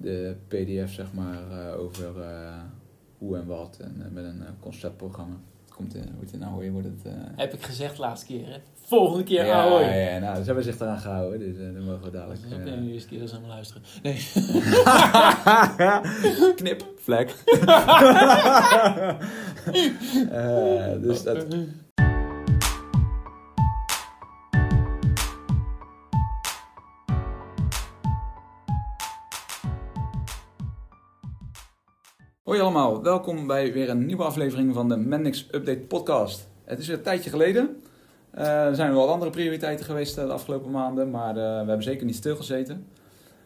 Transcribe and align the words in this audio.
de 0.00 0.36
pdf 0.48 0.92
zeg 0.92 1.12
maar 1.12 1.50
eh, 1.50 1.80
over 1.80 2.20
eh, 2.20 2.54
hoe 3.18 3.36
en 3.36 3.46
wat 3.46 3.76
en 3.80 4.02
eh, 4.04 4.10
met 4.10 4.24
een 4.24 4.42
conceptprogramma. 4.60 5.36
Komt 5.74 5.94
in, 5.94 6.38
nou 6.38 6.58
weer, 6.58 6.72
wordt 6.72 6.86
het... 6.86 7.02
Heb 7.36 7.52
ik 7.52 7.62
gezegd 7.62 7.98
laatste 7.98 8.26
keer, 8.26 8.46
hè? 8.46 8.56
Volgende 8.74 9.24
keer, 9.24 9.46
ja, 9.46 9.60
ahoy. 9.60 9.82
ja, 9.82 9.94
ja, 9.94 10.18
nou, 10.18 10.38
ze 10.38 10.44
hebben 10.44 10.64
zich 10.64 10.80
eraan 10.80 10.98
gehouden, 10.98 11.38
dus 11.38 11.56
dan 11.56 11.84
mogen 11.84 12.02
we 12.02 12.10
dadelijk... 12.10 12.40
Je 12.48 12.56
nu 12.56 12.92
eens 12.92 13.02
een 13.02 13.08
keer 13.08 13.20
eens 13.20 13.34
aan 13.34 13.40
me 13.40 13.46
luisteren. 13.46 13.82
Nee. 14.02 14.14
Knip, 16.56 16.84
vlek. 16.96 17.34
Dus 21.02 21.22
dat, 21.22 21.46
Hoi 32.50 32.62
allemaal, 32.62 33.02
welkom 33.02 33.46
bij 33.46 33.72
weer 33.72 33.88
een 33.88 34.06
nieuwe 34.06 34.22
aflevering 34.22 34.74
van 34.74 34.88
de 34.88 34.96
Mendix 34.96 35.46
Update 35.50 35.78
podcast. 35.78 36.48
Het 36.64 36.78
is 36.78 36.88
een 36.88 37.02
tijdje 37.02 37.30
geleden. 37.30 37.80
Eh, 38.30 38.66
er 38.66 38.74
zijn 38.74 38.94
wel 38.94 39.10
andere 39.10 39.30
prioriteiten 39.30 39.84
geweest 39.84 40.18
eh, 40.18 40.26
de 40.26 40.32
afgelopen 40.32 40.70
maanden, 40.70 41.10
maar 41.10 41.28
eh, 41.28 41.34
we 41.34 41.40
hebben 41.40 41.82
zeker 41.82 42.06
niet 42.06 42.14
stilgezeten. 42.14 42.86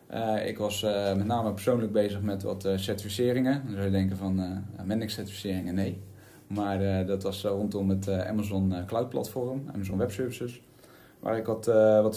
Eh, 0.06 0.46
ik 0.46 0.58
was 0.58 0.82
met 1.16 1.24
name 1.24 1.52
persoonlijk 1.52 1.92
bezig 1.92 2.20
met 2.20 2.42
wat 2.42 2.68
certificeringen. 2.76 3.62
Dan 3.64 3.72
zou 3.72 3.84
je 3.84 3.90
denken 3.90 4.16
van 4.16 4.40
uh, 4.40 4.84
Mendix 4.84 5.14
certificeringen, 5.14 5.74
nee. 5.74 6.00
Maar 6.46 7.06
dat 7.06 7.22
was 7.22 7.42
rondom 7.42 7.88
het 7.88 8.08
Amazon 8.08 8.74
Cloud 8.86 9.08
Platform, 9.08 9.62
Amazon 9.74 9.98
Web 9.98 10.10
Services. 10.10 10.62
Waar 11.20 11.36
ik 11.36 11.46
wat, 11.46 11.66
wat 12.02 12.16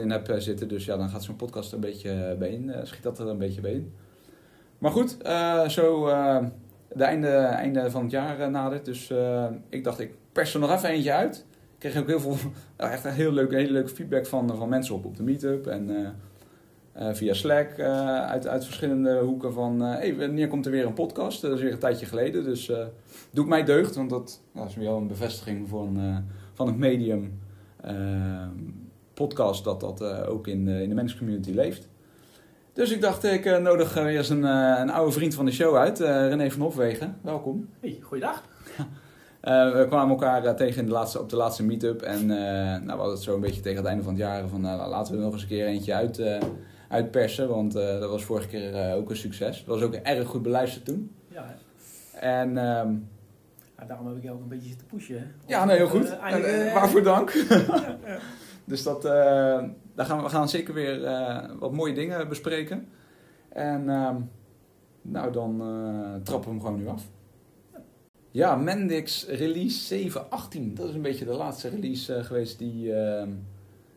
in 0.00 0.10
heb 0.10 0.34
zitten. 0.38 0.68
Dus 0.68 0.84
ja, 0.84 0.96
dan 0.96 1.08
gaat 1.08 1.22
zo'n 1.22 1.36
podcast 1.36 1.72
een 1.72 1.80
beetje 1.80 2.36
bij 2.38 2.50
in. 2.50 2.72
schiet 2.82 3.02
dat 3.02 3.18
er 3.18 3.28
een 3.28 3.38
beetje 3.38 3.60
in. 3.60 3.92
Maar 4.78 4.90
goed, 4.90 5.22
eh, 5.22 5.68
zo 5.68 6.08
uh, 6.08 6.38
de 6.92 7.04
einde, 7.04 7.28
einde 7.36 7.90
van 7.90 8.02
het 8.02 8.10
jaar 8.10 8.40
uh, 8.40 8.46
nadert. 8.46 8.84
Dus 8.84 9.10
uh, 9.10 9.46
ik 9.68 9.84
dacht, 9.84 10.00
ik 10.00 10.14
pers 10.32 10.54
er 10.54 10.60
nog 10.60 10.72
even 10.72 10.88
eentje 10.88 11.12
uit. 11.12 11.36
Ik 11.74 11.90
kreeg 11.90 11.96
ook 11.96 12.06
heel 12.06 12.20
veel, 12.20 12.36
nou, 12.76 12.92
echt 12.92 13.08
heel 13.08 13.32
leuke, 13.32 13.54
hele 13.54 13.72
leuke 13.72 13.88
feedback 13.88 14.26
van, 14.26 14.56
van 14.56 14.68
mensen 14.68 14.94
op, 14.94 15.04
op 15.04 15.16
de 15.16 15.22
meetup. 15.22 15.66
En 15.66 15.90
uh, 16.98 17.08
via 17.12 17.34
Slack 17.34 17.80
uit, 17.80 18.46
uit 18.46 18.64
verschillende 18.64 19.18
hoeken 19.18 19.52
van... 19.52 19.80
hey, 19.80 20.16
wanneer 20.16 20.48
komt 20.48 20.66
er 20.66 20.72
weer 20.72 20.86
een 20.86 20.94
podcast? 20.94 21.42
Dat 21.42 21.52
is 21.52 21.60
weer 21.60 21.72
een 21.72 21.78
tijdje 21.78 22.06
geleden. 22.06 22.44
Dus 22.44 22.66
doe 23.30 23.44
ik 23.44 23.50
mij 23.50 23.64
deugd, 23.64 23.94
want 23.94 24.10
dat, 24.10 24.40
is 24.66 24.74
weer 24.74 24.88
een 24.88 25.06
bevestiging 25.06 25.68
van, 25.68 26.24
van 26.52 26.66
het 26.66 26.76
medium 26.76 27.40
podcast... 29.14 29.64
dat 29.64 29.80
dat 29.80 30.26
ook 30.26 30.46
in, 30.46 30.68
in 30.68 30.88
de 30.88 30.94
menscommunity 30.94 31.50
leeft. 31.50 31.88
Dus 32.74 32.90
ik 32.90 33.00
dacht, 33.00 33.24
ik 33.24 33.44
uh, 33.44 33.58
nodig 33.58 33.94
weer 33.94 34.16
eens 34.16 34.28
een, 34.28 34.42
uh, 34.42 34.74
een, 34.78 34.90
oude 34.90 35.12
vriend 35.12 35.34
van 35.34 35.44
de 35.44 35.52
show 35.52 35.76
uit, 35.76 36.00
uh, 36.00 36.28
René 36.28 36.50
van 36.50 36.60
Hofwegen. 36.60 37.18
Welkom. 37.20 37.68
Hey, 37.80 37.98
goeiedag. 38.02 38.42
we 39.76 39.84
kwamen 39.88 40.10
elkaar 40.10 40.56
tegen 40.56 40.80
in 40.80 40.86
de 40.86 40.92
laatste, 40.92 41.20
op 41.20 41.28
de 41.28 41.36
laatste 41.36 41.62
meetup 41.62 42.02
en 42.02 42.26
nou, 42.26 42.84
we 42.84 42.90
hadden 42.90 43.10
het 43.10 43.22
zo 43.22 43.34
een 43.34 43.40
beetje 43.40 43.60
tegen 43.60 43.78
het 43.78 43.86
einde 43.86 44.02
van 44.02 44.12
het 44.12 44.22
jaar 44.22 44.48
van 44.48 44.60
laten 44.62 45.12
we 45.12 45.18
er 45.18 45.24
nog 45.24 45.32
eens 45.32 45.42
een 45.42 45.48
keer 45.48 45.66
eentje 45.66 45.94
uit, 45.94 46.22
uitpersen, 46.88 47.48
want 47.48 47.72
dat 47.72 48.10
was 48.10 48.24
vorige 48.24 48.48
keer 48.48 48.94
ook 48.94 49.10
een 49.10 49.16
succes. 49.16 49.64
Dat 49.66 49.78
was 49.78 49.84
ook 49.88 49.94
erg 49.94 50.28
goed 50.28 50.42
beluisterd 50.42 50.84
toen. 50.84 51.14
Ja, 51.28 51.54
en, 52.20 52.48
um, 52.48 53.08
ja, 53.78 53.84
daarom 53.86 54.06
heb 54.06 54.16
ik 54.16 54.22
jou 54.22 54.36
ook 54.36 54.42
een 54.42 54.48
beetje 54.48 54.68
zitten 54.68 54.86
pushen. 54.86 55.18
Hè? 55.18 55.24
Ja, 55.46 55.64
nee, 55.64 55.76
heel 55.76 55.88
goed. 55.88 56.16
Eindelijk, 56.16 56.72
waarvoor 56.72 57.02
dank. 57.02 57.30
ja, 57.48 57.98
ja. 58.06 58.18
Dus 58.64 58.82
dat, 58.82 59.04
uh, 59.04 59.62
daar 59.94 60.06
gaan 60.06 60.16
we, 60.16 60.22
we 60.22 60.28
gaan 60.28 60.48
zeker 60.48 60.74
weer 60.74 61.00
uh, 61.00 61.44
wat 61.58 61.72
mooie 61.72 61.94
dingen 61.94 62.28
bespreken. 62.28 62.88
En 63.48 63.82
uh, 63.82 64.16
nou, 65.02 65.32
dan 65.32 65.60
uh, 65.60 66.14
trappen 66.22 66.48
we 66.48 66.56
hem 66.56 66.60
gewoon 66.60 66.78
nu 66.78 66.88
af. 66.88 67.10
Ja, 68.30 68.56
Mendix 68.56 69.26
release 69.26 70.10
7.18. 70.10 70.14
Dat 70.74 70.88
is 70.88 70.94
een 70.94 71.02
beetje 71.02 71.24
de 71.24 71.32
laatste 71.32 71.68
release 71.68 72.16
uh, 72.16 72.24
geweest 72.24 72.58
die... 72.58 72.94
ehm, 72.94 73.30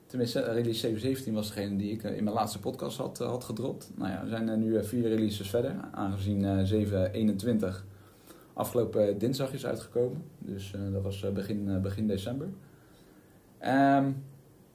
tenminste, 0.05 0.39
release 0.41 1.15
7.17 1.25 1.31
was 1.31 1.47
degene 1.47 1.75
die 1.75 1.91
ik 1.91 2.03
in 2.03 2.23
mijn 2.23 2.35
laatste 2.35 2.59
podcast 2.59 2.97
had, 2.97 3.17
had 3.17 3.43
gedropt. 3.43 3.91
Nou 3.95 4.11
ja, 4.11 4.23
we 4.23 4.29
zijn 4.29 4.59
nu 4.59 4.83
vier 4.83 5.07
releases 5.07 5.49
verder. 5.49 5.75
Aangezien 5.91 6.67
7.21 7.61 7.67
afgelopen 8.53 9.17
dinsdag 9.17 9.53
is 9.53 9.65
uitgekomen. 9.65 10.23
Dus 10.37 10.73
dat 10.91 11.03
was 11.03 11.31
begin, 11.33 11.81
begin 11.81 12.07
december. 12.07 12.47
Um, 13.61 14.23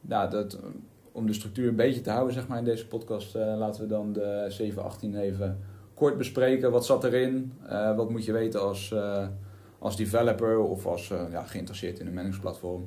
nou, 0.00 0.30
dat, 0.30 0.58
om 1.12 1.26
de 1.26 1.32
structuur 1.32 1.68
een 1.68 1.76
beetje 1.76 2.00
te 2.00 2.10
houden 2.10 2.34
zeg 2.34 2.48
maar, 2.48 2.58
in 2.58 2.64
deze 2.64 2.86
podcast, 2.86 3.36
uh, 3.36 3.54
laten 3.58 3.82
we 3.82 3.88
dan 3.88 4.12
de 4.12 4.46
718 4.48 5.16
even 5.16 5.58
kort 5.94 6.18
bespreken. 6.18 6.70
Wat 6.70 6.86
zat 6.86 7.04
erin? 7.04 7.52
Uh, 7.66 7.96
wat 7.96 8.10
moet 8.10 8.24
je 8.24 8.32
weten 8.32 8.60
als, 8.60 8.90
uh, 8.90 9.26
als 9.78 9.96
developer 9.96 10.58
of 10.58 10.86
als 10.86 11.08
ja, 11.30 11.42
geïnteresseerd 11.42 11.98
in 11.98 12.06
een 12.06 12.12
managingsplatform? 12.12 12.86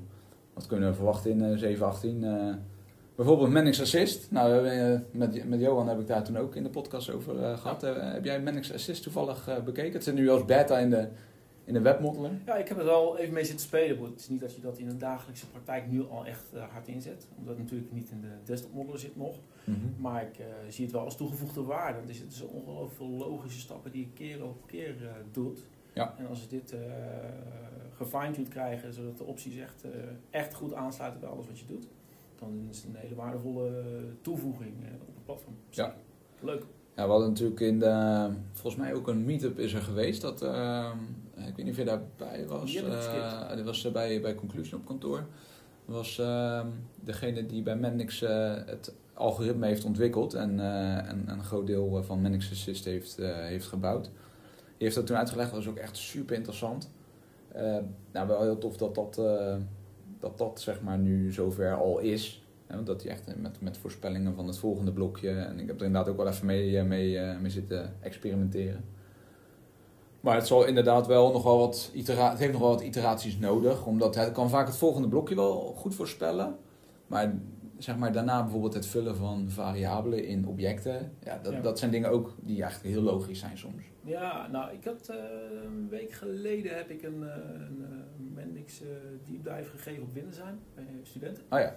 Wat 0.53 0.68
kunnen 0.68 0.90
we 0.90 0.96
verwachten 0.96 1.31
in 1.31 1.58
718? 1.58 2.25
bijvoorbeeld 3.16 3.50
Manix 3.50 3.81
Assist. 3.81 4.31
Nou, 4.31 4.68
met, 5.12 5.50
met 5.50 5.59
Johan 5.59 5.88
heb 5.88 6.00
ik 6.00 6.08
daar 6.08 6.24
toen 6.24 6.38
ook 6.38 6.56
in 6.56 6.64
de 6.64 6.69
podcast 6.69 7.12
over 7.12 7.58
gehad. 7.58 7.81
heb 7.97 8.25
jij 8.25 8.41
Manix 8.41 8.74
Assist 8.74 9.03
toevallig 9.03 9.64
bekeken? 9.66 9.94
Het 9.94 10.03
zit 10.03 10.16
nu 10.16 10.30
als 10.30 10.46
beta 10.46 10.80
in 10.80 10.90
de, 10.90 11.08
in 11.66 11.74
de 11.74 11.81
webmodeler? 11.81 12.31
Ja, 12.46 12.56
ik 12.56 12.68
heb 12.68 12.78
het 12.78 12.88
al 12.88 13.18
even 13.18 13.34
mee 13.34 13.46
zitten 13.46 13.66
spelen. 13.66 14.03
Het 14.03 14.20
is 14.20 14.30
niet 14.30 14.40
dat 14.40 14.56
je 14.56 14.62
dat 14.62 14.78
in 14.78 14.90
een 14.90 14.98
dagelijkse 14.98 15.48
praktijk 15.48 15.88
nu 15.88 16.09
al 16.09 16.26
echt 16.26 16.53
uh, 16.53 16.64
hard 16.64 16.88
inzet. 16.88 17.28
Omdat 17.38 17.53
het 17.53 17.64
natuurlijk 17.64 17.92
niet 17.92 18.09
in 18.09 18.22
de 18.22 18.34
desktop 18.44 18.74
modeler 18.74 19.00
zit 19.00 19.16
nog. 19.16 19.40
Mm 19.64 19.74
-hmm. 19.74 19.96
Maar 19.98 20.22
ik 20.22 20.40
uh, 20.40 20.46
zie 20.70 20.84
het 20.84 20.94
wel 20.94 21.03
als 21.03 21.18
toegevoegde 21.18 21.64
waarde. 21.64 22.00
Er 22.08 22.14
zitten 22.14 22.38
zo 22.38 22.46
ongelooflijk 22.46 22.96
veel 22.96 23.09
logische 23.09 23.59
stappen 23.59 23.92
die 23.92 24.02
je 24.02 24.14
keer 24.14 24.44
op 24.44 24.68
keer 24.68 24.96
uh, 25.02 25.09
doet. 25.31 25.59
Ja. 25.94 26.16
En 26.18 26.28
als 26.28 26.42
we 26.42 26.48
dit 26.48 26.74
uh, 26.74 26.80
gefine-tuned 27.94 28.50
krijgen, 28.50 28.94
zodat 28.94 29.18
de 29.18 29.24
opties 29.24 29.58
echt, 29.58 29.84
echt 30.30 30.53
goed 30.53 30.74
aansluiten 30.74 31.20
bij 31.20 31.30
alles 31.30 31.47
wat 31.47 31.59
je 31.59 31.66
doet. 31.66 31.88
Dan 32.40 32.68
is 32.70 32.78
het 32.78 32.86
een 32.86 32.96
hele 32.96 33.16
waardevolle 33.16 33.84
toevoeging 34.22 34.74
op 35.08 35.16
het 35.16 35.26
platform. 35.26 35.56
Ja. 35.70 35.96
Leuk. 36.40 36.64
Ja, 36.96 37.03
we 37.03 37.12
hadden 37.12 37.28
natuurlijk 37.28 37.59
in 37.59 37.80
de, 37.80 38.30
volgens 38.52 38.84
mij 38.84 38.94
ook 38.94 39.08
een 39.08 39.26
meetup 39.26 39.59
is 39.59 39.74
er 39.74 39.82
geweest. 39.82 40.22
Dat, 40.22 40.44
uh, 40.44 40.92
ik 41.38 41.56
weet 41.56 41.66
niet 41.66 41.69
of 41.69 41.78
je 41.78 41.85
daarbij 41.85 42.47
was. 42.47 42.72
Die 42.72 42.81
dat 43.56 43.62
was 43.63 43.91
bij, 43.91 44.22
bij 44.22 44.35
Conclusion 44.35 44.79
op 44.79 44.85
kantoor. 44.85 45.25
Was 45.85 46.18
uh, 46.19 46.66
degene 47.03 47.46
die 47.46 47.62
bij 47.62 47.75
Mendix 47.75 48.19
het 48.66 48.94
algoritme 49.13 49.66
heeft 49.68 49.85
ontwikkeld 49.85 50.34
en, 50.34 50.59
en, 50.59 51.07
en, 51.07 51.29
een 51.29 51.44
groot 51.44 51.68
deel 51.68 52.03
van 52.03 52.22
Mendix 52.22 52.51
Assist 52.51 52.85
heeft, 52.85 53.16
heeft 53.22 53.68
gebouwd. 53.68 54.03
Die 54.03 54.13
heeft 54.78 54.96
dat 54.96 55.07
toen 55.07 55.18
uitgelegd, 55.18 55.51
dat 55.51 55.63
was 55.63 55.73
ook 55.73 55.78
echt 55.78 55.97
super 55.97 56.35
interessant. 56.35 56.91
nou, 58.12 58.28
wel 58.28 58.41
heel 58.41 58.57
tof 58.57 58.78
dat 58.78 58.96
dat, 58.96 59.16
dat, 60.19 60.38
dat 60.38 60.62
zeg 60.62 60.81
maar 60.81 60.97
nu 60.97 61.31
zover 61.31 61.75
al 61.75 62.00
is. 62.00 62.44
Ja, 62.69 62.81
dat 62.81 63.03
hij 63.03 63.12
echt 63.12 63.41
met, 63.41 63.62
met 63.62 63.78
voorspellingen 63.78 64.35
van 64.35 64.47
het 64.47 64.57
volgende 64.57 64.91
blokje. 64.91 65.29
En 65.29 65.59
ik 65.59 65.67
heb 65.67 65.79
er 65.79 65.85
inderdaad 65.85 66.12
ook 66.12 66.17
wel 66.17 66.28
even 66.28 66.46
mee, 66.46 66.84
mee, 66.84 67.19
mee 67.41 67.52
zitten 67.52 67.94
experimenteren. 68.02 68.84
Maar 70.25 70.36
het 70.36 70.47
zal 70.47 70.66
inderdaad 70.66 71.08
wel 71.08 71.31
nog 71.31 71.44
wel 71.44 71.58
wat 71.58 71.91
itera 71.94 72.30
het 72.30 72.40
heeft 72.40 72.52
nog 72.52 72.62
wel 72.62 72.69
wat 72.69 72.81
iteraties 72.81 73.38
nodig. 73.38 73.86
Omdat 73.86 74.16
het 74.16 74.31
kan 74.31 74.50
vaak 74.50 74.68
het 74.68 74.78
volgende 74.78 75.08
blokje 75.08 75.36
wel 75.36 75.74
goed 75.78 75.96
voorspellen. 75.96 76.56
Maar 77.08 77.34
zeg 77.78 77.97
maar 77.97 78.12
daarna 78.12 78.41
bijvoorbeeld 78.41 78.74
het 78.74 78.85
vullen 78.85 79.16
van 79.16 79.50
variabelen 79.50 80.25
in 80.25 80.47
objecten. 80.47 81.12
Ja, 81.24 81.40
dat, 81.44 81.53
Ja. 81.53 81.59
dat 81.62 81.80
zijn 81.80 81.91
dingen 81.91 82.09
ook 82.09 82.35
die 82.41 82.62
eigenlijk 82.62 82.94
heel 82.96 83.03
logisch 83.03 83.40
zijn 83.40 83.58
soms. 83.58 83.84
Ja, 84.03 84.47
nou, 84.47 84.74
ik 84.74 84.84
had 84.85 85.09
eh, 85.09 85.16
een 85.64 85.90
week 85.90 86.12
geleden 86.12 86.75
heb 86.75 86.90
ik 86.90 87.03
een, 87.03 87.24
eh, 87.24 87.35
een 87.68 87.85
eh, 87.90 88.34
Mendix 88.34 88.81
eh, 88.81 88.88
deep 89.25 89.44
dive 89.44 89.69
gegeven 89.69 90.03
op 90.03 90.14
Windesign 90.14 90.59
bij 90.75 90.85
studenten. 91.03 91.44
Oh 91.50 91.59
ja, 91.59 91.74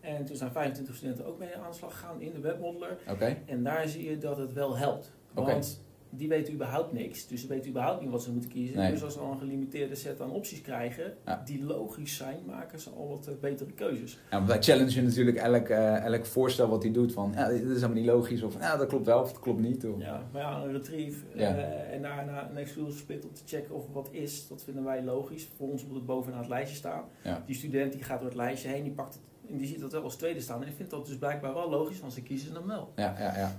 En 0.00 0.24
toen 0.24 0.36
zijn 0.36 0.50
25 0.52 0.94
studenten 0.94 1.26
ook 1.26 1.38
mee 1.38 1.56
aan 1.56 1.70
de 1.70 1.76
slag 1.76 1.92
gegaan 1.92 2.20
in 2.20 2.32
de 2.32 2.40
webmodeler. 2.40 2.98
oké. 3.10 3.36
En 3.46 3.62
daar 3.62 3.88
zie 3.88 4.10
je 4.10 4.18
dat 4.18 4.36
het 4.36 4.52
wel 4.52 4.76
helpt. 4.76 5.10
Want 5.32 5.80
die 6.14 6.28
weten 6.28 6.54
überhaupt 6.54 6.92
niks. 6.92 7.26
Dus 7.26 7.40
ze 7.40 7.46
weten 7.46 7.70
überhaupt 7.70 8.00
niet 8.00 8.10
wat 8.10 8.22
ze 8.22 8.32
moeten 8.32 8.50
kiezen. 8.50 8.76
Nee. 8.76 8.90
Dus 8.90 9.02
als 9.04 9.12
ze 9.12 9.18
al 9.20 9.32
een 9.32 9.38
gelimiteerde 9.38 9.94
set 9.94 10.20
aan 10.20 10.30
opties 10.30 10.60
krijgen, 10.62 11.14
Ja. 11.24 11.42
die 11.44 11.64
logisch 11.64 12.16
zijn, 12.16 12.38
maken 12.46 12.80
ze 12.80 12.90
al 12.90 13.08
wat 13.08 13.26
eh, 13.26 13.34
betere 13.40 13.72
keuzes. 13.72 14.18
Ja, 14.30 14.46
wij 14.46 14.62
challengen 14.62 15.04
natuurlijk 15.04 15.36
elk, 15.36 15.68
eh, 15.68 16.04
elk 16.04 16.26
voorstel 16.26 16.68
wat 16.68 16.82
hij 16.82 16.92
doet. 16.92 17.12
Van 17.12 17.32
ja, 17.34 17.48
dit 17.48 17.60
is 17.62 17.66
helemaal 17.74 17.90
niet 17.96 18.06
logisch. 18.06 18.42
Of 18.42 18.58
ja, 18.60 18.76
dat 18.76 18.88
klopt 18.88 19.06
wel 19.06 19.20
of 19.20 19.32
dat 19.32 19.40
klopt 19.40 19.60
niet. 19.60 19.86
Of, 19.86 20.00
Ja, 20.00 20.22
maar 20.32 20.42
ja, 20.42 20.62
een 20.62 20.72
retrieve 20.72 21.24
Ja. 21.34 21.56
eh, 21.56 21.94
en 21.94 22.02
daarna 22.02 22.50
een 22.50 22.56
exclusive 22.56 22.98
split 22.98 23.24
om 23.24 23.32
te 23.34 23.42
checken 23.46 23.74
of 23.74 23.84
wat 23.92 24.08
is, 24.10 24.48
dat 24.48 24.62
vinden 24.62 24.84
wij 24.84 25.02
logisch. 25.04 25.48
Voor 25.56 25.70
ons 25.70 25.84
moet 25.86 25.94
het 25.94 26.06
bovenaan 26.06 26.38
het 26.38 26.48
lijstje 26.48 26.76
staan. 26.76 27.04
Die 27.46 27.54
student 27.56 27.92
die 27.92 28.02
gaat 28.02 28.18
door 28.18 28.28
het 28.28 28.36
lijstje 28.38 28.68
heen, 28.68 28.82
die 28.82 28.92
pakt 28.92 29.14
het 29.14 29.22
en 29.50 29.56
die 29.58 29.66
ziet 29.66 29.80
dat 29.80 29.92
wel 29.92 30.02
als 30.02 30.16
tweede 30.16 30.40
staan. 30.40 30.60
En 30.60 30.66
die 30.66 30.74
vindt 30.74 30.90
dat 30.90 31.06
dus 31.06 31.16
blijkbaar 31.18 31.54
wel 31.54 31.70
logisch, 31.70 32.00
want 32.00 32.12
ze 32.12 32.22
kiezen 32.22 32.54
hem 32.54 32.66
wel. 32.66 32.92
ja, 32.96 33.14
ja. 33.18 33.36
ja. 33.36 33.56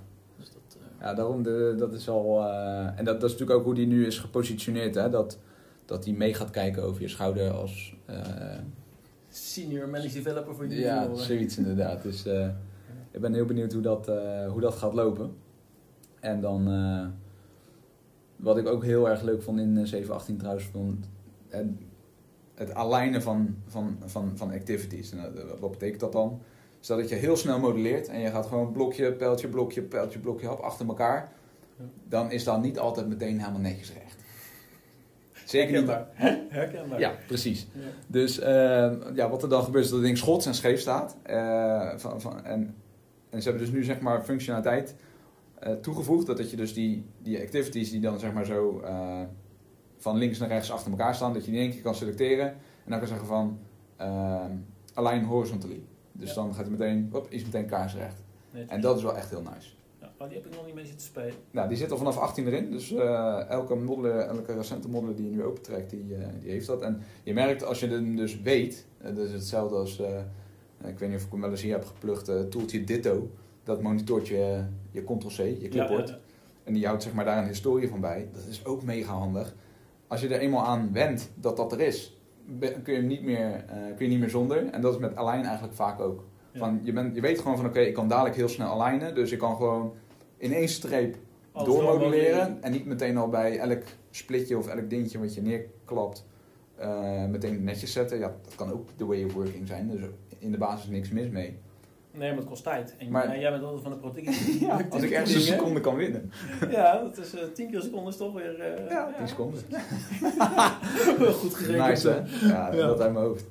Eh, 1.04 1.10
Ja, 1.10 1.14
daarom, 1.16 1.44
de, 1.44 1.76
dat 1.78 1.94
is 1.94 2.10
al... 2.10 2.40
eh, 2.44 2.86
en 3.00 3.06
dat, 3.06 3.22
dat 3.22 3.24
is 3.24 3.32
natuurlijk 3.32 3.60
ook 3.60 3.66
hoe 3.66 3.76
die 3.76 3.88
nu 3.88 4.06
is 4.06 4.20
gepositioneerd. 4.20 4.96
Hè? 4.96 5.10
Dat, 5.10 5.38
dat 5.86 6.06
hij 6.06 6.14
mee 6.14 6.34
gaat 6.34 6.50
kijken 6.50 6.84
over 6.84 7.02
je 7.02 7.08
schouder 7.08 7.52
als... 7.52 7.96
eh, 8.06 8.58
senior 9.30 9.90
managed 9.90 10.14
developer 10.14 10.56
voor 10.56 10.68
ja, 10.68 10.94
individual. 10.94 11.16
zoiets 11.16 11.58
inderdaad. 11.58 12.02
Dus 12.04 12.26
eh, 12.26 12.48
ik 13.12 13.22
ben 13.22 13.34
heel 13.34 13.46
benieuwd 13.46 13.74
hoe 13.74 13.82
dat, 13.82 14.08
eh, 14.08 14.52
hoe 14.52 14.62
dat 14.62 14.74
gaat 14.74 14.94
lopen. 14.94 15.36
En 16.20 16.42
dan, 16.42 16.64
wat 18.36 18.58
ik 18.58 18.68
ook 18.68 18.84
heel 18.84 19.10
erg 19.10 19.22
leuk 19.22 19.42
vond 19.42 19.60
in 19.60 19.88
718 19.88 20.38
trouwens, 20.38 20.66
vond, 20.66 21.06
het, 21.50 21.66
het 22.56 22.74
alignen 22.74 23.22
van, 23.22 23.56
van, 23.68 23.98
van, 24.06 24.32
van 24.38 24.52
activities. 24.52 25.12
En 25.12 25.34
wat 25.60 25.72
betekent 25.72 26.00
dat 26.00 26.12
dan? 26.12 26.42
Stel 26.84 26.98
dat 26.98 27.10
je 27.10 27.16
heel 27.16 27.36
snel 27.36 27.60
modelleert 27.60 28.08
en 28.08 28.20
je 28.20 28.30
gaat 28.30 28.46
gewoon 28.46 28.72
blokje, 28.72 29.12
pijltje, 29.12 29.48
blokje, 29.48 29.82
pijltje, 29.82 30.20
blokje, 30.20 30.48
hap 30.48 30.60
achter 30.60 30.88
elkaar. 30.88 31.32
Dan 32.08 32.32
is 32.32 32.44
dat 32.44 32.62
niet 32.62 32.80
altijd 32.80 33.08
meteen 33.08 33.40
helemaal 33.40 33.62
netjes 33.62 33.94
recht. 33.94 34.16
Zeker 35.46 35.74
Herkenbaar. 35.74 36.08
niet. 36.20 36.40
Herkenbaar. 36.50 37.00
Ja, 37.00 37.16
precies. 37.28 37.68
Ja. 37.74 37.80
Dus 38.08 38.40
uh, 38.40 38.46
ja, 39.16 39.30
wat 39.30 39.44
er 39.44 39.50
dan 39.50 39.64
gebeurt 39.64 39.84
is 39.84 39.90
dat 39.90 40.00
het 40.00 40.08
ding 40.08 40.18
schots 40.18 40.46
en 40.46 40.54
scheef 40.54 40.80
staat. 40.80 41.18
Uh, 41.30 41.98
van, 41.98 42.22
van, 42.22 42.46
en, 42.46 42.76
en 43.30 43.42
ze 43.42 43.50
hebben 43.50 43.68
dus 43.68 43.76
nu 43.76 43.84
zeg 43.84 44.00
maar 44.00 44.24
functionaliteit 44.24 44.96
uh, 45.64 45.74
toegevoegd. 45.74 46.26
Dat, 46.26 46.38
dat 46.38 46.52
je 46.52 46.58
dus 46.58 46.74
die, 46.74 47.06
die 47.18 47.42
activities 47.42 47.92
die 47.92 48.00
dan 48.00 48.20
zeg 48.20 48.34
maar 48.34 48.46
zo 48.46 48.84
van 49.98 50.18
links 50.18 50.40
naar 50.40 50.50
rechts 50.50 50.72
achter 50.72 50.92
elkaar 50.92 51.16
staan. 51.16 51.34
Dat 51.34 51.46
je 51.46 51.52
die 51.52 51.60
in 51.60 51.66
één 51.66 51.74
keer 51.74 51.84
kan 51.84 51.96
selecteren. 51.96 52.48
En 52.48 52.90
dan 52.90 53.00
kan 53.00 53.08
zeggen 53.08 53.28
van 53.28 53.60
align 54.94 55.24
horizontally. 55.24 55.84
Dus 56.14 56.30
ja. 56.30 56.36
dan 56.36 56.54
gaat 56.54 56.68
hij 56.68 56.72
meteen, 56.72 57.10
op, 57.12 57.28
is 57.30 57.44
meteen 57.44 57.66
kaarsrecht. 57.66 58.24
Nee, 58.52 58.66
en 58.66 58.82
dat 58.82 58.98
is 58.98 59.04
wel 59.04 59.16
echt 59.16 59.30
heel 59.30 59.42
nice. 59.42 59.70
Oh, 60.18 60.30
die 60.30 60.38
heb 60.38 60.48
ik 60.48 60.56
nog 60.56 60.66
niet 60.66 60.76
mee 60.76 60.86
zitten 60.86 61.06
spelen. 61.06 61.34
Nou, 61.52 61.68
die 61.68 61.78
zit 61.78 61.92
al 61.92 61.98
vanaf 61.98 62.18
18 62.18 62.48
erin. 62.48 62.72
Dus 62.72 62.92
uh, 62.92 63.50
elke, 63.50 63.76
modeler, 63.76 64.20
elke 64.20 64.54
recente 64.54 64.90
modeler 64.90 65.16
die 65.16 65.26
je 65.26 65.32
nu 65.32 65.44
opentrekt, 65.44 65.90
die, 65.90 66.04
uh, 66.04 66.26
die 66.40 66.52
heeft 66.52 66.68
dat. 66.68 66.82
En 66.82 67.02
je 67.24 67.34
merkt 67.34 67.64
als 67.64 67.80
je 67.80 67.88
het 67.88 68.18
dus 68.18 68.42
weet, 68.42 68.86
uh, 69.02 69.16
dat 69.16 69.26
is 69.26 69.32
hetzelfde 69.32 69.76
als, 69.76 70.00
ik 70.84 71.00
weet 71.00 71.10
niet 71.10 71.18
of 71.18 71.26
ik 71.26 71.32
hem 71.32 71.42
wel 71.42 71.50
eens 71.50 71.62
hier 71.62 71.74
heb 71.74 71.86
geplukt, 71.86 72.30
uh, 72.30 72.42
toeltje 72.42 72.84
Ditto. 72.84 73.30
Dat 73.64 73.82
monitort 73.82 74.28
je, 74.28 74.64
je 74.92 75.04
Ctrl-C, 75.04 75.38
je 75.38 75.68
clipboard. 75.70 76.10
Ja, 76.10 76.20
en 76.64 76.74
die 76.74 76.86
houdt 76.86 77.04
zeg 77.04 77.14
maar 77.14 77.26
daar 77.26 77.38
een 77.38 77.48
historie 77.48 77.90
van 77.90 78.00
bij. 78.00 78.30
Dat 78.34 78.46
is 78.50 78.66
ook 78.66 78.84
mega 78.84 79.14
handig. 79.14 79.56
Als 80.08 80.22
je 80.22 80.28
er 80.28 80.40
eenmaal 80.40 80.66
aan 80.66 80.94
wendt 80.94 81.32
dat 81.36 81.58
dat 81.58 81.72
er 81.72 81.80
is, 81.80 82.18
kun 82.84 82.94
je, 82.94 83.02
niet 83.02 83.24
meer, 83.24 83.66
kun 83.96 84.06
je 84.06 84.12
niet 84.12 84.20
meer 84.20 84.30
zonder. 84.30 84.70
En 84.70 84.82
dat 84.82 84.94
is 84.94 85.00
met 85.00 85.16
Align 85.16 85.44
eigenlijk 85.44 85.76
vaak 85.76 86.00
ook. 86.00 86.24
Van, 86.56 86.80
je, 86.84 86.94
bent, 86.94 87.16
je 87.16 87.22
weet 87.22 87.40
gewoon 87.40 87.58
van 87.58 87.66
oké, 87.66 87.80
ik 87.80 87.94
kan 87.94 88.08
dadelijk 88.08 88.36
heel 88.36 88.48
snel 88.48 88.82
alignen. 88.82 89.16
Dus 89.16 89.32
ik 89.32 89.40
kan 89.40 89.56
gewoon 89.56 89.94
in 90.38 90.54
één 90.54 90.70
streep 90.70 91.16
doormoduleren. 91.54 92.58
En 92.62 92.72
niet 92.72 92.86
meteen 92.86 93.18
al 93.18 93.30
bij 93.30 93.58
elk 93.58 93.84
splitje 94.10 94.58
of 94.58 94.68
elk 94.68 94.90
dingetje 94.90 95.20
wat 95.20 95.34
je 95.34 95.42
neerklapt 95.42 96.26
uh, 96.80 97.26
meteen 97.26 97.64
netjes 97.64 97.94
zetten. 97.94 98.18
Ja, 98.18 98.36
dat 98.44 98.56
kan 98.56 98.72
ook 98.72 98.88
de 98.98 99.06
way 99.06 99.24
of 99.24 99.34
working 99.34 99.68
zijn. 99.68 99.90
Dus 99.90 100.02
in 100.40 100.52
de 100.52 100.58
basis 100.58 100.90
niks 100.90 101.10
mis 101.10 101.30
mee. 101.30 101.58
Nee, 102.14 102.30
maar 102.30 102.38
het 102.38 102.48
kost 102.48 102.64
tijd. 102.64 102.96
En 102.98 103.12
maar, 103.12 103.40
jij 103.40 103.52
bent 103.52 103.64
altijd 103.64 103.82
van 103.82 103.92
de 103.92 103.98
protectie. 103.98 104.60
ja, 104.66 104.88
als 104.90 105.02
ik 105.02 105.12
ergens 105.12 105.34
een 105.34 105.42
seconde 105.42 105.80
kan 105.80 105.96
winnen. 105.96 106.32
ja, 106.70 107.02
dat 107.02 107.18
is 107.18 107.36
uh, 107.36 107.42
tien 107.54 107.72
keer 107.72 107.82
seconde 107.82 108.10
is 108.10 108.18
toch 108.18 108.34
weer... 108.34 108.60
Uh, 108.60 108.90
ja, 108.90 109.14
tien 109.18 109.28
seconden. 109.28 109.62
Goed 111.40 111.54
gerekend. 111.54 111.88
Nice, 111.88 112.10
hè? 112.10 112.48
Ja, 112.48 112.74
ja, 112.74 112.88
dat 112.88 113.02
uit 113.02 113.14
mijn 113.14 113.26
hoofd. 113.26 113.46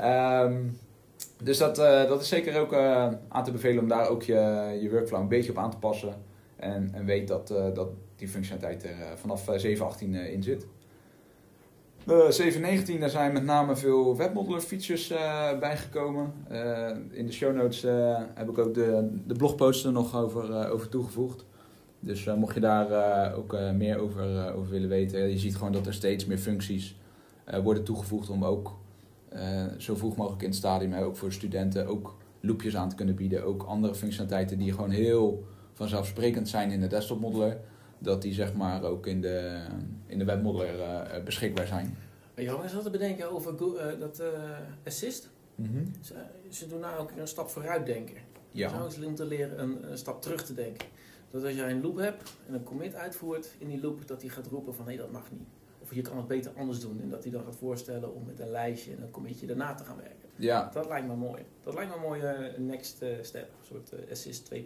Um, 0.00 0.78
dus 1.42 1.58
dat, 1.58 1.78
uh, 1.78 2.08
dat 2.08 2.20
is 2.20 2.28
zeker 2.28 2.60
ook 2.60 2.74
aan 3.28 3.44
te 3.44 3.52
bevelen 3.52 3.82
om 3.82 3.88
daar 3.88 4.08
ook 4.08 4.22
je, 4.22 4.78
je 4.82 4.90
workflow 4.90 5.20
een 5.20 5.28
beetje 5.28 5.50
op 5.50 5.58
aan 5.58 5.70
te 5.70 5.78
passen. 5.78 6.14
En, 6.56 6.90
en 6.92 7.04
weet 7.04 7.28
dat, 7.28 7.48
dat 7.74 7.88
die 8.16 8.28
functionaliteit 8.28 8.82
er 8.84 9.18
vanaf 9.18 9.46
7.18 9.66 9.98
in 10.00 10.42
zit. 10.42 10.66
7.19 12.08 12.98
daar 12.98 13.10
zijn 13.10 13.32
met 13.32 13.44
name 13.44 13.76
veel 13.76 14.16
webmodeler 14.16 14.60
features 14.60 15.08
bijgekomen. 15.60 16.32
in 17.10 17.26
de 17.26 17.32
show 17.32 17.54
notes 17.54 17.82
heb 18.34 18.48
ik 18.48 18.58
ook 18.58 18.74
de, 18.74 19.08
de 19.26 19.34
blogposts 19.34 19.84
er 19.84 19.92
nog 19.92 20.16
over, 20.16 20.70
over 20.70 20.88
toegevoegd. 20.88 21.44
Dus 22.00 22.24
mocht 22.24 22.54
je 22.54 22.60
daar 22.60 23.34
ook 23.34 23.56
meer 23.74 23.98
over, 23.98 24.54
over 24.54 24.70
willen 24.70 24.88
weten, 24.88 25.30
je 25.30 25.38
ziet 25.38 25.56
gewoon 25.56 25.72
dat 25.72 25.86
er 25.86 25.94
steeds 25.94 26.26
meer 26.26 26.38
functies 26.38 26.96
worden 27.62 27.84
toegevoegd 27.84 28.30
om 28.30 28.44
ook 28.44 28.78
uh, 29.34 29.64
zo 29.78 29.94
vroeg 29.94 30.16
mogelijk 30.16 30.42
in 30.42 30.48
het 30.48 30.58
stadium, 30.58 30.94
ook 30.94 31.16
voor 31.16 31.32
studenten, 31.32 31.86
ook 31.86 32.16
loopjes 32.40 32.76
aan 32.76 32.88
te 32.88 32.94
kunnen 32.94 33.14
bieden. 33.14 33.44
Ook 33.44 33.62
andere 33.62 33.94
functionaliteiten 33.94 34.58
die 34.58 34.72
gewoon 34.72 34.90
heel 34.90 35.44
vanzelfsprekend 35.72 36.48
zijn 36.48 36.70
in 36.70 36.80
de 36.80 36.86
desktop 36.86 37.20
modeler, 37.20 37.60
dat 38.00 38.22
die 38.22 38.32
zeg 38.32 38.54
maar 38.54 38.82
ook 38.82 39.06
in 39.06 39.20
de, 39.20 39.60
in 40.06 40.18
de 40.18 40.24
webmodeler 40.24 41.16
uh, 41.16 41.24
beschikbaar 41.24 41.66
zijn. 41.66 41.96
Is 42.34 42.72
wat 42.72 42.82
te 42.82 42.90
bedenken 42.90 43.30
over 43.30 43.52
uh, 43.52 44.00
dat 44.00 44.22
assist. 44.86 45.28
Mm 45.54 45.66
-hmm. 45.66 45.92
ze, 46.00 46.14
ze, 46.48 46.68
doen 46.68 46.80
nou 46.80 46.98
ook 46.98 47.10
een 47.16 47.28
stap 47.28 47.48
vooruit 47.48 47.86
denken. 47.86 48.16
Ja. 48.50 48.88
Om 49.04 49.14
te 49.14 49.26
leren 49.26 49.62
een, 49.62 49.90
een, 49.90 49.98
stap 49.98 50.22
terug 50.22 50.44
te 50.44 50.54
denken. 50.54 50.86
Dat 51.30 51.44
als 51.44 51.54
jij 51.54 51.70
een 51.70 51.82
loop 51.82 51.96
hebt 51.96 52.36
en 52.48 52.54
een 52.54 52.62
commit 52.62 52.94
uitvoert 52.94 53.54
in 53.58 53.68
die 53.68 53.80
loop, 53.80 54.06
dat 54.06 54.20
die 54.20 54.30
gaat 54.30 54.46
roepen 54.46 54.74
van 54.74 54.86
nee 54.86 54.96
dat 54.96 55.10
mag 55.10 55.30
niet 55.30 55.48
je 55.94 56.02
kan 56.02 56.16
het 56.16 56.26
beter 56.26 56.52
anders 56.56 56.80
doen. 56.80 57.00
En 57.00 57.08
dat 57.08 57.22
hij 57.22 57.32
dan 57.32 57.44
gaat 57.44 57.56
voorstellen 57.56 58.14
om 58.14 58.24
met 58.26 58.40
een 58.40 58.50
lijstje 58.50 58.92
en 58.92 59.02
een 59.02 59.10
committee 59.10 59.46
daarna 59.46 59.74
te 59.74 59.84
gaan 59.84 59.96
werken. 59.96 60.28
Ja. 60.36 60.70
Dat 60.72 60.88
lijkt 60.88 61.06
me 61.06 61.14
mooi. 61.14 61.42
Dat 61.62 61.74
lijkt 61.74 61.90
me 61.90 61.96
een 61.96 62.02
mooie 62.02 62.54
next 62.58 63.02
eh, 63.02 63.08
step. 63.22 63.48
Een 63.60 63.66
soort 63.66 64.10
assist 64.10 64.50
2.0. 64.54 64.58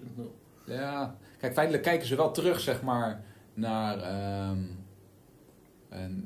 Ja, 0.67 1.17
kijk, 1.39 1.53
feitelijk 1.53 1.85
kijken 1.85 2.07
ze 2.07 2.17
wel 2.17 2.31
terug, 2.31 2.61
zeg 2.61 2.83
maar, 2.83 3.25
naar, 3.55 3.97
um, 4.51 4.85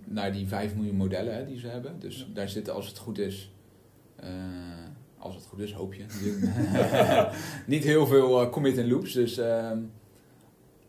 naar 0.04 0.32
die 0.32 0.46
5 0.48 0.74
miljoen 0.74 0.96
modellen 0.96 1.34
hè, 1.34 1.46
die 1.46 1.58
ze 1.58 1.66
hebben. 1.66 2.00
Dus 2.00 2.28
daar 2.34 2.48
zitten, 2.48 2.74
als 2.74 2.86
het 2.86 2.98
goed 2.98 3.18
is, 3.18 3.52
uh, 4.24 4.28
als 5.18 5.34
het 5.34 5.44
goed 5.44 5.60
is, 5.60 5.72
hoop 5.72 5.94
je, 5.94 6.04
niet 7.66 7.84
heel 7.84 8.06
veel 8.06 8.50
commit 8.50 8.78
en 8.78 8.88
loops. 8.88 9.12
Dus 9.12 9.38
um, 9.38 9.90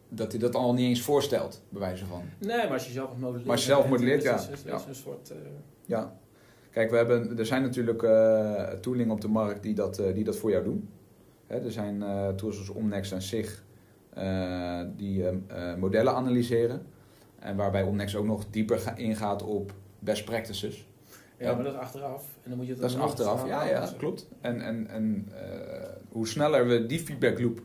dat 0.09 0.31
hij 0.31 0.41
dat 0.41 0.55
al 0.55 0.73
niet 0.73 0.87
eens 0.87 1.01
voorstelt, 1.01 1.61
bij 1.69 1.79
wijze 1.79 2.05
van. 2.05 2.21
Nee, 2.37 2.57
maar 2.57 2.73
als 2.73 2.85
je 2.85 2.91
zelf 2.91 3.09
modelleert. 3.15 3.43
Maar 3.43 3.55
als 3.55 3.65
je 3.65 3.71
zelf 3.71 3.87
modelleert, 3.87 4.23
ja. 4.23 4.35
Is, 4.35 4.63
ja. 4.65 4.81
een 4.87 4.95
soort, 4.95 5.31
uh... 5.31 5.37
Ja. 5.85 6.17
Kijk, 6.71 6.89
we 6.89 6.97
hebben, 6.97 7.37
er 7.37 7.45
zijn 7.45 7.61
natuurlijk 7.61 7.99
tooling 8.81 9.11
op 9.11 9.21
de 9.21 9.27
markt 9.27 9.63
die 9.63 9.73
dat, 9.73 10.01
die 10.13 10.23
dat 10.23 10.37
voor 10.37 10.51
jou 10.51 10.63
doen. 10.63 10.89
Hè, 11.49 11.57
er 11.65 11.71
zijn 11.71 12.03
tools 12.35 12.55
zoals 12.55 12.69
Omnex 12.69 13.11
en 13.11 13.21
SIG 13.21 13.63
die 14.95 15.25
modellen 15.77 16.13
analyseren. 16.13 16.81
En 17.39 17.55
waarbij 17.55 17.83
Omnex 17.83 18.15
ook 18.15 18.25
nog 18.25 18.49
dieper 18.49 18.93
ingaat 18.95 19.43
op 19.43 19.73
best 19.99 20.25
practices. 20.25 20.87
Ja, 21.37 21.53
maar 21.53 21.63
dat 21.63 21.73
is 21.73 21.79
achteraf. 21.79 22.37
En 22.43 22.49
dan 22.49 22.57
moet 22.57 22.67
je 22.67 22.75
dat 22.75 22.89
is 22.89 22.97
achteraf, 22.97 23.47
ja, 23.47 23.63
ja, 23.63 23.89
klopt. 23.97 24.27
En, 24.41 24.61
en, 24.61 24.87
en 24.87 25.29
hoe 26.09 26.27
sneller 26.27 26.67
we 26.67 26.85
die 26.85 26.99
feedback 26.99 27.39
loop 27.39 27.61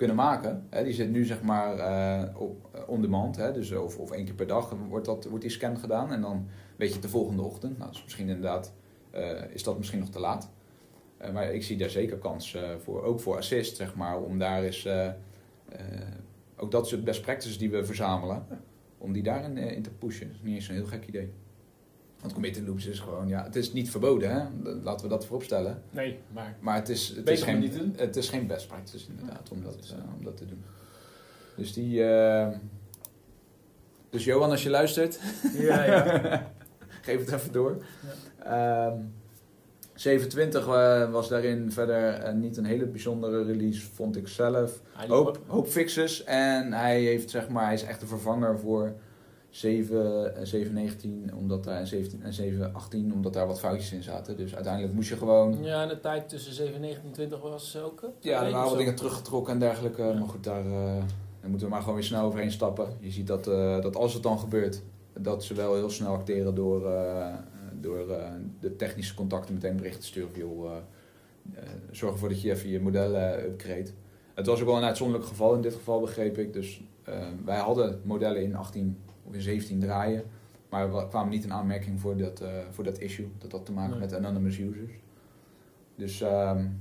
kunnen 0.00 0.16
maken. 0.16 0.66
Hè, 0.70 0.84
die 0.84 0.92
zit 0.92 1.10
nu 1.10 1.24
zeg 1.24 1.42
maar 1.42 1.76
uh, 1.76 2.40
op 2.40 2.84
on 2.86 3.00
demand, 3.00 3.36
hè, 3.36 3.52
dus 3.52 3.72
of, 3.72 3.98
of 3.98 4.10
één 4.10 4.24
keer 4.24 4.34
per 4.34 4.46
dag 4.46 4.74
wordt, 4.88 5.06
dat, 5.06 5.24
wordt 5.24 5.42
die 5.42 5.52
scan 5.52 5.78
gedaan 5.78 6.12
en 6.12 6.20
dan 6.20 6.46
weet 6.76 6.88
je 6.88 6.94
het 6.94 7.02
de 7.02 7.08
volgende 7.08 7.42
ochtend. 7.42 7.78
Nou, 7.78 7.90
dus 7.90 8.02
misschien 8.04 8.28
inderdaad 8.28 8.72
uh, 9.14 9.30
is 9.50 9.62
dat 9.62 9.76
misschien 9.76 9.98
nog 9.98 10.08
te 10.08 10.20
laat. 10.20 10.50
Maar 11.32 11.54
ik 11.54 11.62
zie 11.62 11.76
daar 11.76 11.90
zeker 11.90 12.16
kans 12.16 12.56
voor, 12.78 13.02
ook 13.02 13.20
voor 13.20 13.36
assist, 13.36 13.76
zeg 13.76 13.94
maar, 13.94 14.20
om 14.20 14.38
daar 14.38 14.62
eens, 14.62 14.88
ook 16.56 16.70
dat 16.70 16.88
soort 16.88 17.04
best 17.04 17.22
practices 17.22 17.58
die 17.58 17.70
we 17.70 17.84
verzamelen, 17.84 18.46
om 18.98 19.12
die 19.12 19.22
daarin 19.22 19.58
in 19.58 19.82
te 19.82 19.90
pushen. 19.90 20.26
Dat 20.26 20.36
is 20.36 20.42
niet 20.42 20.54
eens 20.54 20.68
een 20.68 20.74
heel 20.74 20.86
gek 20.86 21.06
idee. 21.06 21.32
Want 22.20 22.32
committed 22.32 22.66
loops 22.66 22.86
is 22.86 23.00
gewoon, 23.00 23.28
ja, 23.28 23.44
het 23.44 23.56
is 23.56 23.72
niet 23.72 23.90
verboden, 23.90 24.30
hè? 24.30 24.72
laten 24.82 25.04
we 25.04 25.12
dat 25.12 25.26
vooropstellen. 25.26 25.82
Nee, 25.90 26.18
maar. 26.32 26.56
Maar 26.60 26.74
het 26.74 26.88
is, 26.88 27.08
het 27.08 27.28
is, 27.28 27.42
geen, 27.42 27.94
het 27.96 28.16
is 28.16 28.28
geen 28.28 28.46
best 28.46 28.68
practice 28.68 29.06
inderdaad 29.08 29.50
om, 29.50 29.62
dat, 29.62 29.94
uh, 29.98 30.14
om 30.18 30.24
dat 30.24 30.36
te 30.36 30.46
doen. 30.46 30.62
Dus 31.56 31.72
die. 31.72 31.98
Uh, 31.98 32.48
dus 34.10 34.24
Johan, 34.24 34.50
als 34.50 34.62
je 34.62 34.70
luistert, 34.70 35.20
ja, 35.52 35.84
ja. 35.84 36.52
geef 37.02 37.18
het 37.18 37.32
even 37.32 37.52
door. 37.52 37.84
Ja. 38.42 38.86
Um, 38.86 38.92
ehm, 38.92 39.06
27 40.00 40.66
uh, 40.66 41.02
eh, 41.02 41.10
was 41.10 41.28
daarin 41.28 41.72
verder 41.72 42.34
niet 42.34 42.56
een 42.56 42.64
hele 42.64 42.86
bijzondere 42.86 43.44
release, 43.44 43.80
vond 43.80 44.16
ik 44.16 44.28
zelf. 44.28 44.80
Hoop, 45.08 45.40
hoop 45.46 45.66
fixes 45.66 46.24
en 46.24 46.72
hij 46.72 47.00
heeft 47.00 47.30
zeg 47.30 47.48
maar, 47.48 47.64
hij 47.64 47.74
is 47.74 47.82
echt 47.82 48.02
een 48.02 48.08
vervanger 48.08 48.58
voor 48.58 48.92
7, 49.50 50.32
7, 50.46 50.72
19, 50.74 51.34
omdat 51.34 51.64
daar, 51.64 51.78
en 51.78 51.86
17 51.86 52.22
en 52.22 52.32
7, 52.32 52.74
18, 52.74 53.12
omdat 53.12 53.32
daar 53.32 53.46
wat 53.46 53.60
foutjes 53.60 53.92
in 53.92 54.02
zaten. 54.02 54.36
Dus 54.36 54.54
uiteindelijk 54.54 54.94
moest 54.94 55.08
je 55.08 55.16
gewoon... 55.16 55.62
Ja, 55.62 55.82
en 55.82 55.88
de 55.88 56.00
tijd 56.00 56.28
tussen 56.28 56.52
7, 56.52 56.80
19 56.80 57.06
en 57.06 57.12
20 57.12 57.40
was 57.40 57.76
ook... 57.76 58.10
Ja, 58.20 58.44
er 58.44 58.52
waren 58.52 58.68
wat 58.68 58.78
dingen 58.78 58.94
teruggetrokken 58.94 59.52
en 59.52 59.58
dergelijke. 59.58 60.02
Ja. 60.02 60.12
Maar 60.12 60.28
goed, 60.28 60.44
daar, 60.44 60.66
uh, 60.66 60.72
daar 61.40 61.50
moeten 61.50 61.66
we 61.66 61.72
maar 61.72 61.80
gewoon 61.80 61.94
weer 61.94 62.04
snel 62.04 62.24
overheen 62.24 62.52
stappen. 62.52 62.88
Je 63.00 63.10
ziet 63.10 63.26
dat, 63.26 63.44
dat 63.82 63.96
als 63.96 64.14
het 64.14 64.22
dan 64.22 64.38
gebeurt, 64.38 64.82
dat 65.18 65.44
ze 65.44 65.54
wel 65.54 65.74
heel 65.74 65.90
snel 65.90 66.12
acteren 66.12 66.54
door, 66.54 66.82
uh, 66.86 67.34
door 67.80 68.06
de 68.60 68.76
technische 68.76 69.14
contacten 69.14 69.54
meteen 69.54 69.76
berichten 69.76 70.00
te 70.00 70.06
sturen. 70.06 70.30
Joh, 70.34 70.76
zorg 71.90 72.12
ervoor 72.12 72.28
dat 72.28 72.42
je 72.42 72.50
even 72.50 72.68
je 72.68 72.80
model 72.80 73.16
upgrade. 73.38 73.90
Het 74.34 74.46
was 74.46 74.60
ook 74.60 74.66
wel 74.66 74.76
een 74.76 74.82
uitzonderlijk 74.82 75.28
geval 75.28 75.54
in 75.54 75.60
dit 75.60 75.74
geval, 75.74 76.00
begreep 76.00 76.38
ik. 76.38 76.52
Dus 76.52 76.82
wij 77.44 77.58
hadden 77.58 78.00
modellen 78.04 78.42
in 78.42 78.56
18 78.56 78.98
of 79.22 79.34
17 79.38 79.80
draaien. 79.80 80.24
Maar 80.70 80.94
we 80.94 81.08
kwamen 81.08 81.30
niet 81.30 81.44
in 81.44 81.52
aanmerking 81.52 82.00
voor 82.00 82.16
dat, 82.16 82.42
uh, 82.42 82.48
voor 82.70 82.84
dat 82.84 82.98
issue. 82.98 83.28
Dat 83.38 83.52
had 83.52 83.66
te 83.66 83.72
maken 83.72 83.98
met 83.98 84.14
anonymous 84.14 84.58
users. 84.58 84.92
Dus 85.94 86.20
um, 86.20 86.80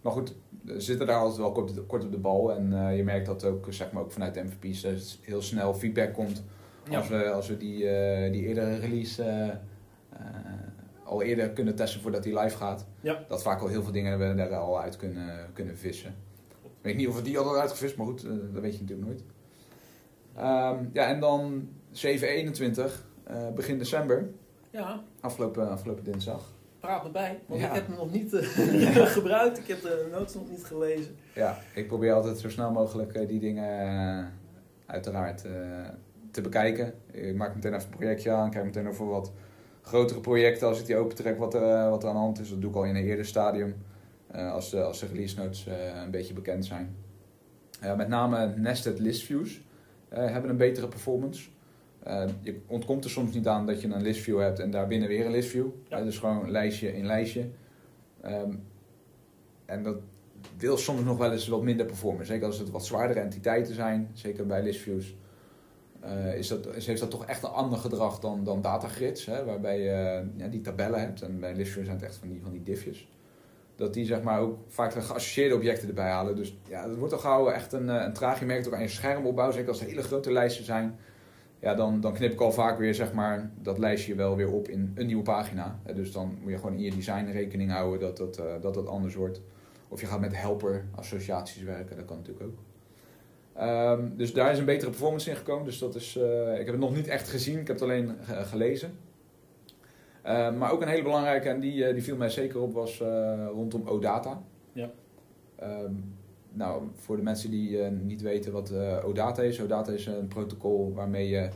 maar 0.00 0.12
goed, 0.12 0.34
we 0.62 0.80
zitten 0.80 1.06
daar 1.06 1.18
altijd 1.18 1.38
wel 1.38 1.52
kort, 1.52 1.86
kort 1.86 2.04
op 2.04 2.10
de 2.10 2.18
bal. 2.18 2.54
En 2.54 2.96
je 2.96 3.04
merkt 3.04 3.26
dat 3.26 3.44
ook, 3.44 3.66
zeg 3.68 3.92
maar, 3.92 4.02
ook 4.02 4.12
vanuit 4.12 4.34
de 4.34 4.42
MVP's 4.42 5.18
heel 5.22 5.42
snel 5.42 5.74
feedback 5.74 6.12
komt. 6.12 6.44
Als, 6.90 7.08
we, 7.08 7.30
als 7.30 7.48
we 7.48 7.56
die, 7.56 7.78
die 8.30 8.46
eerdere 8.46 8.76
release 8.76 9.22
al 11.06 11.22
eerder 11.22 11.50
kunnen 11.50 11.74
testen 11.74 12.00
voordat 12.00 12.22
die 12.22 12.38
live 12.38 12.56
gaat. 12.56 12.86
Ja. 13.00 13.24
Dat 13.28 13.42
vaak 13.42 13.60
al 13.60 13.68
heel 13.68 13.82
veel 13.82 13.92
dingen 13.92 14.18
we 14.18 14.34
daar 14.34 14.54
al 14.54 14.80
uit 14.80 14.96
kunnen, 14.96 15.50
kunnen 15.52 15.76
vissen. 15.76 16.14
Ik 16.62 16.92
weet 16.92 16.96
niet 16.96 17.08
of 17.08 17.16
we 17.16 17.22
die 17.22 17.38
al 17.38 17.60
uitgevist, 17.60 17.96
maar 17.96 18.06
goed, 18.06 18.22
dat 18.52 18.62
weet 18.62 18.74
je 18.74 18.80
natuurlijk 18.80 19.08
nooit. 19.08 19.22
Ehm, 20.36 20.84
ja, 20.92 21.06
en 21.06 21.20
dan 21.20 21.68
721, 21.90 23.06
uh, 23.30 23.50
begin 23.54 23.78
december. 23.78 24.28
Ja. 24.70 25.02
Afgelopen, 25.20 25.70
afgelopen 25.70 26.04
dinsdag. 26.04 26.54
Praat 26.80 27.04
me 27.04 27.10
bij, 27.10 27.40
want 27.46 27.60
ik 27.60 27.70
heb 27.72 27.86
hem 27.86 27.96
nog 27.96 28.12
niet 28.12 28.32
uh, 28.92 29.06
gebruikt. 29.06 29.58
Ik 29.58 29.66
heb 29.66 29.82
de 29.82 30.08
notes 30.12 30.34
nog 30.34 30.50
niet 30.50 30.64
gelezen. 30.64 31.16
Ja, 31.34 31.58
ik 31.74 31.86
probeer 31.86 32.12
altijd 32.12 32.38
zo 32.38 32.50
snel 32.50 32.70
mogelijk 32.70 33.16
uh, 33.16 33.28
die 33.28 33.40
dingen 33.40 34.32
uiteraard 34.86 35.44
te 36.30 36.40
bekijken. 36.40 36.94
Ik 37.12 37.36
maak 37.36 37.54
meteen 37.54 37.74
even 37.74 37.88
een 37.90 37.96
projectje 37.96 38.30
aan, 38.30 38.50
kijk 38.50 38.64
meteen 38.64 38.88
over 38.88 39.06
wat 39.06 39.32
grotere 39.86 40.20
projecten 40.20 40.68
als 40.68 40.80
ik 40.80 40.86
die 40.86 40.96
opentrek 40.96 41.38
wat 41.38 41.54
er, 41.54 41.90
wat 41.90 42.02
er 42.02 42.08
aan 42.08 42.14
de 42.14 42.20
hand 42.20 42.40
is. 42.40 42.48
Dat 42.48 42.60
doe 42.60 42.70
ik 42.70 42.76
al 42.76 42.84
in 42.84 42.96
een 42.96 43.04
eerder 43.04 43.26
stadium. 43.26 43.74
als, 44.32 44.70
de, 44.70 44.82
als 44.82 45.00
de 45.00 45.06
release 45.06 45.36
notes 45.36 45.66
een 46.04 46.10
beetje 46.10 46.34
bekend 46.34 46.64
zijn. 46.64 46.96
met 47.96 48.08
name 48.08 48.54
Nested 48.56 48.98
List 48.98 49.22
Views. 49.22 49.60
Eh, 50.08 50.30
hebben 50.30 50.50
een 50.50 50.56
betere 50.56 50.88
performance. 50.88 51.48
Uh, 52.06 52.24
je 52.40 52.60
ontkomt 52.66 53.04
er 53.04 53.10
soms 53.10 53.34
niet 53.34 53.46
aan 53.46 53.66
dat 53.66 53.80
je 53.80 53.88
een 53.88 54.02
list 54.02 54.20
view 54.20 54.40
hebt 54.40 54.58
en 54.58 54.70
daarbinnen 54.70 55.08
weer 55.08 55.26
een 55.26 55.32
list 55.32 55.48
view. 55.48 55.66
Ja. 55.88 55.98
Uh, 55.98 56.04
dus 56.04 56.18
gewoon 56.18 56.50
lijstje 56.50 56.96
in 56.96 57.06
lijstje. 57.06 57.48
Um, 58.24 58.62
en 59.64 59.82
dat 59.82 59.96
wil 60.56 60.76
soms 60.76 61.02
nog 61.02 61.18
wel 61.18 61.32
eens 61.32 61.48
wat 61.48 61.62
minder 61.62 61.86
performen. 61.86 62.26
Zeker 62.26 62.46
als 62.46 62.58
het 62.58 62.70
wat 62.70 62.86
zwaardere 62.86 63.20
entiteiten 63.20 63.74
zijn, 63.74 64.10
zeker 64.12 64.46
bij 64.46 64.62
listviews. 64.62 65.16
Uh, 66.06 66.36
is 66.36 66.48
dat, 66.48 66.66
is, 66.74 66.86
heeft 66.86 67.00
dat 67.00 67.10
toch 67.10 67.26
echt 67.26 67.42
een 67.42 67.50
ander 67.50 67.78
gedrag 67.78 68.20
dan, 68.20 68.44
dan 68.44 68.62
datagrids, 68.62 69.26
hè, 69.26 69.44
waarbij 69.44 69.80
je 69.80 70.24
ja, 70.36 70.48
die 70.48 70.60
tabellen 70.60 71.00
hebt. 71.00 71.22
En 71.22 71.40
bij 71.40 71.54
listviews 71.54 71.86
zijn 71.86 71.98
het 71.98 72.06
echt 72.06 72.16
van 72.16 72.28
die, 72.28 72.40
van 72.42 72.52
die 72.52 72.62
diffjes 72.62 73.08
dat 73.76 73.94
die 73.94 74.04
zeg 74.04 74.22
maar 74.22 74.40
ook 74.40 74.58
vaak 74.68 74.92
geassocieerde 74.92 75.54
objecten 75.54 75.88
erbij 75.88 76.10
halen. 76.10 76.36
Dus 76.36 76.58
ja, 76.68 76.88
het 76.88 76.98
wordt 76.98 77.12
al 77.12 77.18
gauw 77.18 77.50
echt 77.50 77.72
een, 77.72 77.90
eh, 77.90 78.04
een 78.04 78.12
traag. 78.12 78.38
Je 78.38 78.44
merkt 78.44 78.66
ook 78.66 78.74
aan 78.74 78.82
je 78.82 78.88
schermopbouw, 78.88 79.50
zeker 79.50 79.68
als 79.68 79.80
het 79.80 79.88
hele 79.88 80.02
grote 80.02 80.32
lijsten 80.32 80.64
zijn. 80.64 80.98
Ja, 81.60 81.74
dan, 81.74 82.00
dan 82.00 82.12
knip 82.12 82.32
ik 82.32 82.40
al 82.40 82.52
vaak 82.52 82.78
weer 82.78 82.94
zeg 82.94 83.12
maar, 83.12 83.50
dat 83.62 83.78
lijstje 83.78 84.14
wel 84.14 84.36
weer 84.36 84.52
op 84.52 84.68
in 84.68 84.92
een 84.94 85.06
nieuwe 85.06 85.22
pagina. 85.22 85.78
Dus 85.94 86.12
dan 86.12 86.38
moet 86.42 86.50
je 86.50 86.58
gewoon 86.58 86.74
in 86.74 86.82
je 86.82 86.90
design 86.90 87.30
rekening 87.30 87.70
houden 87.70 88.00
dat 88.00 88.16
dat, 88.16 88.38
uh, 88.38 88.44
dat, 88.60 88.74
dat 88.74 88.86
anders 88.86 89.14
wordt. 89.14 89.40
Of 89.88 90.00
je 90.00 90.06
gaat 90.06 90.20
met 90.20 90.36
helper 90.36 90.84
associaties 90.94 91.62
werken, 91.62 91.96
dat 91.96 92.04
kan 92.04 92.16
natuurlijk 92.16 92.46
ook. 92.46 92.58
Um, 93.60 94.12
dus 94.16 94.32
daar 94.32 94.52
is 94.52 94.58
een 94.58 94.64
betere 94.64 94.90
performance 94.90 95.30
in 95.30 95.36
gekomen. 95.36 95.64
Dus 95.64 95.78
dat 95.78 95.94
is, 95.94 96.16
uh, 96.16 96.52
ik 96.52 96.64
heb 96.64 96.66
het 96.66 96.78
nog 96.78 96.94
niet 96.94 97.08
echt 97.08 97.28
gezien, 97.28 97.58
ik 97.58 97.66
heb 97.66 97.76
het 97.76 97.82
alleen 97.82 98.16
gelezen. 98.24 98.90
Uh, 100.26 100.56
maar 100.56 100.72
ook 100.72 100.82
een 100.82 100.88
hele 100.88 101.02
belangrijke, 101.02 101.48
en 101.48 101.60
die, 101.60 101.74
uh, 101.74 101.92
die 101.92 102.02
viel 102.02 102.16
mij 102.16 102.28
zeker 102.28 102.60
op, 102.60 102.72
was 102.72 103.00
uh, 103.00 103.46
rondom 103.52 103.88
OData. 103.88 104.42
Ja. 104.72 104.90
Um, 105.62 106.14
nou, 106.52 106.82
voor 106.94 107.16
de 107.16 107.22
mensen 107.22 107.50
die 107.50 107.78
niet 107.80 108.22
weten 108.22 108.52
wat 108.52 108.72
OData 109.04 109.42
is. 109.42 109.60
OData 109.60 109.92
is 109.92 110.06
een 110.06 110.28
protocol 110.28 110.92
waarmee 110.94 111.28
je 111.28 111.48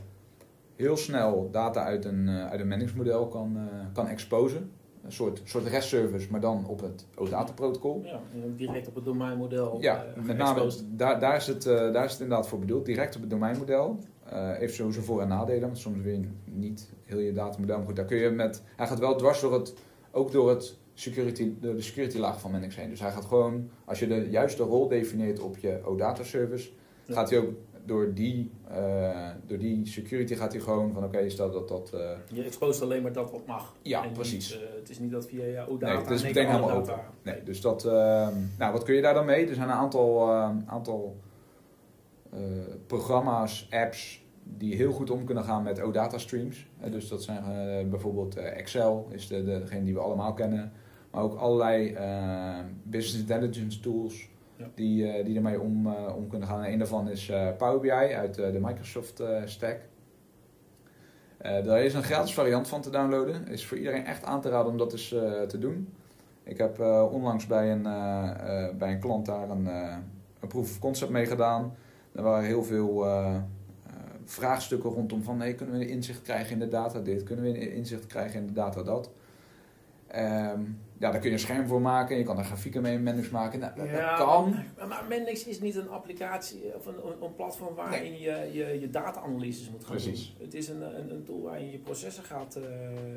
heel 0.77 0.97
snel 0.97 1.49
data 1.51 1.85
uit 1.85 2.05
een, 2.05 2.29
uit 2.29 2.61
een 2.61 2.69
manningsmodel 2.69 3.29
kan, 3.29 3.69
kan 3.93 4.09
exposen. 4.09 4.71
Een 5.05 5.13
soort, 5.13 5.41
soort 5.45 5.67
REST-service, 5.67 6.31
maar 6.31 6.41
dan 6.41 6.67
op 6.67 6.81
het 6.81 7.07
OData-protocol. 7.17 8.03
Ja, 8.05 8.21
direct 8.57 8.89
op 8.89 8.95
het 8.95 9.05
domeinmodel. 9.05 9.81
Ja, 9.81 10.05
met 10.25 10.37
name 10.37 10.73
daar, 10.91 11.21
daar, 11.21 11.37
is 11.37 11.47
het, 11.47 11.63
daar 11.63 12.05
is 12.05 12.13
het 12.13 12.21
inderdaad 12.21 12.49
voor 12.49 12.59
bedoeld. 12.59 12.87
Direct 12.87 13.15
op 13.15 13.21
het 13.21 13.31
domeinmodel. 13.31 13.99
Uh, 14.33 14.57
heeft 14.57 14.75
sowieso 14.75 15.01
voor- 15.01 15.21
en 15.21 15.29
nadelen, 15.29 15.61
want 15.61 15.79
soms 15.79 16.05
je 16.05 16.21
niet 16.45 16.91
heel 17.05 17.19
je 17.19 17.33
datamodel. 17.33 17.77
Maar 17.77 17.87
goed, 17.87 17.97
daar 17.97 18.05
kun 18.05 18.17
je 18.17 18.31
met. 18.31 18.63
Hij 18.77 18.87
gaat 18.87 18.99
wel 18.99 19.17
dwars 19.17 19.41
door 19.41 19.53
het. 19.53 19.75
Ook 20.11 20.33
door 20.33 20.49
het 20.49 20.79
security, 20.95 21.53
de, 21.61 21.75
de 21.75 21.83
security 21.83 22.19
laag 22.19 22.41
van 22.41 22.51
Mendix 22.51 22.77
heen. 22.77 22.91
Dus 22.91 23.01
hij 23.01 23.11
gaat 23.11 23.25
gewoon, 23.25 23.71
als 23.85 23.99
je 23.99 24.07
de 24.07 24.27
juiste 24.31 24.63
rol 24.63 24.89
definieert 24.89 25.41
op 25.41 25.59
je 25.59 25.81
OData 25.85 26.23
service, 26.23 26.71
ja. 27.05 27.15
gaat 27.15 27.31
hij 27.31 27.39
ook 27.39 27.51
door 27.85 28.15
die, 28.15 28.51
uh, 28.71 29.29
door 29.47 29.59
die 29.59 29.87
security 29.87 30.35
gaat 30.35 30.53
hij 30.53 30.61
gewoon 30.61 30.93
van 30.93 31.05
oké, 31.05 31.17
okay, 31.17 31.29
stel 31.29 31.51
dat 31.51 31.69
dat. 31.69 31.91
Uh, 31.95 32.11
je 32.33 32.43
exposeert 32.43 32.83
alleen 32.83 33.03
maar 33.03 33.13
dat 33.13 33.31
wat 33.31 33.47
mag. 33.47 33.75
Ja, 33.83 34.05
en 34.05 34.13
precies. 34.13 34.53
Niet, 34.53 34.69
het 34.79 34.91
is 34.91 34.99
niet 34.99 35.11
dat 35.11 35.27
via 35.27 35.45
je 35.45 35.69
OData. 35.69 35.93
Nee, 35.93 36.03
het 36.03 36.11
is 36.11 36.23
meteen 36.23 36.47
helemaal 36.47 36.71
open. 36.71 37.01
Nee, 37.23 37.43
dus 37.43 37.61
dat. 37.61 37.85
ehm, 37.85 38.35
nou, 38.59 38.73
wat 38.73 38.83
kun 38.83 38.95
je 38.95 39.03
daar 39.03 39.15
dan 39.15 39.25
mee? 39.25 39.47
Er 39.47 39.55
zijn 39.55 39.69
een 39.69 39.75
aantal, 39.75 40.31
aantal 40.67 41.17
programma's, 42.87 43.69
apps 43.71 44.25
die 44.43 44.75
heel 44.75 44.93
goed 44.93 45.11
om 45.11 45.25
kunnen 45.25 45.45
gaan 45.45 45.63
met 45.63 45.83
OData 45.83 46.19
streams. 46.19 46.67
dus 46.91 47.09
dat 47.09 47.23
zijn 47.23 47.91
bijvoorbeeld 47.91 48.37
Excel, 48.37 49.09
is 49.11 49.27
de, 49.27 49.45
de, 49.45 49.59
degene 49.59 49.85
die 49.85 49.95
we 49.95 50.01
allemaal 50.01 50.33
kennen. 50.35 50.73
Maar 51.11 51.23
ook 51.23 51.35
allerlei 51.35 51.93
uh, 51.93 52.59
business 52.83 53.19
intelligence 53.21 53.81
tools 53.81 54.30
die, 54.75 55.23
die 55.23 55.37
ermee 55.37 55.61
om, 55.61 55.87
om 55.95 56.29
kunnen 56.29 56.49
gaan. 56.49 56.63
En 56.63 56.73
een 56.73 56.79
daarvan 56.79 57.09
is 57.09 57.33
Power 57.59 57.81
BI 57.81 57.91
uit 57.91 58.35
de 58.35 58.59
Microsoft 58.61 59.23
stack. 59.45 59.79
daar 61.39 61.83
is 61.83 61.95
een 61.95 62.03
gratis 62.03 62.35
variant 62.35 62.69
van 62.69 62.81
te 62.81 62.91
downloaden. 62.91 63.49
Is 63.49 63.67
voor 63.67 63.79
iedereen 63.79 64.05
echt 64.05 64.25
aan 64.25 64.41
te 64.41 64.49
raden 64.49 64.71
om 64.71 64.79
dat 64.79 64.93
eens 64.93 65.09
te 65.49 65.59
doen. 65.59 65.89
Ik 66.43 66.59
heb 66.59 66.81
onlangs 67.13 67.47
bij 67.47 67.73
een, 67.73 67.83
bij 68.79 68.93
een 68.93 69.01
klant 69.01 69.27
daar 69.27 69.51
een, 69.51 69.67
een 70.41 70.49
proof 70.49 70.71
of 70.71 70.79
concept 70.79 71.11
mee 71.11 71.27
gedaan. 71.27 71.75
Er 72.13 72.23
waren 72.23 72.47
heel 72.47 72.65
veel 72.65 73.07
vraagstukken 74.25 74.91
rondom 74.91 75.23
van 75.23 75.37
nee, 75.37 75.55
kunnen 75.55 75.79
we 75.79 75.89
inzicht 75.89 76.23
krijgen 76.23 76.53
in 76.53 76.59
de 76.59 76.69
data 76.69 77.01
dit, 77.01 77.23
kunnen 77.23 77.45
we 77.45 77.75
inzicht 77.75 78.07
krijgen 78.07 78.41
in 78.41 78.47
de 78.47 78.53
data 78.53 78.83
dat. 78.83 79.11
Um, 80.17 80.79
ja, 81.01 81.11
daar 81.11 81.21
kun 81.21 81.29
je 81.29 81.35
een 81.35 81.43
scherm 81.43 81.67
voor 81.67 81.81
maken, 81.81 82.17
je 82.17 82.25
kan 82.25 82.39
er 82.39 82.45
grafieken 82.45 82.83
mee 82.83 82.95
in 82.95 83.03
Mendix 83.03 83.31
maken. 83.31 83.59
Nou, 83.59 83.89
ja, 83.89 84.17
dat 84.17 84.27
kan. 84.27 84.55
Maar, 84.79 84.89
maar 84.89 85.05
Mendix 85.09 85.45
is 85.45 85.61
niet 85.61 85.77
een 85.77 85.89
applicatie 85.89 86.75
of 86.77 86.87
een, 86.87 86.95
een 87.23 87.35
platform 87.35 87.75
waarin 87.75 88.11
nee. 88.11 88.21
je, 88.21 88.49
je, 88.53 88.81
je 88.81 88.91
data-analyses 88.91 89.71
moet 89.71 89.85
gaan 89.85 89.97
Precies. 89.97 90.35
doen. 90.37 90.47
Het 90.47 90.55
is 90.55 90.69
een, 90.69 90.83
een, 90.83 91.11
een 91.11 91.25
tool 91.25 91.43
waarin 91.43 91.71
je 91.71 91.79
processen 91.79 92.25
gaat 92.25 92.57
uh, 92.57 92.65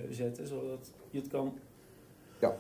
zetten, 0.10 0.48
zodat 0.48 0.92
je 1.10 1.20
het 1.20 1.28
kan 1.28 1.58
ja. 2.40 2.56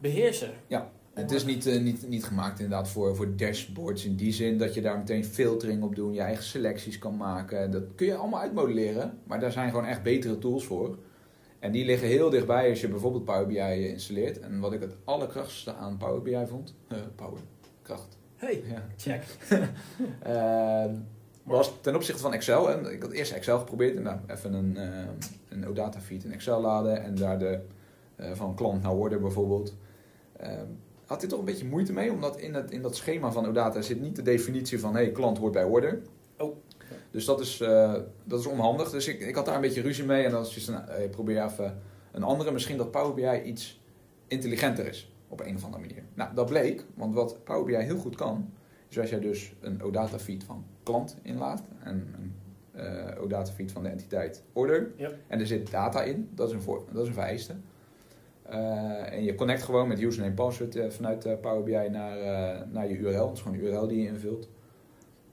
beheersen. 0.00 0.50
Ja. 0.66 0.90
Het 1.12 1.30
is 1.30 1.44
niet, 1.44 1.66
uh, 1.66 1.80
niet, 1.82 2.08
niet 2.08 2.24
gemaakt 2.24 2.60
inderdaad 2.60 2.88
voor, 2.88 3.16
voor 3.16 3.36
dashboards 3.36 4.04
in 4.04 4.16
die 4.16 4.32
zin 4.32 4.58
dat 4.58 4.74
je 4.74 4.80
daar 4.80 4.98
meteen 4.98 5.24
filtering 5.24 5.82
op 5.82 5.94
doet, 5.94 6.14
je 6.14 6.20
eigen 6.20 6.44
selecties 6.44 6.98
kan 6.98 7.16
maken. 7.16 7.70
Dat 7.70 7.82
kun 7.94 8.06
je 8.06 8.14
allemaal 8.14 8.40
uitmodelleren, 8.40 9.18
maar 9.24 9.40
daar 9.40 9.52
zijn 9.52 9.70
gewoon 9.70 9.86
echt 9.86 10.02
betere 10.02 10.38
tools 10.38 10.64
voor. 10.64 10.98
En 11.62 11.72
die 11.72 11.84
liggen 11.84 12.08
heel 12.08 12.30
dichtbij 12.30 12.70
als 12.70 12.80
je 12.80 12.88
bijvoorbeeld 12.88 13.24
Power 13.24 13.46
BI 13.46 13.88
installeert. 13.88 14.40
En 14.40 14.60
wat 14.60 14.72
ik 14.72 14.80
het 14.80 14.96
allerkrachtigste 15.04 15.74
aan 15.74 15.96
Power 15.96 16.22
BI 16.22 16.46
vond, 16.46 16.74
uh, 16.92 16.98
Power, 17.14 17.40
kracht. 17.82 18.18
Hey, 18.36 18.62
ja. 18.68 18.86
check. 18.96 19.22
uh, 20.26 20.84
was 21.42 21.72
ten 21.80 21.94
opzichte 21.94 22.22
van 22.22 22.32
Excel, 22.32 22.70
en 22.70 22.92
ik 22.92 23.02
had 23.02 23.12
eerst 23.12 23.32
Excel 23.32 23.58
geprobeerd 23.58 23.96
en 23.96 24.02
nou, 24.02 24.18
even 24.26 24.52
een, 24.52 24.76
uh, 24.76 25.04
een 25.48 25.68
OData 25.68 26.00
feed 26.00 26.24
in 26.24 26.32
Excel 26.32 26.60
laden 26.60 27.02
en 27.02 27.14
daar 27.14 27.38
de, 27.38 27.60
van 28.32 28.54
klant 28.54 28.82
naar 28.82 28.94
order 28.94 29.20
bijvoorbeeld 29.20 29.74
had 31.12 31.20
hij 31.20 31.30
toch 31.30 31.38
een 31.38 31.44
beetje 31.44 31.66
moeite 31.66 31.92
mee, 31.92 32.12
omdat 32.12 32.38
in, 32.38 32.54
het, 32.54 32.70
in 32.70 32.82
dat 32.82 32.96
schema 32.96 33.32
van 33.32 33.46
OData 33.46 33.80
zit 33.80 34.00
niet 34.00 34.16
de 34.16 34.22
definitie 34.22 34.80
van 34.80 34.94
hey, 34.94 35.10
klant 35.10 35.38
hoort 35.38 35.52
bij 35.52 35.64
order. 35.64 36.02
Dus 37.12 37.24
dat 37.24 37.40
is, 37.40 37.60
uh, 37.60 37.94
dat 38.24 38.40
is 38.40 38.46
onhandig. 38.46 38.90
Dus 38.90 39.08
ik, 39.08 39.20
ik 39.20 39.34
had 39.34 39.46
daar 39.46 39.54
een 39.54 39.60
beetje 39.60 39.82
ruzie 39.82 40.04
mee 40.04 40.24
en 40.24 40.30
dan 40.30 40.42
is 40.42 40.66
nou, 40.66 40.84
hey, 40.86 41.08
probeer 41.08 41.44
even 41.44 41.78
een 42.12 42.22
andere. 42.22 42.52
Misschien 42.52 42.76
dat 42.76 42.90
Power 42.90 43.14
BI 43.14 43.48
iets 43.48 43.80
intelligenter 44.26 44.86
is 44.86 45.12
op 45.28 45.40
een 45.40 45.54
of 45.54 45.64
andere 45.64 45.82
manier. 45.82 46.02
Nou, 46.14 46.34
dat 46.34 46.46
bleek, 46.46 46.84
want 46.94 47.14
wat 47.14 47.44
Power 47.44 47.64
BI 47.64 47.76
heel 47.76 47.98
goed 47.98 48.16
kan, 48.16 48.52
is 48.88 48.98
als 48.98 49.10
jij 49.10 49.20
dus 49.20 49.52
een 49.60 49.82
OData 49.82 50.18
feed 50.18 50.44
van 50.44 50.64
klant 50.82 51.16
inlaat 51.22 51.62
en 51.82 52.14
een 52.18 52.34
uh, 52.76 53.22
OData 53.22 53.52
feed 53.52 53.72
van 53.72 53.82
de 53.82 53.88
entiteit 53.88 54.42
order 54.52 54.92
yep. 54.96 55.18
en 55.28 55.40
er 55.40 55.46
zit 55.46 55.70
data 55.70 56.02
in, 56.02 56.28
dat 56.34 56.48
is 56.48 56.54
een, 56.54 56.62
voor, 56.62 56.84
dat 56.92 57.02
is 57.02 57.08
een 57.08 57.14
vereiste. 57.14 57.54
Uh, 58.50 59.12
en 59.12 59.24
je 59.24 59.34
connect 59.34 59.62
gewoon 59.62 59.88
met 59.88 60.00
username 60.00 60.30
en 60.30 60.36
password 60.36 60.78
vanuit 60.88 61.40
Power 61.40 61.62
BI 61.62 61.88
naar, 61.90 62.16
naar 62.68 62.88
je 62.88 62.96
URL. 62.96 63.26
Dat 63.26 63.36
is 63.36 63.40
gewoon 63.40 63.58
een 63.58 63.64
URL 63.64 63.86
die 63.86 64.02
je 64.02 64.08
invult. 64.08 64.48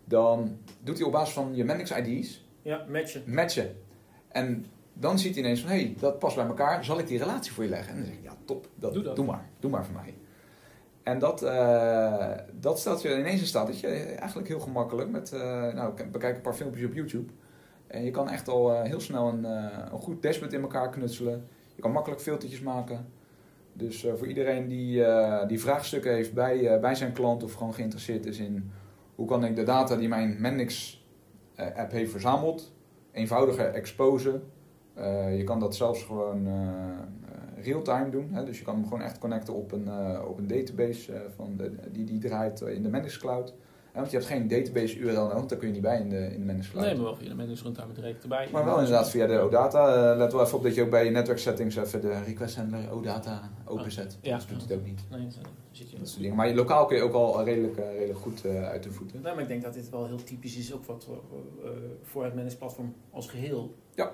Dan 0.10 0.58
doet 0.84 0.98
hij 0.98 1.06
op 1.06 1.12
basis 1.12 1.34
van 1.34 1.56
je 1.56 1.64
Mendix 1.64 1.92
ID's... 1.92 2.46
Ja, 2.62 2.86
matchen. 2.88 3.24
Matchen. 3.26 3.76
En 4.28 4.66
dan 4.94 5.20
ziet 5.20 5.36
hij 5.36 5.44
ineens 5.44 5.62
van, 5.62 5.70
hé, 5.70 5.76
hey, 5.76 5.96
dat 6.00 6.20
past 6.20 6.36
bij 6.36 6.46
elkaar. 6.46 6.86
Zal 6.86 7.00
ik 7.00 7.08
die 7.08 7.18
relatie 7.18 7.52
voor 7.52 7.64
je 7.64 7.70
leggen? 7.70 7.90
En 7.90 7.98
dan 7.98 8.06
zeg 8.06 8.16
ik, 8.16 8.24
ja, 8.24 8.36
top. 8.46 8.68
Dat, 8.76 8.94
doe, 8.94 9.04
dat. 9.04 9.16
doe 9.16 9.26
maar. 9.26 9.50
Doe 9.60 9.72
maar 9.72 9.86
voor 9.86 9.96
mij. 9.96 10.14
En 11.04 11.20
dat, 11.20 11.40
dat 12.60 12.80
stelt 12.80 13.02
je 13.02 13.20
ineens 13.20 13.42
in 13.42 13.48
staat 13.48 13.68
dat 13.68 13.80
je 13.80 13.88
eigenlijk 13.88 14.48
heel 14.48 14.60
gemakkelijk 14.60 15.10
met... 15.10 15.32
nou, 15.74 15.94
bekijk 16.12 16.36
een 16.36 16.42
paar 16.42 16.54
filmpjes 16.54 16.86
op 16.86 16.94
YouTube. 16.94 17.32
En 17.88 18.04
je 18.04 18.12
kan 18.12 18.30
echt 18.30 18.48
al 18.48 18.82
heel 18.82 19.00
snel 19.00 19.28
een, 19.28 19.44
een 19.44 20.00
goed 20.00 20.22
dashboard 20.22 20.54
in 20.54 20.62
elkaar 20.62 20.90
knutselen... 20.90 21.48
Je 21.76 21.82
kan 21.82 21.92
makkelijk 21.92 22.22
filtertjes 22.22 22.62
maken. 22.62 23.06
Dus 23.74 24.08
voor 24.18 24.28
iedereen 24.28 24.68
die, 24.68 25.04
die 25.48 25.60
vraagstukken 25.60 26.14
heeft 26.14 26.34
bij, 26.34 26.80
bij 26.80 26.96
zijn 26.96 27.12
klant 27.12 27.44
of 27.44 27.54
gewoon 27.54 27.74
geïnteresseerd 27.74 28.26
is 28.26 28.40
in 28.40 28.72
hoe 29.20 29.28
kan 29.28 29.46
ik 29.46 29.56
de 29.56 29.64
data 29.64 29.96
die 29.96 30.08
mijn 30.08 30.36
Mendix 30.40 31.04
app 31.76 31.92
heeft 31.92 32.12
verzameld, 32.12 32.74
eenvoudiger 33.12 33.66
exposen. 33.66 34.42
je 35.36 35.42
kan 35.46 35.60
dat 35.60 35.76
zelfs 35.76 36.04
gewoon 36.04 36.48
real-time 37.62 38.10
doen. 38.10 38.30
Hè? 38.32 38.44
Dus 38.44 38.58
je 38.58 38.64
kan 38.64 38.76
hem 38.76 38.84
gewoon 38.84 39.02
echt 39.02 39.20
connecten 39.20 39.54
op 39.54 39.72
een, 39.72 39.88
op 40.28 40.38
een 40.38 40.48
database 40.48 41.22
van 41.36 41.58
de, 41.58 41.76
die, 41.92 42.04
die 42.04 42.20
draait 42.20 42.62
in 42.62 42.84
de 42.84 42.90
Mendix 42.90 43.18
Cloud 43.18 43.54
want 44.00 44.12
je 44.12 44.18
hebt 44.18 44.30
geen 44.30 44.48
database 44.48 44.98
URL 44.98 45.28
nodig, 45.28 45.46
daar 45.46 45.58
kun 45.58 45.68
je 45.68 45.74
niet 45.74 45.82
bij 45.82 46.00
in 46.00 46.10
de, 46.10 46.34
in 46.34 46.40
de 46.40 46.46
Managed 46.46 46.72
Cloud. 46.72 46.86
Nee, 46.86 46.96
maar 46.96 47.04
wel 47.04 47.16
via 47.16 47.30
de 47.30 47.36
Managed 47.36 47.62
Runtime 47.62 47.94
direct 47.94 48.22
erbij. 48.22 48.48
Maar 48.52 48.66
wel 48.66 48.78
inderdaad 48.78 49.10
via 49.10 49.28
de 49.28 49.40
OData. 49.40 50.12
Uh, 50.12 50.18
let 50.18 50.32
wel 50.32 50.44
even 50.44 50.58
op 50.58 50.64
dat 50.64 50.76
je 50.76 50.82
ook 50.82 50.90
bij 50.90 51.06
je 51.06 51.12
network 51.12 51.40
settings 51.40 51.76
even 51.76 52.02
de 52.02 52.24
request 52.24 52.56
handler 52.56 52.92
OData 52.92 53.50
openzet. 53.66 54.18
Oh, 54.18 54.24
ja. 54.26 54.38
Dat 54.38 54.48
doet 54.50 54.62
het 54.62 54.74
ook 54.74 54.86
niet. 54.86 55.02
Nee, 55.10 55.22
dat 55.22 55.34
zit 55.72 55.92
je 55.92 55.98
dat 55.98 56.08
soort 56.10 56.22
dingen. 56.22 56.36
Maar 56.36 56.48
je, 56.48 56.56
lokaal 56.56 56.86
kun 56.86 56.98
je 56.98 57.04
ook 57.04 57.14
al 57.14 57.44
redelijk, 57.44 57.78
uh, 57.78 57.92
redelijk 57.92 58.20
goed 58.20 58.46
uh, 58.46 58.68
uit 58.68 58.84
de 58.84 58.92
voeten. 58.92 59.22
Nee, 59.22 59.34
maar 59.34 59.42
ik 59.42 59.48
denk 59.48 59.64
dat 59.64 59.74
dit 59.74 59.90
wel 59.90 60.08
heel 60.08 60.24
typisch 60.24 60.58
is 60.58 60.74
ook 60.74 60.86
wat, 60.86 61.08
voor 62.02 62.24
het 62.24 62.36
managed 62.36 62.58
platform 62.58 62.94
als 63.12 63.28
geheel. 63.28 63.76
Ja. 63.96 64.12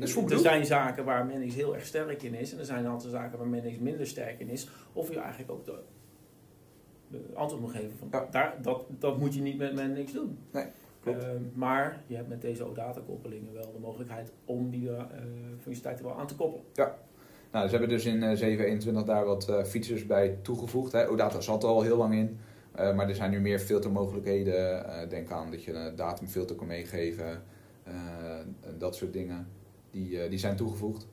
er 0.00 0.38
zijn 0.38 0.66
zaken 0.66 1.04
waar 1.04 1.26
Manage 1.26 1.52
heel 1.52 1.74
erg 1.74 1.86
sterk 1.86 2.22
in 2.22 2.34
is 2.34 2.52
en 2.52 2.58
er 2.58 2.64
zijn 2.64 2.84
een 2.84 2.90
aantal 2.90 3.10
zaken 3.10 3.38
waar 3.38 3.48
Manage 3.48 3.80
minder 3.80 4.06
sterk 4.06 4.40
in 4.40 4.48
is. 4.48 4.68
Of 4.92 5.08
je 5.10 5.18
eigenlijk 5.18 5.50
ook 5.50 5.64
de 5.64 5.78
antwoord 7.34 7.62
moet 7.62 7.72
geven. 7.72 7.98
Van, 7.98 8.26
daar, 8.30 8.54
dat, 8.62 8.84
dat 8.88 9.18
moet 9.18 9.34
je 9.34 9.40
niet 9.40 9.58
met, 9.58 9.74
met 9.74 9.94
niks 9.94 10.12
doen. 10.12 10.38
Nee, 10.50 10.64
klopt. 11.00 11.22
Uh, 11.22 11.28
maar 11.54 12.02
je 12.06 12.16
hebt 12.16 12.28
met 12.28 12.40
deze 12.42 12.64
OData-koppelingen 12.64 13.52
wel 13.52 13.72
de 13.72 13.78
mogelijkheid 13.78 14.32
om 14.44 14.70
die 14.70 14.88
uh, 14.88 15.02
functionaliteiten 15.50 16.04
wel 16.04 16.18
aan 16.18 16.26
te 16.26 16.36
koppelen. 16.36 16.64
Ja. 16.72 16.98
Nou, 17.52 17.64
ze 17.64 17.70
hebben 17.70 17.88
dus 17.88 18.04
in 18.04 18.22
uh, 18.22 18.32
721 18.32 19.04
daar 19.04 19.24
wat 19.24 19.48
uh, 19.48 19.64
features 19.64 20.06
bij 20.06 20.38
toegevoegd. 20.42 20.92
Hè. 20.92 21.08
OData 21.08 21.40
zat 21.40 21.62
er 21.62 21.68
al 21.68 21.82
heel 21.82 21.96
lang 21.96 22.14
in. 22.14 22.38
Uh, 22.78 22.94
maar 22.94 23.08
er 23.08 23.14
zijn 23.14 23.30
nu 23.30 23.40
meer 23.40 23.58
filtermogelijkheden. 23.58 24.84
denk 25.08 25.30
aan 25.30 25.50
dat 25.50 25.64
je 25.64 25.72
een 25.72 25.96
datumfilter 25.96 26.56
kan 26.56 26.66
meegeven. 26.66 27.42
dat 28.78 28.96
soort 28.96 29.12
dingen. 29.12 29.48
Die, 29.90 30.28
die 30.28 30.38
zijn 30.38 30.56
toegevoegd. 30.56 31.06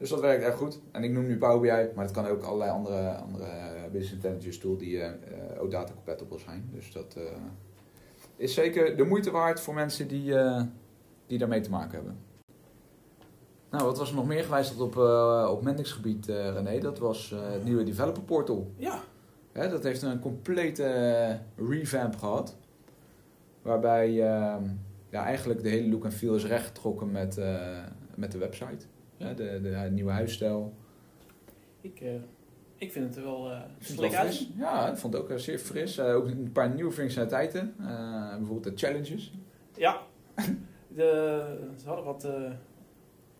Dus 0.00 0.10
dat 0.10 0.20
werkt 0.20 0.44
echt 0.44 0.56
goed. 0.56 0.80
En 0.92 1.04
ik 1.04 1.10
noem 1.10 1.26
nu 1.26 1.38
Power 1.38 1.60
BI, 1.60 1.94
maar 1.94 2.04
het 2.04 2.14
kan 2.14 2.26
ook 2.26 2.42
allerlei 2.42 2.70
andere, 2.70 3.14
andere 3.14 3.48
business 3.92 4.12
intelligence 4.12 4.58
tools 4.58 4.78
die 4.78 4.96
uh, 4.96 5.08
OData 5.58 5.92
compatible 5.92 6.38
zijn. 6.38 6.70
Dus 6.72 6.92
dat 6.92 7.14
uh, 7.18 7.24
is 8.36 8.54
zeker 8.54 8.96
de 8.96 9.04
moeite 9.04 9.30
waard 9.30 9.60
voor 9.60 9.74
mensen 9.74 10.08
die, 10.08 10.32
uh, 10.32 10.62
die 11.26 11.38
daarmee 11.38 11.60
te 11.60 11.70
maken 11.70 11.90
hebben. 11.90 12.18
Nou, 13.70 13.84
wat 13.84 13.98
was 13.98 14.08
er 14.08 14.14
nog 14.14 14.26
meer 14.26 14.44
gewijzigd 14.44 14.80
op, 14.80 14.96
op 15.50 15.62
Mendix 15.62 15.92
gebied, 15.92 16.26
René? 16.26 16.78
Dat 16.78 16.98
was 16.98 17.34
het 17.52 17.64
nieuwe 17.64 17.82
developer 17.82 18.22
portal. 18.22 18.72
Ja. 18.76 19.00
Hè, 19.52 19.68
dat 19.68 19.82
heeft 19.82 20.02
een 20.02 20.20
complete 20.20 21.38
revamp 21.56 22.16
gehad. 22.16 22.56
Waarbij 23.62 24.12
ja, 24.12 24.60
eigenlijk 25.10 25.62
de 25.62 25.68
hele 25.68 25.90
look 25.90 26.04
en 26.04 26.12
feel 26.12 26.34
is 26.34 26.46
rechtgetrokken 26.46 27.10
met, 27.10 27.40
met 28.14 28.32
de 28.32 28.38
website. 28.38 28.86
Ja, 29.20 29.32
de, 29.32 29.60
de, 29.62 29.88
nieuwe 29.90 30.10
huisstijl. 30.10 30.74
Ik, 31.80 32.00
uh, 32.00 32.10
ik 32.76 32.92
vind 32.92 33.06
het 33.06 33.16
er 33.16 33.22
wel 33.22 33.50
uh, 33.50 33.60
slik 33.78 34.14
uit. 34.14 34.48
Ja, 34.56 34.90
ik 34.90 34.96
vond 34.96 35.12
het 35.12 35.22
ook 35.22 35.30
uh, 35.30 35.36
zeer 35.36 35.58
fris. 35.58 35.98
Uh, 35.98 36.14
ook 36.14 36.26
een 36.26 36.52
paar 36.52 36.74
nieuwe 36.74 36.92
functionaliteiten. 36.92 37.74
bijvoorbeeld 38.38 38.64
de 38.64 38.86
challenges. 38.86 39.32
Ja, 39.76 40.00
de, 40.88 41.42
ze 41.76 41.86
hadden 41.86 42.04
wat... 42.04 42.28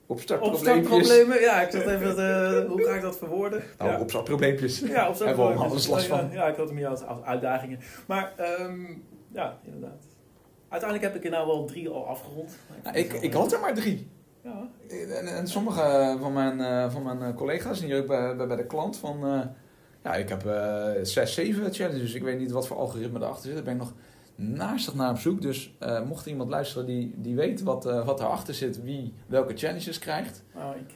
Opstartproblemen, 0.07 1.41
ja. 1.41 1.63
Ik 1.63 1.71
zat 1.71 1.87
even, 1.87 2.15
te, 2.15 2.67
hoe 2.69 2.83
ga 2.83 2.95
ik 2.95 3.03
dat 3.03 3.19
verwoorden? 3.19 3.63
Nou, 3.79 3.91
ja. 3.91 4.01
opstartprobleempjes. 4.01 4.81
Ja, 4.81 5.09
opstartprobleempjes. 5.09 5.71
Hebben 5.71 5.83
we 5.83 5.91
last 5.91 6.07
van. 6.07 6.31
Ja, 6.33 6.49
ik 6.49 6.57
had 6.57 6.69
hem 6.69 6.77
hier 6.77 6.89
als, 6.89 7.03
als 7.03 7.23
uitdagingen. 7.23 7.79
Maar, 8.07 8.33
um, 8.61 9.05
ja, 9.33 9.59
inderdaad. 9.65 10.07
Uiteindelijk 10.69 11.13
heb 11.13 11.23
ik 11.23 11.25
er 11.25 11.37
nou 11.37 11.47
wel 11.47 11.65
drie 11.65 11.89
al 11.89 12.07
afgerond. 12.07 12.59
Nou, 12.83 12.97
ik, 12.97 13.13
ik 13.13 13.33
had 13.33 13.53
er 13.53 13.61
maar 13.61 13.75
drie. 13.75 14.09
Ja. 14.43 14.69
En, 14.89 15.27
en 15.27 15.49
sommige 15.49 16.17
van 16.21 16.33
mijn, 16.33 16.59
uh, 16.59 16.91
van 16.91 17.03
mijn 17.03 17.35
collega's, 17.35 17.81
die 17.81 17.97
ook 17.97 18.07
bij, 18.07 18.37
bij, 18.37 18.47
bij 18.47 18.57
de 18.57 18.67
klant, 18.67 18.97
van 18.97 19.27
uh, 19.27 19.41
ja, 20.05 20.15
ik 20.15 20.29
heb 20.29 20.45
uh, 20.45 20.89
zes, 21.03 21.35
zeven 21.35 21.73
challenges, 21.73 22.01
dus 22.01 22.15
ik 22.15 22.23
weet 22.23 22.39
niet 22.39 22.51
wat 22.51 22.67
voor 22.67 22.77
algoritme 22.77 23.19
erachter 23.19 23.45
zit. 23.45 23.55
Daar 23.55 23.65
ben 23.65 23.73
ik 23.73 23.79
nog 23.79 23.93
naastig 24.35 24.95
naar 24.95 25.11
op 25.11 25.19
zoek. 25.19 25.43
Dus 25.43 25.77
mocht 26.07 26.25
er 26.25 26.31
iemand 26.31 26.51
luisteren 26.51 26.87
die, 26.87 27.15
die 27.17 27.35
weet 27.35 27.63
wat, 27.63 27.85
wat 27.85 28.21
erachter 28.21 28.55
zit, 28.55 28.83
wie 28.83 29.15
welke 29.27 29.57
challenges 29.57 29.99
krijgt. 29.99 30.45
Nou, 30.55 30.77
ik, 30.77 30.93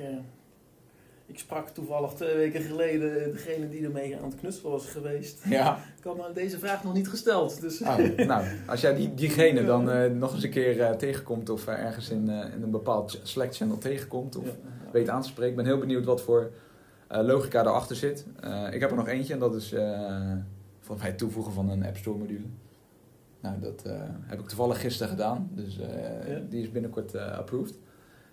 ik 1.27 1.39
sprak 1.39 1.69
toevallig 1.69 2.13
twee 2.13 2.37
weken 2.37 2.63
geleden 2.63 3.33
degene 3.33 3.69
die 3.69 3.85
ermee 3.85 4.17
aan 4.17 4.25
het 4.25 4.35
knutselen 4.35 4.71
was 4.71 4.87
geweest. 4.87 5.45
Ja. 5.45 5.79
Ik 5.99 6.05
had 6.05 6.17
me 6.17 6.33
deze 6.35 6.59
vraag 6.59 6.85
nog 6.85 6.95
niet 6.95 7.09
gesteld. 7.09 7.61
Dus. 7.61 7.81
Oh, 7.81 7.99
nou, 8.17 8.45
als 8.67 8.81
jij 8.81 8.95
die, 8.95 9.15
diegene 9.15 9.65
dan 9.65 9.89
uh, 9.89 10.11
nog 10.11 10.35
eens 10.35 10.43
een 10.43 10.51
keer 10.51 10.77
uh, 10.77 10.91
tegenkomt 10.91 11.51
of 11.51 11.67
uh, 11.67 11.85
ergens 11.85 12.11
in, 12.11 12.29
in 12.29 12.63
een 12.63 12.71
bepaald 12.71 13.21
Slack 13.23 13.55
channel 13.55 13.79
tegenkomt 13.79 14.37
of 14.37 14.45
ja, 14.45 14.53
weet 14.93 15.09
aan 15.09 15.23
te 15.23 15.29
spreken. 15.29 15.51
Ik 15.51 15.57
ben 15.57 15.67
heel 15.67 15.79
benieuwd 15.79 16.05
wat 16.05 16.21
voor 16.21 16.51
logica 17.09 17.61
erachter 17.61 17.97
zit. 17.97 18.27
ik 18.71 18.81
heb 18.81 18.91
er 18.91 18.97
nog 18.97 19.09
eentje 19.09 19.33
en 19.33 19.39
dat 19.39 19.55
is 19.55 19.75
van 20.81 21.01
het 21.01 21.19
toevoegen 21.19 21.53
van 21.53 21.71
een 21.71 21.87
App 21.87 21.97
Store 21.97 22.19
module. 22.19 22.47
Nou, 23.41 23.61
dat 23.61 23.83
heb 24.23 24.41
ik 24.41 24.49
toevallig 24.49 24.81
gisteren 24.81 25.09
gedaan, 25.09 25.51
dus 25.53 25.77
ja. 26.27 26.41
die 26.49 26.63
is 26.63 26.71
binnenkort 26.71 27.17
approved. 27.17 27.79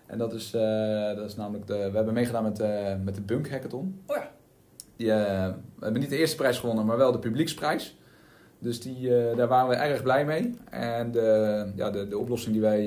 En 0.06 0.18
dat 0.18 0.34
is, 0.34 0.54
uh, 0.54 1.14
dat 1.14 1.28
is 1.28 1.36
namelijk 1.36 1.66
de. 1.66 1.74
We 1.74 1.96
hebben 1.96 2.14
meegedaan 2.14 2.42
met, 2.42 2.60
uh, 2.60 2.94
met 3.04 3.14
de 3.14 3.20
Bunk 3.20 3.48
Hackathon. 3.48 4.00
Oh 4.06 4.16
ja. 4.16 4.30
Die, 4.96 5.06
uh, 5.06 5.14
we 5.74 5.84
hebben 5.84 6.00
niet 6.00 6.10
de 6.10 6.16
eerste 6.16 6.36
prijs 6.36 6.58
gewonnen, 6.58 6.86
maar 6.86 6.96
wel 6.96 7.12
de 7.12 7.18
publieksprijs. 7.18 7.96
Dus 8.58 8.80
die, 8.80 9.08
daar 9.36 9.48
waren 9.48 9.68
we 9.68 9.74
erg 9.74 10.02
blij 10.02 10.24
mee. 10.24 10.54
En 10.70 11.10
de, 11.10 11.72
ja, 11.74 11.90
de, 11.90 12.08
de 12.08 12.18
oplossing 12.18 12.52
die 12.52 12.62
wij 12.62 12.84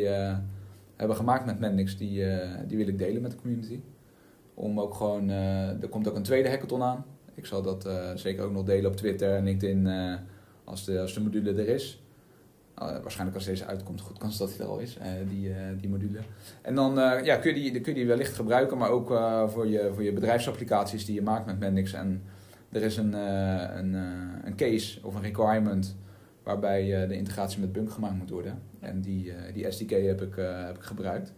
hebben 0.96 1.16
gemaakt 1.16 1.46
met 1.46 1.60
Mendix, 1.60 1.98
die, 1.98 2.26
die 2.68 2.78
wil 2.78 2.88
ik 2.88 3.00
delen 3.00 3.22
met 3.22 3.32
de 3.32 3.38
community. 3.38 3.80
Om 4.54 4.80
ook 4.80 4.94
gewoon. 4.94 5.30
er 5.30 5.90
komt 5.90 6.08
ook 6.08 6.16
een 6.16 6.24
tweede 6.24 6.50
hackathon 6.50 6.84
aan. 6.84 7.06
Ik 7.34 7.46
zal 7.46 7.62
dat 7.62 7.90
zeker 8.16 8.44
ook 8.44 8.52
nog 8.52 8.64
delen 8.64 8.92
op 8.92 8.98
Twitter 8.98 9.36
en 9.36 9.44
LinkedIn 9.44 9.90
als, 10.64 10.86
de, 10.86 11.00
als 11.02 11.14
de 11.14 11.22
module 11.22 11.52
er 11.52 11.68
is. 11.68 12.05
Uh, 12.82 12.86
waarschijnlijk 13.02 13.38
als 13.38 13.46
deze 13.46 13.66
uitkomt, 13.66 14.02
goed 14.02 14.18
kans 14.18 14.38
dat 14.38 14.50
hij 14.50 14.60
er 14.60 14.72
al 14.72 14.80
is, 14.80 14.98
uh, 14.98 15.06
die, 15.30 15.50
uh, 15.50 15.56
die 15.80 15.90
module. 15.90 16.20
En 16.62 16.76
dan 16.76 16.94
ja, 17.24 17.38
kun, 17.38 17.56
je 17.56 17.72
die, 17.72 17.82
kun 17.82 17.94
je 17.94 18.00
die 18.00 18.08
wellicht 18.08 18.34
gebruiken, 18.34 18.78
maar 18.78 18.90
ook 18.90 19.08
voor, 19.52 19.68
je, 19.68 19.92
voor 19.94 20.04
je 20.04 20.14
bedrijfsapplicaties 20.14 21.06
die 21.06 21.16
je 21.16 21.22
maakt 21.22 21.46
met 21.46 21.60
Mendix. 21.60 21.94
En 21.94 22.24
er 22.72 22.82
is 22.82 22.98
een, 22.98 23.14
een, 23.78 23.94
een 24.46 24.56
case 24.56 25.00
of 25.04 25.16
een 25.16 25.22
requirement 25.22 25.96
waarbij 26.44 27.08
de 27.08 27.16
integratie 27.16 27.60
met 27.60 27.72
Bunk 27.72 27.92
gemaakt 27.92 28.16
moet 28.16 28.30
worden. 28.30 28.62
En 28.80 29.02
die, 29.02 29.34
die 29.54 29.72
SDK 29.72 29.90
heb 29.90 30.22
ik, 30.22 30.36
heb 30.66 30.76
ik 30.76 30.84
gebruikt. 30.84 31.34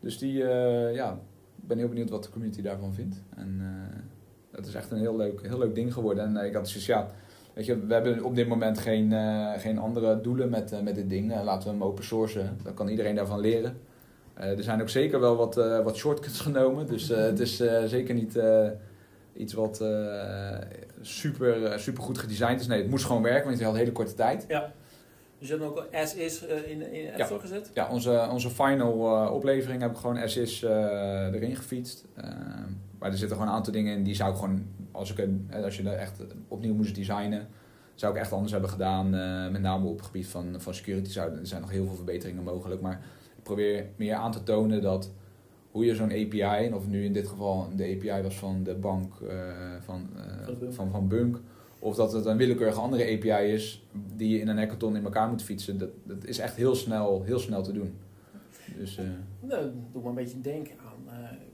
Dus 0.00 0.18
die, 0.18 0.32
ja, 0.92 1.18
ben 1.54 1.78
heel 1.78 1.88
benieuwd 1.88 2.10
wat 2.10 2.24
de 2.24 2.30
community 2.30 2.62
daarvan 2.62 2.94
vindt. 2.94 3.22
En 3.36 3.62
dat 4.52 4.66
is 4.66 4.74
echt 4.74 4.90
een 4.90 4.98
heel 4.98 5.16
leuk, 5.16 5.46
heel 5.46 5.58
leuk 5.58 5.74
ding 5.74 5.92
geworden. 5.92 6.36
En 6.36 6.44
ik 6.46 6.54
had 6.54 6.72
dus 6.72 6.86
ja 6.86 7.10
Weet 7.60 7.68
je, 7.68 7.86
we 7.86 7.92
hebben 7.92 8.24
op 8.24 8.34
dit 8.34 8.48
moment 8.48 8.78
geen, 8.78 9.10
uh, 9.12 9.52
geen 9.56 9.78
andere 9.78 10.20
doelen 10.20 10.48
met, 10.48 10.72
uh, 10.72 10.80
met 10.80 10.94
dit 10.94 11.10
ding. 11.10 11.32
Uh, 11.32 11.42
laten 11.42 11.68
we 11.68 11.74
hem 11.74 11.84
open 11.84 12.04
sourcen. 12.04 12.58
Dan 12.62 12.74
kan 12.74 12.88
iedereen 12.88 13.14
daarvan 13.14 13.40
leren. 13.40 13.80
er 14.34 14.62
zijn 14.62 14.80
ook 14.80 14.88
zeker 14.88 15.20
wel 15.20 15.36
wat, 15.36 15.54
wat 15.54 15.96
shortcuts 15.96 16.40
genomen. 16.50 16.86
Dus 16.86 17.08
het 17.08 17.40
is 17.40 17.56
zeker 17.86 18.14
niet 18.14 18.38
iets 19.36 19.52
wat 19.52 19.84
super, 21.00 21.80
super 21.80 22.02
goed 22.02 22.18
gedesigned 22.18 22.60
is. 22.60 22.66
Nee, 22.66 22.80
het 22.80 22.90
moest 22.90 23.04
gewoon 23.04 23.22
werken, 23.22 23.44
want 23.44 23.54
het 23.54 23.64
had 23.64 23.72
een 23.72 23.80
hele 23.80 23.92
korte 23.92 24.14
tijd. 24.14 24.44
Ja. 24.48 24.72
Dus 25.38 25.48
je 25.48 25.54
hebt 25.54 25.66
hem 25.66 25.76
ook 25.76 25.94
as 25.94 26.14
is 26.14 26.44
in, 26.66 26.92
in 26.92 27.12
App 27.12 27.24
Store 27.24 27.40
gezet? 27.40 27.70
Ja, 27.74 27.88
onze, 27.90 28.28
onze 28.30 28.50
final 28.50 28.92
oplevering 29.32 29.82
heb 29.82 29.90
ik 29.90 29.96
gewoon 29.96 30.18
as 30.18 30.36
is 30.36 30.62
erin 30.62 31.56
gefietst. 31.56 32.04
maar 32.98 33.10
er 33.10 33.18
zitten 33.18 33.36
gewoon 33.36 33.52
een 33.52 33.58
aantal 33.58 33.72
dingen 33.72 33.96
in 33.96 34.02
die 34.02 34.14
zou 34.14 34.30
ik 34.30 34.38
gewoon 34.38 34.66
als, 35.00 35.14
ik 35.14 35.28
als 35.64 35.76
je 35.76 35.88
er 35.88 35.98
echt 35.98 36.20
opnieuw 36.48 36.74
moest 36.74 36.94
designen, 36.94 37.48
zou 37.94 38.14
ik 38.14 38.20
echt 38.20 38.32
anders 38.32 38.52
hebben 38.52 38.70
gedaan. 38.70 39.14
Uh, 39.14 39.50
met 39.50 39.60
name 39.60 39.86
op 39.86 39.96
het 39.96 40.06
gebied 40.06 40.26
van, 40.26 40.54
van 40.60 40.74
security 40.74 41.10
zou, 41.10 41.38
er 41.38 41.46
zijn 41.46 41.60
nog 41.60 41.70
heel 41.70 41.86
veel 41.86 41.94
verbeteringen 41.94 42.42
mogelijk. 42.42 42.80
Maar 42.80 43.00
ik 43.36 43.42
probeer 43.42 43.86
meer 43.96 44.14
aan 44.14 44.32
te 44.32 44.42
tonen 44.42 44.82
dat 44.82 45.10
hoe 45.70 45.84
je 45.84 45.94
zo'n 45.94 46.10
API, 46.10 46.72
of 46.72 46.86
nu 46.86 47.04
in 47.04 47.12
dit 47.12 47.28
geval 47.28 47.68
de 47.76 47.84
API 47.84 48.22
was 48.22 48.38
van 48.38 48.62
de 48.62 48.74
bank 48.74 49.12
uh, 49.22 49.30
van, 49.80 50.08
uh, 50.16 50.70
van, 50.70 50.90
van 50.90 51.08
Bunk, 51.08 51.40
of 51.78 51.96
dat 51.96 52.12
het 52.12 52.26
een 52.26 52.36
willekeurige 52.36 52.80
andere 52.80 53.16
API 53.16 53.52
is 53.52 53.86
die 54.16 54.28
je 54.28 54.38
in 54.38 54.48
een 54.48 54.58
hackathon 54.58 54.96
in 54.96 55.04
elkaar 55.04 55.28
moet 55.28 55.42
fietsen, 55.42 55.78
dat, 55.78 55.90
dat 56.02 56.24
is 56.24 56.38
echt 56.38 56.56
heel 56.56 56.74
snel, 56.74 57.22
heel 57.22 57.38
snel 57.38 57.62
te 57.62 57.72
doen. 57.72 57.94
Dus, 58.78 59.00
nou, 59.40 59.70
doe 59.92 60.02
maar 60.02 60.10
een 60.10 60.14
beetje 60.16 60.40
denken 60.40 60.74
aan. 60.78 60.99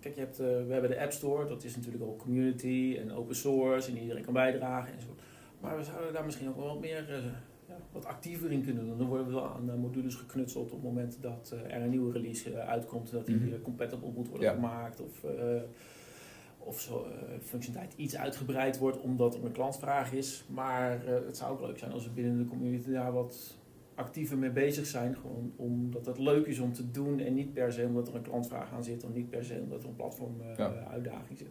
Kijk, 0.06 0.18
je 0.18 0.24
hebt, 0.24 0.40
uh, 0.40 0.66
we 0.66 0.72
hebben 0.72 0.90
de 0.90 1.00
App 1.00 1.12
Store, 1.12 1.48
dat 1.48 1.64
is 1.64 1.76
natuurlijk 1.76 2.04
ook 2.04 2.18
community 2.18 2.96
en 3.00 3.12
open 3.12 3.36
source 3.36 3.90
en 3.90 3.98
iedereen 3.98 4.24
kan 4.24 4.32
bijdragen 4.32 4.92
en 4.92 5.00
zo. 5.00 5.08
Maar 5.60 5.76
we 5.76 5.84
zouden 5.84 6.12
daar 6.12 6.24
misschien 6.24 6.48
ook 6.48 6.56
wel 6.56 6.66
wat 6.66 6.80
meer, 6.80 7.24
ja, 7.68 7.76
wat 7.92 8.04
actiever 8.04 8.52
in 8.52 8.64
kunnen 8.64 8.86
doen. 8.86 8.98
Dan 8.98 9.06
worden 9.06 9.26
we 9.26 9.32
wel 9.32 9.48
aan 9.48 9.80
modules 9.80 10.14
geknutseld 10.14 10.64
op 10.64 10.72
het 10.72 10.82
moment 10.82 11.18
dat 11.20 11.54
er 11.64 11.82
een 11.82 11.90
nieuwe 11.90 12.12
release 12.12 12.58
uitkomt, 12.58 13.10
dat 13.10 13.26
die 13.26 13.36
mm 13.36 13.50
-hmm. 13.50 13.62
compatible 13.62 14.10
moet 14.14 14.28
worden 14.28 14.48
ja. 14.48 14.54
gemaakt. 14.54 15.00
Of, 15.00 15.24
of 16.58 16.80
zo, 16.80 17.06
uh, 17.06 17.12
functionaliteit 17.42 17.98
iets 17.98 18.16
uitgebreid 18.16 18.78
wordt 18.78 19.00
omdat 19.00 19.34
er 19.34 19.44
een 19.44 19.52
klantvraag 19.52 20.12
is. 20.12 20.44
Maar 20.48 21.00
het 21.04 21.36
zou 21.36 21.52
ook 21.52 21.66
leuk 21.66 21.78
zijn 21.78 21.92
als 21.92 22.04
we 22.04 22.10
binnen 22.10 22.38
de 22.38 22.44
community 22.44 22.90
daar 22.90 23.12
wat 23.12 23.56
actiever 23.96 24.38
mee 24.38 24.50
bezig 24.50 24.86
zijn. 24.86 25.16
Gewoon 25.16 25.52
omdat 25.56 26.06
het 26.06 26.18
leuk 26.18 26.46
is 26.46 26.58
om 26.58 26.72
te 26.72 26.90
doen 26.90 27.20
en 27.20 27.34
niet 27.34 27.52
per 27.52 27.72
se 27.72 27.84
omdat 27.84 28.08
er 28.08 28.14
een 28.14 28.22
klantvraag 28.22 28.72
aan 28.72 28.84
zit. 28.84 29.04
Of 29.04 29.12
niet 29.12 29.30
per 29.30 29.44
se 29.44 29.60
omdat 29.62 29.82
er 29.82 29.88
een 29.88 29.96
platform 29.96 30.42
uitdaging 30.90 31.38
zit 31.38 31.48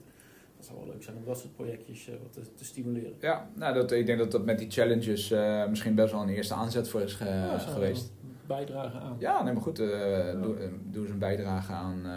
dat 0.56 0.66
zou 0.66 0.80
wel 0.80 0.88
leuk 0.88 1.04
zijn 1.04 1.18
om 1.18 1.26
dat 1.26 1.40
soort 1.40 1.56
projectjes 1.56 2.10
uh, 2.10 2.16
wat 2.22 2.34
te, 2.34 2.54
te, 2.56 2.66
stimuleren. 2.66 3.14
Ja, 3.20 3.50
nou, 3.54 3.74
dat, 3.74 3.92
ik 3.92 4.06
denk 4.06 4.20
dat 4.20 4.32
dat 4.32 4.46
met 4.46 4.60
die 4.60 4.70
challenges 4.70 5.32
uh, 5.32 5.68
misschien 5.68 5.96
best 5.96 6.12
wel 6.12 6.22
een 6.22 6.30
eerste 6.30 6.54
aanzet 6.54 6.90
voor 6.90 7.02
is 7.02 7.14
ge 7.14 7.26
ja, 7.26 7.58
geweest. 7.58 8.14
Bijdragen 8.48 9.02
aan. 9.02 9.16
Ja, 9.20 9.44
nee, 9.44 9.54
maar 9.54 9.62
goed. 9.62 9.80
Uh, 9.80 9.90
ja. 9.90 10.34
doe, 10.34 10.56
doe 10.84 11.02
eens 11.02 11.12
een 11.12 11.20
bijdrage 11.20 11.72
aan, 11.72 12.08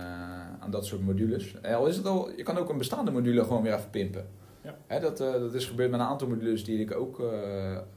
aan 0.61 0.71
dat 0.71 0.87
soort 0.87 1.05
modules. 1.05 1.63
al 1.63 1.87
is 1.87 1.97
het 1.97 2.07
al, 2.07 2.31
je 2.37 2.43
kan 2.43 2.57
ook 2.57 2.69
een 2.69 2.79
bestaande 2.79 3.11
module 3.11 3.43
gewoon 3.43 3.63
weer 3.63 3.75
even 3.75 3.91
pimpen. 3.91 4.27
Hè, 4.89 5.01
dat, 5.01 5.19
dat 5.19 5.55
is 5.55 5.67
gebeurd 5.67 5.91
met 5.91 6.01
een 6.01 6.07
aantal 6.07 6.29
modules 6.29 6.65
die 6.65 6.81
ik 6.81 6.95
ook 6.95 7.23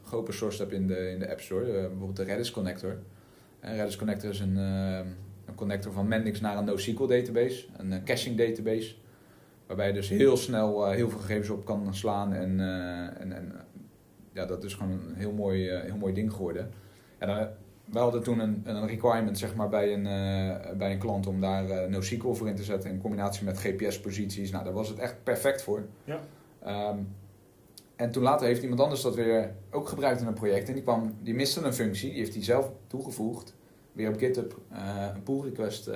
geopen 0.03 0.33
sourced 0.33 0.59
heb 0.59 0.71
in 0.71 0.87
de, 0.87 1.09
in 1.09 1.19
de 1.19 1.29
App 1.29 1.39
Store. 1.39 1.71
bijvoorbeeld 1.71 2.15
de 2.15 2.23
Redis 2.23 2.51
Connector. 2.51 2.97
En 3.59 3.75
Redis 3.75 3.95
Connector 3.95 4.29
is 4.29 4.39
een, 4.39 4.55
een 4.55 5.55
connector 5.55 5.91
van 5.91 6.07
Mendix 6.07 6.39
naar 6.39 6.57
een 6.57 6.65
NoSQL 6.65 7.05
database, 7.05 7.65
een 7.77 8.03
caching 8.03 8.37
database. 8.37 8.95
Waarbij 9.71 9.89
je 9.89 9.95
dus 9.95 10.09
heel 10.09 10.37
snel 10.37 10.87
uh, 10.87 10.95
heel 10.95 11.09
veel 11.09 11.19
gegevens 11.19 11.49
op 11.49 11.65
kan 11.65 11.95
slaan. 11.95 12.33
En, 12.33 12.59
uh, 12.59 13.21
en, 13.21 13.31
en 13.31 13.53
ja, 14.33 14.45
dat 14.45 14.63
is 14.63 14.73
gewoon 14.73 14.91
een 14.91 15.15
heel 15.15 15.31
mooi, 15.31 15.75
uh, 15.75 15.81
heel 15.81 15.97
mooi 15.97 16.13
ding 16.13 16.33
geworden. 16.33 16.71
En 17.17 17.57
we 17.85 17.99
hadden 17.99 18.23
toen 18.23 18.39
een, 18.39 18.61
een 18.63 18.87
requirement 18.87 19.37
zeg 19.37 19.55
maar, 19.55 19.69
bij, 19.69 19.93
een, 19.93 20.03
bij 20.77 20.91
een 20.91 20.99
klant 20.99 21.27
om 21.27 21.41
daar 21.41 21.89
NoSQL 21.89 22.31
voor 22.31 22.47
in 22.47 22.55
te 22.55 22.63
zetten 22.63 22.89
in 22.89 23.01
combinatie 23.01 23.45
met 23.45 23.59
GPS-posities. 23.59 24.51
Nou, 24.51 24.63
daar 24.63 24.73
was 24.73 24.89
het 24.89 24.99
echt 24.99 25.23
perfect 25.23 25.61
voor. 25.61 25.85
Ja. 26.03 26.19
Um, 26.67 27.15
en 27.95 28.11
toen 28.11 28.23
later 28.23 28.47
heeft 28.47 28.61
iemand 28.61 28.81
anders 28.81 29.01
dat 29.01 29.15
weer 29.15 29.55
ook 29.71 29.87
gebruikt 29.87 30.21
in 30.21 30.27
een 30.27 30.33
project. 30.33 30.67
En 30.67 30.73
die, 30.73 30.83
kwam, 30.83 31.15
die 31.21 31.33
miste 31.33 31.61
een 31.61 31.73
functie, 31.73 32.09
die 32.09 32.19
heeft 32.19 32.33
hij 32.33 32.43
zelf 32.43 32.71
toegevoegd. 32.87 33.55
Weer 33.91 34.09
op 34.09 34.17
GitHub 34.17 34.59
een 35.13 35.23
pull 35.23 35.41
request 35.41 35.89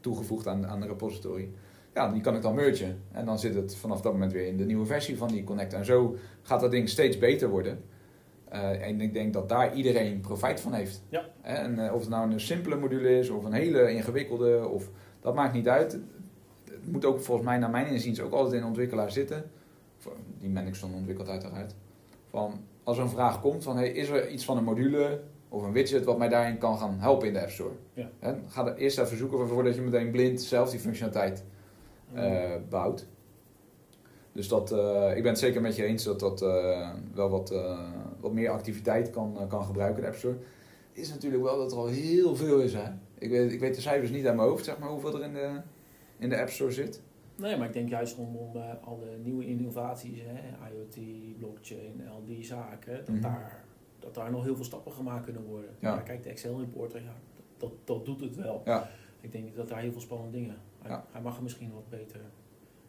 toegevoegd 0.00 0.46
aan, 0.46 0.66
aan 0.66 0.80
de 0.80 0.86
repository. 0.86 1.48
Ja, 1.94 2.12
die 2.12 2.20
kan 2.20 2.36
ik 2.36 2.42
dan 2.42 2.54
mergen. 2.54 3.02
En 3.10 3.24
dan 3.24 3.38
zit 3.38 3.54
het 3.54 3.76
vanaf 3.76 4.00
dat 4.00 4.12
moment 4.12 4.32
weer 4.32 4.46
in 4.46 4.56
de 4.56 4.64
nieuwe 4.64 4.86
versie 4.86 5.16
van 5.16 5.28
die 5.28 5.44
Connect. 5.44 5.72
En 5.72 5.84
zo 5.84 6.16
gaat 6.42 6.60
dat 6.60 6.70
ding 6.70 6.88
steeds 6.88 7.18
beter 7.18 7.48
worden. 7.48 7.84
Uh, 8.52 8.86
en 8.86 9.00
ik 9.00 9.12
denk 9.12 9.32
dat 9.32 9.48
daar 9.48 9.74
iedereen 9.74 10.20
profijt 10.20 10.60
van 10.60 10.72
heeft. 10.72 11.02
Ja. 11.08 11.24
En 11.40 11.78
uh, 11.78 11.94
of 11.94 12.00
het 12.00 12.08
nou 12.08 12.32
een 12.32 12.40
simpele 12.40 12.76
module 12.76 13.18
is 13.18 13.28
of 13.28 13.44
een 13.44 13.52
hele 13.52 13.92
ingewikkelde, 13.92 14.68
of, 14.68 14.90
dat 15.20 15.34
maakt 15.34 15.54
niet 15.54 15.68
uit. 15.68 15.98
Het 16.82 16.92
moet 16.92 17.04
ook 17.04 17.20
volgens 17.20 17.46
mij, 17.46 17.58
naar 17.58 17.70
mijn 17.70 17.86
inziens, 17.86 18.20
ook 18.20 18.32
altijd 18.32 18.54
in 18.54 18.60
de 18.60 18.66
ontwikkelaar 18.66 19.10
zitten. 19.10 19.50
Die 20.38 20.50
Mendixon 20.50 20.94
ontwikkelt 20.94 21.28
uiteraard. 21.28 21.74
Van, 22.30 22.60
als 22.82 22.96
er 22.96 23.02
een 23.02 23.10
vraag 23.10 23.40
komt 23.40 23.64
van, 23.64 23.76
hey, 23.76 23.88
is 23.88 24.08
er 24.08 24.30
iets 24.30 24.44
van 24.44 24.56
een 24.56 24.64
module 24.64 25.20
of 25.48 25.62
een 25.62 25.72
widget 25.72 26.04
wat 26.04 26.18
mij 26.18 26.28
daarin 26.28 26.58
kan 26.58 26.78
gaan 26.78 26.96
helpen 26.98 27.26
in 27.26 27.32
de 27.32 27.40
App 27.40 27.50
Store. 27.50 27.74
Ja. 27.94 28.10
ga 28.46 28.66
er 28.66 28.76
eerst 28.76 28.98
even 28.98 29.16
zoeken 29.16 29.48
voordat 29.48 29.74
je 29.74 29.80
meteen 29.80 30.10
blind 30.10 30.42
zelf 30.42 30.70
die 30.70 30.80
functionaliteit 30.80 31.44
uh, 32.14 32.50
bouwt. 32.68 33.06
Dus 34.32 34.48
dat, 34.48 34.72
uh, 34.72 35.16
ik 35.16 35.22
ben 35.22 35.30
het 35.30 35.38
zeker 35.38 35.60
met 35.60 35.76
je 35.76 35.84
eens 35.84 36.04
dat 36.04 36.20
dat 36.20 36.42
uh, 36.42 36.90
wel 37.14 37.30
wat, 37.30 37.54
wat 38.20 38.32
meer 38.32 38.50
activiteit 38.50 39.10
kan, 39.10 39.38
kan 39.48 39.64
gebruiken 39.64 39.96
in 39.96 40.02
de 40.02 40.08
App 40.08 40.18
Store. 40.18 40.36
Is 40.92 41.08
natuurlijk 41.08 41.42
wel 41.42 41.58
dat 41.58 41.72
er 41.72 41.78
al 41.78 41.86
heel 41.86 42.36
veel 42.36 42.60
is. 42.60 42.74
Hè? 42.74 42.90
Ik, 43.18 43.30
weet, 43.30 43.52
ik 43.52 43.60
weet 43.60 43.74
de 43.74 43.80
cijfers 43.80 44.10
niet 44.10 44.26
aan 44.26 44.36
mijn 44.36 44.48
hoofd, 44.48 44.64
zeg 44.64 44.78
maar, 44.78 44.88
hoeveel 44.88 45.14
er 45.14 45.24
in 45.24 45.34
de, 45.34 45.60
in 46.22 46.28
de 46.28 46.40
App 46.40 46.48
Store 46.48 46.72
zit. 46.72 47.02
Nee, 47.36 47.56
maar 47.56 47.66
ik 47.66 47.72
denk 47.72 47.88
juist 47.88 48.16
rondom 48.16 48.62
alle 48.84 49.16
nieuwe 49.22 49.46
innovaties, 49.46 50.18
hè, 50.24 50.68
IoT, 50.70 50.98
blockchain, 51.38 52.08
al 52.10 52.24
die 52.24 52.44
zaken, 52.44 52.96
dat 52.96 53.08
mhm. 53.08 53.20
daar 53.20 53.64
dat 54.02 54.14
daar 54.14 54.30
nog 54.30 54.44
heel 54.44 54.54
veel 54.54 54.64
stappen 54.64 54.92
gemaakt 54.92 55.24
kunnen 55.24 55.44
worden. 55.44 55.70
Ja. 55.78 55.98
kijk, 55.98 56.22
de 56.22 56.28
Excel 56.28 56.60
importer, 56.60 57.02
ja, 57.02 57.14
dat, 57.56 57.72
dat, 57.84 58.04
doet 58.04 58.20
het 58.20 58.36
wel. 58.36 58.62
Ja. 58.64 58.88
Ik 59.20 59.32
denk 59.32 59.56
dat 59.56 59.68
daar 59.68 59.80
heel 59.80 59.92
veel 59.92 60.00
spannende 60.00 60.38
dingen. 60.38 60.56
Hij, 60.82 61.00
hij 61.12 61.20
mag 61.20 61.36
er 61.36 61.42
misschien 61.42 61.72
wat 61.72 61.88
beter 61.88 62.20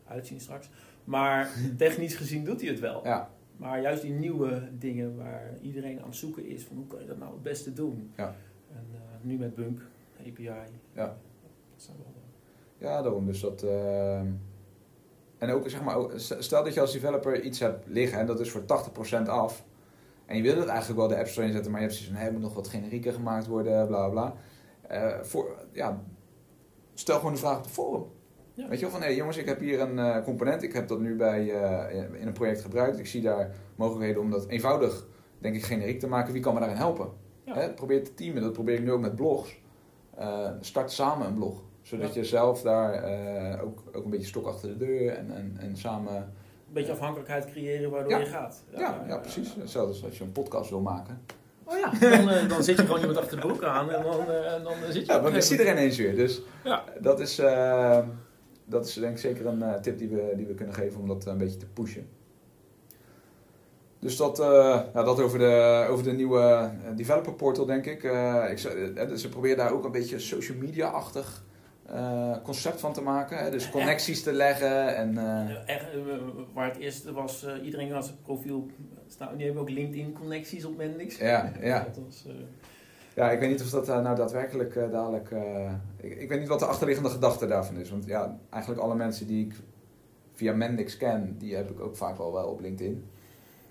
uitzien 0.08 0.40
straks. 0.40 0.70
Maar 1.04 1.50
technisch 1.78 2.16
gezien 2.16 2.44
doet 2.44 2.62
hij 2.62 2.70
het 2.70 2.80
wel. 2.80 3.04
Ja. 3.04 3.30
Maar 3.58 3.82
juist 3.82 4.02
die 4.02 4.12
nieuwe 4.12 4.70
dingen 4.78 5.18
waar 5.18 5.58
iedereen 5.62 6.00
aan 6.00 6.08
het 6.08 6.16
zoeken 6.16 6.46
is 6.46 6.64
van 6.64 6.78
hoe 6.78 6.88
kan 6.88 7.00
je 7.00 7.08
dat 7.08 7.18
nou 7.18 7.34
het 7.34 7.44
beste 7.44 7.74
doen. 7.74 8.12
Ja. 8.16 8.36
En 8.72 8.86
uh, 8.92 9.00
nu 9.22 9.38
met 9.38 9.56
Bunk, 9.56 9.82
API. 10.20 10.44
Ja. 10.44 10.68
Dat 10.94 11.16
zijn 11.76 11.98
wel, 11.98 12.14
ja, 12.84 13.02
daarom. 13.02 13.26
Dus 13.26 13.40
dat. 13.40 13.64
Uh, 13.64 14.22
en 15.38 15.52
ook 15.52 15.70
zeg 15.70 15.84
maar, 15.84 15.98
stel 16.16 16.64
dat 16.64 16.74
je 16.74 16.82
als 16.82 16.92
developer 16.92 17.42
iets 17.42 17.60
hebt 17.60 17.88
liggen 17.88 18.20
en 18.20 18.26
dat 18.26 18.40
is 18.40 18.52
voor 18.52 18.62
80% 19.26 19.28
af. 19.28 19.66
En 20.26 20.38
je 20.38 20.42
wil 20.44 20.58
het 20.58 20.68
eigenlijk 20.68 21.00
wel 21.00 21.08
de 21.08 21.18
App 21.18 21.28
Store 21.28 21.48
inzetten, 21.48 21.72
maar 21.72 21.82
je 21.82 21.86
hebt 21.86 22.00
zoiets 22.00 22.16
van, 22.16 22.26
hey, 22.26 22.34
moet 22.34 22.42
nog 22.42 22.54
wat 22.54 22.68
generieker 22.68 23.14
gemaakt 23.14 23.48
worden, 23.48 23.88
bla 23.88 24.10
bla. 24.10 24.34
Uh, 24.92 25.22
voor, 25.22 25.66
ja, 25.72 26.04
stel 26.94 27.18
gewoon 27.18 27.34
de 27.34 27.40
vraag 27.40 27.58
op 27.58 27.64
de 27.64 27.70
forum. 27.70 28.06
Ja. 28.54 28.68
Weet 28.68 28.80
je 28.80 28.86
wel, 28.86 28.94
van 28.94 29.02
hé 29.02 29.08
hey, 29.08 29.16
jongens, 29.16 29.38
ik 29.38 29.46
heb 29.46 29.60
hier 29.60 29.82
een 29.82 29.98
uh, 29.98 30.24
component, 30.24 30.64
ik 30.64 30.74
heb 30.74 30.88
dat 30.88 31.00
nu 31.00 31.16
bij, 31.16 31.44
uh, 31.44 32.22
in 32.22 32.28
een 32.28 32.34
project 32.34 32.62
gebruikt. 32.62 33.00
Ik 33.00 33.08
zie 33.08 33.22
daar 33.22 33.56
mogelijkheden 33.76 34.22
om 34.22 34.32
dat 34.32 34.48
eenvoudig, 34.48 35.08
denk 35.40 35.56
ik, 35.56 35.64
generiek 35.64 36.00
te 36.00 36.08
maken. 36.08 36.34
Wie 36.34 36.42
kan 36.42 36.54
me 36.54 36.60
daarin 36.60 36.78
helpen? 36.78 37.10
Ja. 37.46 37.54
Hè, 37.54 37.74
probeer 37.74 38.04
te 38.04 38.14
teamen, 38.14 38.42
dat 38.42 38.54
probeer 38.54 38.76
ik 38.76 38.84
nu 38.84 38.92
ook 38.92 39.02
met 39.02 39.16
blogs. 39.16 39.62
start 40.60 40.92
samen 40.92 41.28
een 41.28 41.34
blog, 41.34 41.64
zodat 41.84 42.14
je 42.14 42.24
zelf 42.24 42.62
daar 42.62 43.62
ook, 43.62 43.84
ook 43.94 44.04
een 44.04 44.10
beetje 44.10 44.28
stok 44.28 44.48
achter 44.48 44.70
de 44.70 44.78
deur 44.86 45.10
en, 45.10 45.32
en, 45.36 45.56
en 45.60 45.78
samen 45.78 46.16
een 46.74 46.74
beetje 46.74 46.92
afhankelijkheid 46.92 47.46
creëren 47.46 47.90
waardoor 47.92 48.20
je 48.20 48.26
gaat. 48.26 48.64
Ja, 48.70 48.80
ja, 48.80 49.04
ja 49.08 49.18
precies. 49.18 49.56
Hetzelfde 49.60 50.06
als 50.06 50.18
je 50.18 50.24
een 50.24 50.32
podcast 50.32 50.70
wil 50.70 50.82
maken. 50.82 51.22
Oh 51.64 51.78
ja, 51.78 51.92
dan, 52.10 52.30
uh, 52.30 52.50
dan 52.50 52.64
zit 52.64 52.78
je 52.78 52.84
gewoon 52.84 53.00
iemand 53.00 53.18
achter 53.18 53.36
de 53.36 53.48
broek 53.48 53.64
aan 53.64 53.92
en 53.92 54.04
dan, 54.04 54.20
uh, 54.20 54.64
dan 54.64 54.74
zit 54.90 55.06
je... 55.06 55.12
Ja, 55.12 55.20
dan 55.20 55.36
is 55.36 55.52
iedereen 55.52 55.78
eens 55.78 55.98
weer. 55.98 56.16
Dus 56.16 56.42
ja. 56.64 56.84
dat, 57.02 57.20
is, 57.20 57.40
uh, 57.40 58.00
dat 58.66 58.88
is 58.88 58.94
denk 58.94 59.12
ik 59.12 59.18
zeker 59.18 59.46
een 59.46 59.82
tip 59.82 59.98
die 59.98 60.10
we, 60.10 60.34
die 60.36 60.46
we 60.46 60.54
kunnen 60.54 60.76
geven 60.76 61.00
om 61.00 61.08
dat 61.08 61.26
een 61.26 61.38
beetje 61.38 61.58
te 61.58 61.66
pushen. 61.66 62.08
Dus 64.00 64.18
dat, 64.18 64.38
ja, 64.94 65.04
dat 65.04 65.20
over, 65.20 65.40
de, 65.40 65.86
over 65.90 66.04
de 66.04 66.12
nieuwe 66.12 66.72
developer 66.96 67.34
portal 67.34 67.66
denk 67.66 67.86
ik. 67.86 68.04
ik 68.52 68.58
ze 69.18 69.30
proberen 69.30 69.58
daar 69.58 69.74
ook 69.74 69.86
een 69.86 69.92
beetje 69.92 70.20
social 70.20 70.58
media-achtig 70.58 71.44
uh, 71.94 72.36
concept 72.44 72.80
van 72.80 72.94
te 72.94 73.02
maken. 73.02 73.38
Hè? 73.38 73.52
Dus 73.52 73.70
connecties 73.70 74.24
te 74.24 74.34
leggen. 74.34 74.96
En, 74.96 75.16
uh... 75.16 75.70
Echt, 75.70 75.86
eh, 75.94 76.16
waar 76.54 76.68
het 76.68 76.78
eerste 76.78 77.14
was, 77.14 77.44
uh, 77.44 77.66
iedereen 77.66 77.92
had 77.92 78.06
zijn 78.06 78.18
profiel 78.22 78.68
staan. 79.08 79.36
Die 79.36 79.46
hebben 79.46 79.62
ook 79.62 79.70
LinkedIn-connecties 79.70 80.66
op 80.66 80.78
Mendix. 80.78 81.18
Ja, 81.18 81.52
ja. 81.62 81.88
Was, 82.06 82.26
ja, 83.16 83.32
ik 83.32 83.40
weet 83.40 83.50
niet 83.50 83.62
of 83.62 83.70
dat 83.70 83.88
nou 83.88 84.16
daadwerkelijk 84.16 84.74
dadelijk... 84.92 85.30
Ik, 85.98 86.16
ik, 86.16 86.30
weet 86.30 86.40
niet 86.40 86.48
wat 86.48 86.60
de 86.60 86.66
achterliggende 86.66 87.10
gedachte 87.10 87.48
daarvan 87.48 87.78
is. 87.78 87.90
Want 87.90 88.06
ja, 88.06 88.40
eigenlijk 88.50 88.84
alle 88.84 88.96
mensen 88.96 89.28
die 89.28 89.46
ik 89.46 89.54
via 90.34 90.54
Mendix 90.54 90.98
ken, 90.98 91.36
die 91.38 91.56
heb 91.56 91.70
ik 91.70 91.80
ook 91.80 91.96
vaak 91.96 92.18
wel 92.18 92.34
wel 92.34 92.48
op 92.48 92.60
LinkedIn. 92.60 93.06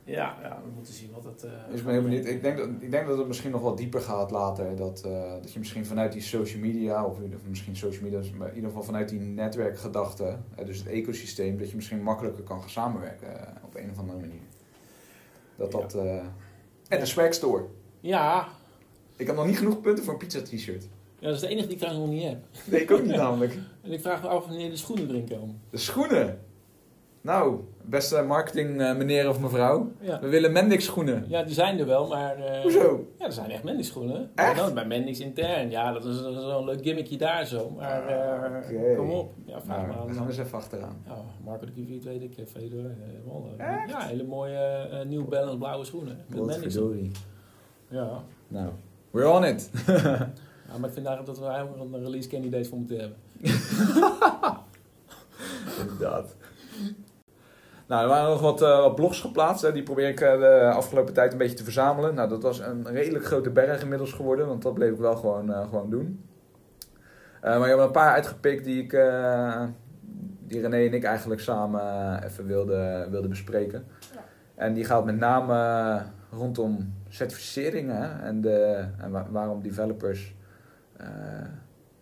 Ja, 0.05 0.37
ja, 0.43 0.61
we 0.65 0.71
moeten 0.75 0.95
zien 0.95 1.11
wat 1.13 1.25
het... 1.25 1.45
Uh, 1.45 1.75
is 1.75 1.83
me 1.83 1.91
helemaal 1.91 2.11
niet. 2.11 2.27
Ik 2.27 2.43
denk, 2.43 2.59
dat, 2.59 2.69
ik 2.81 2.91
denk 2.91 3.07
dat 3.07 3.19
het 3.19 3.27
misschien 3.27 3.51
nog 3.51 3.61
wat 3.61 3.77
dieper 3.77 4.01
gaat 4.01 4.31
later. 4.31 4.77
Dat, 4.77 5.03
uh, 5.07 5.33
dat 5.33 5.53
je 5.53 5.59
misschien 5.59 5.87
vanuit 5.87 6.13
die 6.13 6.23
social 6.23 6.61
media, 6.61 7.05
of, 7.05 7.17
of 7.17 7.49
misschien 7.49 7.77
social 7.77 8.03
media, 8.03 8.21
maar 8.37 8.49
in 8.49 8.55
ieder 8.55 8.69
geval 8.69 8.85
vanuit 8.85 9.09
die 9.09 9.21
netwerkgedachte, 9.21 10.37
uh, 10.59 10.67
dus 10.67 10.79
het 10.79 10.87
ecosysteem, 10.87 11.59
dat 11.59 11.71
je 11.71 11.77
misschien 11.77 12.03
makkelijker 12.03 12.45
kan 12.45 12.61
gaan 12.61 12.71
samenwerken 12.71 13.29
op 13.65 13.77
een 13.77 13.91
of 13.91 13.99
andere 13.99 14.19
manier. 14.19 14.43
Dat 15.57 15.73
dat... 15.73 15.95
en 16.89 17.01
de 17.01 17.07
swag 17.07 17.35
store. 17.35 17.65
Ja. 18.01 18.49
Ik 19.17 19.27
heb 19.27 19.37
nog 19.37 19.47
niet 19.47 19.59
genoeg 19.59 19.81
punten 19.81 20.05
voor 20.05 20.13
een 20.13 20.19
pizza 20.19 20.43
t-shirt. 20.43 20.89
Ja, 21.19 21.29
dat 21.29 21.35
is 21.35 21.41
de 21.41 21.49
enige 21.49 21.67
die 21.67 21.77
ik 21.77 21.83
trouwens 21.83 22.07
nog 22.07 22.15
niet 22.15 22.29
heb. 22.29 22.45
Nee, 22.65 22.81
ik 22.81 22.91
ook 22.91 23.03
niet 23.03 23.17
namelijk. 23.17 23.59
En 23.83 23.93
ik 23.93 24.01
vraag 24.01 24.23
me 24.23 24.29
af 24.29 24.47
wanneer 24.47 24.71
de 24.71 24.77
schoenen 24.77 25.09
erin 25.09 25.29
komen. 25.29 25.61
De 25.71 25.77
schoenen? 25.77 26.41
Nou, 27.23 27.61
beste 27.83 28.23
marketing 28.23 28.81
uh, 28.81 28.97
meneer 28.97 29.29
of 29.29 29.41
mevrouw. 29.41 29.93
We 30.21 30.29
willen 30.29 30.53
Mendix 30.53 30.85
schoenen. 30.85 31.25
Ja, 31.29 31.43
die 31.43 31.55
zijn 31.55 31.79
er 31.79 31.87
wel, 31.87 32.09
maar... 32.09 32.39
Uh, 32.39 32.61
Hoezo? 32.61 33.07
Ja, 33.19 33.25
er 33.25 33.33
zijn 33.33 33.51
echt 33.51 33.63
Mendix 33.63 33.89
schoenen. 33.89 34.31
Echt? 34.35 34.57
Ja, 34.57 34.73
bij 34.73 34.87
Mendix 34.87 35.21
intern. 35.21 35.71
Ja, 35.71 35.93
dat 35.93 36.05
is 36.05 36.19
zo'n 36.19 36.65
leuk 36.65 36.83
gimmickje 36.83 37.17
daar 37.17 37.47
zo. 37.47 37.71
Maar 37.71 38.11
uh, 38.71 38.97
kom 38.97 39.11
op. 39.11 39.33
Ja, 39.45 39.61
vraag 39.61 39.77
nou, 39.77 39.89
maar 39.89 39.97
aan. 39.97 40.15
gaan 40.15 40.25
we 40.25 40.31
eens 40.31 40.39
even 40.39 40.59
achteraan. 40.59 41.03
Ja, 41.07 41.17
Marco 41.45 41.67
de 41.67 41.73
Kiviet 41.73 42.05
weet 42.05 42.23
ik, 42.23 42.35
Fedor. 42.49 42.91
ja, 43.87 44.01
hele 44.01 44.25
mooie 44.25 44.89
New 45.09 45.29
Balance 45.29 45.59
blauwe 45.59 45.85
schoenen. 45.85 46.25
Met 46.27 46.45
Mendix. 46.47 46.79
Ja. 47.89 48.25
Nou, 48.49 48.71
we're 49.11 49.31
on 49.31 49.45
it. 49.45 49.71
ja, 49.87 50.79
maar 50.79 50.89
ik 50.89 50.95
vind 50.95 51.07
eigenlijk 51.07 51.27
dat 51.27 51.39
we 51.39 51.47
eigenlijk 51.47 51.95
een 51.95 52.05
release 52.05 52.29
candidate 52.29 52.69
voor 52.69 52.79
moeten 52.79 52.99
hebben. 52.99 53.17
Inderdaad. 55.81 56.35
Nou, 57.93 58.05
er 58.05 58.11
waren 58.11 58.31
nog 58.31 58.41
wat, 58.41 58.63
uh, 58.63 58.79
wat 58.79 58.95
blogs 58.95 59.21
geplaatst. 59.21 59.63
Hè. 59.63 59.73
Die 59.73 59.83
probeer 59.83 60.09
ik 60.09 60.21
uh, 60.21 60.39
de 60.39 60.71
afgelopen 60.75 61.15
tijd 61.15 61.33
een 61.33 61.39
beetje 61.39 61.57
te 61.57 61.65
verzamelen. 61.65 62.15
Nou, 62.15 62.29
dat 62.29 62.43
was 62.43 62.59
een 62.59 62.87
redelijk 62.87 63.25
grote 63.25 63.51
berg 63.51 63.83
inmiddels 63.83 64.13
geworden. 64.13 64.47
Want 64.47 64.63
dat 64.63 64.75
bleef 64.75 64.93
ik 64.93 64.99
wel 64.99 65.17
gewoon, 65.17 65.51
uh, 65.51 65.61
gewoon 65.69 65.91
doen. 65.91 66.25
maar 67.41 67.61
ik 67.61 67.67
heb 67.67 67.79
een 67.79 67.91
paar 67.91 68.13
uitgepikt 68.13 68.65
die 68.65 68.83
ik, 68.83 68.91
die 70.47 70.61
René 70.61 70.87
en 70.87 70.95
ik 70.95 71.05
eigenlijk 71.05 71.41
samen 71.41 72.23
even 72.25 72.47
wilden, 72.47 73.11
wilden 73.11 73.31
bespreken. 73.31 73.85
En 74.55 74.75
die 74.75 74.85
gaat 74.85 75.05
met 75.05 75.19
name 75.19 76.03
rondom 76.31 76.95
certificeringen 77.09 78.23
en, 78.23 78.41
de, 78.41 78.85
en 78.99 79.33
waarom 79.33 79.63
developers 79.63 80.35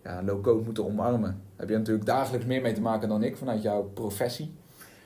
ja, 0.02 0.22
low-code 0.22 0.64
moeten 0.64 0.84
omarmen. 0.84 1.42
Heb 1.56 1.68
je 1.68 1.76
natuurlijk 1.76 2.06
dagelijks 2.06 2.46
meer 2.46 2.62
mee 2.62 2.72
te 2.72 2.80
maken 2.80 3.08
dan 3.08 3.22
ik 3.22 3.36
vanuit 3.36 3.62
jouw 3.62 3.82
professie. 3.82 4.58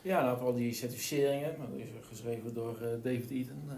Ja, 0.05 0.23
nou, 0.23 0.37
vooral 0.37 0.55
die 0.55 0.73
certificeringen. 0.73 1.57
Dat 1.59 1.69
is 1.77 1.85
geschreven 2.09 2.55
door 2.55 2.79
uh, 2.83 2.89
David 3.03 3.31
Eaton. 3.31 3.63
Uh, 3.67 3.73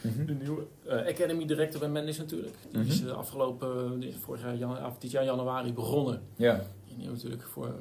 mm 0.00 0.12
-hmm. 0.16 0.26
De 0.26 0.34
nieuwe 0.34 0.66
Academy 0.88 1.46
Director 1.46 1.80
bij 1.80 1.88
Mendes 1.88 2.18
natuurlijk. 2.18 2.54
Die 2.70 2.80
mm 2.80 2.88
-hmm. 2.88 2.90
is 2.90 3.08
afgelopen, 3.08 4.02
vorig 4.20 4.42
jaar, 4.42 4.56
jan, 4.56 4.78
dit 4.98 5.10
jaar 5.10 5.24
januari 5.24 5.72
begonnen. 5.72 6.22
Ja. 6.36 6.64
Die 6.84 6.96
heeft 6.96 7.08
natuurlijk 7.22 7.42
voor 7.42 7.74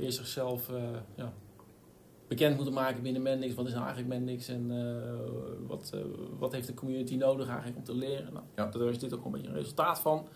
eerst 0.00 0.16
zichzelf 0.16 0.70
ja, 1.14 1.32
bekend 2.28 2.56
moeten 2.56 2.74
maken 2.74 3.02
binnen 3.02 3.22
Mendix. 3.22 3.54
Wat 3.54 3.66
is 3.66 3.72
nou 3.72 3.84
eigenlijk 3.84 4.14
Mendix 4.18 4.48
en 4.48 4.72
wat, 5.66 5.92
wat 6.38 6.52
heeft 6.52 6.66
de 6.66 6.74
community 6.74 7.16
nodig 7.16 7.46
eigenlijk 7.46 7.76
om 7.76 7.84
te 7.84 7.94
leren? 7.94 8.32
Nou, 8.32 8.44
ja. 8.56 8.66
Daar 8.66 8.88
is 8.88 8.98
dit 8.98 9.14
ook 9.14 9.24
een 9.24 9.30
beetje 9.30 9.48
een 9.48 9.54
resultaat 9.54 10.00
van. 10.00 10.28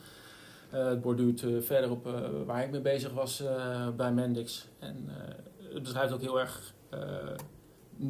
het 0.68 1.00
borduurt 1.00 1.44
verder 1.61 1.90
op 1.90 2.08
waar 2.46 2.64
ik 2.64 2.70
mee 2.70 2.80
bezig 2.80 3.12
was 3.12 3.42
bij 3.96 4.12
Mendix. 4.12 4.68
En 4.78 5.08
het 5.72 5.82
beschrijft 5.82 6.12
ook 6.12 6.20
heel 6.20 6.40
erg 6.40 6.74
uh, 6.94 7.00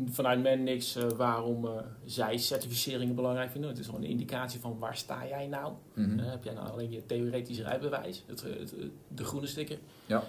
vanuit 0.06 0.42
Mendix 0.42 0.96
uh, 0.96 1.08
waarom 1.08 1.64
uh, 1.64 1.70
zij 2.04 2.38
certificeringen 2.38 3.14
belangrijk 3.14 3.50
vinden. 3.50 3.70
Het 3.70 3.78
is 3.78 3.86
gewoon 3.86 4.02
een 4.02 4.08
indicatie 4.08 4.60
van 4.60 4.78
waar 4.78 4.96
sta 4.96 5.26
jij 5.26 5.46
nou? 5.46 5.72
Mm 5.94 6.18
heb 6.18 6.44
jij 6.44 6.54
nou 6.54 6.70
alleen 6.70 6.90
je 6.90 7.06
theoretische 7.06 7.62
rijbewijs, 7.62 8.24
het, 8.26 8.42
het, 8.42 8.74
de 9.08 9.24
groene 9.24 9.46
sticker? 9.46 9.78
Ja. 10.06 10.22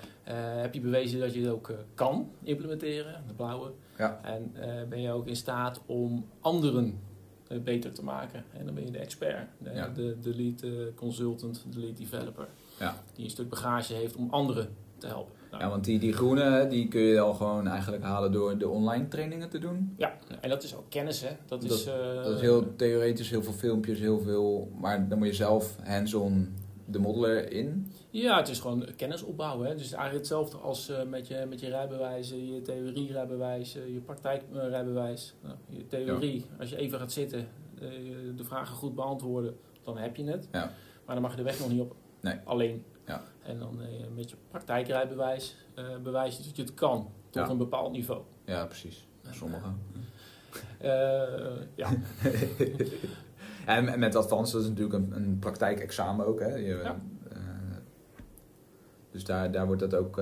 heb 0.62 0.74
je 0.74 0.80
bewezen 0.80 1.20
dat 1.20 1.34
je 1.34 1.40
het 1.40 1.50
ook 1.50 1.74
kan 1.94 2.32
implementeren, 2.44 3.24
de 3.28 3.34
blauwe? 3.34 3.72
Ja. 3.98 4.20
En 4.24 4.54
ben 4.90 5.02
je 5.02 5.12
ook 5.12 5.28
in 5.28 5.36
staat 5.36 5.82
om 5.86 6.26
anderen 6.40 7.00
beter 7.64 7.92
te 7.92 8.04
maken? 8.04 8.44
En 8.54 8.66
dan 8.66 8.76
ben 8.76 8.86
je 8.86 8.92
de 8.92 8.98
expert, 8.98 9.48
de, 9.58 9.72
ja. 9.72 9.88
de, 9.88 10.18
de 10.22 10.36
lead 10.36 10.64
consultant, 10.96 11.66
de 11.70 11.80
lead 11.80 11.98
developer. 11.98 12.48
Ja. 12.80 13.04
Die 13.14 13.24
een 13.24 13.32
stuk 13.32 13.50
bagage 13.50 13.94
heeft 13.94 14.16
om 14.16 14.30
anderen 14.30 14.70
te 14.98 15.08
helpen. 15.08 15.34
Ja, 15.60 15.70
want 15.70 15.86
die, 15.86 16.00
die 16.00 16.14
groene 16.14 16.68
die 16.68 16.88
kun 16.88 17.02
je 17.02 17.20
al 17.20 17.34
gewoon 17.34 17.68
eigenlijk 17.68 18.04
halen 18.04 18.32
door 18.32 18.58
de 18.58 18.70
online 18.70 19.08
trainingen 19.08 19.50
te 19.50 19.60
doen. 19.60 19.94
Ja, 19.98 20.18
en 20.42 20.50
dat 20.50 20.64
is 20.64 20.76
ook 20.76 20.90
kennis, 20.90 21.22
hè? 21.22 21.30
Dat, 21.46 21.64
is, 21.64 21.88
uh, 21.88 21.94
dat 22.24 22.36
is 22.36 22.42
heel 22.42 22.76
theoretisch, 22.76 23.30
heel 23.30 23.44
veel 23.44 23.54
filmpjes, 23.54 24.00
heel 24.00 24.20
veel. 24.20 24.72
Maar 24.80 25.08
dan 25.08 25.18
moet 25.18 25.28
je 25.28 25.34
zelf 25.34 25.76
hands-on 25.84 26.56
de 26.86 27.00
modeler 27.00 27.52
in. 27.52 27.92
Ja, 28.10 28.38
het 28.38 28.50
is 28.50 28.60
gewoon 28.60 28.86
kennis 28.96 29.24
opbouwen. 29.24 29.68
Hè? 29.68 29.76
Dus 29.76 29.92
eigenlijk 29.92 30.18
hetzelfde 30.18 30.58
als 30.58 30.90
uh, 30.90 31.04
met, 31.04 31.28
je, 31.28 31.46
met 31.50 31.60
je 31.60 31.70
rijbewijs, 31.70 32.30
je 32.30 32.62
theorie-rijbewijs, 32.64 33.76
uh, 33.76 33.94
je 33.94 34.00
praktijk-rijbewijs. 34.00 35.36
Nou, 35.42 35.56
je 35.70 35.88
theorie, 35.88 36.46
als 36.60 36.70
je 36.70 36.78
even 36.78 37.00
gaat 37.00 37.12
zitten, 37.12 37.48
de 38.36 38.44
vragen 38.44 38.76
goed 38.76 38.96
beantwoorden, 38.96 39.56
dan 39.84 39.98
heb 39.98 40.16
je 40.16 40.24
het. 40.24 40.48
Ja. 40.52 40.72
Maar 41.06 41.16
dan 41.16 41.22
mag 41.22 41.32
je 41.32 41.38
de 41.38 41.44
weg 41.44 41.60
nog 41.60 41.70
niet 41.70 41.82
op. 41.82 41.96
Nee. 42.22 42.36
Alleen. 42.44 42.84
Ja. 43.06 43.22
En 43.44 43.60
dan 43.60 43.80
met 44.16 44.30
je 44.30 44.36
praktijkrijbewijs 44.50 45.56
uh, 45.80 45.98
bewijs 46.04 46.38
je 46.38 46.44
dat 46.44 46.56
je 46.56 46.62
het 46.62 46.74
kan 46.74 47.12
tot 47.30 47.50
een 47.50 47.58
bepaald 47.58 47.92
niveau. 47.92 48.22
Ja, 48.46 48.66
precies. 48.66 49.08
Sommigen. 49.32 49.80
Uh, 50.84 50.90
ja. 51.76 51.90
en 53.66 54.00
met 54.00 54.16
Advanced 54.16 54.62
is 54.62 54.68
natuurlijk 54.68 54.94
een, 54.94 55.16
een 55.16 55.40
praktijkexamen 55.40 56.26
ook. 56.26 56.40
Hè? 56.40 56.56
Je, 56.56 56.80
ja. 56.84 57.00
dus 59.12 59.24
daar, 59.24 59.52
daar 59.52 59.66
wordt 59.66 59.82
dat 59.82 59.96
ook 59.96 60.16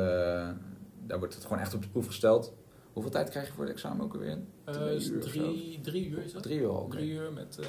daar 1.11 1.19
wordt 1.19 1.33
het 1.33 1.43
gewoon 1.43 1.59
echt 1.59 1.73
op 1.73 1.81
de 1.81 1.89
proef 1.89 2.05
gesteld. 2.05 2.53
Hoeveel 2.93 3.11
tijd 3.11 3.29
krijg 3.29 3.47
je 3.47 3.53
voor 3.53 3.63
het 3.63 3.73
examen 3.73 4.05
ook 4.05 4.13
alweer? 4.13 4.37
Twee 4.65 4.95
uh, 4.95 5.07
uur 5.07 5.21
drie, 5.21 5.79
drie 5.81 6.09
uur 6.09 6.23
is 6.23 6.31
dat? 6.33 6.43
Drie 6.43 6.59
uur 6.59 6.69
al. 6.69 6.87
Drie 6.87 7.11
uur 7.11 7.33
met 7.33 7.59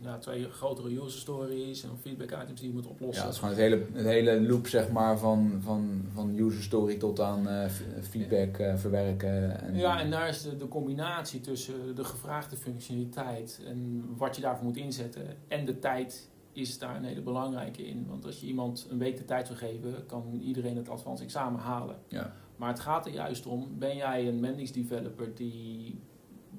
ja, 0.00 0.18
twee 0.18 0.50
grotere 0.50 1.02
user 1.02 1.20
stories 1.20 1.84
en 1.84 1.90
feedback 2.00 2.30
items 2.42 2.60
die 2.60 2.68
je 2.68 2.74
moet 2.74 2.86
oplossen. 2.86 3.22
Ja, 3.22 3.28
het 3.28 3.32
is 3.32 3.38
gewoon 3.38 3.54
het 3.54 3.62
hele, 3.62 3.86
het 3.92 4.06
hele 4.06 4.40
loop 4.40 4.66
zeg 4.66 4.90
maar, 4.90 5.18
van, 5.18 5.60
van, 5.62 6.04
van 6.12 6.38
user 6.38 6.62
story 6.62 6.96
tot 6.96 7.20
aan 7.20 7.48
uh, 7.48 7.64
feedback 8.00 8.78
verwerken. 8.78 9.60
En, 9.60 9.76
ja, 9.76 10.00
en 10.00 10.10
daar 10.10 10.28
is 10.28 10.42
de, 10.42 10.56
de 10.56 10.68
combinatie 10.68 11.40
tussen 11.40 11.94
de 11.94 12.04
gevraagde 12.04 12.56
functionaliteit 12.56 13.60
en 13.66 14.04
wat 14.16 14.36
je 14.36 14.42
daarvoor 14.42 14.64
moet 14.64 14.76
inzetten 14.76 15.36
en 15.48 15.64
de 15.64 15.78
tijd 15.78 16.30
is 16.52 16.78
daar 16.78 16.96
een 16.96 17.04
hele 17.04 17.22
belangrijke 17.22 17.86
in. 17.86 18.06
Want 18.08 18.24
als 18.24 18.40
je 18.40 18.46
iemand 18.46 18.86
een 18.90 18.98
week 18.98 19.16
de 19.16 19.24
tijd 19.24 19.46
zou 19.46 19.58
geven, 19.58 20.06
kan 20.06 20.40
iedereen 20.42 20.76
het 20.76 20.88
advanced 20.88 21.24
examen 21.24 21.60
halen. 21.60 21.96
Ja. 22.08 22.32
Maar 22.62 22.70
het 22.70 22.80
gaat 22.80 23.06
er 23.06 23.12
juist 23.12 23.46
om, 23.46 23.78
ben 23.78 23.96
jij 23.96 24.28
een 24.28 24.40
Mendix 24.40 24.72
developer 24.72 25.34
die 25.34 26.00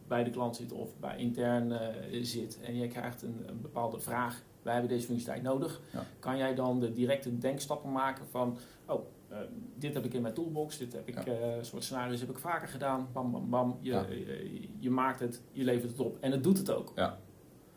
bij 0.08 0.24
de 0.24 0.30
klant 0.30 0.56
zit 0.56 0.72
of 0.72 1.00
bij 1.00 1.18
intern 1.18 1.70
uh, 1.70 2.24
zit 2.24 2.60
en 2.62 2.76
je 2.76 2.88
krijgt 2.88 3.22
een, 3.22 3.44
een, 3.48 3.62
bepaalde 3.62 4.00
vraag, 4.00 4.44
wij 4.62 4.74
hebben 4.74 4.92
deze 4.92 5.06
functionaliteit 5.06 5.54
nodig, 5.54 5.82
kan 6.20 6.38
jij 6.38 6.56
dan 6.56 6.80
de 6.80 6.94
directe 6.94 7.38
denkstappen 7.38 7.92
maken 7.92 8.26
van, 8.28 8.58
oh, 8.86 9.06
uh, 9.32 9.38
dit 9.76 9.94
heb 9.94 10.06
ik 10.06 10.14
in 10.14 10.22
mijn 10.22 10.34
toolbox, 10.34 10.78
dit 10.78 10.94
heb 10.94 11.08
ik, 11.08 11.26
ja. 11.26 11.58
uh, 11.58 11.64
soort 11.64 11.84
scenario's 11.84 12.20
heb 12.20 12.30
ik 12.30 12.38
vaker 12.38 12.68
gedaan, 12.68 13.08
bam, 13.14 13.32
bam, 13.32 13.50
bam, 13.50 13.78
je, 13.82 13.92
ja. 13.92 14.06
je, 14.10 14.68
je, 14.80 14.90
maakt 14.90 15.20
het, 15.20 15.42
je 15.52 15.64
levert 15.64 15.92
het 15.92 16.00
op 16.00 16.18
en 16.20 16.32
het 16.32 16.44
doet 16.44 16.58
het 16.58 16.72
ook. 16.72 16.92
Ja. 16.96 17.18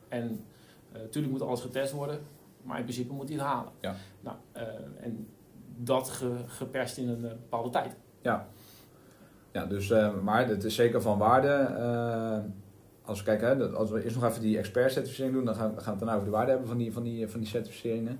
En 0.08 0.44
natuurlijk 0.92 1.32
moet 1.32 1.42
alles 1.42 1.60
getest 1.60 1.92
worden, 1.92 2.20
maar 2.62 2.78
in 2.78 2.84
principe 2.84 3.12
moet 3.12 3.28
hij 3.28 3.38
het 3.38 3.46
halen. 3.46 3.72
Ja. 3.80 3.94
Nou, 4.20 4.36
en 5.00 5.28
dat 5.76 6.10
ge, 6.10 6.36
geperst 6.46 6.98
in 6.98 7.08
een 7.08 7.20
bepaalde 7.20 7.70
tijd. 7.70 7.96
Ja, 8.26 8.46
ja 9.52 9.66
dus, 9.66 9.90
uh, 9.90 10.20
maar 10.22 10.48
het 10.48 10.64
is 10.64 10.74
zeker 10.74 11.02
van 11.02 11.18
waarde. 11.18 11.68
Uh, 11.78 12.38
als 13.04 13.18
we 13.18 13.24
kijken, 13.24 13.48
hè, 13.48 13.66
als 13.66 13.90
we 13.90 14.04
eerst 14.04 14.16
nog 14.16 14.24
even 14.24 14.40
die 14.40 14.58
expert-certificering 14.58 15.34
doen, 15.34 15.44
dan 15.44 15.54
gaan, 15.54 15.74
we 15.74 15.90
het 15.90 15.98
daarna 15.98 16.14
over 16.14 16.24
de 16.24 16.30
waarde 16.30 16.50
hebben 16.50 16.68
van 16.68 16.76
die, 16.78 16.92
van 16.92 17.02
die, 17.02 17.28
van 17.28 17.40
die 17.40 17.48
certificeringen. 17.48 18.18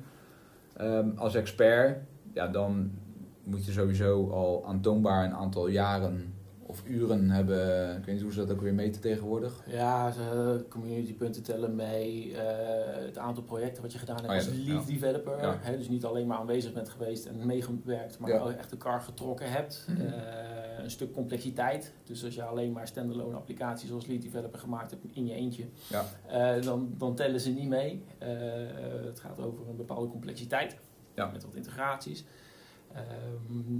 Um, 0.80 1.12
als 1.16 1.34
expert, 1.34 1.98
ja, 2.32 2.48
dan 2.48 2.90
moet 3.44 3.64
je 3.64 3.72
sowieso 3.72 4.30
al 4.30 4.64
aantoonbaar 4.66 5.24
een 5.24 5.34
aantal 5.34 5.66
jaren 5.66 6.34
of 6.66 6.82
uren 6.86 7.30
hebben. 7.30 7.96
Ik 7.96 8.04
weet 8.04 8.14
niet 8.14 8.22
hoe 8.22 8.32
ze 8.32 8.38
dat 8.38 8.50
ook 8.50 8.60
weer 8.60 8.74
meten 8.74 9.00
tegenwoordig. 9.00 9.62
Ja, 9.66 10.12
communitypunten 10.68 11.42
tellen 11.42 11.74
mee. 11.74 12.30
Uh, 12.30 12.38
het 13.06 13.18
aantal 13.18 13.42
projecten 13.42 13.82
wat 13.82 13.92
je 13.92 13.98
gedaan 13.98 14.16
hebt 14.16 14.28
oh, 14.28 14.34
als 14.34 14.48
lead 14.48 14.86
developer. 14.86 15.42
Ja. 15.42 15.58
Hè, 15.60 15.76
dus 15.76 15.88
niet 15.88 16.04
alleen 16.04 16.26
maar 16.26 16.38
aanwezig 16.38 16.72
bent 16.72 16.88
geweest 16.88 17.26
en 17.26 17.46
meegewerkt, 17.46 18.18
maar 18.18 18.40
ook 18.40 18.50
echt 18.50 18.70
de 18.70 18.76
kar 18.76 19.00
getrokken 19.00 19.50
hebt. 19.50 19.86
Mm 19.88 19.96
-hmm. 19.96 20.06
uh, 20.06 20.12
een 20.82 20.90
stuk 20.90 21.12
complexiteit. 21.12 21.92
Dus 22.04 22.24
als 22.24 22.34
je 22.34 22.42
alleen 22.42 22.72
maar 22.72 22.86
standalone 22.86 23.36
applicaties 23.36 23.92
als 23.92 24.06
lead 24.06 24.22
developer 24.22 24.58
gemaakt 24.58 24.90
hebt 24.90 25.04
in 25.12 25.26
je 25.26 25.34
eentje, 25.34 25.64
ja. 25.88 26.04
uh, 26.56 26.62
dan, 26.62 26.94
dan 26.98 27.14
tellen 27.14 27.40
ze 27.40 27.50
niet 27.50 27.68
mee. 27.68 28.04
het 29.06 29.20
gaat 29.20 29.40
over 29.40 29.68
een 29.68 29.76
bepaalde 29.76 30.08
complexiteit 30.08 30.76
met 31.14 31.44
wat 31.44 31.54
integraties. 31.54 32.24
Ehm, 32.92 33.78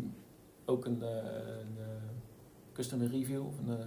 ook 0.64 0.85
een, 0.85 1.03
een 1.03 1.77
customer 2.77 3.09
review. 3.09 3.45
Een, 3.67 3.79
uh, 3.79 3.85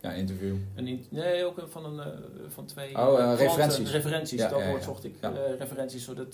ja, 0.00 0.12
interview. 0.12 0.56
Een 0.74 1.06
nee, 1.10 1.44
ook 1.44 1.64
van, 1.68 1.84
een, 1.84 2.06
uh, 2.08 2.48
van 2.48 2.66
twee 2.66 2.96
oh, 2.96 3.18
uh, 3.18 3.34
referenties. 3.38 3.90
referenties, 3.90 4.40
ja, 4.40 4.48
dat 4.48 4.60
ja, 4.60 4.68
woord 4.68 4.82
zocht 4.82 5.04
ik. 5.04 5.16
referenties, 5.58 6.04
zodat 6.04 6.32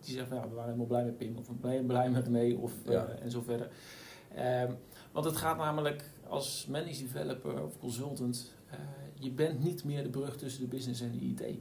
die 0.00 0.14
zeggen 0.14 0.36
ja, 0.36 0.42
we 0.42 0.54
waren 0.54 0.64
helemaal 0.64 0.86
blij 0.86 1.04
met 1.04 1.16
Pim 1.16 1.36
of 1.36 1.44
zijn 1.44 1.86
blij 1.86 2.10
met 2.10 2.28
mee 2.28 2.58
of, 2.58 2.72
en 3.20 3.30
zo 3.30 3.40
verder. 3.40 3.68
Um, 4.38 4.76
want 5.12 5.24
het 5.24 5.36
gaat 5.36 5.56
namelijk 5.56 6.04
als 6.28 6.66
managed 6.66 6.98
developer 6.98 7.62
of 7.62 7.78
consultant, 7.78 8.52
je 9.14 9.30
bent 9.30 9.62
niet 9.62 9.84
meer 9.84 10.02
de 10.02 10.10
brug 10.10 10.36
tussen 10.36 10.60
de 10.60 10.68
business 10.68 11.00
en 11.00 11.10
de 11.12 11.18
IT. 11.18 11.58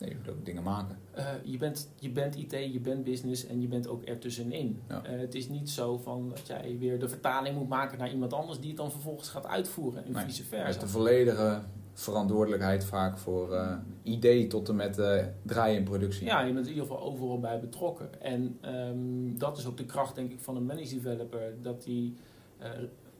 Nee, 0.00 0.10
je 0.10 0.16
moet 0.16 0.28
ook 0.28 0.44
dingen 0.44 0.62
maken. 0.62 0.98
Uh, 1.18 1.26
je, 1.44 1.58
bent, 1.58 1.90
je 1.98 2.10
bent 2.10 2.36
IT, 2.36 2.50
je 2.50 2.80
bent 2.80 3.04
business 3.04 3.46
en 3.46 3.60
je 3.60 3.68
bent 3.68 3.88
ook 3.88 4.02
ertussenin. 4.02 4.80
Ja. 4.88 5.02
Uh, 5.06 5.20
het 5.20 5.34
is 5.34 5.48
niet 5.48 5.70
zo 5.70 5.98
van 5.98 6.28
dat 6.28 6.46
jij 6.46 6.76
weer 6.78 6.98
de 6.98 7.08
vertaling 7.08 7.56
moet 7.58 7.68
maken 7.68 7.98
naar 7.98 8.10
iemand 8.10 8.32
anders 8.32 8.58
die 8.58 8.68
het 8.68 8.76
dan 8.76 8.90
vervolgens 8.90 9.28
gaat 9.28 9.46
uitvoeren 9.46 10.04
en 10.04 10.12
nee, 10.12 10.24
vice 10.24 10.44
versa. 10.44 10.66
Met 10.66 10.80
de 10.80 10.88
volledige 10.88 11.62
verantwoordelijkheid 11.92 12.84
vaak 12.84 13.18
voor 13.18 13.52
uh, 13.52 13.76
idee 14.02 14.46
tot 14.46 14.68
en 14.68 14.76
met 14.76 14.94
draaien 15.42 15.76
in 15.76 15.84
productie. 15.84 16.26
Ja, 16.26 16.40
je 16.40 16.52
bent 16.52 16.66
in 16.66 16.72
ieder 16.72 16.88
geval 16.88 17.02
overal 17.02 17.40
bij 17.40 17.60
betrokken. 17.60 18.22
En 18.22 18.58
um, 18.74 19.38
dat 19.38 19.58
is 19.58 19.66
ook 19.66 19.76
de 19.76 19.86
kracht 19.86 20.14
denk 20.14 20.32
ik 20.32 20.40
van 20.40 20.56
een 20.56 20.66
managed 20.66 20.90
developer. 20.90 21.54
Dat 21.62 21.82
die, 21.82 22.16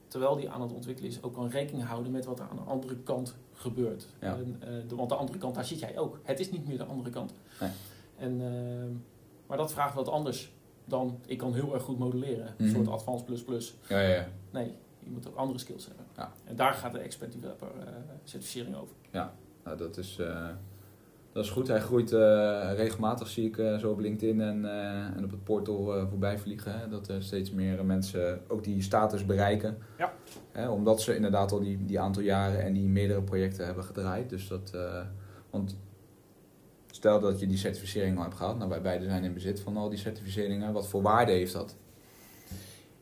terwijl 0.07 0.35
die 0.35 0.49
aan 0.49 0.61
het 0.61 0.73
ontwikkelen 0.73 1.09
is, 1.09 1.23
ook 1.23 1.33
kan 1.33 1.49
rekening 1.49 1.83
houden 1.87 2.11
met 2.11 2.25
wat 2.25 2.39
er 2.39 2.47
aan 2.49 2.55
de 2.55 2.61
andere 2.61 2.97
kant 2.97 3.35
gebeurt. 3.61 4.07
En, 4.19 4.59
de, 4.87 4.95
want 4.95 5.09
de 5.09 5.15
andere 5.15 5.37
kant, 5.37 5.55
daar 5.55 5.65
zit 5.65 5.79
jij 5.79 5.97
ook. 5.97 6.19
Het 6.23 6.39
is 6.39 6.51
niet 6.51 6.67
meer 6.67 6.77
de 6.77 6.83
andere 6.83 7.09
kant. 7.09 7.33
Nee. 7.59 7.69
En, 8.17 8.41
uh, 8.41 8.97
maar 9.47 9.57
dat 9.57 9.71
vraagt 9.71 9.93
wat 9.93 10.07
anders 10.07 10.51
dan 10.85 11.19
ik 11.25 11.37
kan 11.37 11.53
heel 11.53 11.73
erg 11.73 11.83
goed 11.83 11.99
modelleren. 11.99 12.47
Een 12.47 12.53
mm 12.57 12.65
-hmm. 12.65 12.75
soort 12.75 12.87
advanced 12.87 13.25
plus 13.25 13.43
plus. 13.43 13.75
Ja, 13.87 13.99
ja, 13.99 14.09
ja. 14.09 14.27
Nee, 14.51 14.73
je 14.99 15.09
moet 15.09 15.27
ook 15.27 15.35
andere 15.35 15.59
skills 15.59 15.85
hebben. 15.85 16.05
Ja. 16.17 16.31
En 16.43 16.55
daar 16.55 16.73
gaat 16.73 16.91
de 16.91 16.99
expert 16.99 17.31
developer 17.31 17.67
uh, 17.77 17.83
certificering 18.23 18.75
over. 18.75 18.95
Ja, 19.11 19.33
nou, 19.63 19.77
dat 19.77 19.97
is 19.97 20.19
Dat 21.33 21.43
is 21.43 21.49
goed. 21.49 21.67
Hij 21.67 21.79
groeit 21.79 22.11
regelmatig, 22.75 23.27
zie 23.27 23.47
ik 23.47 23.79
zo 23.79 23.91
op 23.91 23.99
LinkedIn 23.99 24.41
en, 24.41 24.65
en 25.15 25.23
op 25.23 25.31
het 25.31 25.43
portal 25.43 26.07
voorbij 26.09 26.37
vliegen. 26.37 26.79
Hè? 26.79 26.89
Dat 26.89 27.07
er 27.07 27.23
steeds 27.23 27.51
meer 27.51 27.85
mensen 27.85 28.41
ook 28.47 28.63
die 28.63 28.81
status 28.81 29.25
bereiken. 29.25 29.77
Ja. 29.97 30.13
Hè? 30.51 30.69
Omdat 30.69 31.01
ze 31.01 31.15
inderdaad 31.15 31.51
al 31.51 31.59
die, 31.59 31.85
die 31.85 31.99
aantal 31.99 32.21
jaren 32.21 32.61
en 32.61 32.73
die 32.73 32.87
meerdere 32.87 33.21
projecten 33.21 33.65
hebben 33.65 33.83
gedraaid. 33.83 34.29
Dus 34.29 34.47
dat, 34.47 34.77
want 35.49 35.77
stel 36.87 37.19
dat 37.19 37.39
je 37.39 37.47
die 37.47 37.57
certificering 37.57 38.17
al 38.17 38.23
hebt 38.23 38.35
gehad. 38.35 38.57
Nou, 38.57 38.69
wij 38.69 38.81
beiden 38.81 39.09
zijn 39.09 39.23
in 39.23 39.33
bezit 39.33 39.59
van 39.59 39.77
al 39.77 39.89
die 39.89 39.99
certificeringen. 39.99 40.73
Wat 40.73 40.87
voor 40.87 41.01
waarde 41.01 41.31
heeft 41.31 41.53
dat? 41.53 41.75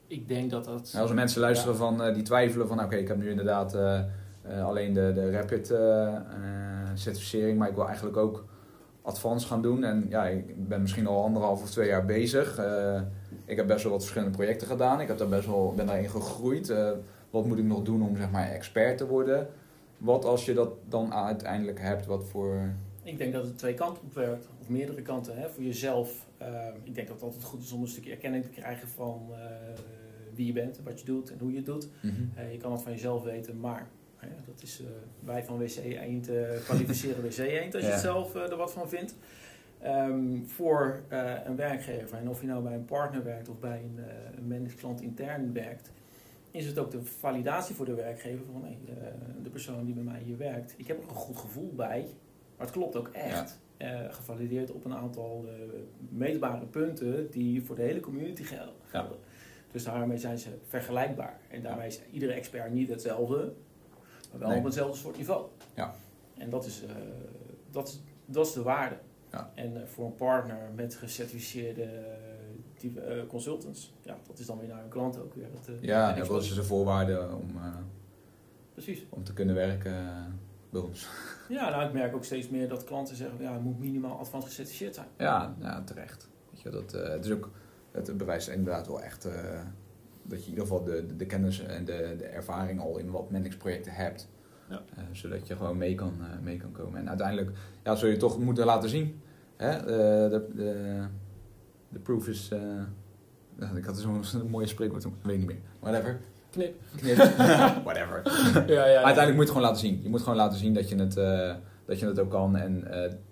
Ik 0.08 0.28
denk 0.28 0.50
dat 0.50 0.66
dat... 0.66 0.90
Nou, 0.92 1.06
als 1.06 1.14
mensen 1.14 1.42
luisteren 1.42 1.76
van, 1.76 2.14
die 2.14 2.24
twijfelen 2.24 2.68
van... 2.68 2.84
Oké, 2.84 2.96
ik 2.96 3.08
heb 3.08 3.18
nu 3.18 3.30
inderdaad 3.30 3.78
alleen 4.62 4.94
de, 4.94 5.12
de 5.14 5.32
Rapid 5.32 5.74
certificering... 7.00 7.58
maar 7.58 7.70
ik 7.70 7.76
wil 7.76 7.88
eigenlijk 7.88 8.18
ook 8.18 8.46
Advance 9.02 9.48
gaan 9.48 9.62
doen. 9.62 9.84
En 9.84 10.06
ja, 10.10 10.26
ik 10.26 10.68
ben 10.68 10.82
misschien 10.82 11.08
al 11.08 11.24
anderhalf 11.24 11.62
of 11.62 11.70
twee 11.70 11.88
jaar 11.88 12.06
bezig. 12.06 12.62
ik 13.46 13.58
heb 13.58 13.68
best 13.68 13.84
wel 13.84 13.92
wat 13.92 14.02
verschillende 14.02 14.38
projecten 14.38 14.68
gedaan. 14.68 15.02
Ik 15.02 15.08
heb 15.08 15.18
daar 15.18 15.28
best 15.28 15.46
wel, 15.46 15.74
ben 15.76 15.86
daarin 15.86 16.10
gegroeid. 16.10 16.74
wat 17.30 17.46
moet 17.46 17.58
ik 17.58 17.64
nog 17.64 17.84
doen 17.84 18.02
om 18.02 18.18
zeg 18.18 18.32
maar 18.32 18.50
expert 18.50 18.98
te 18.98 19.08
worden? 19.08 19.48
Wat 19.98 20.26
als 20.26 20.46
je 20.46 20.54
dat 20.54 20.72
dan 20.88 21.14
uiteindelijk 21.14 21.80
hebt, 21.80 22.06
wat 22.06 22.26
voor 22.26 22.74
ik 23.04 23.18
denk 23.18 23.34
dat 23.34 23.46
het 23.46 23.58
twee 23.58 23.74
kanten 23.74 24.04
op 24.04 24.14
werkt, 24.14 24.48
of 24.62 24.70
meerdere 24.70 25.02
kanten. 25.02 25.38
Hè. 25.38 25.50
Voor 25.50 25.64
jezelf, 25.64 26.28
uh, 26.42 26.48
ik 26.84 26.96
denk 26.96 27.08
dat 27.08 27.16
het 27.16 27.26
altijd 27.26 27.44
goed 27.44 27.64
is 27.64 27.72
om 27.72 27.82
een 27.82 27.88
stukje 27.88 28.12
erkenning 28.12 28.44
te 28.44 28.50
krijgen 28.50 28.88
van 28.88 29.32
wie 30.36 30.46
je 30.46 30.54
bent, 30.54 30.80
wat 30.84 31.00
je 31.00 31.06
doet 31.06 31.32
en 31.32 31.40
hoe 31.40 31.52
je 31.52 31.58
het 31.58 31.66
doet. 31.66 31.88
Mm 32.02 32.10
-hmm. 32.10 32.52
je 32.52 32.58
kan 32.58 32.72
het 32.72 32.82
van 32.82 32.92
jezelf 32.92 33.24
weten, 33.24 33.60
maar 33.60 33.88
dat 34.46 34.62
is 34.62 34.84
wij 35.20 35.44
van 35.44 35.58
WC 35.58 35.78
Eend 35.78 36.30
kwalificeren 36.64 37.24
WC 37.24 37.38
Eend 37.38 37.76
als 37.76 37.84
je 37.84 37.90
het 37.90 38.00
zelf 38.00 38.36
er 38.36 38.56
wat 38.56 38.72
van 38.72 38.90
vindt. 38.90 39.16
Um, 39.86 40.48
voor 40.48 41.04
een 41.44 41.56
werkgever, 41.56 42.18
en 42.18 42.30
of 42.30 42.42
je 42.42 42.48
nou 42.48 42.64
bij 42.64 42.74
een 42.74 42.86
partner 42.86 43.24
werkt 43.24 43.50
of 43.50 43.60
bij 43.60 43.82
een, 43.84 44.04
een 44.38 44.48
managed 44.48 45.02
intern 45.02 45.54
werkt, 45.54 45.92
is 46.52 46.66
het 46.66 46.78
ook 46.78 46.92
de 46.92 47.04
validatie 47.04 47.76
voor 47.76 47.86
de 47.86 47.94
werkgever 47.94 48.46
van 48.52 48.64
hey, 48.64 48.78
de 49.44 49.50
persoon 49.50 49.86
die 49.86 49.94
bij 49.94 50.04
mij 50.04 50.20
hier 50.20 50.38
werkt. 50.38 50.74
Ik 50.78 50.88
heb 50.88 50.98
er 50.98 51.10
een 51.10 51.16
goed 51.16 51.38
gevoel 51.38 51.74
bij 51.76 52.08
maar 52.60 52.68
het 52.68 52.78
klopt 52.78 52.96
ook 52.96 53.08
echt. 53.08 53.60
Uh, 53.78 54.00
gevalideerd 54.10 54.72
op 54.72 54.86
een 54.86 54.94
aantal 54.94 55.46
uh, 55.46 55.52
meetbare 56.10 56.66
punten 56.66 57.32
die 57.32 57.64
voor 57.64 57.76
de 57.76 57.82
hele 57.82 58.00
community 58.00 58.44
gelden. 58.44 58.74
Ja. 58.94 59.08
Dus 59.72 59.84
daarmee 59.84 60.18
zijn 60.18 60.38
ze 60.38 60.50
vergelijkbaar. 60.68 61.40
En 61.48 61.62
daarmee 61.62 61.88
is 61.88 62.02
iedere 62.12 62.34
expert 62.34 62.74
niet 62.74 62.90
hetzelfde, 62.90 63.54
maar 64.32 64.40
wel 64.40 64.58
op 64.58 64.64
hetzelfde 64.64 64.98
soort 64.98 65.18
niveau. 65.18 65.46
Ja. 65.74 65.94
En 66.38 66.50
dat 66.50 66.66
is, 66.66 66.84
uh, 66.84 66.90
dat 67.72 68.00
dat 68.26 68.46
is 68.46 68.54
de 68.54 68.62
waarde. 68.62 68.98
Ja. 69.32 69.52
En 69.56 69.88
voor 69.88 70.06
een 70.06 70.16
partner 70.16 70.58
met 70.76 70.96
gecertificeerde 70.96 71.88
consultants, 73.28 73.94
ja, 74.02 74.18
dat 74.28 74.40
is 74.40 74.46
dan 74.46 74.60
weer 74.60 74.68
naar 74.68 74.84
een 74.84 74.90
klant 74.90 75.20
ook 75.20 75.34
weer. 75.34 75.48
Ja, 75.82 76.14
dat 76.14 76.42
is 76.42 76.48
dus 76.48 76.58
een 76.58 76.64
voorwaarde 76.64 77.30
om, 77.42 77.52
Precies. 78.74 79.06
om 79.10 79.24
te 79.24 79.34
kunnen 79.34 79.56
werken 79.56 79.94
bij 80.70 80.82
ons. 80.82 81.08
Ja, 81.50 81.70
nou, 81.70 81.88
ik 81.88 81.94
merk 81.94 82.16
ook 82.16 82.24
steeds 82.24 82.50
meer 82.50 82.68
dat 82.68 82.84
klanten 82.84 83.16
zeggen, 83.16 83.42
ja, 83.42 83.54
het 83.54 83.64
moet 83.64 83.80
minimaal 83.80 84.20
advance 84.20 84.48
gecertificeerd 84.48 84.96
zijn. 84.96 85.08
Ja, 85.18 85.56
ja 85.60 85.84
terecht. 85.84 86.30
Weet 86.52 86.62
je, 86.62 86.70
dat, 86.70 86.92
het, 86.92 87.26
is 87.26 87.32
ook, 87.32 87.52
het 87.92 88.18
bewijst 88.18 88.48
inderdaad 88.48 88.88
wel 88.88 89.02
echt 89.02 89.28
dat 90.30 90.40
je 90.40 90.46
in 90.46 90.50
ieder 90.50 90.68
geval 90.68 90.84
de, 90.84 91.06
de, 91.06 91.16
de, 91.16 91.26
kennis 91.26 91.60
en 91.60 91.86
de, 91.86 92.16
de 92.18 92.26
ervaring 92.26 92.80
al 92.80 92.98
in 92.98 93.12
wat 93.12 93.30
Mendix 93.30 93.58
projecten 93.58 93.94
hebt. 93.94 94.28
Ja. 94.70 94.82
Uh, 94.98 95.04
zodat 95.12 95.48
je 95.48 95.56
gewoon 95.56 95.78
mee 95.78 95.96
kan, 95.96 96.14
mee 96.42 96.58
kan 96.58 96.72
komen. 96.72 97.00
En 97.00 97.10
uiteindelijk 97.10 97.52
ja, 97.84 97.96
zul 97.96 98.10
je 98.10 98.18
toch 98.18 98.40
moeten 98.40 98.66
laten 98.66 98.90
zien. 98.90 99.22
Hè? 99.56 99.86
de, 99.86 100.48
de, 100.56 101.02
de 101.90 102.00
proof 102.00 102.28
is... 102.28 102.52
ik 103.76 103.86
had 103.86 103.98
zo'n 103.98 104.50
mooie 104.50 104.68
spreekwoord, 104.68 105.06
ik 105.06 105.12
weet 105.22 105.38
niet 105.38 105.48
meer. 105.48 105.60
Whatever. 105.80 106.20
Knip. 106.50 106.82
Knip. 106.96 107.18
Whatever. 107.88 108.22
ja, 108.68 108.86
ja, 108.86 109.02
uiteindelijk 109.04 109.36
moet 109.36 109.36
je 109.36 109.40
het 109.40 109.50
gewoon 109.50 109.62
laten 109.62 109.80
zien. 109.80 110.00
Je 110.04 110.10
moet 110.10 110.22
gewoon 110.22 110.38
laten 110.38 110.58
zien 110.60 110.74
dat 110.74 110.90
je 110.90 110.96
het, 110.96 111.14
dat 111.86 112.00
je 112.00 112.06
het 112.06 112.20
ook 112.20 112.30
kan. 112.30 112.56
En 112.56 112.88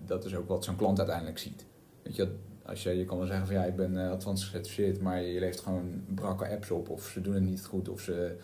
dat 0.05 0.25
is 0.25 0.36
ook 0.36 0.47
wat 0.47 0.63
zo'n 0.63 0.75
klant 0.75 0.97
uiteindelijk 0.97 1.38
ziet. 1.38 1.65
Weet 2.03 2.15
je, 2.15 2.36
als 2.67 2.84
je, 2.84 2.97
je 2.97 3.06
kan 3.06 3.17
wel 3.17 3.27
zeggen 3.27 3.45
van 3.45 3.56
ja, 3.56 3.63
ik 3.63 3.75
ben 3.75 3.93
uh, 3.93 4.12
advanced 4.12 4.45
gecertificeerd, 4.45 5.01
maar 5.01 5.21
je 5.21 5.39
leeft 5.39 5.60
gewoon 5.60 6.03
brakke 6.15 6.49
apps 6.49 6.71
op. 6.71 6.89
Of 6.89 7.03
ze 7.03 7.21
doen 7.21 7.34
het 7.34 7.43
niet 7.43 7.65
goed, 7.65 7.89
of 7.89 8.01
ze, 8.01 8.36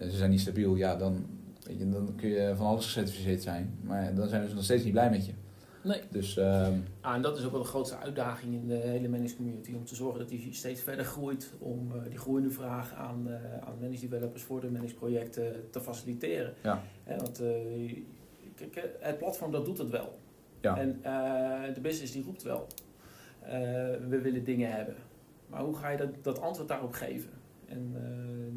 ze 0.00 0.10
zijn 0.10 0.30
niet 0.30 0.40
stabiel. 0.40 0.74
Ja, 0.74 0.96
dan, 0.96 1.26
weet 1.62 1.78
je, 1.78 1.88
dan 1.88 2.14
kun 2.16 2.28
je 2.28 2.52
van 2.56 2.66
alles 2.66 2.84
gecertificeerd 2.84 3.42
zijn. 3.42 3.78
Maar 3.82 4.14
dan 4.14 4.28
zijn 4.28 4.48
ze 4.48 4.54
nog 4.54 4.64
steeds 4.64 4.84
niet 4.84 4.92
blij 4.92 5.10
met 5.10 5.26
je. 5.26 5.32
Nee. 5.82 6.00
Dus, 6.10 6.36
uh, 6.36 6.68
ah, 7.00 7.14
en 7.14 7.22
dat 7.22 7.38
is 7.38 7.44
ook 7.44 7.50
wel 7.50 7.62
de 7.62 7.66
grootste 7.66 7.96
uitdaging 7.96 8.54
in 8.54 8.66
de 8.66 8.74
hele 8.74 9.08
managed 9.08 9.36
community. 9.36 9.74
Om 9.74 9.84
te 9.84 9.94
zorgen 9.94 10.18
dat 10.18 10.28
die 10.28 10.48
steeds 10.52 10.82
verder 10.82 11.04
groeit. 11.04 11.52
Om 11.58 11.92
uh, 11.94 12.02
die 12.08 12.18
groeiende 12.18 12.50
vraag 12.50 12.94
aan, 12.94 13.26
uh, 13.28 13.34
aan 13.68 13.78
managed 13.80 14.10
developers 14.10 14.42
voor 14.42 14.60
de 14.60 14.70
managed 14.70 14.94
projecten 14.94 15.70
te 15.70 15.80
faciliteren. 15.80 16.54
Ja. 16.62 16.82
want 17.06 17.40
eh, 17.40 18.02
kijk, 18.70 18.96
het 19.00 19.18
platform 19.18 19.52
dat 19.52 19.64
doet 19.64 19.78
het 19.78 19.90
wel. 19.90 20.18
Ja. 20.60 20.78
En 20.78 21.00
de 21.74 21.80
business 21.80 22.12
die 22.12 22.22
roept 22.22 22.42
wel. 22.42 22.66
We 24.08 24.18
willen 24.22 24.44
dingen 24.44 24.72
hebben. 24.72 24.94
Maar 25.46 25.60
hoe 25.62 25.76
ga 25.76 25.88
je 25.90 25.96
dat, 25.96 26.08
dat 26.22 26.40
antwoord 26.40 26.68
daarop 26.68 26.92
geven? 26.92 27.30
En 27.66 27.94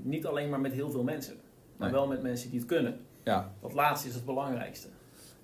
niet 0.04 0.26
alleen 0.26 0.50
maar 0.50 0.62
met 0.62 0.72
heel 0.74 0.92
veel 0.92 1.04
mensen. 1.04 1.36
Maar 1.78 1.92
Nee. 1.92 1.98
wel 2.00 2.08
met 2.08 2.22
mensen 2.22 2.50
die 2.50 2.60
het 2.60 2.68
kunnen. 2.68 2.98
ja, 3.24 3.54
Dat 3.62 3.74
laatste 3.74 4.08
is 4.08 4.16
het 4.16 4.26
belangrijkste. 4.26 4.88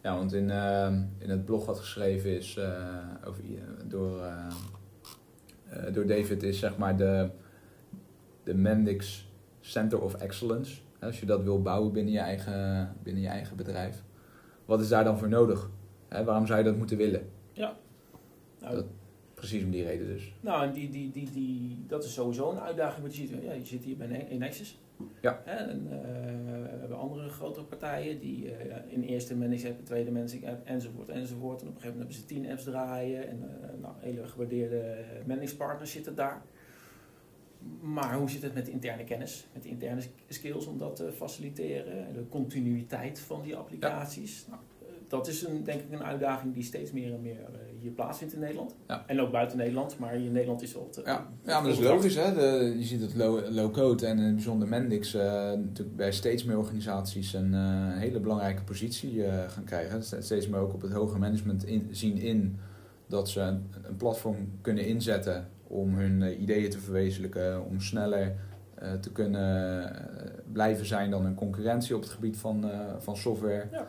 Ja, 0.01 0.15
want 0.15 0.33
in, 0.33 0.49
uh, 0.49 0.85
in 1.17 1.29
het 1.29 1.45
blog 1.45 1.65
wat 1.65 1.77
geschreven 1.79 2.35
is 2.38 2.55
uh, 2.57 2.88
over, 3.25 3.43
door, 3.88 4.21
door 5.91 6.05
David 6.05 6.43
is 6.43 6.59
zeg 6.59 6.77
maar 6.77 6.97
de, 6.97 7.29
de 8.43 8.53
Mendix 8.55 9.31
Center 9.59 10.01
of 10.01 10.13
Excellence. 10.15 10.81
Als 10.99 11.19
je 11.19 11.25
dat 11.25 11.43
wil 11.43 11.62
bouwen 11.62 11.91
binnen 11.93 12.13
je 12.13 12.19
eigen, 12.19 12.93
binnen 13.03 13.23
je 13.23 13.29
eigen 13.29 13.55
bedrijf. 13.57 14.03
Wat 14.65 14.81
is 14.81 14.88
daar 14.89 15.03
dan 15.03 15.17
voor 15.17 15.29
nodig? 15.29 15.69
Waarom 16.09 16.45
zou 16.45 16.57
je 16.59 16.65
dat 16.65 16.77
moeten 16.77 16.97
willen? 16.97 17.29
Ja. 17.53 17.73
Nou, 18.59 18.75
dat, 18.75 18.85
precies 19.39 19.63
om 19.63 19.71
die 19.71 19.84
reden 19.84 20.08
dus. 20.08 20.34
Nou, 20.41 20.67
en 20.67 20.73
die, 20.73 20.89
die, 20.89 21.12
die, 21.12 21.32
die, 21.32 21.86
dat 21.88 22.04
is 22.04 22.13
sowieso 22.13 22.52
een 22.52 22.60
uitdaging. 22.60 23.02
Want 23.02 23.15
je 23.15 23.28
ziet, 23.28 23.43
ja, 23.43 23.54
je 23.54 23.65
zit 23.65 23.84
hier 23.84 23.97
bij 23.97 24.08
in 24.30 24.39
Nexus. 24.39 24.80
Ja. 25.21 25.41
En 25.45 25.84
uh, 25.84 25.89
we 26.71 26.80
hebben 26.80 26.97
andere 26.97 27.30
grotere 27.30 27.65
partijen 27.65 28.19
die 28.19 28.45
uh, 28.45 28.52
in 28.88 29.04
eerste 29.04 29.36
managed 29.36 29.71
app, 29.71 29.86
tweede 29.86 30.12
managed 30.12 30.43
app, 30.43 30.67
enzovoort, 30.67 31.10
enzovoort. 31.10 31.62
En 31.62 31.67
op 31.67 31.75
een 31.75 31.82
gegeven 31.82 31.99
moment 31.99 32.15
hebben 32.15 32.30
ze 32.30 32.36
tien 32.36 32.52
apps 32.52 32.63
draaien 32.63 33.28
en 33.28 33.38
uh, 33.38 33.82
nou, 33.82 33.93
hele 33.99 34.28
gewaardeerde 34.28 34.97
zitten 35.84 36.15
daar. 36.15 36.41
Maar 37.82 38.15
hoe 38.15 38.30
zit 38.30 38.41
het 38.41 38.54
met 38.54 38.65
de 38.65 38.71
interne 38.71 39.04
kennis, 39.04 39.47
met 39.54 39.63
de 39.63 39.69
interne 39.69 40.02
skills 40.28 40.67
om 40.67 40.78
dat 40.78 40.95
te 40.95 41.12
faciliteren? 41.12 42.08
En 42.08 42.13
de 42.13 42.28
continuïteit 42.30 43.19
van 43.19 43.41
die 43.41 43.56
applicaties. 43.56 44.45
Ja. 44.45 44.52
Nou, 44.52 44.62
dat 45.09 45.27
is 45.27 45.43
een, 45.43 45.63
denk 45.63 45.81
ik 45.81 45.91
een 45.91 46.03
uitdaging 46.03 46.53
die 46.53 46.63
steeds 46.63 46.91
meer 46.91 47.13
en 47.13 47.21
meer 47.21 47.39
uh, 47.39 47.81
hier 47.81 47.91
plaatsvindt 47.91 48.33
in 48.33 48.39
Nederland. 48.39 48.75
Ja. 48.87 49.03
En 49.07 49.21
ook 49.21 49.31
buiten 49.31 49.57
Nederland, 49.57 49.99
maar 49.99 50.15
in 50.15 50.31
Nederland 50.31 50.61
is. 50.61 50.71
Te, 50.71 51.01
ja. 51.05 51.27
ja, 51.45 51.59
maar 51.59 51.63
dat 51.63 51.79
is 51.79 51.85
logisch. 51.85 52.15
Hè? 52.15 52.33
De, 52.33 52.75
je 52.77 52.83
ziet 52.83 53.01
het 53.01 53.15
low-code 53.15 54.03
low 54.03 54.03
en 54.03 54.17
in 54.17 54.23
het 54.23 54.35
bijzonder 54.35 54.67
Mendix 54.67 55.15
uh, 55.15 55.21
natuurlijk 55.51 55.95
bij 55.95 56.11
steeds 56.11 56.43
meer 56.43 56.57
organisaties 56.57 57.33
een 57.33 57.53
uh, 57.53 57.97
hele 57.97 58.19
belangrijke 58.19 58.63
positie 58.63 59.23
gaan 59.47 59.63
krijgen. 59.63 60.03
Steeds 60.03 60.47
meer 60.47 60.59
ook 60.59 60.73
op 60.73 60.81
het 60.81 60.91
hoger 60.91 61.19
management 61.19 61.65
in, 61.65 61.87
zien 61.91 62.17
in 62.17 62.59
dat 63.07 63.29
ze 63.29 63.39
een, 63.39 63.67
een, 63.83 63.95
platform 63.95 64.51
kunnen 64.61 64.85
inzetten 64.85 65.47
om 65.67 65.95
hun 65.95 66.41
ideeën 66.41 66.69
te 66.69 66.79
verwezenlijken, 66.79 67.65
om 67.65 67.81
sneller 67.81 68.35
te 69.01 69.11
kunnen 69.11 69.91
blijven 70.51 70.85
zijn 70.85 71.09
dan 71.09 71.25
een 71.25 71.35
concurrentie 71.35 71.95
op 71.95 72.01
het 72.01 72.09
gebied 72.09 72.37
van, 72.37 72.71
van 72.99 73.17
software. 73.17 73.67
Ja. 73.71 73.87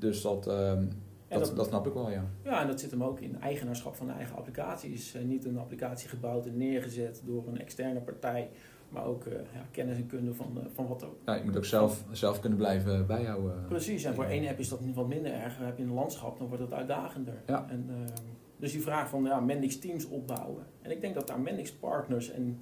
Dus 0.00 0.22
dat, 0.22 0.46
um, 0.46 0.88
dat, 1.28 1.44
dat, 1.44 1.56
dat, 1.56 1.66
snap 1.66 1.86
ik 1.86 1.92
wel, 1.92 2.10
ja. 2.10 2.24
Ja, 2.42 2.60
en 2.60 2.66
dat 2.66 2.80
zit 2.80 2.90
hem 2.90 3.04
ook 3.04 3.20
in 3.20 3.40
eigenaarschap 3.40 3.94
van 3.96 4.06
de 4.06 4.12
eigen 4.12 4.36
applicatie. 4.36 4.92
Is 4.92 5.14
uh, 5.14 5.22
niet 5.22 5.44
een 5.44 5.58
applicatie 5.58 6.08
gebouwd 6.08 6.46
en 6.46 6.56
neergezet 6.56 7.22
door 7.24 7.48
een 7.48 7.58
externe 7.58 8.00
partij, 8.00 8.50
maar 8.88 9.04
ook 9.04 9.24
uh, 9.24 9.32
ja, 9.32 9.66
kennis 9.70 9.96
en 9.96 10.06
kunde 10.06 10.34
van, 10.34 10.52
uh, 10.56 10.62
van 10.74 10.86
wat 10.86 11.04
ook. 11.04 11.16
Ja, 11.24 11.34
je 11.34 11.44
moet 11.44 11.56
ook 11.56 11.64
zelf, 11.64 12.04
zelf 12.12 12.40
kunnen 12.40 12.58
blijven 12.58 13.06
bijhouden. 13.06 13.64
Precies, 13.68 14.04
en 14.04 14.14
voor 14.14 14.24
één 14.24 14.48
app 14.48 14.58
is 14.58 14.68
dat 14.68 14.80
wat 14.94 15.08
minder 15.08 15.32
erg. 15.32 15.58
Heb 15.58 15.78
je 15.78 15.84
een 15.84 15.92
landschap, 15.92 16.38
dan 16.38 16.48
wordt 16.48 16.62
het 16.62 16.72
uitdagender. 16.72 17.42
Ja. 17.46 17.66
En, 17.68 17.90
dus 18.56 18.72
die 18.72 18.82
vraag 18.82 19.08
van 19.08 19.24
ja, 19.24 19.40
Mendix 19.40 19.78
teams 19.78 20.08
opbouwen. 20.08 20.66
En 20.82 20.90
ik 20.90 21.00
denk 21.00 21.14
dat 21.14 21.26
daar 21.26 21.40
Mendix 21.40 21.72
partners 21.72 22.30
en 22.30 22.58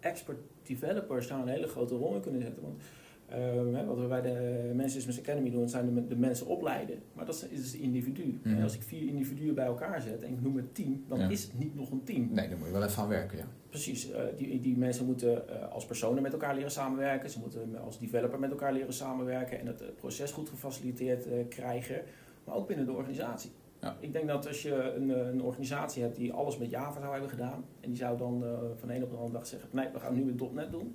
expert 0.00 0.38
developers 0.62 1.28
daar 1.28 1.40
een 1.40 1.48
hele 1.48 1.66
grote 1.66 1.94
rol 1.94 2.14
in 2.14 2.20
kunnen 2.20 2.40
zetten. 2.40 2.62
Want 2.62 2.82
Uh, 3.30 3.76
hè, 3.76 3.84
wat 3.84 3.98
we 3.98 4.06
bij 4.06 4.22
de 4.22 4.72
Management 4.74 5.18
Academy 5.18 5.50
doen, 5.50 5.68
zijn 5.68 5.94
de, 5.94 6.06
de, 6.06 6.16
mensen 6.16 6.46
opleiden. 6.46 6.98
Maar 7.12 7.26
dat 7.26 7.34
is 7.34 7.60
dus 7.60 7.72
het 7.72 7.80
individu. 7.80 8.22
Mhm. 8.22 8.48
Mm 8.48 8.54
-hmm. 8.54 8.62
Als 8.62 8.74
ik 8.74 8.82
vier 8.82 9.08
individuen 9.08 9.54
bij 9.54 9.64
elkaar 9.64 10.00
zet 10.00 10.22
en 10.22 10.32
ik 10.32 10.40
noem 10.40 10.56
het 10.56 10.74
team, 10.74 11.04
dan 11.08 11.18
ja. 11.18 11.28
is 11.28 11.42
het 11.42 11.58
niet 11.58 11.74
nog 11.74 11.90
een 11.90 12.02
team. 12.04 12.28
Nee, 12.32 12.48
daar 12.48 12.58
moet 12.58 12.66
je 12.66 12.72
wel 12.72 12.82
even 12.82 13.02
aan 13.02 13.08
werken, 13.08 13.38
ja. 13.38 13.44
Precies. 13.68 14.10
Uh, 14.10 14.16
die, 14.36 14.60
die 14.60 14.76
mensen 14.76 15.06
moeten 15.06 15.42
uh, 15.50 15.72
als 15.72 15.86
personen 15.86 16.22
met 16.22 16.32
elkaar 16.32 16.54
leren 16.54 16.70
samenwerken. 16.70 17.30
Ze 17.30 17.38
moeten 17.38 17.78
als 17.84 17.98
developer 17.98 18.38
met 18.38 18.50
elkaar 18.50 18.72
leren 18.72 18.92
samenwerken 18.92 19.60
en 19.60 19.66
het 19.66 19.96
proces 19.96 20.30
goed 20.30 20.48
gefaciliteerd 20.48 21.26
krijgen. 21.48 22.02
Maar 22.44 22.54
ook 22.54 22.66
binnen 22.66 22.86
de 22.86 22.92
organisatie. 22.92 23.50
Ja. 23.80 23.96
Ik 24.00 24.12
denk 24.12 24.26
dat 24.28 24.46
als 24.46 24.62
je 24.62 24.92
een, 24.96 25.08
een, 25.08 25.42
organisatie 25.42 26.02
hebt 26.02 26.16
die 26.16 26.32
alles 26.32 26.58
met 26.58 26.70
Java 26.70 27.00
zou 27.00 27.12
hebben 27.12 27.30
gedaan, 27.30 27.64
en 27.80 27.88
die 27.88 27.98
zou 27.98 28.18
dan 28.18 28.44
van 28.78 28.88
de 28.88 28.94
een 28.94 29.02
op 29.02 29.10
de 29.10 29.16
andere 29.16 29.38
dag 29.38 29.46
zeggen, 29.46 29.68
nee, 29.72 29.88
we 29.92 30.00
gaan 30.00 30.14
nu 30.14 30.24
met 30.24 30.52
.NET 30.52 30.70
doen. 30.70 30.94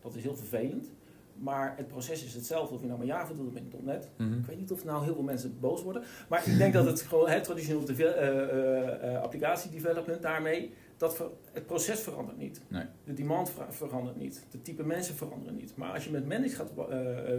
Dat 0.00 0.14
is 0.14 0.22
heel 0.22 0.36
vervelend. 0.36 0.92
Maar 1.38 1.74
het 1.76 1.86
proces 1.86 2.24
is 2.24 2.34
hetzelfde 2.34 2.74
of 2.74 2.80
je 2.80 2.86
nou 2.86 2.98
met 2.98 3.08
Java 3.08 3.34
doet 3.34 3.46
of 3.46 3.52
met 3.52 3.84
.NET. 3.84 4.08
Mm 4.16 4.38
Ik 4.38 4.46
weet 4.46 4.58
niet 4.58 4.72
of 4.72 4.84
nou 4.84 5.04
heel 5.04 5.14
veel 5.14 5.22
mensen 5.22 5.60
boos 5.60 5.82
worden. 5.82 6.02
Maar 6.28 6.48
ik 6.48 6.58
denk 6.58 6.72
dat 6.72 6.86
het 6.86 7.00
gewoon 7.00 7.28
het 7.28 7.44
traditioneel 7.44 7.90
uh, 7.90 7.98
uh, 7.98 9.12
uh, 9.12 9.22
applicatiedevelopment 9.22 10.22
daarmee, 10.22 10.72
dat 10.96 11.24
het 11.52 11.66
proces 11.66 12.00
verandert 12.00 12.38
niet. 12.38 12.60
Nee. 12.68 12.84
De 13.04 13.12
demand 13.12 13.52
verandert 13.68 14.16
niet. 14.16 14.46
De 14.50 14.62
type 14.62 14.84
mensen 14.84 15.14
veranderen 15.14 15.56
niet. 15.56 15.76
Maar 15.76 15.92
als 15.92 16.04
je 16.04 16.10
met 16.10 16.26
manage 16.26 16.54
gaat 16.54 16.70
eh, 16.70 16.86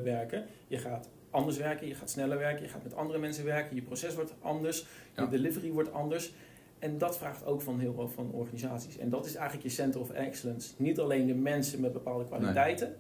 werken, 0.04 0.46
je 0.68 0.78
gaat 0.78 1.10
anders 1.30 1.58
werken, 1.58 1.88
je 1.88 1.96
gaat 1.96 2.10
sneller 2.10 2.38
werken, 2.38 2.64
je 2.64 2.70
gaat 2.70 2.84
met 2.84 2.96
andere 2.96 3.20
mensen 3.20 3.46
werken, 3.46 3.76
je 3.76 3.82
proces 3.82 4.16
wordt 4.16 4.34
anders, 4.42 4.86
je 5.16 5.28
delivery 5.30 5.72
wordt 5.72 5.94
anders. 5.94 6.34
En 6.80 6.98
dat 6.98 7.18
vraagt 7.18 7.46
ook 7.46 7.62
van 7.62 7.80
heel 7.80 7.94
veel 7.94 8.08
van 8.08 8.32
organisaties. 8.32 8.98
En 8.98 9.10
dat 9.10 9.26
is 9.26 9.36
eigenlijk 9.36 9.68
je 9.68 9.74
center 9.74 10.00
of 10.00 10.10
excellence. 10.10 10.74
Niet 10.78 11.00
alleen 11.00 11.26
de 11.26 11.34
mensen 11.34 11.82
met 11.82 11.94
bepaalde 11.94 12.26
kwaliteiten, 12.26 12.96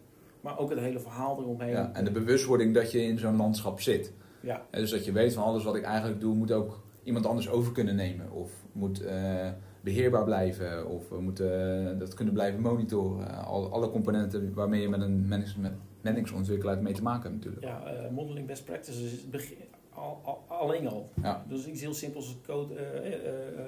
maar 0.45 0.59
ook 0.59 0.69
het 0.69 0.79
hele 0.79 0.99
verhaal 0.99 1.39
eromheen. 1.39 1.69
Ja, 1.69 1.93
en 1.93 2.03
de 2.03 2.11
bewustwording 2.11 2.73
dat 2.73 2.91
je 2.91 3.01
in 3.01 3.19
zo'n 3.19 3.35
landschap 3.35 3.81
zit. 3.81 4.13
Ja. 4.41 4.65
En 4.71 4.81
dus 4.81 4.91
dat 4.91 5.05
je 5.05 5.11
weet 5.11 5.33
van 5.33 5.43
alles 5.43 5.63
wat 5.63 5.75
ik 5.75 5.83
eigenlijk 5.83 6.19
doe, 6.19 6.35
moet 6.35 6.51
ook 6.51 6.83
iemand 7.03 7.25
anders 7.25 7.49
over 7.49 7.71
kunnen 7.71 7.95
nemen. 7.95 8.31
Of 8.31 8.51
moet 8.71 9.01
uh, 9.01 9.49
beheerbaar 9.81 10.23
blijven. 10.23 10.89
Of 10.89 11.09
we 11.09 11.21
moeten 11.21 11.83
uh, 11.93 11.99
dat 11.99 12.13
kunnen 12.13 12.33
blijven 12.33 12.61
monitoren. 12.61 13.45
Al, 13.45 13.71
alle 13.71 13.89
componenten 13.91 14.53
waarmee 14.53 14.81
je 14.81 14.89
met 14.89 15.01
een 15.01 15.27
managingsontwikkelaar 16.01 16.81
mee 16.81 16.93
te 16.93 17.03
maken 17.03 17.31
hebt 17.31 17.45
natuurlijk. 17.45 17.63
Ja, 17.65 18.09
modeling 18.11 18.47
best 18.47 18.65
practices 18.65 19.03
is 19.03 19.11
het 19.11 19.31
begin, 19.31 19.57
al, 19.93 20.21
al, 20.23 20.45
alleen 20.47 20.87
al. 20.87 21.09
Ja. 21.21 21.45
Dus 21.47 21.67
iets 21.67 21.81
heel 21.81 21.93
simpels 21.93 22.25
als 22.25 22.37
code, 22.45 22.73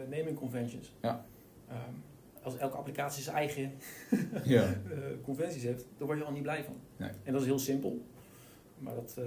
naming 0.10 0.38
conventions. 0.38 0.94
Ja. 1.02 1.26
Um, 1.70 2.04
als 2.44 2.58
elke 2.58 2.78
applicatie 2.78 3.24
zijn 3.24 3.36
eigen 3.36 3.72
ja. 4.44 4.64
uh, 4.64 4.98
conventies 5.24 5.64
heeft, 5.64 5.86
daar 5.98 6.08
word 6.08 6.20
je 6.20 6.26
al 6.26 6.32
niet 6.32 6.42
blij 6.42 6.64
van. 6.64 6.76
Nee. 6.98 7.10
En 7.24 7.32
dat 7.32 7.42
is 7.42 7.48
heel 7.48 7.60
simpel, 7.60 8.06
maar 8.80 8.96
dat 8.96 9.16
uh, 9.20 9.26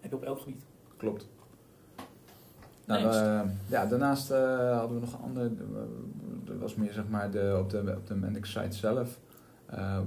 heb 0.00 0.10
je 0.10 0.16
op 0.16 0.22
elk 0.22 0.38
gebied. 0.38 0.62
Klopt. 0.96 1.28
Nou, 2.84 3.04
uh, 3.04 3.40
ja, 3.66 3.86
daarnaast 3.86 4.28
hadden 4.28 4.94
we 4.94 5.00
nog 5.00 5.12
een 5.12 5.20
ander, 5.20 5.50
dat 6.44 6.56
was 6.58 6.74
meer 6.74 6.92
zeg 6.92 7.08
maar 7.08 7.30
de, 7.30 7.56
op 7.58 7.70
de, 7.70 7.94
op 7.96 8.06
de 8.06 8.14
Mendix 8.14 8.50
site 8.52 8.76
zelf. 8.76 9.18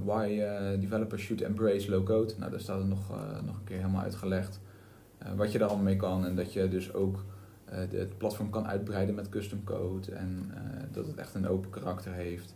why 0.04 0.36
developers 0.80 1.22
should 1.22 1.42
embrace 1.42 1.90
low 1.90 2.04
code. 2.04 2.34
Nou, 2.38 2.50
daar 2.50 2.60
staat 2.60 2.80
er 2.80 2.86
nog, 2.86 3.08
nog 3.44 3.56
een 3.56 3.64
keer 3.64 3.76
helemaal 3.76 4.02
uitgelegd. 4.02 4.60
wat 5.36 5.52
je 5.52 5.58
daar 5.58 5.68
allemaal 5.68 5.86
mee 5.86 5.96
kan 5.96 6.26
en 6.26 6.36
dat 6.36 6.52
je 6.52 6.68
dus 6.68 6.94
ook 6.94 7.24
uh, 7.72 7.78
het 7.78 8.18
platform 8.18 8.50
kan 8.50 8.66
uitbreiden 8.66 9.14
met 9.14 9.28
custom 9.28 9.64
code 9.64 10.12
en 10.12 10.50
uh, 10.54 10.82
dat 10.92 11.06
het 11.06 11.16
echt 11.16 11.34
een 11.34 11.48
open 11.48 11.70
karakter 11.70 12.12
heeft. 12.12 12.54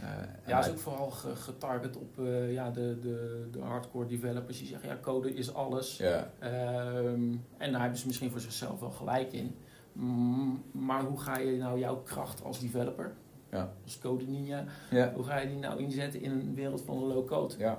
Uh, 0.00 0.02
ja, 0.46 0.58
is 0.58 0.68
ook 0.68 0.78
vooral 0.78 1.10
getarget 1.34 1.96
op 1.96 2.20
ja, 2.48 2.70
de, 2.70 2.98
de, 3.00 3.48
de 3.52 3.60
hardcore 3.60 4.06
developers 4.06 4.58
die 4.58 4.66
zeggen 4.66 4.88
ja, 4.88 4.98
code 5.00 5.34
is 5.34 5.54
alles. 5.54 5.96
Ja. 5.96 6.30
Um, 6.42 7.44
en 7.58 7.72
daar 7.72 7.80
hebben 7.80 7.98
ze 7.98 8.06
misschien 8.06 8.30
voor 8.30 8.40
zichzelf 8.40 8.80
wel 8.80 8.90
gelijk 8.90 9.32
in. 9.32 9.54
Mm, 9.92 10.62
maar 10.72 11.02
hoe 11.02 11.20
ga 11.20 11.38
je 11.38 11.56
nou 11.56 11.78
jouw 11.78 11.96
kracht 11.96 12.44
als 12.44 12.60
developer, 12.60 13.12
ja. 13.50 13.72
als 13.84 13.98
code 13.98 14.24
ninja, 14.24 14.64
ja. 14.90 15.12
hoe 15.14 15.24
ga 15.24 15.38
je 15.38 15.48
die 15.48 15.58
nou 15.58 15.80
inzetten 15.80 16.20
in 16.20 16.30
een 16.30 16.54
wereld 16.54 16.82
van 16.82 16.98
de 16.98 17.04
low 17.04 17.26
code? 17.26 17.54
Ja. 17.58 17.78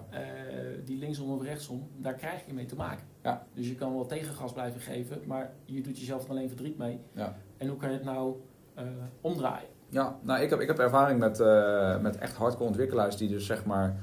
die 0.85 0.97
linksom 0.97 1.31
of 1.31 1.41
rechtsom, 1.41 1.89
daar 1.97 2.15
krijg 2.15 2.45
je 2.45 2.53
mee 2.53 2.65
te 2.65 2.75
maken. 2.75 3.05
Ja. 3.27 3.45
Dus 3.53 3.67
je 3.67 3.75
kan 3.75 3.93
wel 3.93 4.05
tegengas 4.05 4.53
blijven 4.53 4.81
geven, 4.81 5.21
maar 5.25 5.51
je 5.65 5.81
doet 5.81 5.99
jezelf 5.99 6.29
alleen 6.29 6.47
verdriet 6.47 6.77
mee. 6.77 6.99
Ja. 7.11 7.35
En 7.57 7.67
hoe 7.67 7.77
kan 7.77 7.89
je 7.89 7.95
het 7.95 8.05
nou 8.05 8.35
uh, 8.79 8.83
omdraaien? 9.21 9.69
Ja, 9.89 10.17
nou 10.21 10.41
ik 10.41 10.49
heb, 10.49 10.59
ik 10.59 10.67
heb 10.67 10.79
ervaring 10.79 11.19
met, 11.19 11.39
uh, 11.39 11.99
met 11.99 12.17
echt 12.17 12.35
hardcore 12.35 12.67
ontwikkelaars 12.67 13.17
die 13.17 13.29
dus 13.29 13.45
zeg 13.45 13.65
maar 13.65 13.95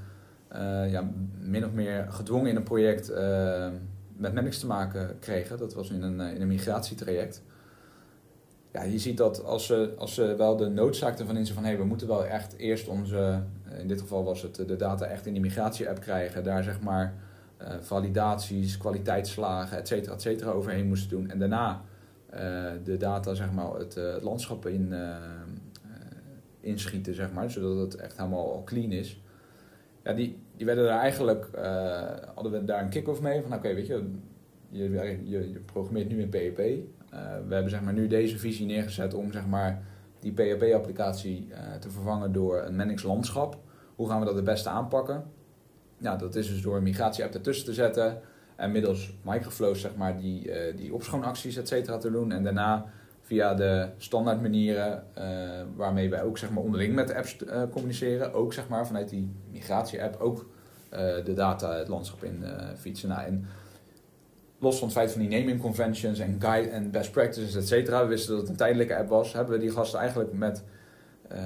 uh, 0.52 0.90
ja, 0.90 1.10
min 1.38 1.64
of 1.64 1.72
meer 1.72 2.06
gedwongen 2.08 2.50
in 2.50 2.56
een 2.56 2.62
project 2.62 3.12
met 4.16 4.34
Manix 4.34 4.58
te 4.58 4.66
maken 4.66 5.18
kregen. 5.18 5.58
Dat 5.58 5.74
was 5.74 5.90
in 5.90 6.02
een, 6.02 6.20
in 6.20 6.40
een 6.40 6.48
migratietraject. 6.48 7.42
Ja, 8.72 8.82
je 8.82 8.98
ziet 8.98 9.16
dat 9.16 9.44
als 9.44 9.66
ze, 9.66 9.94
als 9.98 10.14
ze 10.14 10.34
wel 10.36 10.56
de 10.56 10.68
noodzaak 10.68 11.18
ervan 11.18 11.36
inzien 11.36 11.54
van 11.54 11.62
hé, 11.62 11.68
hey, 11.68 11.78
we 11.78 11.84
moeten 11.84 12.08
wel 12.08 12.24
echt 12.24 12.56
eerst 12.56 12.88
onze, 12.88 13.42
in 13.78 13.88
dit 13.88 14.00
geval 14.00 14.24
was 14.24 14.42
het 14.42 14.54
de 14.54 14.76
data 14.76 15.06
echt 15.06 15.26
in 15.26 15.32
die 15.32 15.42
migratie-app 15.42 16.00
krijgen, 16.00 16.44
daar 16.44 16.62
zeg 16.62 16.80
maar 16.80 17.14
validaties, 17.80 18.76
kwaliteitsslagen, 18.76 19.78
et 19.78 19.88
cetera, 19.88 20.14
et 20.14 20.22
cetera 20.22 20.50
overheen 20.50 20.86
moesten 20.86 21.08
doen. 21.10 21.30
En 21.30 21.38
daarna 21.38 21.82
uh, 22.34 22.40
de 22.84 22.96
data, 22.96 23.34
zeg 23.34 23.52
maar, 23.52 23.74
het, 23.74 23.96
uh, 23.96 24.12
het 24.12 24.22
landschap 24.22 24.66
in, 24.66 24.94
inschieten, 26.60 27.14
zeg 27.14 27.32
maar, 27.32 27.50
zodat 27.50 27.76
het 27.76 27.96
echt 27.96 28.16
helemaal 28.16 28.62
clean 28.64 28.92
is. 28.92 29.22
Ja, 30.02 30.12
die, 30.12 30.38
die 30.56 30.66
werden 30.66 30.84
daar 30.84 31.00
eigenlijk, 31.00 31.48
hadden 32.34 32.52
we 32.52 32.64
daar 32.64 32.82
een 32.82 32.88
kick-off 32.88 33.20
mee 33.20 33.42
van, 33.42 33.54
oké, 33.54 33.74
weet 33.74 33.86
je, 33.86 34.10
je, 34.70 35.20
je, 35.24 35.60
programmeert 35.64 36.08
nu 36.08 36.20
in 36.20 36.28
PHP. 36.28 36.56
we 37.48 37.54
hebben 37.54 37.70
zeg 37.70 37.82
maar 37.82 37.92
nu 37.92 38.06
deze 38.06 38.38
visie 38.38 38.66
neergezet 38.66 39.14
om 39.14 39.32
zeg 39.32 39.46
maar 39.46 39.82
die 40.20 40.32
PHP-applicatie 40.32 41.48
te 41.80 41.90
vervangen 41.90 42.32
door 42.32 42.62
een 42.62 42.76
Manix 42.76 43.02
landschap. 43.02 43.58
Hoe 43.94 44.08
gaan 44.08 44.20
we 44.20 44.26
dat 44.26 44.34
het 44.34 44.44
beste 44.44 44.68
aanpakken? 44.68 45.24
Nou, 46.04 46.18
dat 46.18 46.34
is 46.34 46.48
dus 46.48 46.62
door 46.62 46.76
een 46.76 46.82
migratie-app 46.82 47.34
ertussen 47.34 47.64
te 47.64 47.72
zetten. 47.72 48.20
En 48.56 48.72
middels 48.72 49.14
microflows, 49.22 49.80
zeg 49.80 49.96
maar, 49.96 50.16
die, 50.16 50.48
uh, 50.48 50.76
die 50.76 50.94
opschoonacties, 50.94 51.56
et 51.56 51.68
cetera, 51.68 51.98
te 51.98 52.10
doen. 52.10 52.32
En 52.32 52.42
daarna 52.42 52.86
via 53.22 53.54
de 53.54 53.88
standaard 53.96 54.40
manieren 54.40 55.04
uh, 55.18 55.24
waarmee 55.76 56.10
wij 56.10 56.22
ook 56.22 56.38
zeg 56.38 56.50
maar, 56.50 56.62
onderling 56.62 56.94
met 56.94 57.08
de 57.08 57.16
apps 57.16 57.36
uh, 57.46 57.62
communiceren. 57.70 58.32
Ook 58.32 58.52
zeg 58.52 58.68
maar, 58.68 58.86
vanuit 58.86 59.08
die 59.08 59.30
migratie-app 59.52 60.20
ook 60.20 60.46
de 61.24 61.32
data 61.34 61.76
het 61.78 61.88
landschap 61.88 62.24
in 62.24 62.44
fietsen. 62.78 63.08
Nou, 63.08 63.26
en 63.26 63.46
los 64.58 64.78
van 64.78 64.88
het 64.88 64.96
feit 64.96 65.12
van 65.12 65.20
die 65.20 65.38
naming 65.38 65.60
conventions 65.60 66.18
en 66.18 66.36
guide 66.38 66.68
en 66.68 66.90
best 66.90 67.12
practices, 67.12 67.54
et 67.54 67.68
cetera. 67.68 68.02
We 68.02 68.08
wisten 68.08 68.30
dat 68.30 68.40
het 68.40 68.50
een 68.50 68.56
tijdelijke 68.56 68.96
app 68.96 69.08
was. 69.08 69.32
Hebben 69.32 69.54
we 69.54 69.60
die 69.60 69.70
gasten 69.70 69.98
eigenlijk 69.98 70.32
met 70.32 70.62
uh, 71.32 71.38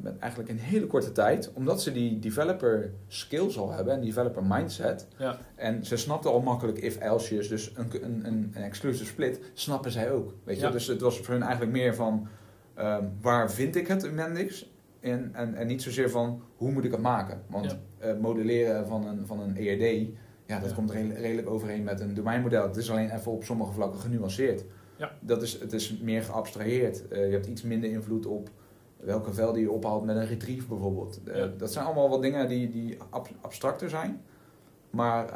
met 0.00 0.18
eigenlijk 0.18 0.50
in 0.50 0.56
hele 0.56 0.86
korte 0.86 1.12
tijd, 1.12 1.52
omdat 1.52 1.82
ze 1.82 1.92
die 1.92 2.18
developer 2.18 2.92
skills 3.06 3.58
al 3.58 3.72
hebben 3.72 3.94
en 3.94 4.00
developer 4.00 4.44
mindset. 4.44 5.06
Ja. 5.18 5.38
En 5.54 5.84
ze 5.84 5.96
snapten 5.96 6.30
al 6.30 6.40
makkelijk 6.40 6.78
if-else's, 6.78 7.48
dus 7.48 7.72
een, 7.74 8.04
een, 8.04 8.26
een, 8.26 8.52
een 8.54 8.62
exclusive 8.62 9.04
split, 9.04 9.40
snappen 9.52 9.90
zij 9.90 10.10
ook. 10.10 10.34
Weet 10.44 10.56
je? 10.56 10.66
Ja. 10.66 10.70
Dus 10.70 10.86
het 10.86 11.00
was 11.00 11.18
voor 11.18 11.34
hun 11.34 11.42
eigenlijk 11.42 11.72
meer 11.72 11.94
van 11.94 12.28
um, 12.78 13.12
waar 13.20 13.50
vind 13.52 13.76
ik 13.76 13.86
het 13.86 14.02
in 14.02 14.14
Mendix? 14.14 14.70
En, 15.00 15.30
en, 15.32 15.54
en 15.54 15.66
niet 15.66 15.82
zozeer 15.82 16.10
van 16.10 16.42
hoe 16.56 16.72
moet 16.72 16.84
ik 16.84 16.90
het 16.90 17.00
maken. 17.00 17.42
Want 17.46 17.76
ja. 18.00 18.08
uh, 18.08 18.20
modelleren 18.20 18.86
van 18.86 19.06
een, 19.06 19.26
van 19.26 19.40
een 19.40 19.56
ERD, 19.56 20.08
ja, 20.46 20.60
dat 20.60 20.74
komt 20.74 20.90
re- 20.90 21.14
redelijk 21.14 21.50
overeen 21.50 21.82
met 21.82 22.00
een 22.00 22.14
domeinmodel. 22.14 22.62
Het 22.62 22.76
is 22.76 22.90
alleen 22.90 23.10
even 23.10 23.32
op 23.32 23.44
sommige 23.44 23.72
vlakken 23.72 24.00
genuanceerd. 24.00 24.64
Ja. 24.96 25.12
Dat 25.20 25.42
is, 25.42 25.60
het 25.60 25.72
is 25.72 25.98
meer 25.98 26.22
geabstraheerd. 26.22 27.02
Uh, 27.10 27.26
je 27.26 27.32
hebt 27.32 27.46
iets 27.46 27.62
minder 27.62 27.90
invloed 27.90 28.26
op 28.26 28.50
welke 29.00 29.32
velden 29.32 29.60
je 29.60 29.70
ophaalt 29.70 30.04
met 30.04 30.16
een 30.16 30.26
retrieve 30.26 30.66
bijvoorbeeld. 30.68 31.20
Uh, 31.24 31.36
Ja. 31.36 31.46
Dat 31.46 31.72
zijn 31.72 31.84
allemaal 31.84 32.08
wat 32.08 32.22
dingen 32.22 32.48
die, 32.48 32.70
die 32.70 32.98
ab- 33.10 33.28
abstracter 33.40 33.90
zijn. 33.90 34.22
Maar 34.90 35.32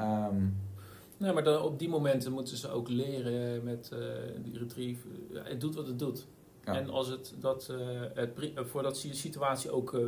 Nee, 1.17 1.33
maar 1.33 1.45
dan 1.45 1.63
op 1.63 1.79
die 1.79 1.89
momenten 1.89 2.33
moeten 2.33 2.57
ze 2.57 2.69
ook 2.71 2.89
leren 2.89 3.65
met 3.65 3.91
eh, 3.93 3.99
die 4.43 4.59
retrieve. 4.59 5.09
Ja, 5.31 5.43
het 5.45 5.61
doet 5.61 5.75
wat 5.75 5.87
het 5.87 5.99
doet. 5.99 6.27
Ja. 6.65 6.75
En 6.75 6.91
als 6.91 7.09
het 7.09 7.35
dat 7.41 7.69
eh, 7.71 7.77
het 8.15 8.35
pri- 8.35 8.53
eh, 8.55 8.65
voor 8.65 8.83
dat 8.83 8.97
si- 8.97 9.15
situatie 9.15 9.71
ook 9.71 9.95
eh, 9.95 10.01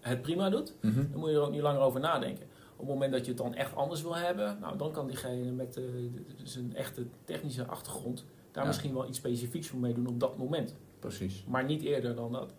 het 0.00 0.22
prima 0.22 0.50
doet, 0.50 0.74
mhm. 0.80 0.94
dan 1.10 1.20
moet 1.20 1.28
je 1.28 1.34
er 1.34 1.42
ook 1.42 1.50
niet 1.50 1.60
langer 1.60 1.80
over 1.80 2.00
nadenken. 2.00 2.44
Op 2.72 2.78
het 2.80 2.88
moment 2.88 3.12
dat 3.12 3.20
je 3.24 3.28
het 3.28 3.38
dan 3.40 3.54
echt 3.54 3.76
anders 3.76 4.02
wil 4.02 4.16
hebben, 4.16 4.56
nou, 4.60 4.76
dan 4.78 4.92
kan 4.92 5.06
diegene 5.06 5.50
met 5.52 5.76
eh, 5.76 5.84
zijn 6.42 6.76
echte 6.76 7.06
technische 7.24 7.64
achtergrond 7.66 8.24
daar 8.52 8.66
misschien 8.66 8.94
wel 8.94 9.08
iets 9.08 9.18
specifieks 9.18 9.68
voor 9.68 9.78
meedoen 9.80 10.06
op 10.06 10.20
dat 10.20 10.38
moment. 10.38 10.74
precies. 10.98 11.44
Maar 11.48 11.64
niet 11.64 11.82
eerder 11.82 12.14
dan 12.14 12.32
dat. 12.32 12.54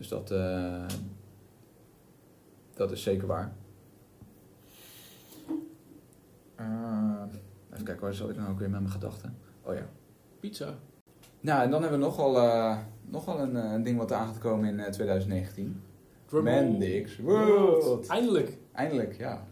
Dus 0.00 0.08
dat, 0.08 0.30
eh, 0.30 0.84
dat 2.74 2.90
is 2.90 3.02
zeker 3.02 3.26
waar. 3.26 3.52
Eh, 6.54 7.22
even 7.72 7.84
kijken, 7.84 8.00
waar 8.04 8.14
zat 8.14 8.30
ik 8.30 8.36
nou 8.36 8.50
ook 8.50 8.58
weer 8.58 8.70
met 8.70 8.80
mijn 8.80 8.92
gedachten? 8.92 9.36
Oh 9.62 9.74
ja. 9.74 9.86
Pizza. 10.40 10.74
Nou, 11.40 11.62
en 11.62 11.70
dan 11.70 11.80
hebben 11.82 11.98
we 12.00 12.04
nogal, 12.06 12.36
eh 12.38 12.78
nogal 13.04 13.40
een, 13.40 13.54
een 13.54 13.82
ding 13.82 13.98
wat 13.98 14.10
eraan 14.10 14.26
gaat 14.26 14.38
komen 14.38 14.68
in 14.68 14.80
eh, 14.80 14.90
2019. 14.90 15.82
Drumroll. 16.26 16.54
Mendix 16.54 17.18
World. 17.18 18.06
Eindelijk. 18.06 18.58
Eindelijk, 18.72 19.16
ja. 19.18 19.46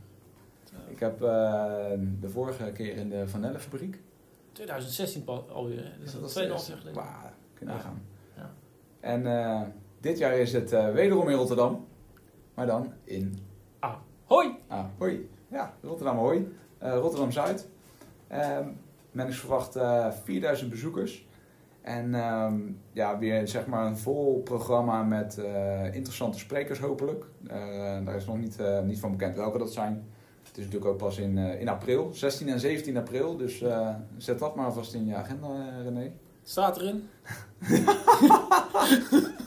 Ik 0.86 1.00
heb 1.00 1.18
de 1.18 2.28
vorige 2.28 2.72
keer 2.72 2.96
in 2.96 3.08
de 3.08 3.28
Vanellenfabriek. 3.28 4.00
2016 4.52 5.24
pa- 5.24 5.32
alweer. 5.52 5.84
hè? 5.84 5.98
Dus 6.00 6.12
dat 6.12 6.22
is 6.24 6.32
2,5 6.32 6.68
jaar 6.68 6.78
geleden. 6.78 7.02
Kunnen 7.54 7.74
we 7.74 7.80
Ja. 7.80 7.86
gaan. 7.86 8.02
Ja. 8.36 8.50
En 9.00 9.26
eh, 9.26 9.62
dit 10.00 10.18
jaar 10.18 10.38
is 10.38 10.52
het 10.52 10.72
eh, 10.72 10.92
wederom 10.92 11.28
in 11.28 11.36
Rotterdam. 11.36 11.86
Maar 12.54 12.66
dan 12.66 12.92
in 13.04 13.38
Hoi! 14.24 14.56
Ah, 14.66 14.84
hoi. 14.98 15.30
Ja, 15.48 15.74
Rotterdam 15.82 16.16
hoi. 16.16 16.56
Eh, 16.78 16.94
Rotterdam 16.94 17.32
Zuid. 17.32 17.68
Ehm, 18.26 18.68
Men 19.10 19.28
is 19.28 19.38
verwacht 19.38 19.78
4000 20.24 20.70
bezoekers. 20.70 21.26
En 21.80 22.14
ehm, 22.14 22.56
ja, 22.92 23.18
weer 23.18 23.48
zeg 23.48 23.66
maar 23.66 23.86
een 23.86 23.96
vol 23.96 24.40
programma 24.42 25.02
met 25.02 25.40
interessante 25.92 26.38
sprekers 26.38 26.78
hopelijk. 26.78 27.24
daar 28.04 28.16
is 28.16 28.26
nog 28.26 28.38
niet, 28.38 28.58
niet 28.84 29.00
van 29.00 29.10
bekend 29.10 29.36
welke 29.36 29.58
dat 29.58 29.72
zijn. 29.72 30.04
Het 30.42 30.56
is 30.56 30.64
natuurlijk 30.64 30.90
ook 30.90 30.98
pas 30.98 31.18
in, 31.18 31.38
in 31.38 31.68
april, 31.68 32.10
16 32.12 32.48
en 32.48 32.60
17 32.60 32.96
april. 32.96 33.36
Dus 33.36 33.64
zet 34.16 34.38
dat 34.38 34.56
maar 34.56 34.66
alvast 34.66 34.94
in 34.94 35.06
je 35.06 35.14
agenda, 35.14 35.80
René. 35.82 36.12
Staat 36.42 36.76
erin. 36.76 37.08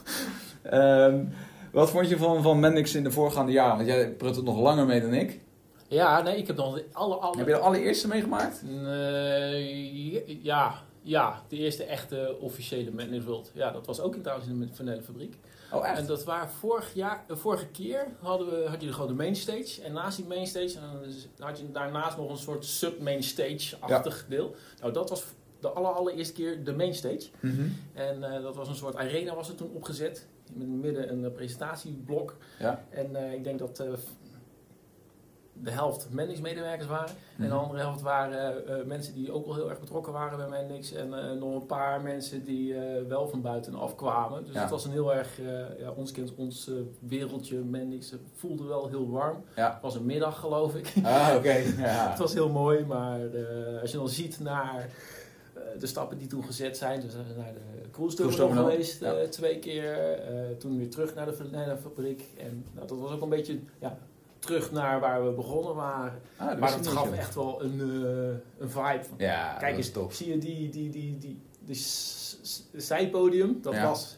um, 0.74 1.34
wat 1.72 1.90
vond 1.90 2.10
je 2.10 2.18
van, 2.18 2.42
van 2.42 2.60
Mendix 2.60 2.96
in 2.96 3.04
de 3.04 3.12
voorgaande 3.12 3.52
jaren? 3.52 3.76
Want 3.76 3.88
jij 3.88 4.12
prut 4.12 4.36
het 4.36 4.46
nog 4.46 4.60
langer 4.60 4.86
mee 4.86 5.02
dan 5.02 5.14
ik. 5.14 5.40
Ja, 5.88 6.22
nee, 6.22 6.38
ik 6.38 6.48
heb 6.48 6.56
nog 6.56 6.76
de 6.76 6.86
alle, 6.92 7.16
alle... 7.16 7.38
Heb 7.38 7.48
je 7.48 7.54
de 7.54 7.60
allereerste 7.60 8.08
meegemaakt? 8.08 8.64
Nee, 8.64 10.40
ja, 10.44 10.84
ja, 11.02 11.42
de 11.48 11.58
eerste 11.58 11.84
echte 11.84 12.38
officiële 12.40 12.92
Mendix 12.92 13.26
World. 13.26 13.52
Ja, 13.54 13.72
dat 13.72 13.86
was 13.86 14.00
ook 14.00 14.16
in 14.16 14.22
trouwens 14.22 14.50
in 14.50 14.60
de 14.60 14.68
vanillefabriek. 14.72 15.38
Oh, 15.72 15.88
echt? 15.88 16.00
En 16.00 16.06
dat 16.06 16.24
waren 16.24 16.50
vorig 16.50 16.94
jaar, 16.94 17.24
de 17.28 17.36
vorige 17.36 17.68
keer 17.68 18.08
hadden 18.20 18.50
we, 18.50 18.66
had 18.70 18.82
je 18.82 18.94
gewoon 18.94 19.08
de 19.08 19.14
mainstage. 19.14 19.82
En 19.82 19.94
naast 19.94 20.18
die 20.18 20.26
mainstage 20.26 20.78
en 20.80 21.14
had 21.40 21.60
je 21.60 21.72
daarnaast 21.72 22.18
nog 22.18 22.30
een 22.30 22.38
soort 22.38 22.66
sub-mainstage-achtig 22.66 24.26
deel. 24.30 24.56
Nou, 24.80 24.94
dat 24.94 25.10
was 25.10 25.24
de 25.60 25.70
aller, 25.70 25.92
allereerste 25.92 26.34
keer 26.34 26.64
de 26.64 26.74
mainstage. 26.74 27.30
Mm 27.40 27.76
En 27.94 28.18
uh, 28.18 28.42
dat 28.42 28.56
was 28.56 28.68
een 28.68 28.76
soort 28.76 28.96
arena 28.96 29.36
was 29.36 29.50
er 29.50 29.56
toen 29.56 29.72
opgezet. 29.74 30.28
Met 30.54 30.68
midden 30.68 31.12
een 31.12 31.32
presentatieblok. 31.32 32.38
Ja. 32.60 32.84
En 32.90 33.12
uh, 33.12 33.34
ik 33.34 33.44
denk 33.44 33.60
dat 33.60 33.80
uh, 33.80 33.94
de 35.54 35.72
helft 35.72 36.08
Mendix-medewerkers 36.10 36.88
waren. 36.88 37.10
En 37.10 37.44
de 37.44 37.48
mhm. 37.48 37.58
andere 37.58 37.80
helft 37.80 38.02
waren 38.02 38.64
uh, 38.70 38.86
mensen 38.86 39.14
die 39.14 39.32
ook 39.32 39.46
al 39.46 39.56
heel 39.56 39.70
erg 39.70 39.80
betrokken 39.80 40.14
waren 40.14 40.38
bij 40.38 40.48
Mendix. 40.48 40.94
En 40.94 41.08
uh, 41.08 41.32
nog 41.40 41.56
een 41.56 41.66
paar 41.66 42.02
mensen 42.02 42.44
die 42.44 42.74
uh, 42.74 42.80
wel 43.08 43.28
van 43.28 43.42
buitenaf 43.42 43.96
kwamen. 43.96 44.44
Dus 44.46 44.54
ja. 44.54 44.62
het 44.62 44.70
was 44.70 44.86
een 44.86 44.92
heel 44.92 45.14
erg, 45.14 45.40
ja, 45.80 45.92
ons 45.96 46.12
kent 46.12 46.36
ons 46.36 46.72
wereldje 47.00 47.58
Mendix. 47.58 48.12
Het 48.12 48.22
voelde 48.36 48.64
wel 48.64 48.88
heel 48.88 49.10
warm. 49.10 49.44
Ja. 49.56 49.72
Het 49.74 49.82
was 49.82 49.96
een 49.96 50.06
middag 50.06 50.40
geloof 50.40 50.76
ik. 50.76 50.94
Ah, 51.04 51.34
oké. 51.38 51.50
Ja. 51.82 52.10
het 52.10 52.20
was 52.20 52.34
heel 52.34 52.50
mooi, 52.50 52.86
maar 52.86 53.20
als 53.82 53.92
je 53.92 53.98
dan 53.98 54.10
ziet 54.10 54.40
naar 54.40 54.90
de 55.80 55.88
stappen 55.88 56.18
die 56.18 56.28
toen 56.28 56.44
gezet 56.44 56.78
zijn. 56.78 57.02
Dus 57.02 57.14
we 57.14 57.24
zijn 57.24 57.38
naar 57.38 57.54
de 57.54 57.90
cruise 57.92 58.16
terminal 58.16 58.48
geweest 58.48 59.00
ja. 59.00 59.28
twee 59.30 59.60
keer. 59.60 60.20
toen 60.58 60.78
weer 60.78 60.90
terug 60.90 61.16
naar 61.16 61.26
de 61.26 61.78
fabriek. 61.82 62.24
En 62.38 62.66
nou, 62.74 62.88
dat 62.88 63.00
was 63.00 63.12
ook 63.12 63.22
een 63.22 63.30
beetje 63.30 63.60
ja, 63.80 63.98
terug 64.42 64.72
naar 64.72 65.00
waar 65.00 65.26
we 65.26 65.32
begonnen 65.32 65.76
waren. 65.76 66.22
Ah, 66.38 66.60
maar 66.60 66.72
dat 66.72 66.88
gaf 66.88 67.12
echt 67.12 67.36
wel 67.36 67.64
een, 67.64 67.80
uh, 67.80 68.28
een 68.58 68.70
vibe. 68.70 69.04
Van, 69.04 69.18
ja, 69.18 69.58
Kijk 69.60 69.78
eens, 69.78 69.92
tof. 69.92 70.14
zie 70.14 70.30
je 70.30 70.38
die, 70.38 70.70
die, 70.70 70.90
die, 70.90 71.18
die, 71.18 71.42
die 71.60 71.80
zijpodium? 72.74 73.60
Dat 73.62 73.80
was 73.80 74.18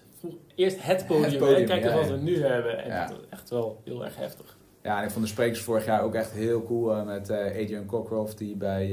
eerst 0.56 0.84
het 0.84 1.08
podium. 1.08 1.30
Het 1.30 1.38
podium 1.38 1.66
Kijk 1.66 1.84
eens 1.84 1.94
wat 1.94 2.10
we 2.10 2.18
nu 2.18 2.44
hebben. 2.44 2.84
En 2.84 3.08
dat 3.08 3.18
is 3.18 3.26
echt 3.30 3.50
wel 3.50 3.82
heel 3.84 4.06
erg 4.06 4.16
heftig. 4.16 4.58
Ja, 4.82 4.98
en 4.98 5.04
ik 5.04 5.10
vond 5.10 5.26
de 5.26 5.32
sprekers 5.32 5.62
vorig 5.62 5.86
jaar 5.86 6.02
ook 6.02 6.16
echt 6.16 6.32
heel 6.32 6.64
cool. 6.64 7.04
Met 7.04 7.30
Adrian 7.32 7.86
Cockcroft, 7.86 8.38
die 8.38 8.56
bij, 8.56 8.88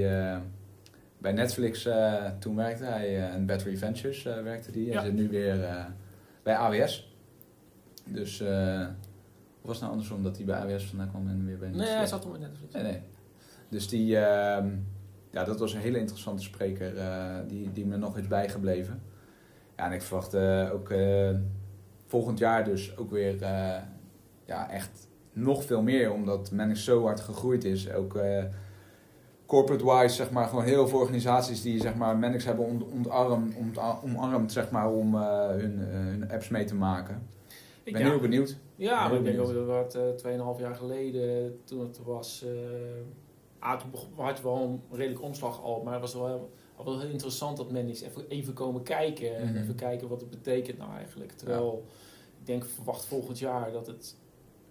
bij 1.21 1.33
Netflix 1.33 1.89
toen 2.39 2.57
werkte. 2.57 2.85
Hij 2.85 3.31
en 3.31 3.47
Battery 3.47 3.77
Ventures 3.77 4.23
werkte 4.23 4.71
die. 4.71 4.93
En 4.93 5.03
zit 5.03 5.15
nu 5.15 5.29
weer 5.29 5.87
bij 6.43 6.57
AWS. 6.57 7.15
Dus 8.05 8.43
of 9.61 9.67
was 9.67 9.77
het 9.77 9.81
nou 9.81 9.93
andersom 9.93 10.23
dat 10.23 10.37
hij 10.37 10.47
bij 10.47 10.57
AWS 10.57 10.85
vandaan 10.85 11.09
kwam 11.09 11.29
en 11.29 11.47
weer 11.47 11.59
bij 11.59 11.69
Nee, 11.69 11.89
hij 11.89 12.07
zat 12.07 12.23
toen 12.23 12.31
met 12.31 12.41
Netflix. 12.41 12.73
Nee, 12.73 12.83
nee. 12.83 13.01
Dus 13.69 13.89
die, 13.89 14.07
uh, 14.07 14.65
ja, 15.31 15.45
dat 15.45 15.59
was 15.59 15.73
een 15.73 15.81
hele 15.81 15.99
interessante 15.99 16.43
spreker. 16.43 16.97
Uh, 16.97 17.37
die, 17.47 17.73
die 17.73 17.87
me 17.87 17.97
nog 17.97 18.19
is 18.19 18.29
bijgebleven. 18.29 19.03
Ja, 19.77 19.87
en 19.87 19.93
ik 19.93 20.03
verwacht 20.03 20.35
uh, 20.35 20.71
ook 20.73 20.91
uh, 20.91 21.31
volgend 22.07 22.39
jaar 22.39 22.65
dus 22.65 22.97
ook 22.97 23.11
weer 23.11 23.37
ja, 24.45 24.71
echt 24.71 25.09
nog 25.33 25.65
veel 25.65 25.83
meer. 25.83 26.13
Omdat 26.13 26.51
men 26.51 26.77
zo 26.77 27.05
hard 27.05 27.21
gegroeid 27.21 27.65
is. 27.65 27.93
Ook 27.93 28.19
corporate-wise, 29.51 30.15
zeg 30.15 30.31
maar, 30.31 30.47
gewoon 30.49 30.65
heel 30.65 30.89
veel 30.89 30.99
organisaties 30.99 31.63
die 31.63 31.81
zeg 31.81 31.95
maar, 31.95 32.17
Mendix 32.17 32.45
hebben 32.45 32.83
ontarmd, 32.93 33.55
omarmd 34.05 34.53
zeg 34.53 34.71
maar, 34.71 34.91
om 34.93 35.15
hun, 35.15 35.79
hun 35.79 36.31
apps 36.31 36.49
mee 36.49 36.65
te 36.65 36.75
maken. 36.75 37.23
Ik 37.83 37.93
ben 37.93 38.03
heel 38.03 38.21
benieuwd. 38.21 38.57
Ja, 38.77 39.09
maar 39.09 39.19
ik 39.19 39.25
denk 39.25 39.41
ook 39.41 39.67
dat 39.67 39.93
het 39.93 40.25
uh, 40.25 40.55
2,5 40.57 40.61
jaar 40.61 40.75
geleden, 40.75 41.59
toen 41.65 41.81
het 41.81 42.01
was, 42.05 42.45
uh, 43.61 43.73
toen 43.79 43.91
had 44.17 44.37
je 44.37 44.43
wel 44.43 44.57
een 44.57 44.97
redelijk 44.97 45.23
omslag 45.23 45.63
al, 45.63 45.83
maar 45.83 45.93
het 45.93 46.03
was 46.03 46.15
wel, 46.15 46.51
wel 46.85 47.01
heel 47.01 47.11
interessant 47.11 47.57
dat 47.57 47.71
mensen 47.71 48.07
even, 48.07 48.29
even 48.29 48.53
komen 48.53 48.83
kijken 48.83 49.37
en 49.37 49.49
mhm. 49.49 49.57
even 49.57 49.75
kijken 49.75 50.09
wat 50.09 50.21
het 50.21 50.31
betekent 50.31 50.79
nou 50.79 50.93
eigenlijk. 50.93 51.33
Terwijl 51.33 51.87
ik 52.41 52.47
denk, 52.47 52.65
verwacht 52.65 53.05
volgend 53.05 53.39
jaar 53.39 53.73
dat 53.73 53.87
het 53.87 54.17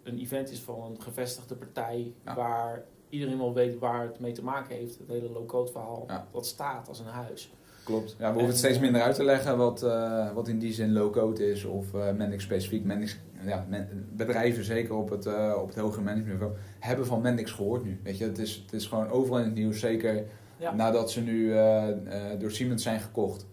een 0.09 0.19
event 0.19 0.51
is 0.51 0.59
van 0.59 0.81
een 0.81 1.01
gevestigde 1.01 1.55
partij 1.55 2.13
waar 2.23 2.83
iedereen 3.09 3.37
wel 3.37 3.53
weet 3.53 3.79
waar 3.79 4.01
het 4.01 4.19
mee 4.19 4.31
te 4.31 4.43
maken 4.43 4.75
heeft. 4.75 4.97
Het 4.97 5.07
hele 5.07 5.29
low-code 5.29 5.71
verhaal, 5.71 6.05
dat 6.31 6.45
staat 6.45 6.87
als 6.87 6.99
een 6.99 7.05
huis. 7.05 7.51
Klopt. 7.89 8.15
Ja, 8.19 8.25
we 8.25 8.31
hoeven 8.31 8.49
het 8.49 8.57
steeds 8.57 8.75
eh, 8.75 8.81
minder 8.81 9.01
uit 9.01 9.15
te 9.15 9.23
leggen 9.23 9.57
wat, 9.57 9.83
uh, 9.83 10.31
wat 10.33 10.47
in 10.47 10.59
die 10.59 10.73
zin 10.73 10.93
low-code 10.93 11.51
is 11.51 11.63
of 11.63 11.93
uh, 11.93 12.11
Mendix 12.11 12.43
specifiek. 12.43 12.83
Mendix, 12.83 13.19
ja, 13.45 13.65
bedrijven, 14.11 14.63
zeker 14.63 14.95
op 14.95 15.09
het, 15.09 15.25
uh, 15.25 15.55
op 15.61 15.67
het 15.67 15.77
hogere 15.77 16.01
managementniveau, 16.01 16.53
hebben 16.79 17.05
van 17.05 17.21
Mendix 17.21 17.51
gehoord 17.51 17.83
nu. 17.83 17.99
Weet 18.03 18.17
je, 18.17 18.25
het 18.25 18.37
is, 18.37 18.55
het 18.55 18.73
is 18.73 18.85
gewoon 18.85 19.09
overal 19.09 19.39
in 19.39 19.45
het 19.45 19.53
nieuws, 19.53 19.79
zeker 19.79 20.25
ja. 20.57 20.73
nadat 20.73 21.11
ze 21.11 21.21
nu 21.21 21.53
door 22.39 22.51
Siemens 22.51 22.83
zijn 22.83 22.99
gekocht. 22.99 23.45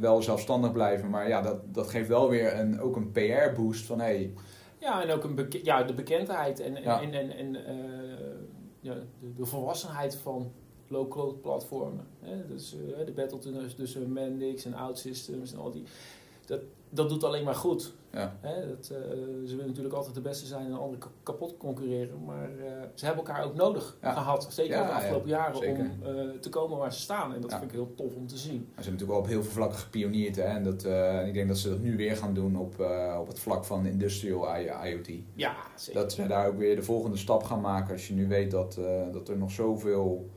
wel 0.00 0.22
zelfstandig 0.22 0.72
blijven, 0.72 1.10
maar 1.10 1.28
ja, 1.28 1.42
dat, 1.42 1.74
dat 1.74 1.88
geeft 1.88 2.08
wel 2.08 2.28
weer 2.28 2.58
een, 2.58 2.80
ook 2.80 2.96
een 2.96 3.12
PR-boost 3.12 3.86
van 3.86 4.00
hey. 4.00 4.32
Ja, 4.80 5.02
en 5.02 5.10
ook 5.10 5.24
een 5.24 5.46
ja, 5.62 5.82
de 5.82 5.94
bekendheid 5.94 6.60
en, 6.60 6.76
en, 6.76 6.82
ja. 6.82 7.02
en, 7.02 7.12
en, 7.12 7.30
en 7.30 7.56
ja, 8.80 8.94
de, 8.94 9.34
de 9.34 9.46
volwassenheid 9.46 10.16
van 10.16 10.52
low-code 10.88 11.34
platformen. 11.34 12.06
Hè? 12.20 12.46
Dus 12.46 12.74
uh, 12.74 13.06
de 13.06 13.12
battle 13.12 13.66
tussen 13.76 14.12
Mendix 14.12 14.64
en 14.64 14.74
OutSystems 14.74 15.52
en 15.52 15.58
al 15.58 15.70
die. 15.70 15.84
Dat, 16.48 16.60
dat 16.90 17.08
doet 17.08 17.24
alleen 17.24 17.44
maar 17.44 17.54
goed. 17.54 17.94
Ja. 18.12 18.36
Hè? 18.40 18.68
Dat, 18.68 18.90
uh, 18.92 18.98
ze 19.46 19.50
willen 19.50 19.66
natuurlijk 19.66 19.94
altijd 19.94 20.14
de 20.14 20.20
beste 20.20 20.46
zijn 20.46 20.66
en 20.66 20.72
anderen 20.72 21.10
kapot 21.22 21.56
concurreren. 21.56 22.24
Maar 22.24 22.50
uh, 22.50 22.64
ze 22.94 23.04
hebben 23.04 23.24
elkaar 23.24 23.44
ook 23.44 23.54
nodig 23.54 23.96
gehad. 24.00 24.46
Zeker 24.50 24.76
ja, 24.76 24.86
de 24.86 24.92
afgelopen 24.92 25.28
jaren 25.28 25.56
om 25.56 26.40
te 26.40 26.48
komen 26.48 26.78
waar 26.78 26.92
ze 26.92 27.00
staan. 27.00 27.34
En 27.34 27.40
dat 27.40 27.50
vind 27.50 27.64
ik 27.64 27.70
heel 27.70 27.94
tof 27.94 28.14
om 28.14 28.26
te 28.26 28.38
zien. 28.38 28.60
Ze 28.60 28.74
hebben 28.74 28.92
natuurlijk 28.92 29.10
wel 29.10 29.18
op 29.18 29.26
heel 29.26 29.42
veel 29.42 29.52
vlakken 29.52 29.78
gepioneerd. 29.78 30.36
Hè? 30.36 30.42
En, 30.42 30.62
dat, 30.62 30.84
ik 31.26 31.34
denk 31.34 31.48
dat 31.48 31.58
ze 31.58 31.68
dat 31.68 31.80
nu 31.80 31.96
weer 31.96 32.16
gaan 32.16 32.34
doen 32.34 32.56
op, 32.56 32.80
op 33.18 33.26
het 33.26 33.38
vlak 33.38 33.64
van 33.64 33.86
industrial 33.86 34.56
IoT. 34.84 35.08
Ja, 35.34 35.56
zeker. 35.76 36.00
Dat 36.00 36.12
ze 36.12 36.26
daar 36.26 36.46
ook 36.46 36.58
weer 36.58 36.76
de 36.76 36.82
volgende 36.82 37.16
stap 37.16 37.42
gaan 37.42 37.60
maken. 37.60 37.92
Als 37.92 38.08
je 38.08 38.14
nu 38.14 38.28
weet 38.28 38.50
dat, 38.50 38.78
dat 39.12 39.28
er 39.28 39.36
nog 39.36 39.50
zoveel 39.50 40.30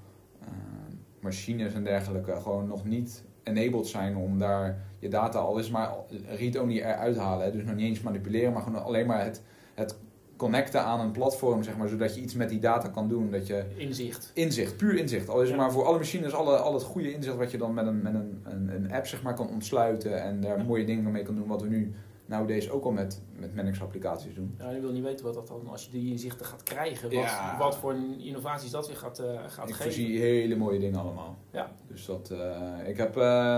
machines 1.20 1.74
en 1.74 1.84
dergelijke 1.84 2.36
gewoon 2.36 2.68
nog 2.68 2.86
niet 2.86 3.24
enabled 3.43 3.88
zijn 3.88 4.16
om 4.16 4.39
daar 4.39 4.89
je 5.01 5.09
data 5.09 5.39
al 5.39 5.57
is 5.57 5.69
maar 5.69 5.93
read-only 6.37 6.77
eruit 6.77 7.17
halen. 7.17 7.51
Dus 7.51 7.63
nog 7.63 7.75
niet 7.75 7.85
eens 7.85 8.01
manipuleren, 8.01 8.53
maar 8.53 8.61
gewoon 8.61 8.83
alleen 8.83 9.05
maar 9.07 9.23
het, 9.23 9.41
het 9.73 9.95
connecten 10.35 10.83
aan 10.83 10.99
een 10.99 11.11
platform, 11.11 11.63
zeg 11.63 11.77
maar, 11.77 11.87
zodat 11.87 12.15
je 12.15 12.21
iets 12.21 12.33
met 12.33 12.49
die 12.49 12.59
data 12.59 12.87
kan 12.87 13.07
doen. 13.07 13.31
Dat 13.31 13.47
je 13.47 13.65
inzicht. 13.75 14.31
Inzicht, 14.33 14.77
puur 14.77 14.95
inzicht. 14.95 15.29
Al 15.29 15.41
is 15.41 15.49
ja. 15.49 15.55
maar 15.55 15.71
voor 15.71 15.85
alle 15.85 15.97
machines 15.97 16.33
alle, 16.33 16.57
al 16.57 16.73
het 16.73 16.83
goede 16.83 17.13
inzicht 17.13 17.35
wat 17.35 17.51
je 17.51 17.57
dan 17.57 17.73
met 17.73 17.87
een, 17.87 18.01
met 18.01 18.13
een, 18.13 18.41
een, 18.43 18.75
een 18.75 18.91
app 18.91 19.07
zeg 19.07 19.21
maar, 19.21 19.33
kan 19.33 19.49
ontsluiten 19.49 20.21
en 20.23 20.41
daar 20.41 20.65
mooie 20.65 20.85
dingen 20.85 21.11
mee 21.11 21.23
kan 21.23 21.35
doen, 21.35 21.47
wat 21.47 21.61
we 21.61 21.67
nu 21.67 21.93
nou 22.25 22.47
deze 22.47 22.71
ook 22.71 22.83
al 22.83 22.91
met, 22.91 23.21
met 23.35 23.55
Manix 23.55 23.81
applicaties 23.81 24.35
doen. 24.35 24.55
Ja, 24.57 24.69
je 24.69 24.79
wil 24.79 24.91
niet 24.91 25.03
weten 25.03 25.25
wat 25.25 25.33
dat 25.33 25.47
dan, 25.47 25.67
als 25.67 25.85
je 25.85 25.91
die 25.91 26.11
inzichten 26.11 26.45
gaat 26.45 26.63
krijgen, 26.63 27.13
wat, 27.13 27.57
wat 27.57 27.77
voor 27.77 27.95
innovaties 28.19 28.71
dat 28.71 28.87
weer 28.87 28.95
gaat, 28.95 29.19
uh, 29.19 29.39
gaat 29.47 29.69
ik 29.69 29.75
geven. 29.75 29.85
Ik 29.85 30.07
zie 30.07 30.19
hele 30.19 30.55
mooie 30.55 30.79
dingen 30.79 30.99
allemaal. 30.99 31.37
Ja. 31.51 31.71
Dus 31.87 32.05
dat, 32.05 32.29
uh, 32.31 32.87
ik 32.87 32.97
heb 32.97 33.17
uh, 33.17 33.57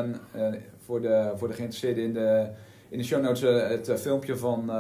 voor, 0.86 1.02
de, 1.02 1.32
voor 1.36 1.48
de 1.48 1.54
geïnteresseerden 1.54 2.04
in 2.04 2.14
de, 2.14 2.48
in 2.90 2.98
de 2.98 3.04
show 3.04 3.22
notes 3.22 3.42
het 3.70 4.02
filmpje 4.02 4.38
van, 4.38 4.72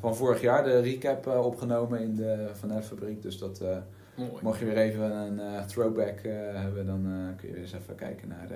van 0.00 0.16
vorig 0.16 0.40
jaar, 0.40 0.64
de 0.64 0.80
recap 0.80 1.26
opgenomen 1.26 2.00
in 2.00 2.14
de 2.14 2.48
Van 2.52 2.82
fabriek. 2.82 3.22
Dus 3.22 3.38
dat, 3.38 3.62
mocht 4.42 4.58
je 4.58 4.64
weer 4.64 4.76
even 4.76 5.10
een 5.10 5.66
throwback 5.66 6.18
hebben, 6.52 6.86
dan 6.86 7.34
kun 7.36 7.48
je 7.48 7.54
weer 7.54 7.62
eens 7.62 7.72
even 7.72 7.94
kijken 7.94 8.28
naar, 8.28 8.48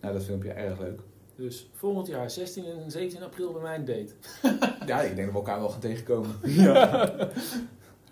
naar 0.00 0.12
dat 0.12 0.24
filmpje. 0.24 0.52
Erg 0.52 0.78
leuk. 0.78 1.00
Dus 1.36 1.70
volgend 1.72 2.06
jaar, 2.06 2.30
16 2.30 2.64
en 2.64 2.90
17 2.90 3.22
april, 3.22 3.52
bij 3.52 3.62
mijn 3.62 3.84
date. 3.84 4.12
ja, 4.86 5.00
ik 5.00 5.16
denk 5.16 5.26
dat 5.26 5.26
we 5.26 5.32
elkaar 5.32 5.58
wel 5.58 5.68
gaan 5.68 5.80
tegenkomen. 5.80 6.30
ja. 6.64 7.28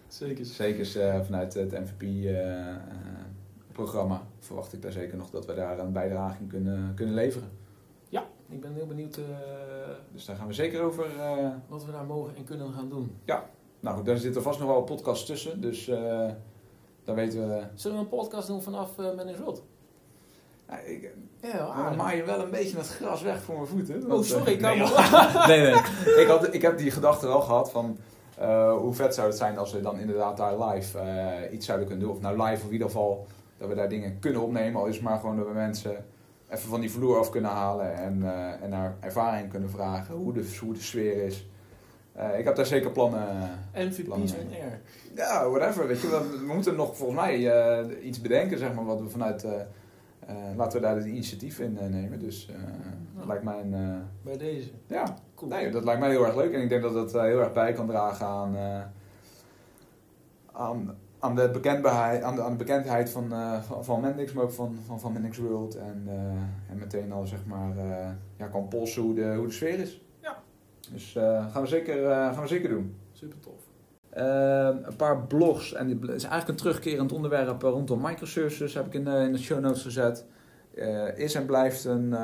Zeker. 0.08 0.44
Zeker 0.44 0.96
uh, 0.96 1.20
vanuit 1.24 1.54
het 1.54 1.72
MVP-programma 1.72 4.14
uh, 4.14 4.20
verwacht 4.38 4.72
ik 4.72 4.82
daar 4.82 4.92
zeker 4.92 5.16
nog 5.16 5.30
dat 5.30 5.46
we 5.46 5.54
daar 5.54 5.78
een 5.78 5.92
bijdrage 5.92 6.36
in 6.40 6.46
kunnen, 6.46 6.92
kunnen 6.94 7.14
leveren. 7.14 7.48
Ja, 8.54 8.60
ik 8.60 8.60
ben 8.60 8.74
heel 8.74 8.86
benieuwd. 8.86 9.16
Uh, 9.16 9.24
dus 10.12 10.24
daar 10.24 10.36
gaan 10.36 10.46
we 10.46 10.52
zeker 10.52 10.82
over. 10.82 11.06
wat 11.68 11.84
we 11.84 11.92
daar 11.92 12.04
mogen 12.04 12.36
en 12.36 12.44
kunnen 12.44 12.72
gaan 12.72 12.88
doen. 12.88 13.16
Ja, 13.24 13.44
nou 13.80 13.96
goed, 13.96 14.06
daar 14.06 14.16
zitten 14.16 14.42
vast 14.42 14.58
nog 14.58 14.68
wel 14.68 14.82
podcasts 14.82 15.26
tussen. 15.26 15.60
Dus 15.60 15.86
daar 17.04 17.14
weten 17.14 17.48
we. 17.48 17.62
Zullen 17.74 17.96
we 17.96 18.02
een 18.02 18.08
podcast 18.08 18.46
doen 18.46 18.62
vanaf 18.62 18.98
uh, 18.98 19.36
Rot? 19.44 19.62
ik, 20.86 21.14
ja, 21.40 21.84
dan 21.88 21.96
maai 21.96 22.16
je 22.16 22.24
wel 22.24 22.40
een 22.40 22.50
beetje 22.50 22.76
het 22.76 22.88
gras 22.88 23.22
weg 23.22 23.42
voor 23.42 23.54
mijn 23.54 23.66
voeten. 23.66 24.12
oh, 24.12 24.22
sorry, 24.22 24.52
ik 24.52 24.60
nee, 24.60 24.76
nee, 25.46 25.60
nee. 25.60 25.74
Ik, 26.22 26.26
had, 26.26 26.54
ik 26.54 26.62
heb 26.62 26.78
die 26.78 26.90
gedachte 26.90 27.26
wel 27.26 27.40
gehad 27.40 27.70
van... 27.70 27.98
hoe 28.78 28.94
vet 28.94 29.14
zou 29.14 29.26
het 29.26 29.36
zijn 29.36 29.58
als 29.58 29.72
we 29.72 29.80
dan 29.80 29.98
inderdaad 29.98 30.36
daar 30.36 30.64
live 30.64 30.98
iets 31.52 31.66
zouden 31.66 31.86
kunnen 31.86 32.06
doen. 32.06 32.14
Of 32.16 32.22
nou 32.22 32.42
live 32.42 32.60
of 32.60 32.66
in 32.66 32.72
ieder 32.72 32.86
geval 32.86 33.26
dat 33.58 33.68
we 33.68 33.74
daar 33.74 33.88
dingen 33.88 34.18
kunnen 34.18 34.42
opnemen. 34.42 34.80
Al 34.80 34.86
is 34.86 34.94
het 34.94 35.04
maar 35.04 35.18
gewoon 35.18 35.36
dat 35.36 35.46
we 35.46 35.52
mensen 35.52 36.04
even 36.54 36.68
van 36.68 36.80
die 36.80 36.90
vloer 36.90 37.18
af 37.18 37.30
kunnen 37.30 37.50
halen 37.50 37.94
en, 37.94 38.18
uh, 38.18 38.62
en 38.62 38.70
naar 38.70 38.96
ervaring 39.00 39.50
kunnen 39.50 39.70
vragen 39.70 40.14
hoe 40.14 40.32
de, 40.32 40.56
hoe 40.60 40.72
de 40.72 40.80
sfeer 40.80 41.24
is. 41.24 41.48
Uh, 42.16 42.38
ik 42.38 42.44
heb 42.44 42.56
daar 42.56 42.66
zeker 42.66 42.90
plannen. 42.90 43.48
MVP's 43.74 44.08
on 44.08 44.52
air. 44.52 44.80
Ja, 45.14 45.48
whatever. 45.48 45.86
Weet 45.86 46.00
je, 46.00 46.08
we, 46.08 46.46
we 46.46 46.52
moeten 46.54 46.76
nog 46.76 46.96
volgens 46.96 47.20
mij 47.20 47.38
uh, 47.38 48.06
iets 48.06 48.20
bedenken, 48.20 48.58
zeg 48.58 48.74
maar, 48.74 48.84
wat 48.84 49.00
we 49.00 49.08
vanuit. 49.08 49.46
laten 50.56 50.80
we 50.80 50.86
daar 50.86 50.96
het 50.96 51.06
initiatief 51.06 51.58
in 51.58 51.78
nemen. 51.90 52.20
Dus 52.20 52.48
dat 53.16 53.26
lijkt 53.26 53.44
mij 53.44 53.60
een. 53.60 54.02
Bij 54.22 54.36
deze. 54.36 54.70
Ja, 54.86 55.16
cool. 55.34 55.50
Nee, 55.50 55.70
dat 55.70 55.84
lijkt 55.84 56.00
mij 56.00 56.10
heel 56.10 56.26
erg 56.26 56.36
leuk 56.36 56.52
en 56.52 56.62
ik 56.62 56.68
denk 56.68 56.82
dat 56.82 56.94
dat 56.94 57.12
heel 57.12 57.40
erg 57.40 57.52
bij 57.52 57.72
kan 57.72 57.86
dragen 57.86 58.26
aan. 58.26 58.56
aan 60.52 60.96
aan 61.24 61.34
de 61.34 61.50
bekendheid, 61.50 62.22
aan 62.22 62.34
de, 62.34 62.42
aan 62.42 62.50
de 62.50 62.56
bekendheid 62.56 63.10
van, 63.10 63.32
uh, 63.32 63.62
van, 63.62 63.84
van 63.84 64.00
Mendix, 64.00 64.32
maar 64.32 64.44
ook 64.44 64.52
van, 64.52 64.78
van, 64.86 65.00
van 65.00 65.12
Mendix 65.12 65.38
World. 65.38 65.74
En, 65.74 66.02
uh, 66.06 66.14
en 66.70 66.78
meteen 66.78 67.12
al 67.12 67.26
zeg 67.26 67.44
maar 67.46 67.76
uh, 67.76 68.08
ja, 68.36 68.46
kan 68.46 68.68
polsen 68.68 69.02
hoe 69.02 69.14
de, 69.14 69.34
hoe 69.34 69.46
de 69.46 69.52
sfeer 69.52 69.78
is. 69.78 70.02
Ja. 70.20 70.36
Dus 70.92 71.12
gaan, 71.50 71.62
we 71.62 71.66
zeker, 71.66 72.10
gaan 72.10 72.42
we 72.42 72.48
zeker 72.48 72.68
doen. 72.68 72.96
Super 73.12 73.38
tof. 73.40 73.60
een 74.86 74.96
paar 74.96 75.26
blogs, 75.26 75.72
en 75.72 75.88
het 75.88 76.02
is 76.02 76.08
eigenlijk 76.08 76.48
een 76.48 76.56
terugkerend 76.56 77.12
onderwerp 77.12 77.62
rondom 77.62 78.00
microservices, 78.00 78.74
heb 78.74 78.86
ik 78.86 78.94
in, 78.94 79.06
in 79.06 79.32
de 79.32 79.38
show 79.38 79.60
notes 79.60 79.82
gezet. 79.82 80.26
is 81.16 81.34
en 81.34 81.46
blijft 81.46 81.84
een 81.84 82.14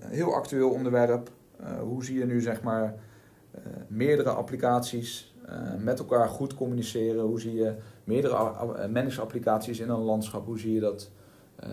heel 0.00 0.34
actueel 0.34 0.70
onderwerp. 0.70 1.30
hoe 1.80 2.04
zie 2.04 2.18
je 2.18 2.26
nu 2.26 2.40
zeg 2.40 2.62
maar 2.62 2.94
meerdere 3.88 4.30
applicaties 4.30 5.34
met 5.78 5.98
elkaar 5.98 6.28
goed 6.28 6.54
communiceren? 6.54 7.22
Hoe 7.22 7.40
zie 7.40 7.54
je 7.54 7.74
meerdere 8.08 8.34
eh, 8.34 8.88
managed-applicaties 8.88 9.80
in 9.80 9.88
een 9.88 10.00
landschap. 10.00 10.46
Hoe 10.46 10.58
zie 10.58 10.74
je 10.74 10.80
dat 10.80 11.10
uh, 11.68 11.70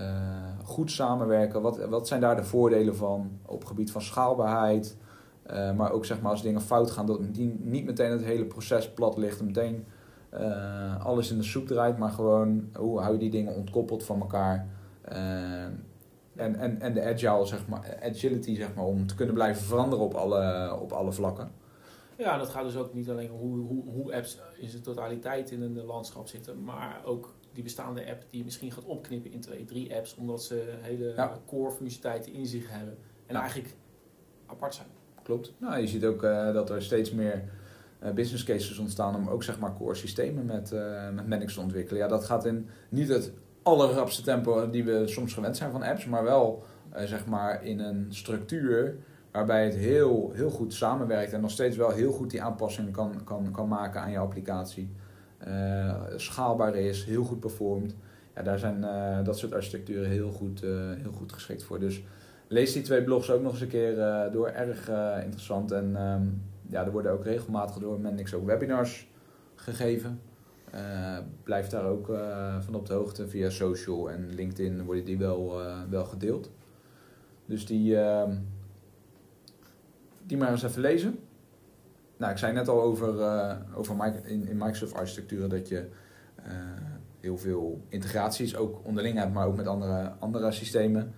goed 0.63 0.91
samenwerken? 0.91 1.61
Wat, 1.61 1.85
wat 1.85 2.07
zijn 2.07 2.21
daar 2.21 2.35
de 2.35 2.43
voordelen 2.43 2.95
van 2.95 3.39
op 3.45 3.65
gebied 3.65 3.91
van 3.91 4.01
schaalbaarheid? 4.01 4.97
Uh, 5.51 5.75
maar 5.75 5.91
ook 5.91 6.05
zeg 6.05 6.21
maar, 6.21 6.31
als 6.31 6.41
dingen 6.41 6.61
fout 6.61 6.91
gaan, 6.91 7.05
dat 7.05 7.19
niet 7.59 7.85
meteen 7.85 8.11
het 8.11 8.23
hele 8.23 8.45
proces 8.45 8.93
plat 8.93 9.17
ligt 9.17 9.39
en 9.39 9.45
meteen 9.45 9.85
uh, 10.33 11.05
alles 11.05 11.31
in 11.31 11.37
de 11.37 11.43
soep 11.43 11.67
draait, 11.67 11.97
maar 11.97 12.09
gewoon 12.09 12.69
hoe 12.73 12.99
hou 12.99 13.13
je 13.13 13.19
die 13.19 13.29
dingen 13.29 13.55
ontkoppeld 13.55 14.03
van 14.03 14.19
elkaar? 14.19 14.67
en, 16.35 16.55
en, 16.55 16.81
en 16.81 16.93
de 16.93 17.03
agile, 17.03 17.45
zeg 17.45 17.67
maar, 17.67 17.97
agility 18.03 18.55
zeg 18.55 18.73
maar, 18.75 18.85
om 18.85 19.07
te 19.07 19.15
kunnen 19.15 19.33
blijven 19.33 19.65
veranderen 19.65 20.05
op 20.05 20.13
alle, 20.13 20.75
op 20.81 20.91
alle 20.91 21.11
vlakken. 21.11 21.51
Ja, 22.17 22.37
dat 22.37 22.49
gaat 22.49 22.63
dus 22.63 22.75
ook 22.75 22.93
niet 22.93 23.09
alleen 23.09 23.31
om 23.31 23.39
hoe, 23.39 23.57
hoe, 23.57 23.83
hoe 23.83 24.15
apps 24.15 24.39
in 24.57 24.69
zijn 24.69 24.81
totaliteit 24.81 25.51
in 25.51 25.61
een 25.61 25.83
landschap 25.83 26.27
zitten, 26.27 26.63
maar 26.63 27.01
ook 27.05 27.33
die 27.53 27.63
bestaande 27.63 28.09
app 28.09 28.25
die 28.29 28.39
je 28.39 28.45
misschien 28.45 28.71
gaat 28.71 28.85
opknippen 28.85 29.31
in 29.31 29.39
twee, 29.39 29.65
drie 29.65 29.95
apps, 29.95 30.15
omdat 30.15 30.43
ze 30.43 30.63
hele 30.81 31.29
core 31.45 31.71
functionaliteiten 31.71 32.33
in 32.33 32.45
zich 32.45 32.69
hebben 32.69 32.97
en 33.25 33.35
eigenlijk 33.35 33.75
apart 34.45 34.75
zijn. 34.75 34.87
Klopt. 35.23 35.53
Nou, 35.57 35.79
je 35.79 35.87
ziet 35.87 36.05
ook 36.05 36.23
uh, 36.23 36.53
dat 36.53 36.69
er 36.69 36.81
steeds 36.81 37.11
meer 37.11 37.43
uh, 38.03 38.11
business 38.11 38.43
cases 38.43 38.77
ontstaan 38.77 39.15
om 39.15 39.27
ook 39.27 39.43
zeg 39.43 39.59
maar 39.59 39.73
core 39.73 39.95
systemen 39.95 40.45
met, 40.45 40.71
uh, 40.71 41.09
met 41.09 41.27
Manix 41.27 41.53
te 41.53 41.59
ontwikkelen. 41.59 42.01
Ja, 42.01 42.07
dat 42.07 42.25
gaat 42.25 42.45
in 42.45 42.69
niet 42.89 43.07
het 43.07 43.33
allerrapste 43.63 44.21
tempo 44.21 44.69
die 44.69 44.83
we 44.83 45.07
soms 45.07 45.33
gewend 45.33 45.57
zijn 45.57 45.71
van 45.71 45.83
apps, 45.83 46.05
maar 46.05 46.23
wel 46.23 46.63
zeg 46.95 47.25
maar 47.25 47.63
in 47.63 47.79
een 47.79 48.05
structuur 48.09 48.97
waarbij 49.35 49.65
het 49.65 49.75
heel, 49.75 50.31
heel 50.33 50.49
goed 50.49 50.73
samenwerkt 50.73 51.33
en 51.33 51.41
nog 51.41 51.51
steeds 51.51 51.77
wel 51.77 51.89
heel 51.89 52.11
goed 52.11 52.31
die 52.31 52.41
aanpassingen 52.41 52.91
kan, 52.91 53.23
kan, 53.23 53.51
kan 53.51 53.67
maken 53.67 54.01
aan 54.01 54.11
je 54.11 54.17
applicatie. 54.17 54.89
Uh, 55.47 55.95
schaalbaar 56.15 56.75
is, 56.75 57.05
heel 57.05 57.23
goed 57.23 57.39
performt. 57.39 57.95
Ja, 58.35 58.41
daar 58.41 58.59
zijn 58.59 58.77
uh, 58.81 59.23
dat 59.23 59.37
soort 59.37 59.53
architecturen 59.53 60.09
heel 60.09 60.31
goed, 60.31 60.63
uh, 60.63 60.91
heel 60.93 61.11
goed 61.11 61.31
geschikt 61.31 61.63
voor. 61.63 61.79
Dus 61.79 62.03
lees 62.47 62.73
die 62.73 62.81
twee 62.81 63.03
blogs 63.03 63.31
ook 63.31 63.41
nog 63.41 63.51
eens 63.51 63.61
een 63.61 63.67
keer 63.67 63.95
door. 64.31 64.47
Erg 64.47 64.89
interessant. 65.23 65.71
En 65.71 66.01
um, 66.01 66.41
ja, 66.69 66.85
er 66.85 66.91
worden 66.91 67.11
ook 67.11 67.23
regelmatig 67.23 67.77
door 67.77 67.99
Mendix 67.99 68.33
ook 68.33 68.45
webinars 68.45 69.11
gegeven. 69.55 70.21
blijf 71.43 71.67
daar 71.67 71.85
ook 71.85 72.11
van 72.59 72.75
op 72.75 72.85
de 72.85 72.93
hoogte. 72.93 73.27
Via 73.27 73.49
social 73.49 74.11
en 74.11 74.29
LinkedIn 74.33 74.83
worden 74.83 75.05
die 75.05 75.17
wel, 75.17 75.61
wel 75.89 76.05
gedeeld. 76.05 76.51
Dus 77.45 77.65
die, 77.65 77.99
ehm, 77.99 78.35
die 80.27 80.37
maar 80.37 80.51
eens 80.51 80.63
even 80.63 80.81
lezen. 80.81 81.19
Nou, 82.17 82.31
ik 82.31 82.37
zei 82.37 82.53
net 82.53 82.67
al 82.67 82.81
over, 82.81 83.15
uh, 83.19 83.55
over 83.73 84.13
in, 84.23 84.47
in 84.47 84.57
Microsoft 84.57 84.93
architecturen 84.93 85.49
dat 85.49 85.67
je 85.67 85.85
uh, 86.47 86.53
heel 87.19 87.37
veel 87.37 87.81
integraties 87.89 88.55
ook 88.55 88.79
onderling 88.83 89.17
hebt, 89.17 89.33
maar 89.33 89.47
ook 89.47 89.55
met 89.55 89.67
andere, 89.67 90.11
andere 90.19 90.51
systemen. 90.51 91.13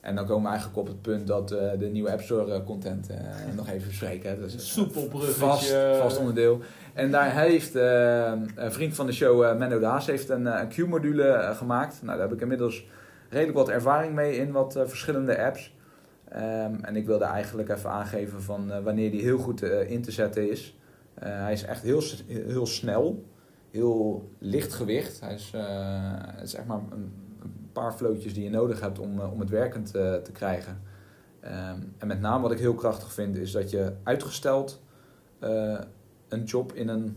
En 0.00 0.14
dan 0.14 0.26
komen 0.26 0.42
we 0.42 0.48
eigenlijk 0.48 0.78
op 0.78 0.86
het 0.86 1.02
punt 1.02 1.26
dat 1.26 1.52
uh, 1.52 1.58
de 1.78 1.86
nieuwe 1.86 2.10
App 2.10 2.20
Store 2.20 2.62
content 2.62 3.10
nog 3.56 3.68
even 3.68 3.88
bespreken. 3.88 4.40
Dat 4.40 4.52
is 4.52 4.76
een 4.76 4.90
vast, 5.34 5.74
vast 6.00 6.18
onderdeel. 6.18 6.60
En 6.94 7.10
daar 7.10 7.38
heeft 7.38 7.74
een 7.74 8.72
vriend 8.72 8.94
van 8.94 9.06
de 9.06 9.12
show, 9.12 9.58
Menno 9.58 9.78
Daas, 9.78 10.06
heeft 10.06 10.28
een, 10.28 10.46
een 10.46 10.68
Q-module 10.68 11.52
gemaakt. 11.54 12.02
Nou, 12.02 12.18
daar 12.18 12.26
heb 12.26 12.36
ik 12.36 12.42
inmiddels 12.42 12.86
redelijk 13.28 13.56
wat 13.56 13.68
ervaring 13.68 14.14
mee 14.14 14.36
in 14.36 14.52
wat 14.52 14.72
verschillende 14.86 15.44
apps. 15.44 15.74
Um, 16.36 16.84
en 16.84 16.96
ik 16.96 17.06
wilde 17.06 17.24
eigenlijk 17.24 17.68
even 17.68 17.90
aangeven 17.90 18.42
van 18.42 18.70
uh, 18.70 18.78
wanneer 18.78 19.10
die 19.10 19.22
heel 19.22 19.38
goed 19.38 19.62
uh, 19.62 19.90
in 19.90 20.02
te 20.02 20.10
zetten 20.10 20.50
is. 20.50 20.78
Uh, 21.18 21.22
hij 21.22 21.52
is 21.52 21.64
echt 21.64 21.82
heel, 21.82 22.02
heel 22.26 22.66
snel, 22.66 23.24
heel 23.70 24.30
licht 24.38 24.72
gewicht. 24.72 25.20
Hij 25.20 25.34
is, 25.34 25.52
het 26.36 26.46
is 26.46 26.54
echt 26.54 26.66
maar 26.66 26.78
een, 26.78 27.12
een, 27.42 27.68
paar 27.72 27.92
flootjes 27.92 28.34
die 28.34 28.44
je 28.44 28.50
nodig 28.50 28.80
hebt 28.80 28.98
om, 28.98 29.20
om 29.20 29.40
het 29.40 29.50
werkend 29.50 29.90
te 29.92 30.30
krijgen. 30.32 30.80
Um, 31.44 31.94
en 31.98 32.06
met 32.06 32.20
name 32.20 32.42
wat 32.42 32.52
ik 32.52 32.58
heel 32.58 32.74
krachtig 32.74 33.12
vind 33.12 33.36
is 33.36 33.52
dat 33.52 33.70
je 33.70 33.92
uitgesteld 34.02 34.82
een 36.28 36.44
job 36.44 36.72
in 36.72 36.88
een 36.88 37.16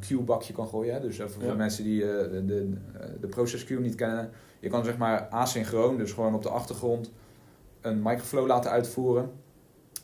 queue-bakje 0.00 0.52
kan 0.52 0.68
gooien. 0.68 1.02
Dus 1.02 1.16
voor 1.16 1.44
ja. 1.44 1.54
mensen 1.54 1.84
die 1.84 2.00
de, 2.00 2.42
de, 2.46 2.72
de 3.20 3.26
process 3.26 3.64
queue 3.64 3.80
niet 3.80 3.94
kennen. 3.94 4.30
Je 4.60 4.68
kan 4.68 4.84
zeg 4.84 4.96
maar 4.96 5.28
asynchroon, 5.28 5.96
dus 5.96 6.12
gewoon 6.12 6.34
op 6.34 6.42
de 6.42 6.48
achtergrond 6.48 7.10
een 7.82 8.02
microflow 8.02 8.46
laten 8.46 8.70
uitvoeren. 8.70 9.30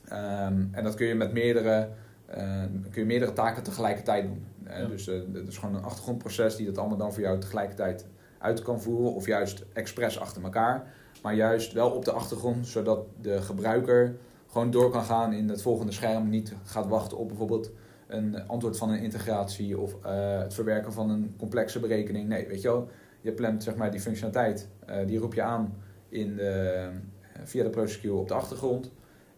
Ehm, 0.08 0.62
en 0.70 0.84
dat 0.84 0.94
kun 0.94 1.06
je 1.06 1.14
met 1.14 1.32
meerdere, 1.32 1.88
uh, 2.30 2.62
kun 2.90 3.02
je 3.02 3.04
meerdere 3.04 3.32
taken 3.32 3.62
tegelijkertijd 3.62 4.24
doen. 4.24 4.46
Uh, 4.66 4.88
Dus 4.88 5.08
uh, 5.08 5.20
dat 5.26 5.46
is 5.46 5.58
gewoon 5.58 5.74
een 5.74 5.82
achtergrondproces 5.82 6.56
die 6.56 6.66
dat 6.66 6.78
allemaal 6.78 6.96
dan 6.96 7.12
voor 7.12 7.22
jou 7.22 7.40
tegelijkertijd 7.40 8.06
uit 8.38 8.62
kan 8.62 8.80
voeren. 8.80 9.14
Of 9.14 9.26
juist 9.26 9.64
expres 9.72 10.20
achter 10.20 10.42
elkaar. 10.42 10.92
Maar 11.22 11.34
juist 11.34 11.72
wel 11.72 11.90
op 11.90 12.04
de 12.04 12.12
achtergrond, 12.12 12.66
zodat 12.66 13.06
de 13.20 13.42
gebruiker 13.42 14.16
gewoon 14.46 14.70
door 14.70 14.90
kan 14.90 15.04
gaan 15.04 15.32
in 15.32 15.48
het 15.48 15.62
volgende 15.62 15.92
scherm. 15.92 16.28
Niet 16.28 16.54
gaat 16.64 16.86
wachten 16.86 17.18
op 17.18 17.28
bijvoorbeeld 17.28 17.70
een 18.06 18.46
antwoord 18.46 18.76
van 18.76 18.90
een 18.90 19.00
integratie 19.00 19.78
of 19.78 19.96
het 20.42 20.54
verwerken 20.54 20.92
van 20.92 21.10
een 21.10 21.34
complexe 21.38 21.80
berekening. 21.80 22.28
Nee, 22.28 22.46
weet 22.46 22.62
je 22.62 22.68
wel, 22.68 22.88
je 23.20 23.32
plant 23.32 23.62
zeg 23.62 23.76
maar 23.76 23.90
die 23.90 24.00
functionaliteit, 24.00 24.68
die 25.06 25.18
roep 25.18 25.34
je 25.34 25.42
aan 25.42 25.74
in 26.08 26.36
de, 26.36 26.90
via 27.44 27.62
de 27.62 27.70
process 27.70 28.00
queue 28.00 28.16
op 28.16 28.28
de 28.28 28.34
achtergrond. 28.34 28.90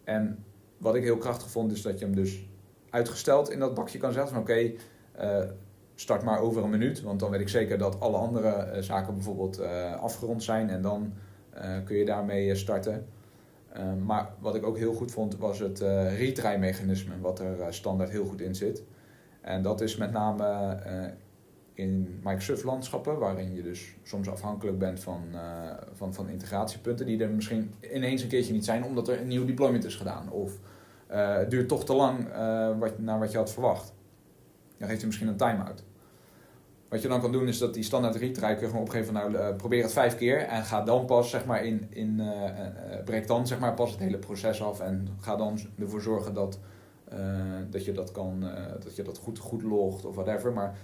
En 0.03 0.43
wat 0.77 0.95
ik 0.95 1.03
heel 1.03 1.17
krachtig 1.17 1.49
vond, 1.49 1.71
is 1.71 1.81
dat 1.81 1.99
je 1.99 2.05
hem 2.05 2.15
dus 2.15 2.45
uitgesteld 2.89 3.49
in 3.49 3.59
dat 3.59 3.73
bakje 3.73 3.97
kan 3.97 4.11
zetten. 4.11 4.33
Van 4.33 4.41
oké, 4.41 4.71
eh, 5.11 5.43
start 5.95 6.23
maar 6.23 6.39
over 6.39 6.63
een 6.63 6.69
minuut, 6.69 7.01
want 7.01 7.19
dan 7.19 7.31
weet 7.31 7.41
ik 7.41 7.49
zeker 7.49 7.77
dat 7.77 7.99
alle 7.99 8.17
andere 8.17 8.49
eh, 8.49 8.81
zaken 8.81 9.13
bijvoorbeeld 9.13 9.61
afgerond 9.99 10.43
zijn 10.43 10.69
en 10.69 10.81
dan 10.81 11.13
kun 11.85 11.95
je 11.95 12.05
daarmee 12.05 12.55
starten. 12.55 13.05
maar 14.05 14.29
wat 14.39 14.55
ik 14.55 14.65
ook 14.65 14.77
heel 14.77 14.93
goed 14.93 15.11
vond, 15.11 15.37
was 15.37 15.59
het 15.59 15.79
retry 16.17 16.57
mechanisme, 16.57 17.19
wat 17.21 17.39
er 17.39 17.73
standaard 17.73 18.09
heel 18.09 18.25
goed 18.25 18.41
in 18.41 18.55
zit. 18.55 18.83
En 19.41 19.61
dat 19.61 19.81
is 19.81 19.97
met 19.97 20.11
name 20.11 20.77
in 21.81 22.19
Microsoft-landschappen, 22.23 23.17
waarin 23.19 23.55
je 23.55 23.61
dus 23.61 23.93
soms 24.03 24.29
afhankelijk 24.29 24.79
bent 24.79 24.99
van, 24.99 25.21
uh, 25.33 25.39
van, 25.93 26.13
van 26.13 26.29
integratiepunten 26.29 27.05
die 27.05 27.23
er 27.23 27.29
misschien 27.29 27.73
ineens 27.93 28.21
een 28.21 28.27
keertje 28.27 28.53
niet 28.53 28.65
zijn 28.65 28.83
omdat 28.83 29.07
er 29.07 29.19
een 29.19 29.27
nieuw 29.27 29.45
deployment 29.45 29.85
is 29.85 29.95
gedaan. 29.95 30.29
Of 30.29 30.51
uh, 31.11 31.35
het 31.35 31.49
duurt 31.49 31.67
toch 31.67 31.85
te 31.85 31.93
lang 31.93 32.27
uh, 32.27 32.79
wat, 32.79 32.99
naar 32.99 33.19
wat 33.19 33.31
je 33.31 33.37
had 33.37 33.51
verwacht. 33.51 33.93
Dan 34.77 34.87
geeft 34.87 35.01
je 35.01 35.07
misschien 35.07 35.27
een 35.27 35.37
time-out. 35.37 35.83
Wat 36.89 37.01
je 37.01 37.07
dan 37.07 37.21
kan 37.21 37.31
doen 37.31 37.47
is 37.47 37.57
dat 37.57 37.73
die 37.73 37.83
standaard 37.83 38.15
retry 38.15 38.57
gewoon 38.57 38.81
opgeven, 38.81 39.13
nou 39.13 39.53
probeer 39.53 39.83
het 39.83 39.93
vijf 39.93 40.15
keer 40.15 40.37
en 40.37 40.63
ga 40.63 40.81
dan 40.81 41.05
pas 41.05 41.29
zeg 41.29 41.45
maar 41.45 41.65
in, 41.65 41.87
in 41.89 42.21
breek 43.05 43.27
dan 43.27 43.47
zeg 43.47 43.59
maar 43.59 43.73
pas 43.73 43.91
het 43.91 43.99
hele 43.99 44.17
proces 44.17 44.61
af 44.61 44.79
en 44.79 45.07
ga 45.19 45.35
dan 45.35 45.59
ervoor 45.79 46.01
zorgen 46.01 46.33
dat, 46.33 46.59
dat 47.69 47.85
je 47.85 47.91
dat 47.91 48.11
kan, 48.11 48.43
dat 48.83 48.95
je 48.95 49.03
dat 49.03 49.17
goed, 49.17 49.39
goed 49.39 49.63
logt 49.63 50.05
of 50.05 50.15
whatever. 50.15 50.53
Maar 50.53 50.77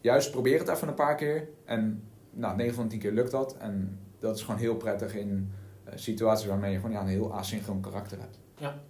juist 0.00 0.30
probeer 0.30 0.58
het 0.58 0.68
even 0.68 0.88
een 0.88 0.94
paar 0.94 1.14
keer. 1.14 1.48
En 1.64 2.02
nou, 2.30 2.56
9 2.56 2.74
van 2.74 2.84
de 2.84 2.90
10 2.90 2.98
keer 2.98 3.12
lukt 3.12 3.30
dat. 3.30 3.56
En 3.56 3.98
dat 4.18 4.36
is 4.36 4.42
gewoon 4.42 4.60
heel 4.60 4.76
prettig 4.76 5.14
in 5.14 5.52
situaties 5.94 6.46
waarmee 6.46 6.72
je 6.72 6.76
gewoon 6.76 6.92
ja, 6.92 7.00
een 7.00 7.06
heel 7.06 7.34
asynchroon 7.34 7.80
karakter 7.80 8.18
hebt. 8.20 8.38
Ja. 8.56 8.80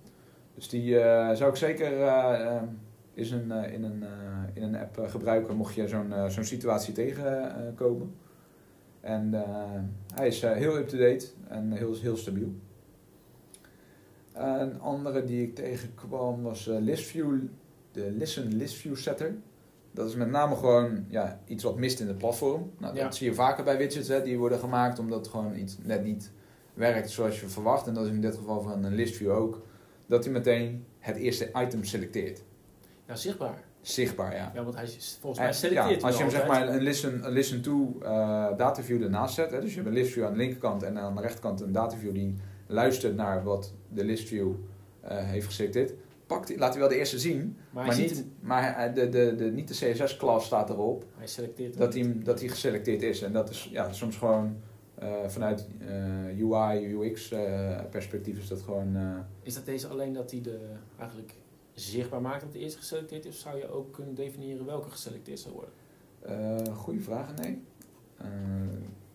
Dus 0.55 0.69
die 0.69 0.95
zou 1.35 1.51
ik 1.51 1.57
zeker 1.57 1.93
is 3.15 3.31
een, 3.31 3.51
in, 3.51 3.83
een, 3.85 4.05
in 4.53 4.63
een 4.63 4.77
app 4.77 5.05
gebruiken 5.09 5.57
mocht 5.57 5.75
je 5.75 5.89
zo'n 5.89 6.13
zo'n 6.29 6.45
situatie 6.45 6.95
tegenkomen. 6.95 8.15
En 9.01 9.45
hij 10.15 10.27
is 10.27 10.43
heel 10.43 10.77
up-to-date 10.77 11.27
en 11.49 11.73
heel, 11.73 11.95
heel 12.01 12.17
stabiel. 12.17 12.53
Een 14.33 14.81
andere 14.81 15.25
die 15.25 15.43
ik 15.43 15.55
tegenkwam 15.55 16.43
was 16.43 16.67
ListView, 16.67 17.41
de 17.93 18.11
Listen 18.11 18.57
ListView 18.57 18.97
Setter. 18.97 19.35
Dat 19.99 20.09
is 20.09 20.15
met 20.15 20.31
name 20.31 20.57
gewoon 20.57 21.05
ja, 21.09 21.41
iets 21.47 21.65
wat 21.65 21.77
mist 21.77 22.01
in 22.01 22.07
het 22.07 22.19
platform. 22.19 22.71
Nou, 22.79 22.95
dat 22.95 23.17
zie 23.17 23.29
je 23.29 23.35
vaker 23.35 23.65
bij 23.65 23.77
widgets, 23.77 24.09
hè, 24.09 24.23
die 24.23 24.39
worden 24.39 24.59
gemaakt 24.59 24.99
omdat 24.99 25.29
gewoon 25.29 25.57
iets 25.57 25.77
net 25.83 26.05
niet 26.05 26.31
werkt 26.75 27.11
zoals 27.11 27.41
je 27.41 27.49
verwacht. 27.49 27.87
En 27.87 27.95
dat 27.95 28.05
is 28.05 28.11
in 28.11 28.21
dit 28.21 28.37
geval 28.37 28.61
van 28.63 28.85
een 28.85 28.95
ListView 28.95 29.31
ook. 29.31 29.63
Dat 30.07 30.25
hij 30.25 30.33
meteen 30.33 30.85
het 30.99 31.17
eerste 31.17 31.51
item 31.57 31.85
selecteert. 31.85 32.43
Ja, 33.07 33.17
zichtbaar. 33.17 33.63
Zichtbaar, 33.81 34.35
ja. 34.35 34.53
Ja, 34.55 34.65
want 34.65 34.77
hij 34.77 34.87
volgens 35.21 35.43
mij 35.43 35.53
selecteert 35.53 36.01
ja, 36.01 36.07
Als 36.07 36.17
je 36.17 36.23
hem 36.23 36.33
zeg 36.33 36.47
maar 36.47 36.69
een 36.69 36.83
listen, 36.83 37.25
een 37.25 37.33
listen 37.33 37.63
to 37.63 37.97
uh, 38.03 38.09
dataview 38.57 39.03
ernaast 39.03 39.35
zet, 39.35 39.51
hè, 39.51 39.61
dus 39.61 39.71
je 39.71 39.77
hebt 39.77 39.89
een 39.89 39.95
listview 39.95 40.25
aan 40.25 40.33
de 40.33 40.39
linkerkant 40.39 40.83
en 40.83 40.99
aan 40.99 41.15
de 41.15 41.21
rechterkant 41.21 41.61
een 41.61 41.73
dataview 41.73 42.15
die 42.15 42.35
luistert 42.67 43.17
naar 43.17 43.45
wat 43.45 43.73
de 43.89 44.05
listview 44.05 44.49
uh, 44.49 45.11
heeft 45.11 45.47
geselecteerd, 45.47 45.93
pakt, 46.29 46.57
laat 46.57 46.71
hij 46.71 46.81
wel 46.81 46.89
de 46.89 46.99
eerste 46.99 47.19
zien, 47.19 47.57
maar, 47.71 47.97
niet, 47.97 48.25
maar 48.41 48.95
de, 48.95 49.09
de, 49.09 49.35
de, 49.37 49.45
niet 49.45 49.69
de 49.69 49.75
CSS-klas 49.75 50.45
staat 50.45 50.71
erop 50.71 51.05
hij 51.17 51.27
selecteert 51.27 51.79
dat, 51.79 51.95
hij, 51.95 52.19
dat 52.23 52.41
hij 52.41 52.49
geselecteerd 52.49 53.03
is. 53.03 53.23
En 53.23 53.33
dat 53.33 53.51
is 53.51 53.69
ja, 53.73 53.93
soms 53.93 54.17
gewoon 54.17 54.57
uh, 55.03 55.09
vanuit 55.27 55.67
uh, 55.81 56.53
UI, 56.53 56.95
UX 56.95 57.35
perspectief 57.91 58.39
is 58.39 58.49
dat 58.49 58.63
gewoon... 58.63 58.97
is 59.43 59.55
dat 59.55 59.65
deze 59.65 59.89
alleen 59.89 60.13
dat 60.13 60.31
hij 60.31 60.41
de, 60.41 60.59
eigenlijk 60.99 61.35
zichtbaar 61.73 62.21
maakt 62.21 62.41
dat 62.41 62.53
de 62.53 62.59
eerste 62.59 62.79
geselecteerd 62.79 63.25
is? 63.25 63.35
Of 63.35 63.41
zou 63.41 63.57
je 63.57 63.71
ook 63.71 63.93
kunnen 63.93 64.15
definiëren 64.15 64.67
welke 64.67 64.91
geselecteerd 64.91 65.39
zou 65.39 65.55
worden? 65.55 66.75
goeie 66.75 67.03
vraag, 67.03 67.35
nee. 67.35 67.63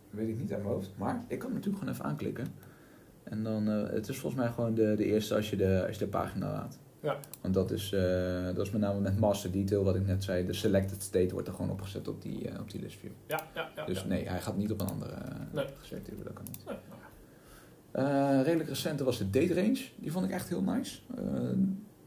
weet 0.09 0.28
ik 0.28 0.39
niet 0.39 0.53
aan 0.53 0.61
mijn 0.61 0.74
hoofd. 0.74 0.91
Maar 0.97 1.26
ik 1.28 1.39
kan 1.39 1.47
hem 1.47 1.57
natuurlijk 1.57 1.84
gewoon 1.84 1.93
even 1.93 2.05
aanklikken. 2.05 2.47
En 3.24 3.43
dan, 3.43 3.68
het 3.68 4.07
is 4.07 4.18
volgens 4.18 4.41
mij 4.41 4.51
gewoon 4.51 4.74
de, 4.74 4.93
de 4.95 5.05
eerste 5.05 5.36
als 5.36 5.49
je 5.49 5.55
de, 5.55 5.84
als 5.88 5.97
je 5.97 6.03
de 6.03 6.11
pagina 6.11 6.51
laat. 6.51 6.80
Ja. 7.04 7.20
Want 7.41 7.54
dat 7.54 7.72
is, 7.72 7.91
uh, 7.91 8.45
dat 8.45 8.66
is 8.66 8.72
met 8.72 8.82
name 8.82 8.99
met 8.99 9.20
master 9.20 9.51
detail, 9.51 9.84
wat 9.84 9.95
ik 9.95 10.06
net 10.06 10.24
zei. 10.24 10.45
De 10.45 10.54
selected 10.54 11.01
state 11.01 11.34
wordt 11.34 11.47
er 11.47 11.54
gewoon 11.54 11.72
opgezet 11.72 12.08
op 12.08 12.22
die, 12.22 12.49
uh, 12.49 12.60
op 12.60 12.72
die 12.72 12.82
list 12.82 12.99
view. 12.99 13.12
Ja, 13.28 13.39
ja, 13.56 13.70
ja. 13.76 13.86
Dus 13.86 14.01
ja. 14.01 14.08
nee, 14.08 14.28
hij 14.28 14.41
gaat 14.41 14.58
niet 14.58 14.72
op 14.72 14.82
een 14.82 14.88
andere 14.88 15.16
nee. 15.51 15.66
geselecteerde, 15.78 16.24
dat 16.24 16.34
kan 16.34 16.45
niet. 16.49 16.66
Nee. 17.91 18.43
redelijk 18.43 18.70
recente 18.70 19.04
was 19.04 19.18
de 19.18 19.30
date 19.30 19.54
range. 19.54 19.82
Die 19.95 20.12
vond 20.12 20.26
ik 20.26 20.32
echt 20.32 20.49
heel 20.49 20.62
nice. 20.62 20.99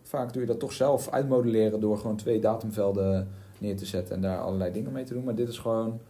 vaak 0.02 0.32
doe 0.32 0.42
je 0.42 0.48
dat 0.48 0.60
toch 0.60 0.72
zelf 0.72 1.10
uitmodelleren 1.10 1.80
door 1.80 1.98
gewoon 1.98 2.16
twee 2.16 2.40
datumvelden 2.40 3.28
neer 3.58 3.76
te 3.76 3.86
zetten 3.86 4.14
en 4.14 4.20
daar 4.20 4.40
allerlei 4.40 4.72
dingen 4.72 4.92
mee 4.92 5.04
te 5.04 5.14
doen. 5.14 5.24
Maar 5.24 5.34
dit 5.34 5.48
is 5.48 5.58
gewoon 5.58 6.00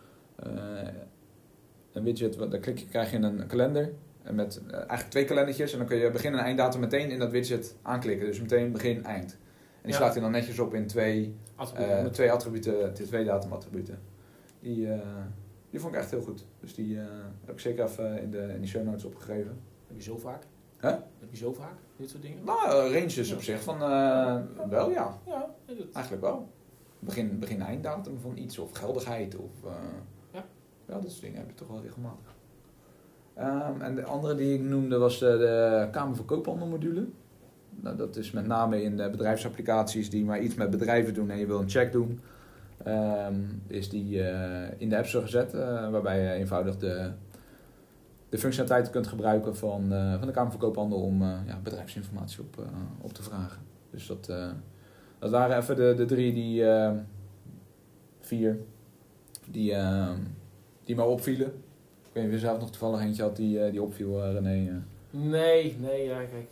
een 1.93 2.03
widget, 2.03 2.39
daar 2.39 2.61
klik 2.61 2.79
je, 2.79 2.87
krijg 2.87 3.11
je 3.11 3.17
een 3.17 3.47
kalender 3.47 3.93
met 4.35 4.63
uh, 4.67 4.75
eigenlijk 4.75 5.11
twee 5.11 5.25
kalendertjes. 5.25 5.73
En 5.73 5.79
dan 5.79 5.87
kun 5.87 5.97
je 5.97 6.11
begin 6.11 6.33
en 6.33 6.39
einddatum 6.39 6.81
meteen 6.81 7.11
in 7.11 7.19
dat 7.19 7.31
widget 7.31 7.77
aanklikken. 7.83 8.27
Dus 8.27 8.41
meteen 8.41 8.73
begin, 8.73 9.05
eind. 9.05 9.33
En 9.33 9.83
die 9.83 9.91
ja. 9.93 9.97
slaat 9.97 10.13
hij 10.13 10.23
dan 10.23 10.31
netjes 10.31 10.59
op 10.59 10.75
in 10.75 10.87
twee 10.87 11.37
attributen, 11.55 12.05
uh, 12.05 12.11
twee 12.11 12.33
attributen, 12.33 12.95
twee 12.95 13.25
datumattributen. 13.25 13.99
Die, 14.61 14.87
uh, 14.87 14.99
die 15.71 15.81
vond 15.81 15.95
ik 15.95 16.01
echt 16.01 16.11
heel 16.11 16.21
goed. 16.21 16.47
Dus 16.61 16.75
die 16.75 16.99
heb 17.45 17.55
ik 17.55 17.61
zeker 17.61 17.85
even 17.85 18.23
in, 18.23 18.31
de, 18.31 18.39
in 18.55 18.61
die 18.61 18.69
show 18.69 18.85
notes 18.85 19.05
opgegeven. 19.05 19.61
Heb 19.87 19.97
je 19.97 20.03
zo 20.03 20.19
vaak? 20.19 20.43
Huh? 20.81 20.91
Heb 20.91 21.31
je 21.31 21.37
zo 21.37 21.53
vaak 21.53 21.77
dit 21.97 22.11
soort 22.11 22.23
dingen? 22.23 22.45
Nou, 22.45 22.93
ranges 22.93 23.29
ja. 23.29 23.35
op 23.35 23.43
zich 23.43 23.63
van 23.63 23.79
wel 24.69 24.91
ja. 24.91 25.19
Ja, 25.27 25.55
eigenlijk 25.93 26.25
wel. 26.25 26.49
Begin, 26.99 27.39
begin 27.39 27.63
einddatum 27.63 28.19
van 28.21 28.37
iets 28.37 28.59
of 28.59 28.73
geldigheid 28.73 29.37
of 29.37 29.51
ja. 30.33 30.45
ja, 30.87 31.01
dat 31.01 31.11
soort 31.11 31.23
dingen 31.23 31.39
heb 31.39 31.49
je 31.49 31.55
toch 31.55 31.69
wel 31.69 31.83
regelmatig. 31.83 32.36
Um, 33.39 33.81
en 33.81 33.95
de 33.95 34.05
andere 34.05 34.35
die 34.35 34.55
ik 34.55 34.61
noemde 34.61 34.99
was 34.99 35.19
de, 35.19 35.27
de 35.27 35.89
Kamer 35.91 36.17
van 36.17 36.25
Koophandel 36.25 36.67
module. 36.67 37.07
Nou, 37.71 37.97
dat 37.97 38.17
is 38.17 38.31
met 38.31 38.47
name 38.47 38.83
in 38.83 38.97
de 38.97 39.11
bedrijfsapplicaties 39.11 40.11
die 40.11 40.25
maar 40.25 40.41
iets 40.41 40.55
met 40.55 40.71
bedrijven 40.71 41.15
doen 41.15 41.31
en 41.31 41.39
je 41.39 41.47
wil 41.47 41.61
een 41.61 41.69
check 41.69 41.93
doen. 41.93 42.21
Um, 42.87 43.63
is 43.67 43.89
die 43.89 44.19
uh, 44.19 44.63
in 44.77 44.89
de 44.89 44.97
App 44.97 45.07
Store 45.07 45.25
gezet, 45.25 45.55
uh, 45.55 45.91
waarbij 45.91 46.23
je 46.23 46.31
eenvoudig 46.31 46.77
de, 46.77 47.11
de 48.29 48.39
functionaliteiten 48.39 48.93
kunt 48.93 49.07
gebruiken 49.07 49.57
van, 49.57 49.93
uh, 49.93 50.19
van 50.19 50.27
de 50.27 50.33
Kamer 50.33 50.51
van 50.51 50.61
Koophandel 50.61 50.99
om 50.99 51.23
ja, 51.23 51.59
bedrijfsinformatie 51.63 52.41
op, 52.41 52.67
op 53.01 53.13
te 53.13 53.23
vragen. 53.23 53.63
Dus 53.91 54.07
dat, 54.07 54.33
dat 55.19 55.31
waren 55.31 55.57
even 55.57 55.77
de, 55.77 55.95
de 55.97 56.05
drie, 56.05 56.33
die 56.33 56.65
vier, 58.21 58.59
die, 59.51 59.75
die 60.85 60.97
maar 60.97 61.07
opvielen 61.07 61.53
weet 62.17 62.25
niet 62.25 62.35
of 62.35 62.41
je 62.41 62.47
zelf 62.47 62.61
nog 62.61 62.71
toevallig 62.71 63.01
eentje 63.01 63.23
had 63.23 63.37
die, 63.37 63.59
uh, 63.59 63.71
die 63.71 63.83
opviel, 63.83 64.27
uh, 64.27 64.33
René. 64.33 64.71
Uh. 64.71 64.77
Nee, 65.11 65.77
nee, 65.81 66.05
ja, 66.05 66.19
kijk, 66.19 66.49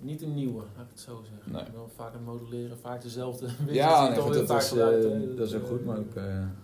niet 0.00 0.22
een 0.22 0.34
nieuwe, 0.34 0.62
laat 0.76 0.84
ik 0.84 0.90
het 0.90 1.00
zo 1.00 1.22
zeggen. 1.30 1.52
Nee. 1.52 1.62
Dan 1.72 1.90
vaak 1.94 2.12
het 2.12 2.24
modelleren, 2.24 2.78
vaak 2.78 3.02
dezelfde. 3.02 3.46
ja, 3.66 4.08
nee, 4.08 4.18
goed, 4.18 4.34
dat, 4.34 4.62
is, 4.62 4.70
dat 5.36 5.46
is 5.46 5.54
ook 5.54 5.66
goed, 5.66 5.84
maar 5.84 5.98
ook, 5.98 6.14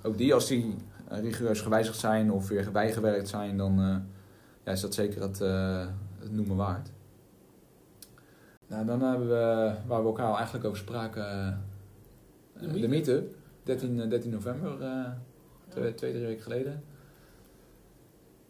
ook 0.03 0.19
die, 0.19 0.35
als 0.35 0.47
die 0.47 0.75
rigoureus 1.09 1.61
gewijzigd 1.61 1.99
zijn 1.99 2.33
of 2.33 2.49
weer 2.49 2.71
bijgewerkt 2.73 3.29
zijn, 3.29 3.57
dan 3.57 4.05
ja, 4.65 4.73
is 4.73 4.81
dat 4.81 4.95
zeker 4.95 5.23
het, 5.23 5.39
het 6.19 6.33
noemen 6.33 6.57
waard. 6.57 6.91
Nou, 8.67 8.87
dan 8.87 9.03
hebben 9.03 9.29
we, 9.29 9.73
waar 9.87 10.01
we 10.01 10.07
elkaar 10.07 10.27
al 10.27 10.37
eigenlijk 10.37 10.65
over 10.65 10.79
spraken, 10.79 11.61
de 12.61 12.89
meetup. 12.89 13.35
13, 13.63 14.09
13 14.09 14.31
november, 14.31 14.77
twee, 15.69 15.95
twee, 15.95 16.13
drie 16.13 16.27
weken 16.27 16.43
geleden. 16.43 16.83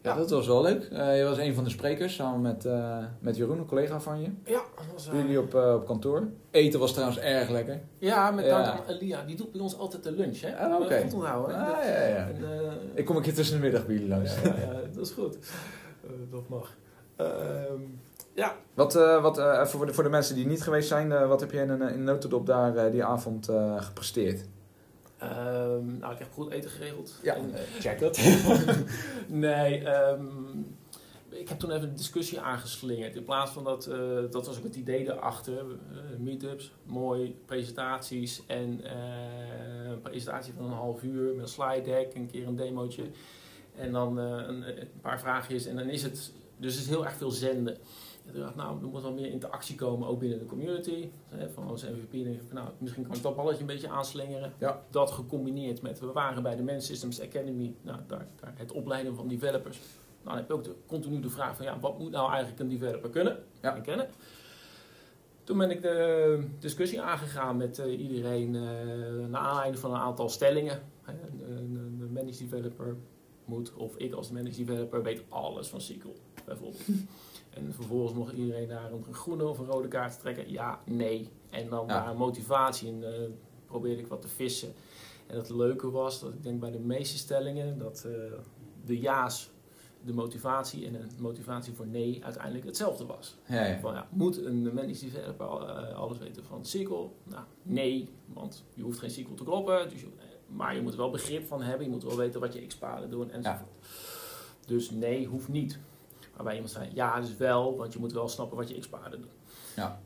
Ja, 0.03 0.15
dat 0.15 0.29
was 0.29 0.47
wel 0.47 0.61
leuk. 0.61 0.89
Uh, 0.91 1.17
je 1.17 1.23
was 1.23 1.37
een 1.37 1.53
van 1.53 1.63
de 1.63 1.69
sprekers 1.69 2.15
samen 2.15 2.41
met, 2.41 2.65
uh, 2.65 2.97
met 3.19 3.35
Jeroen, 3.35 3.57
een 3.57 3.65
collega 3.65 3.99
van 3.99 4.21
je. 4.21 4.29
Ja, 4.43 4.61
dat 4.75 4.85
was... 4.93 5.07
Uh... 5.07 5.13
Jullie 5.13 5.39
op, 5.39 5.53
op 5.53 5.85
kantoor. 5.85 6.27
Eten 6.51 6.79
was 6.79 6.91
trouwens 6.91 7.19
erg 7.19 7.49
lekker. 7.49 7.81
Ja, 7.97 8.31
met 8.31 8.49
aan 8.49 8.79
Elia. 8.87 9.23
Die 9.23 9.35
doet 9.35 9.51
bij 9.51 9.61
ons 9.61 9.77
altijd 9.77 10.03
de 10.03 10.11
lunch, 10.11 10.41
hè? 10.41 10.57
Ah, 10.57 10.73
oké. 10.73 10.83
Okay. 10.83 11.01
onthouden. 11.13 11.55
Ah, 11.55 11.83
ja, 11.85 12.05
ja. 12.05 12.27
En, 12.27 12.35
Ik 12.93 13.05
kom 13.05 13.15
een 13.15 13.21
keer 13.21 13.33
tussen 13.33 13.55
de 13.55 13.61
middag 13.61 13.85
bij 13.85 13.95
jullie 13.95 14.09
langs. 14.09 14.41
Ja, 14.41 14.55
ja, 14.55 14.79
dat 14.93 15.05
is 15.05 15.11
goed. 15.11 15.37
dat 16.31 16.49
mag. 16.49 16.77
Ehm, 17.15 17.81
ja. 18.33 18.55
Wat, 18.73 18.93
wat 18.93 19.37
even 19.37 19.67
voor 19.67 19.85
de, 19.85 19.93
voor 19.93 20.03
de 20.03 20.09
mensen 20.09 20.35
die 20.35 20.45
niet 20.45 20.63
geweest 20.63 20.87
zijn, 20.87 21.27
wat 21.27 21.39
heb 21.39 21.51
jij 21.51 21.63
in 21.63 21.69
een, 21.69 21.93
in 21.93 22.03
notendop 22.03 22.45
daar 22.45 22.91
die 22.91 23.03
avond 23.03 23.49
gepresteerd? 23.77 24.45
Um, 25.23 25.97
nou, 25.97 26.13
ik 26.13 26.19
heb 26.19 26.31
goed 26.31 26.51
eten 26.51 26.69
geregeld. 26.69 27.19
Ja, 27.23 27.35
en, 27.35 27.53
check 27.79 27.99
dat. 27.99 28.19
nee, 29.27 29.87
um, 29.87 30.75
ik 31.29 31.49
heb 31.49 31.59
toen 31.59 31.71
even 31.71 31.89
een 31.89 31.95
discussie 31.95 32.39
aangeslingerd. 32.39 33.15
In 33.15 33.23
plaats 33.23 33.51
van 33.51 33.63
dat, 33.63 33.87
uh, 33.87 33.95
dat 34.31 34.45
was 34.45 34.57
ook 34.57 34.63
het 34.63 34.75
idee 34.75 35.11
erachter. 35.11 35.65
Uh, 35.65 36.19
meetups, 36.19 36.71
mooi, 36.85 37.35
presentaties 37.45 38.43
en 38.47 38.81
een 39.89 40.01
presentatie 40.01 40.53
van 40.53 40.65
een 40.65 40.71
half 40.71 41.03
uur 41.03 41.33
met 41.33 41.43
een 41.43 41.47
slide 41.47 41.81
deck, 41.81 42.15
een 42.15 42.31
keer 42.31 42.47
een 42.47 42.55
demootje. 42.55 43.03
En 43.75 43.91
dan 43.91 44.17
een, 44.17 44.79
een, 44.79 44.89
paar 45.01 45.19
vraagjes 45.19 45.65
en 45.65 45.75
dan 45.75 45.89
is 45.89 46.03
het, 46.03 46.31
dus 46.57 46.73
het 46.73 46.83
is 46.83 46.89
heel 46.89 47.05
erg 47.05 47.15
veel 47.15 47.31
zenden. 47.31 47.77
Ik 48.25 48.39
dacht, 48.39 48.55
nou, 48.55 48.81
er 48.81 48.87
moet 48.87 49.01
wel 49.01 49.13
meer 49.13 49.31
interactie 49.31 49.75
komen, 49.75 50.07
ook 50.07 50.19
binnen 50.19 50.39
de 50.39 50.45
community. 50.45 51.09
Hè, 51.27 51.49
van 51.49 51.67
als 51.67 51.83
MVP 51.83 52.11
denk 52.11 52.41
ik, 52.41 52.53
nou, 52.53 52.69
misschien 52.77 53.07
kan 53.07 53.15
ik 53.15 53.21
dat 53.21 53.35
balletje 53.35 53.61
een 53.61 53.65
beetje 53.65 53.89
aanslingeren. 53.89 54.53
Ja. 54.57 54.83
Dat 54.89 55.11
gecombineerd 55.11 55.81
met, 55.81 55.99
we 55.99 56.11
waren 56.11 56.43
bij 56.43 56.55
de 56.55 56.63
Man 56.63 56.81
Systems 56.81 57.21
Academy, 57.21 57.75
nou, 57.81 57.99
daar, 58.07 58.27
daar 58.39 58.53
het 58.55 58.71
opleiden 58.71 59.15
van 59.15 59.27
developers. 59.27 59.77
Nou, 59.77 59.87
dan 60.23 60.35
heb 60.35 60.47
je 60.47 60.53
ook 60.53 60.63
de, 60.63 60.75
continu 60.87 61.19
de 61.19 61.29
vraag 61.29 61.55
van, 61.55 61.65
ja, 61.65 61.79
wat 61.79 61.99
moet 61.99 62.11
nou 62.11 62.29
eigenlijk 62.29 62.59
een 62.59 62.69
developer 62.69 63.09
kunnen 63.09 63.43
ja. 63.61 63.75
en 63.75 63.81
kennen? 63.81 64.07
Toen 65.43 65.57
ben 65.57 65.71
ik 65.71 65.81
de 65.81 66.47
discussie 66.59 67.01
aangegaan 67.01 67.57
met 67.57 67.79
uh, 67.79 67.99
iedereen 67.99 68.53
uh, 68.53 68.61
naar 69.27 69.41
aanleiding 69.41 69.79
van 69.79 69.93
een 69.93 69.99
aantal 69.99 70.29
stellingen. 70.29 70.81
Hè, 71.01 71.13
een, 71.47 71.97
een 71.99 72.11
managed 72.13 72.39
developer 72.39 72.95
moet, 73.45 73.73
of 73.73 73.97
ik 73.97 74.13
als 74.13 74.31
managed 74.31 74.57
developer 74.57 75.03
weet 75.03 75.23
alles 75.29 75.67
van 75.67 75.81
SQL, 75.81 76.15
bijvoorbeeld. 76.45 76.81
En 77.55 77.73
vervolgens 77.73 78.13
mocht 78.13 78.33
iedereen 78.33 78.67
daar 78.67 78.91
een 78.91 79.13
groene 79.13 79.47
of 79.47 79.59
een 79.59 79.65
rode 79.65 79.87
kaart 79.87 80.19
trekken. 80.19 80.51
Ja, 80.51 80.79
nee. 80.85 81.29
En 81.49 81.69
dan 81.69 81.87
ja. 81.87 82.05
daar 82.05 82.15
motivatie 82.15 82.87
in 82.87 83.01
uh, 83.01 83.09
probeerde 83.65 84.01
ik 84.01 84.07
wat 84.07 84.21
te 84.21 84.27
vissen. 84.27 84.73
En 85.27 85.37
het 85.37 85.49
leuke 85.49 85.91
was 85.91 86.19
dat 86.19 86.33
ik 86.33 86.43
denk 86.43 86.59
bij 86.59 86.71
de 86.71 86.79
meeste 86.79 87.17
stellingen 87.17 87.77
dat 87.77 88.05
uh, 88.07 88.13
de 88.85 88.99
ja's 88.99 89.51
de 90.05 90.13
motivatie 90.13 90.85
en 90.85 90.93
de 90.93 91.21
motivatie 91.21 91.73
voor 91.73 91.87
nee 91.87 92.23
uiteindelijk 92.23 92.65
hetzelfde 92.65 93.05
was. 93.05 93.37
Ja, 93.47 93.65
ja. 93.65 93.79
Van, 93.79 93.93
ja, 93.93 94.07
moet 94.11 94.45
een 94.45 94.63
managed 94.73 94.99
developer 94.99 95.45
uh, 95.45 95.95
alles 95.95 96.17
weten 96.17 96.43
van 96.43 96.65
SQL? 96.65 97.09
Nou, 97.23 97.43
nee, 97.63 98.09
want 98.25 98.63
je 98.73 98.83
hoeft 98.83 98.99
geen 98.99 99.09
SQL 99.09 99.33
te 99.33 99.43
kloppen. 99.43 99.89
Dus 99.89 100.01
je, 100.01 100.07
maar 100.47 100.75
je 100.75 100.81
moet 100.81 100.91
er 100.91 100.97
wel 100.97 101.09
begrip 101.09 101.47
van 101.47 101.61
hebben. 101.61 101.85
Je 101.85 101.91
moet 101.91 102.03
wel 102.03 102.17
weten 102.17 102.39
wat 102.39 102.53
je 102.53 102.65
x-paden 102.65 103.09
doen 103.09 103.31
enzovoort. 103.31 103.85
Dus 104.65 104.91
nee, 104.91 105.25
hoeft 105.25 105.47
niet. 105.47 105.79
Waarbij 106.35 106.53
iemand 106.53 106.71
zei, 106.71 106.89
ja, 106.93 107.19
dus 107.21 107.37
wel, 107.37 107.77
want 107.77 107.93
je 107.93 107.99
moet 107.99 108.13
wel 108.13 108.27
snappen 108.27 108.57
wat 108.57 108.69
je 108.69 108.79
X-paarden 108.79 109.21
doen. 109.21 109.31
Ja. 109.75 110.01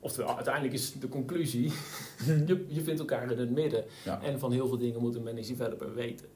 Oftewel, 0.00 0.34
uiteindelijk 0.34 0.74
is 0.74 0.92
de 0.92 1.08
conclusie, 1.08 1.72
je, 2.46 2.64
je 2.68 2.82
vindt 2.82 3.00
elkaar 3.00 3.30
in 3.30 3.38
het 3.38 3.50
midden. 3.50 3.84
Ja. 4.04 4.22
En 4.22 4.38
van 4.38 4.52
heel 4.52 4.68
veel 4.68 4.78
dingen 4.78 5.00
moet 5.00 5.14
een 5.14 5.22
managed 5.22 5.48
developer 5.48 5.94
weten. 5.94 6.26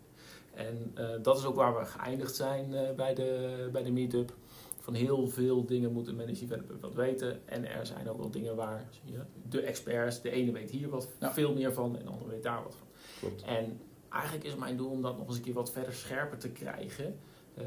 En 0.54 0.94
uh, 0.98 1.08
dat 1.22 1.38
is 1.38 1.44
ook 1.44 1.54
waar 1.54 1.78
we 1.78 1.84
geëindigd 1.84 2.34
zijn 2.34 2.70
uh, 2.70 2.80
bij 2.96 3.14
de, 3.14 3.68
bij 3.72 3.82
de 3.82 3.90
meetup. 3.90 4.34
Van 4.80 4.94
heel 4.94 5.28
veel 5.28 5.64
dingen 5.64 5.92
moet 5.92 6.06
een 6.08 6.16
managed 6.16 6.40
developer 6.40 6.80
wat 6.80 6.94
weten. 6.94 7.40
En 7.48 7.70
er 7.70 7.86
zijn 7.86 8.08
ook 8.10 8.18
wel 8.18 8.30
dingen 8.30 8.56
waar 8.56 8.84
ja, 9.04 9.26
de 9.48 9.60
experts, 9.60 10.20
de 10.20 10.30
ene 10.30 10.52
weet 10.52 10.70
hier 10.70 10.88
wat 10.88 11.08
Ja. 11.20 11.32
veel 11.32 11.54
meer 11.54 11.72
van 11.72 11.96
en 11.98 12.04
de 12.04 12.10
andere 12.10 12.30
weet 12.30 12.42
daar 12.42 12.62
wat 12.62 12.74
van. 12.74 12.86
Klopt. 13.20 13.42
En 13.42 13.80
eigenlijk 14.08 14.44
is 14.44 14.54
mijn 14.54 14.76
doel 14.76 14.90
om 14.90 15.02
dat 15.02 15.18
nog 15.18 15.26
eens 15.26 15.36
een 15.36 15.42
keer 15.42 15.52
wat 15.54 15.72
verder 15.72 15.92
scherper 15.92 16.38
te 16.38 16.48
krijgen. 16.48 17.18
Uh, 17.58 17.64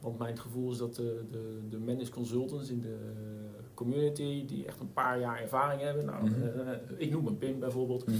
want 0.00 0.18
mijn 0.18 0.38
gevoel 0.38 0.70
is 0.72 0.78
dat 0.78 0.94
de, 0.94 1.24
de, 1.30 1.58
de 1.70 1.78
managed 1.78 2.08
consultants 2.10 2.70
in 2.70 2.80
de 2.80 2.96
community, 3.74 4.46
die 4.46 4.66
echt 4.66 4.80
een 4.80 4.92
paar 4.92 5.20
jaar 5.20 5.40
ervaring 5.40 5.80
hebben. 5.80 6.04
Nou, 6.04 6.30
Mhm. 6.30 6.42
uh, 6.42 6.70
ik 6.96 7.10
noem 7.10 7.26
een 7.26 7.38
Pim 7.38 7.58
bijvoorbeeld. 7.58 8.06
Mhm. 8.06 8.16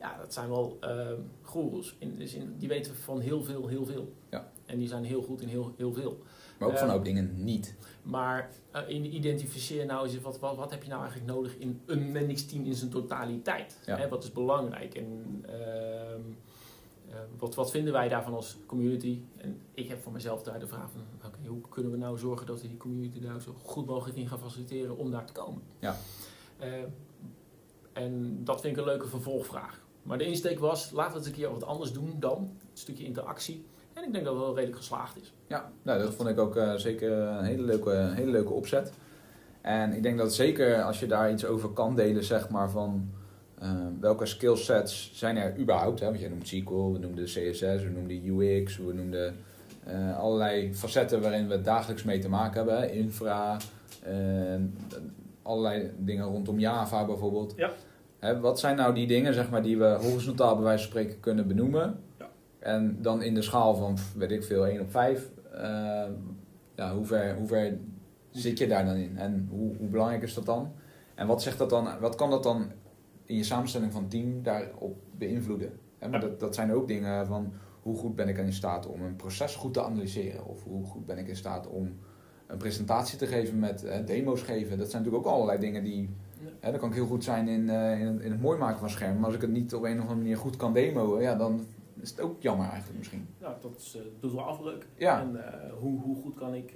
Ja, 0.00 0.16
dat 0.18 0.32
zijn 0.34 0.48
wel 0.48 0.78
uh, 0.84 1.06
goeroes. 1.42 1.96
In 1.98 2.16
de 2.16 2.26
zin, 2.26 2.54
die 2.58 2.68
weten 2.68 2.94
van 2.94 3.20
heel 3.20 3.42
veel, 3.42 3.66
heel 3.66 3.84
veel. 3.86 4.12
Ja. 4.30 4.52
En 4.66 4.78
die 4.78 4.88
zijn 4.88 5.04
heel 5.04 5.22
goed 5.22 5.40
in 5.40 5.48
heel, 5.48 5.74
heel 5.76 5.92
veel. 5.92 6.18
Maar 6.58 6.68
ook 6.68 6.78
van 6.78 6.88
Eh, 6.88 6.94
ook 6.94 7.04
dingen 7.04 7.44
niet. 7.44 7.74
Maar 8.02 8.50
uh, 8.74 8.80
in 8.88 9.14
identificeer 9.14 9.86
nou 9.86 10.06
eens, 10.06 10.20
wat, 10.20 10.38
wat, 10.38 10.56
wat 10.56 10.70
heb 10.70 10.82
je 10.82 10.88
nou 10.88 11.02
eigenlijk 11.02 11.32
nodig 11.32 11.56
in 11.58 11.80
een 11.86 12.12
managed 12.12 12.48
team 12.48 12.64
in 12.64 12.74
zijn 12.74 12.90
totaliteit? 12.90 13.78
Ja. 13.86 13.96
Hè, 13.96 14.08
wat 14.08 14.24
is 14.24 14.32
belangrijk? 14.32 14.94
En 14.94 15.40
ehm, 15.46 16.20
uh, 17.10 17.16
wat, 17.38 17.54
wat 17.54 17.70
vinden 17.70 17.92
wij 17.92 18.08
daarvan 18.08 18.34
als 18.34 18.58
community? 18.66 19.22
En 19.36 19.60
ik 19.74 19.88
heb 19.88 20.02
voor 20.02 20.12
mezelf 20.12 20.42
daar 20.42 20.60
de 20.60 20.66
vraag 20.66 20.90
van, 20.90 21.00
okay, 21.26 21.46
hoe 21.46 21.60
kunnen 21.68 21.92
we 21.92 21.98
nou 21.98 22.18
zorgen 22.18 22.46
dat 22.46 22.60
we 22.60 22.68
die 22.68 22.76
community 22.76 23.20
daar 23.20 23.40
zo 23.40 23.54
goed 23.62 23.86
mogelijk 23.86 24.18
in 24.18 24.28
gaan 24.28 24.38
faciliteren 24.38 24.96
om 24.96 25.10
daar 25.10 25.26
te 25.26 25.32
komen? 25.32 25.62
Ja. 25.78 25.96
Uh, 26.60 26.66
en 27.92 28.44
dat 28.44 28.60
vind 28.60 28.76
ik 28.76 28.82
een 28.82 28.88
leuke 28.88 29.08
vervolgvraag. 29.08 29.80
Maar 30.02 30.18
de 30.18 30.24
insteek 30.24 30.58
was, 30.58 30.90
laten 30.90 31.12
we 31.12 31.18
het 31.18 31.26
een 31.26 31.32
keer 31.34 31.50
wat 31.50 31.64
anders 31.64 31.92
doen 31.92 32.16
dan 32.18 32.38
een 32.38 32.58
stukje 32.72 33.04
interactie. 33.04 33.64
En 33.92 34.04
ik 34.04 34.12
denk 34.12 34.24
dat 34.24 34.34
het 34.34 34.42
wel 34.42 34.54
redelijk 34.54 34.78
geslaagd 34.78 35.20
is. 35.20 35.32
Ja, 35.46 35.72
nou, 35.82 36.02
dat 36.02 36.14
vond 36.14 36.28
ik 36.28 36.38
ook 36.38 36.56
uh, 36.56 36.74
zeker 36.74 37.12
een 37.12 37.44
hele 37.44 37.62
leuke, 37.62 37.90
hele 37.90 38.30
leuke 38.30 38.52
opzet. 38.52 38.92
En 39.60 39.92
ik 39.92 40.02
denk 40.02 40.18
dat 40.18 40.34
zeker 40.34 40.82
als 40.82 41.00
je 41.00 41.06
daar 41.06 41.32
iets 41.32 41.44
over 41.44 41.68
kan 41.68 41.94
delen, 41.94 42.24
zeg 42.24 42.48
maar, 42.48 42.70
van 42.70 43.10
welke 44.00 44.26
skillsets 44.26 45.10
zijn 45.14 45.36
er 45.36 45.58
überhaupt. 45.58 46.00
Hè? 46.00 46.06
Want 46.06 46.20
jij 46.20 46.28
noemt 46.28 46.48
SQL, 46.48 46.92
we 46.92 46.98
noemden 46.98 47.24
CSS, 47.24 47.60
we 47.60 47.90
noemden 47.94 48.40
UX, 48.40 48.76
we 48.76 48.92
noemden 48.92 49.36
uh, 49.88 50.18
allerlei 50.18 50.74
facetten 50.74 51.20
waarin 51.20 51.48
we 51.48 51.60
dagelijks 51.60 52.02
mee 52.02 52.18
te 52.18 52.28
maken 52.28 52.56
hebben. 52.56 52.80
Hè? 52.80 52.86
Infra, 52.86 53.56
allerlei 55.42 55.90
dingen 55.98 56.24
rondom 56.24 56.58
Java 56.58 57.04
bijvoorbeeld. 57.04 57.52
Ja. 57.56 57.70
Hè, 58.18 58.40
wat 58.40 58.60
zijn 58.60 58.76
nou 58.76 58.94
die 58.94 59.06
dingen 59.06 59.34
zeg 59.34 59.50
maar, 59.50 59.62
die 59.62 59.78
we 59.78 59.84
horizontaal 59.84 60.54
bij 60.54 60.64
wijze 60.64 60.82
van 60.82 60.90
spreken 60.90 61.20
kunnen 61.20 61.46
benoemen? 61.46 62.00
Ja. 62.18 62.28
En 62.58 63.02
dan 63.02 63.22
in 63.22 63.34
de 63.34 63.42
schaal 63.42 63.74
van, 63.74 63.96
weet 64.16 64.30
ik 64.30 64.44
veel, 64.44 64.66
1 64.66 64.80
op 64.80 64.90
5. 64.90 65.28
Uh, 65.54 65.60
ja, 66.74 66.94
hoe, 66.94 67.04
ver, 67.04 67.36
hoe 67.36 67.46
ver 67.46 67.78
zit 68.30 68.58
je 68.58 68.66
daar 68.66 68.84
dan 68.84 68.94
in? 68.94 69.18
En 69.18 69.48
hoe, 69.50 69.76
hoe 69.76 69.88
belangrijk 69.88 70.22
is 70.22 70.34
dat 70.34 70.46
dan? 70.46 70.72
En 71.14 71.26
wat, 71.26 71.42
zegt 71.42 71.58
dat 71.58 71.70
dan, 71.70 71.88
wat 72.00 72.14
kan 72.14 72.30
dat 72.30 72.42
dan 72.42 72.70
in 73.30 73.36
je 73.36 73.44
samenstelling 73.44 73.92
van 73.92 74.08
team 74.08 74.42
daarop 74.42 74.98
beïnvloeden? 75.18 75.72
Hè, 75.98 76.08
maar 76.08 76.20
Ja. 76.20 76.26
dat, 76.28 76.40
dat 76.40 76.54
zijn 76.54 76.72
ook 76.72 76.88
dingen 76.88 77.26
van 77.26 77.52
hoe 77.82 77.96
goed 77.96 78.16
ben 78.16 78.28
ik 78.28 78.38
in 78.38 78.52
staat 78.52 78.86
om 78.86 79.02
een 79.02 79.16
proces 79.16 79.54
goed 79.56 79.74
te 79.74 79.84
analyseren? 79.84 80.46
Of 80.46 80.64
hoe 80.64 80.84
goed 80.84 81.06
ben 81.06 81.18
ik 81.18 81.28
in 81.28 81.36
staat 81.36 81.68
om 81.68 81.96
een 82.46 82.58
presentatie 82.58 83.18
te 83.18 83.26
geven 83.26 83.58
met 83.58 83.84
uh, 83.84 84.06
demo's 84.06 84.42
geven? 84.42 84.78
Dat 84.78 84.90
zijn 84.90 85.02
natuurlijk 85.02 85.28
ook 85.28 85.34
allerlei 85.34 85.58
dingen 85.58 85.84
die 85.84 86.10
Hè, 86.60 86.70
dat 86.70 86.80
kan 86.80 86.88
ik 86.88 86.94
heel 86.94 87.06
goed 87.06 87.24
zijn 87.24 87.48
in, 87.48 87.60
uh, 87.60 88.00
in, 88.00 88.06
het, 88.06 88.20
in, 88.20 88.30
het 88.30 88.40
mooi 88.40 88.58
maken 88.58 88.78
van 88.78 88.90
schermen. 88.90 89.16
Maar 89.16 89.26
als 89.26 89.34
ik 89.34 89.40
het 89.40 89.50
niet 89.50 89.74
op 89.74 89.82
een 89.82 89.94
of 89.94 90.00
andere 90.00 90.18
manier 90.18 90.36
goed 90.36 90.56
kan 90.56 90.72
demoen, 90.72 91.20
ja, 91.20 91.34
dan 91.34 91.66
is 92.00 92.10
het 92.10 92.20
ook 92.20 92.42
jammer 92.42 92.68
eigenlijk 92.68 92.98
misschien. 92.98 93.26
Nou, 93.40 93.54
dat 93.60 93.76
is, 93.76 93.96
uh, 93.96 94.02
doet 94.20 94.32
wel 94.32 94.44
afbreuk. 94.44 94.86
Ja. 94.96 95.20
En 95.20 95.32
uh, 95.32 95.72
hoe, 95.78 96.00
hoe 96.00 96.22
goed 96.22 96.34
kan 96.34 96.54
ik, 96.54 96.74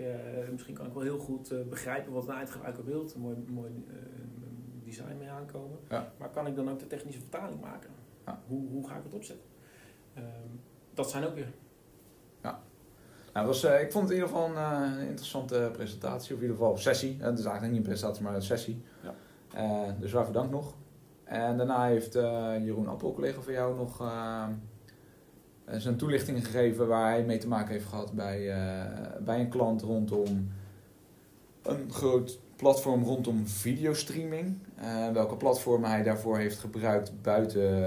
misschien 0.50 0.74
kan 0.74 0.86
ik 0.86 0.92
wel 0.92 1.02
heel 1.02 1.18
goed 1.18 1.68
begrijpen 1.68 2.12
wat 2.12 2.28
een 2.28 2.34
eindgebruiker. 2.34 2.84
Een 2.88 3.20
mooi, 3.20 3.36
mooi 3.46 3.70
design 4.96 5.18
mee 5.18 5.30
aankomen. 5.30 5.78
Ja. 5.88 6.12
Maar 6.18 6.30
kan 6.30 6.46
ik 6.46 6.56
dan 6.56 6.70
ook 6.70 6.78
de 6.78 6.86
technische 6.86 7.20
vertaling 7.20 7.60
maken? 7.60 7.90
Ja. 8.26 8.40
Hoe, 8.46 8.68
hoe 8.68 8.88
ga 8.88 8.96
ik 8.96 9.02
het 9.02 9.14
opzetten? 9.14 9.46
Um, 10.16 10.60
dat 10.94 11.10
zijn 11.10 11.24
ook 11.24 11.34
weer 11.34 11.52
ja. 12.42 12.60
Nou, 13.32 13.46
was, 13.46 13.64
uh, 13.64 13.80
ik 13.80 13.92
vond 13.92 14.08
het 14.08 14.12
in 14.12 14.22
ieder 14.22 14.34
geval 14.34 14.56
een 14.56 14.98
uh, 14.98 15.08
interessante 15.08 15.70
presentatie, 15.72 16.34
of 16.34 16.40
in 16.40 16.46
ieder 16.46 16.56
geval 16.56 16.76
sessie. 16.76 17.16
Het 17.20 17.38
is 17.38 17.44
eigenlijk 17.44 17.72
niet 17.72 17.76
een 17.76 17.88
presentatie, 17.88 18.22
maar 18.22 18.34
een 18.34 18.42
sessie. 18.42 18.82
Ja. 19.02 19.14
Uh, 19.56 19.92
dus 20.00 20.12
waarvoor 20.12 20.32
dank 20.32 20.50
nog. 20.50 20.74
En 21.24 21.56
daarna 21.56 21.86
heeft 21.86 22.12
Jeroen 22.12 22.88
Appel, 22.88 23.12
collega 23.12 23.40
van 23.40 23.52
jou, 23.52 23.76
nog 23.76 24.00
zijn 25.66 25.96
toelichting 25.96 26.44
gegeven 26.46 26.86
waar 26.86 27.10
hij 27.10 27.24
mee 27.24 27.38
te 27.38 27.48
maken 27.48 27.72
heeft 27.72 27.86
gehad 27.86 28.12
bij, 28.12 28.50
eh, 28.50 29.22
bij 29.24 29.40
een 29.40 29.48
klant 29.48 29.82
rondom 29.82 30.48
een 31.62 31.92
groot 31.92 32.38
platform 32.56 33.02
rondom 33.02 33.46
videostreaming. 33.46 34.58
Uh, 34.82 35.08
welke 35.12 35.36
platformen 35.36 35.90
hij 35.90 36.02
daarvoor 36.02 36.38
heeft 36.38 36.58
gebruikt 36.58 37.22
buiten, 37.22 37.80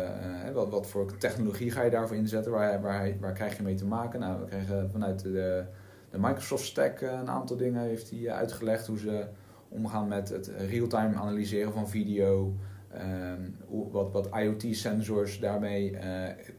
uh, 0.45 0.53
wat, 0.53 0.69
wat 0.69 0.87
voor 0.87 1.17
technologie 1.17 1.71
ga 1.71 1.81
je 1.81 1.89
daarvoor 1.89 2.15
inzetten, 2.15 2.51
waar, 2.51 2.81
waar, 2.81 3.11
waar 3.19 3.33
krijg 3.33 3.57
je 3.57 3.63
mee 3.63 3.75
te 3.75 3.85
maken? 3.85 4.19
Nou, 4.19 4.39
we 4.39 4.45
kregen 4.45 4.89
vanuit 4.91 5.23
de, 5.23 5.63
de 6.09 6.19
Microsoft 6.19 6.65
Stack 6.65 7.01
een 7.01 7.29
aantal 7.29 7.57
dingen 7.57 7.81
heeft 7.81 8.09
hij 8.09 8.31
uitgelegd, 8.31 8.87
hoe 8.87 8.99
ze 8.99 9.27
omgaan 9.69 10.07
met 10.07 10.29
het 10.29 10.51
real-time 10.69 11.15
analyseren 11.15 11.73
van 11.73 11.89
video, 11.89 12.55
hoe, 13.65 13.91
wat, 13.91 14.11
wat 14.11 14.29
IoT-sensors 14.39 15.39
daarmee 15.39 15.97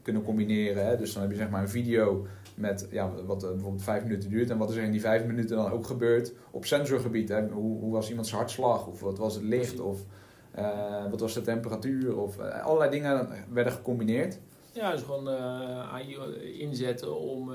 kunnen 0.03 0.23
combineren. 0.23 0.87
Hè? 0.87 0.97
Dus 0.97 1.13
dan 1.13 1.23
heb 1.23 1.31
je 1.31 1.37
zeg 1.37 1.51
maar 1.51 1.63
een 1.63 1.69
video 1.69 2.27
met 2.59 2.87
ja, 2.91 3.13
wat 3.27 3.41
bijvoorbeeld 3.41 3.83
vijf 3.83 4.03
minuten 4.03 4.31
duurt. 4.31 4.51
En 4.51 4.59
wat 4.59 4.71
is 4.71 4.77
er 4.77 4.83
in 4.83 4.91
die 4.91 5.01
vijf 5.01 5.25
minuten 5.25 5.57
dan 5.57 5.71
ook 5.71 5.87
gebeurd 5.87 6.33
op 6.51 6.65
sensorgebied? 6.65 7.29
Hè? 7.29 7.49
Hoe, 7.49 7.81
hoe 7.81 7.93
was 7.93 8.11
iemands 8.11 8.33
hartslag? 8.33 8.87
Of 8.87 9.01
wat 9.01 9.19
was 9.19 9.35
het 9.35 9.45
licht? 9.45 9.81
Of 9.81 10.01
uh, 10.59 11.11
wat 11.11 11.21
was 11.21 11.35
de 11.35 11.41
temperatuur? 11.41 12.19
Of 12.19 12.39
uh, 12.39 12.65
allerlei 12.65 12.91
dingen 12.91 13.29
werden 13.53 13.73
gecombineerd. 13.73 14.39
Ja, 14.73 14.93
dus 14.93 15.03
gewoon 15.03 15.29
uh, 15.29 15.93
AI 15.93 16.17
inzetten 16.59 17.19
om 17.19 17.53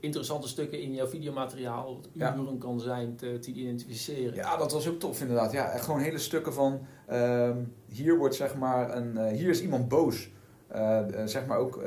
interessante 0.00 0.48
stukken 0.48 0.80
in 0.80 0.94
jouw 0.94 1.06
videomateriaal, 1.06 1.94
wat 1.94 2.08
uren 2.14 2.52
ja. 2.52 2.58
kan 2.58 2.80
zijn, 2.80 3.16
te, 3.16 3.38
te, 3.38 3.50
identificeren. 3.50 4.34
Ja, 4.34 4.56
dat 4.56 4.72
was 4.72 4.88
ook 4.88 4.98
tof 4.98 5.20
inderdaad. 5.20 5.52
Ja, 5.52 5.78
gewoon 5.78 6.00
hele 6.00 6.18
stukken 6.18 6.52
van, 6.52 6.80
uh, 7.10 7.50
hier 7.86 8.18
wordt 8.18 8.34
zeg 8.34 8.56
maar, 8.56 8.96
een, 8.96 9.28
hier 9.28 9.48
is 9.48 9.62
iemand 9.62 9.88
boos. 9.88 10.30
Zeg 11.24 11.46
maar 11.46 11.58
ook 11.58 11.82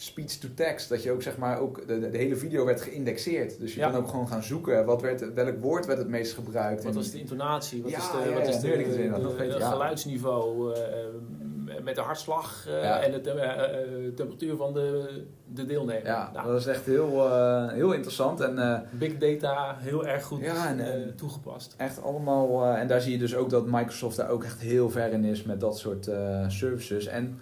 speech 0.00 0.38
to 0.38 0.48
text, 0.54 0.88
dat 0.88 1.02
je 1.02 1.10
ook 1.10 1.22
zeg 1.22 1.36
maar 1.36 1.58
ook 1.58 1.86
de, 1.86 2.10
de 2.10 2.18
hele 2.18 2.36
video 2.36 2.64
werd 2.64 2.80
geïndexeerd. 2.80 3.58
Dus 3.58 3.74
je 3.74 3.80
ja. 3.80 3.90
kan 3.90 4.00
ook 4.00 4.08
gewoon 4.08 4.28
gaan 4.28 4.42
zoeken 4.42 4.84
wat 4.84 5.02
werd, 5.02 5.34
welk 5.34 5.60
woord 5.60 5.86
werd 5.86 5.98
het 5.98 6.08
meest 6.08 6.34
gebruikt. 6.34 6.84
Wat 6.84 6.94
was 6.94 7.10
de 7.10 7.18
intonatie? 7.18 7.82
Wat 7.82 7.90
ja, 7.90 7.98
is 7.98 8.10
de, 8.10 8.28
ja, 8.28 8.34
wat 8.34 8.48
is 8.48 8.60
de, 8.60 9.56
geluidsniveau 9.60 10.74
uh, 10.74 11.84
met 11.84 11.94
de 11.94 12.00
hartslag 12.00 12.66
uh, 12.68 13.04
en 13.04 13.12
de 13.12 13.20
te, 13.20 13.34
uh, 13.34 14.14
temperatuur 14.14 14.56
van 14.56 14.74
de, 14.74 15.22
de 15.46 15.66
deelnemer? 15.66 16.06
Ja, 16.06 16.30
nou. 16.32 16.46
dat 16.46 16.60
is 16.60 16.66
echt 16.66 16.86
heel, 16.86 17.30
eh, 17.30 17.68
heel 17.68 17.92
interessant. 17.92 18.40
En, 18.40 18.86
Big 18.90 19.18
data 19.18 19.76
heel 19.78 20.06
erg 20.06 20.24
goed 20.24 20.42
en, 20.42 21.12
toegepast. 21.16 21.74
Echt 21.76 22.02
allemaal, 22.02 22.66
en 22.66 22.88
daar 22.88 23.00
zie 23.00 23.12
je 23.12 23.18
dus 23.18 23.34
ook 23.34 23.50
dat 23.50 23.66
Microsoft 23.66 24.16
daar 24.16 24.30
ook 24.30 24.44
echt 24.44 24.60
heel 24.60 24.90
ver 24.90 25.12
in 25.12 25.24
is 25.24 25.42
met 25.42 25.60
dat 25.60 25.78
soort 25.78 26.10
services. 26.48 27.06
En 27.06 27.40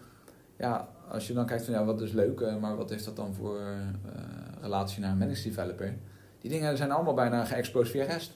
ja, 0.59 0.89
als 1.11 1.27
je 1.27 1.33
dan 1.33 1.47
kijkt 1.47 1.65
van 1.65 1.75
ja, 1.75 1.85
wat 1.85 2.01
is 2.01 2.13
leuk, 2.13 2.41
uh, 2.41 2.57
maar 2.57 2.77
wat 2.77 2.91
heeft 2.91 3.05
dat 3.05 3.17
dan 3.17 3.35
voor 3.35 3.61
uh, 3.61 4.13
relatie 4.61 5.01
naar 5.01 5.11
een 5.11 5.19
managed 5.19 5.45
developer? 5.45 5.95
Die 6.41 6.51
dingen 6.51 6.77
zijn 6.77 6.91
allemaal 6.91 7.15
bijna 7.15 7.45
geëxposed 7.45 7.91
via 7.91 8.05
REST. 8.05 8.33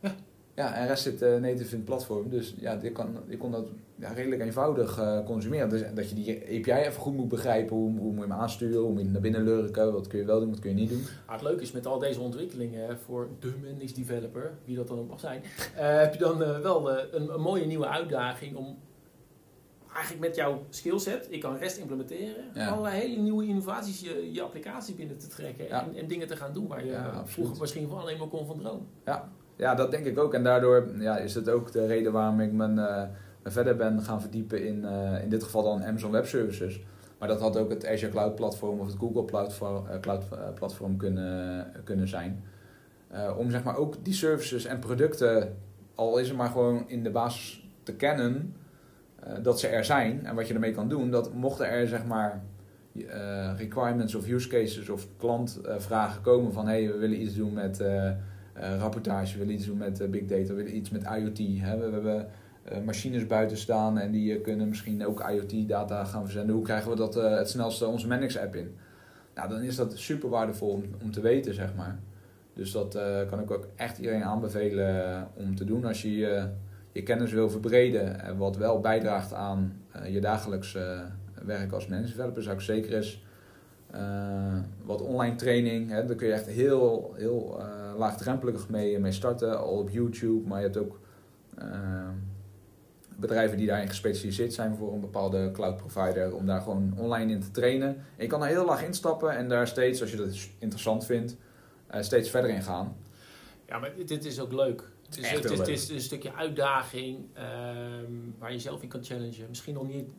Ja. 0.00 0.14
Ja, 0.54 0.74
en 0.74 0.86
REST 0.86 1.02
zit 1.02 1.22
uh, 1.22 1.36
native 1.36 1.70
in 1.70 1.76
het 1.76 1.84
platform, 1.84 2.30
dus 2.30 2.54
ja, 2.58 2.78
je, 2.82 2.92
kan, 2.92 3.16
je 3.28 3.36
kon 3.36 3.50
dat 3.50 3.66
ja, 3.96 4.12
redelijk 4.12 4.42
eenvoudig 4.42 5.22
consumeren. 5.24 5.68
Dus 5.68 5.82
dat 5.94 6.08
je 6.08 6.14
die 6.14 6.42
API 6.42 6.72
even 6.72 7.00
goed 7.00 7.14
moet 7.14 7.28
begrijpen, 7.28 7.76
hoe, 7.76 7.98
hoe 7.98 8.12
moet 8.12 8.24
je 8.24 8.30
hem 8.30 8.40
aansturen, 8.40 8.80
hoe 8.80 8.92
moet 8.92 9.02
je 9.02 9.08
naar 9.08 9.20
binnen 9.20 9.42
lurken, 9.44 9.92
wat 9.92 10.06
kun 10.06 10.18
je 10.18 10.24
wel 10.24 10.40
doen, 10.40 10.50
wat 10.50 10.58
kun 10.58 10.70
je 10.70 10.76
niet 10.76 10.88
doen. 10.88 11.02
Ah, 11.26 11.32
het 11.32 11.42
leuke 11.42 11.62
is 11.62 11.72
met 11.72 11.86
al 11.86 11.98
deze 11.98 12.20
ontwikkelingen 12.20 12.98
voor 12.98 13.28
de 13.38 13.52
managed 13.62 13.94
developer, 13.94 14.52
wie 14.64 14.76
dat 14.76 14.88
dan 14.88 14.98
ook 14.98 15.08
mag 15.08 15.20
zijn, 15.20 15.42
heb 15.74 16.12
je 16.12 16.18
dan 16.18 16.38
wel 16.38 16.90
een, 16.90 17.34
een 17.34 17.40
mooie 17.40 17.66
nieuwe 17.66 17.88
uitdaging 17.88 18.56
om 18.56 18.76
eigenlijk 19.94 20.26
met 20.26 20.36
jouw 20.36 20.62
skillset, 20.68 21.26
ik 21.30 21.40
kan 21.40 21.56
REST 21.56 21.78
implementeren, 21.78 22.44
Ja. 22.54 22.68
allerlei 22.68 23.00
hele 23.00 23.20
nieuwe 23.20 23.46
innovaties 23.46 24.00
je, 24.00 24.32
je 24.32 24.42
applicatie 24.42 24.94
binnen 24.94 25.18
te 25.18 25.26
trekken 25.26 25.66
Ja. 25.66 25.84
en, 25.84 25.94
en 25.96 26.06
dingen 26.06 26.26
te 26.26 26.36
gaan 26.36 26.52
doen 26.52 26.66
waar 26.66 26.84
je 26.84 26.90
Ja, 26.90 27.22
vroeger 27.26 27.56
misschien 27.60 27.88
wel 27.88 28.00
alleen 28.00 28.18
maar 28.18 28.28
kon 28.28 28.46
van 28.46 28.58
dromen. 28.58 28.86
Ja, 29.56 29.74
dat 29.74 29.90
denk 29.90 30.06
ik 30.06 30.18
ook. 30.18 30.34
En 30.34 30.42
daardoor 30.44 30.88
ja, 30.98 31.16
is 31.18 31.34
het 31.34 31.48
ook 31.48 31.72
de 31.72 31.86
reden 31.86 32.12
waarom 32.12 32.40
ik 32.40 32.52
me, 32.52 32.66
uh, 32.68 33.02
me 33.42 33.50
verder 33.50 33.76
ben 33.76 34.02
gaan 34.02 34.20
verdiepen 34.20 34.66
in, 34.66 34.82
uh, 34.82 35.22
in 35.22 35.28
dit 35.28 35.42
geval 35.42 35.62
dan 35.62 35.84
Amazon 35.84 36.10
Web 36.10 36.26
Services. 36.26 36.80
Maar 37.18 37.28
dat 37.28 37.40
had 37.40 37.56
ook 37.56 37.70
het 37.70 37.86
Azure 37.86 38.10
Cloud 38.12 38.34
Platform 38.34 38.80
of 38.80 38.86
het 38.86 38.96
Google 38.98 39.24
Cloud, 39.24 39.58
uh, 39.62 40.00
Cloud 40.00 40.24
Platform 40.54 40.96
kunnen, 40.96 41.72
kunnen 41.84 42.08
zijn. 42.08 42.44
om 43.38 43.50
zeg 43.50 43.62
maar 43.62 43.76
ook 43.76 44.04
die 44.04 44.14
services 44.14 44.64
en 44.64 44.78
producten, 44.78 45.56
al 45.94 46.18
is 46.18 46.28
het 46.28 46.36
maar 46.36 46.50
gewoon 46.50 46.88
in 46.88 47.02
de 47.02 47.10
basis 47.10 47.68
te 47.82 47.94
kennen, 47.94 48.54
dat 49.42 49.60
ze 49.60 49.68
er 49.68 49.84
zijn 49.84 50.26
en 50.26 50.34
wat 50.34 50.48
je 50.48 50.54
ermee 50.54 50.72
kan 50.72 50.88
doen. 50.88 51.10
Dat 51.10 51.34
mochten 51.34 51.68
er 51.68 51.88
zeg 51.88 52.06
maar 52.06 52.42
requirements 53.56 54.14
of 54.14 54.28
use 54.28 54.48
cases 54.48 54.88
of 54.88 55.06
klantvragen 55.16 56.22
komen 56.22 56.52
van 56.52 56.66
hé, 56.66 56.82
hey, 56.82 56.92
we 56.92 56.98
willen 56.98 57.22
iets 57.22 57.34
doen 57.34 57.52
met 57.52 57.82
rapportage, 58.78 59.32
we 59.32 59.38
willen 59.38 59.54
iets 59.54 59.66
doen 59.66 59.78
met 59.78 60.10
big 60.10 60.26
data, 60.26 60.46
we 60.46 60.54
willen 60.54 60.76
iets 60.76 60.90
met 60.90 61.02
IoT. 61.02 61.38
Hè? 61.38 61.78
We, 61.78 61.92
hebben 61.92 62.26
machines 62.84 63.26
buiten 63.26 63.56
staan 63.56 63.98
en 63.98 64.10
die 64.10 64.40
kunnen 64.40 64.68
misschien 64.68 65.06
ook 65.06 65.30
IoT-data 65.30 66.04
gaan 66.04 66.22
verzenden. 66.22 66.54
Hoe 66.54 66.64
krijgen 66.64 66.90
we 66.90 66.96
dat 66.96 67.14
het 67.14 67.48
snelste 67.48 67.86
onze 67.86 68.06
Mendix-app 68.06 68.54
in? 68.54 68.74
Nou, 69.34 69.48
dan 69.48 69.62
is 69.62 69.76
dat 69.76 69.98
super 69.98 70.28
waardevol 70.28 70.68
om, 70.68 70.84
om 71.02 71.10
te 71.10 71.20
weten, 71.20 71.54
zeg 71.54 71.74
maar. 71.74 71.98
Dus 72.54 72.72
dat 72.72 72.98
kan 73.28 73.40
ik 73.40 73.50
ook 73.50 73.68
echt 73.76 73.98
iedereen 73.98 74.24
aanbevelen 74.24 75.28
om 75.34 75.56
te 75.56 75.64
doen 75.64 75.84
als 75.84 76.02
je 76.02 76.46
je 76.92 77.02
kennis 77.02 77.32
wil 77.32 77.50
verbreden. 77.50 78.20
En 78.20 78.36
wat 78.36 78.56
wel 78.56 78.80
bijdraagt 78.80 79.32
aan 79.32 79.82
je 80.08 80.20
dagelijks 80.20 80.78
werk 81.44 81.72
als 81.72 81.86
managedeveloper, 81.86 82.42
zou 82.42 82.54
ik 82.56 82.62
zeker 82.62 82.94
eens 82.94 83.24
wat 84.84 85.02
online 85.02 85.34
training. 85.34 85.90
Hè, 85.90 86.04
daar 86.04 86.16
kun 86.16 86.26
je 86.26 86.32
echt 86.32 86.46
heel, 86.46 87.14
heel 87.16 87.62
laagdrempelig 87.96 88.68
mee, 88.68 88.98
mee 88.98 89.12
starten, 89.12 89.58
al 89.58 89.78
op 89.78 89.90
YouTube. 89.90 90.48
Maar 90.48 90.58
je 90.58 90.64
hebt 90.64 90.76
ook 90.76 91.00
bedrijven 93.16 93.56
die 93.56 93.66
daarin 93.66 93.88
gespecialiseerd 93.88 94.52
zijn 94.52 94.76
voor 94.76 94.92
een 94.92 95.00
bepaalde 95.00 95.50
cloud 95.50 95.76
provider, 95.76 96.34
om 96.34 96.46
daar 96.46 96.60
gewoon 96.60 96.94
online 96.96 97.32
in 97.32 97.40
te 97.40 97.50
trainen. 97.50 97.88
En 97.88 98.24
je 98.24 98.26
kan 98.26 98.42
er 98.42 98.48
heel 98.48 98.64
laag 98.64 98.84
instappen 98.84 99.36
en 99.36 99.48
daar 99.48 99.66
steeds, 99.66 100.00
als 100.00 100.10
je 100.10 100.16
dat 100.16 100.48
interessant 100.58 101.04
vindt, 101.04 101.36
steeds 102.00 102.30
verder 102.30 102.50
in 102.50 102.62
gaan. 102.62 102.96
Ja, 103.66 103.78
maar 103.78 103.92
dit 104.06 104.24
is 104.24 104.40
ook 104.40 104.52
leuk. 104.52 104.84
Het 105.10 105.18
is, 105.18 105.30
het 105.30 105.44
is, 105.44 105.58
het 105.58 105.68
is, 105.68 105.88
een 105.88 106.00
stukje 106.00 106.34
uitdaging 106.34 107.18
um, 107.18 108.34
waar 108.38 108.52
je 108.52 108.58
zelf 108.58 108.82
in 108.82 108.88
kan 108.88 109.04
challengen. 109.04 109.48
Misschien 109.48 109.74
nog 109.74 109.88
niet 109.88 110.10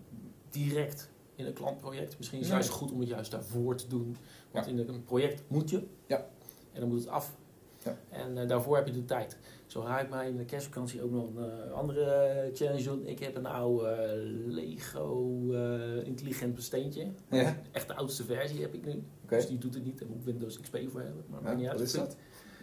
direct 0.49 1.09
in 1.35 1.45
een 1.45 1.53
klantproject. 1.53 2.17
Misschien 2.17 2.39
is 2.39 2.45
het 2.45 2.53
juist 2.53 2.69
goed 2.69 2.91
om 2.91 2.99
het 2.99 3.09
juist 3.09 3.31
daarvoor 3.31 3.75
te 3.75 3.87
doen. 3.87 4.17
Want 4.51 4.67
in 4.67 4.77
een 4.77 5.03
project 5.03 5.43
moet 5.47 5.69
je. 5.69 5.83
Ja. 6.07 6.27
En 6.73 6.79
dan 6.79 6.89
moet 6.89 6.99
het 6.99 7.07
af. 7.07 7.35
Ja. 7.83 7.97
En 8.09 8.37
uh, 8.37 8.47
daarvoor 8.47 8.75
heb 8.75 8.87
je 8.87 8.93
de 8.93 9.05
tijd. 9.05 9.37
Zo 9.65 9.81
ga 9.81 9.99
ik 9.99 10.09
mij 10.09 10.27
in 10.27 10.37
de 10.37 10.45
kerstvakantie 10.45 11.03
ook 11.03 11.11
nog 11.11 11.27
een 11.35 11.67
uh, 11.67 11.71
andere 11.71 12.49
challenge 12.53 12.83
doen. 12.83 13.07
Ik 13.07 13.19
heb 13.19 13.35
een 13.35 13.45
oude 13.45 14.11
uh, 14.47 14.53
Lego 14.53 15.39
uh, 15.49 16.05
intelligent 16.05 16.63
steentje. 16.63 17.07
Ja. 17.29 17.61
Echt 17.71 17.87
de 17.87 17.95
oudste 17.95 18.23
versie 18.23 18.61
heb 18.61 18.73
ik 18.73 18.85
nu. 18.85 19.03
Okay. 19.23 19.39
Dus 19.39 19.47
die 19.47 19.57
doet 19.57 19.73
het 19.73 19.85
niet. 19.85 19.99
Daar 19.99 20.07
moet 20.07 20.17
ik 20.17 20.25
Windows 20.25 20.59
XP 20.59 20.77
voor 20.87 21.01
hebben. 21.01 21.23
Maar 21.29 21.43
ja, 21.43 21.53
niet 21.53 21.67
uit. 21.67 21.77
Wat 21.77 21.87
is 21.87 21.93
dat? 21.93 22.17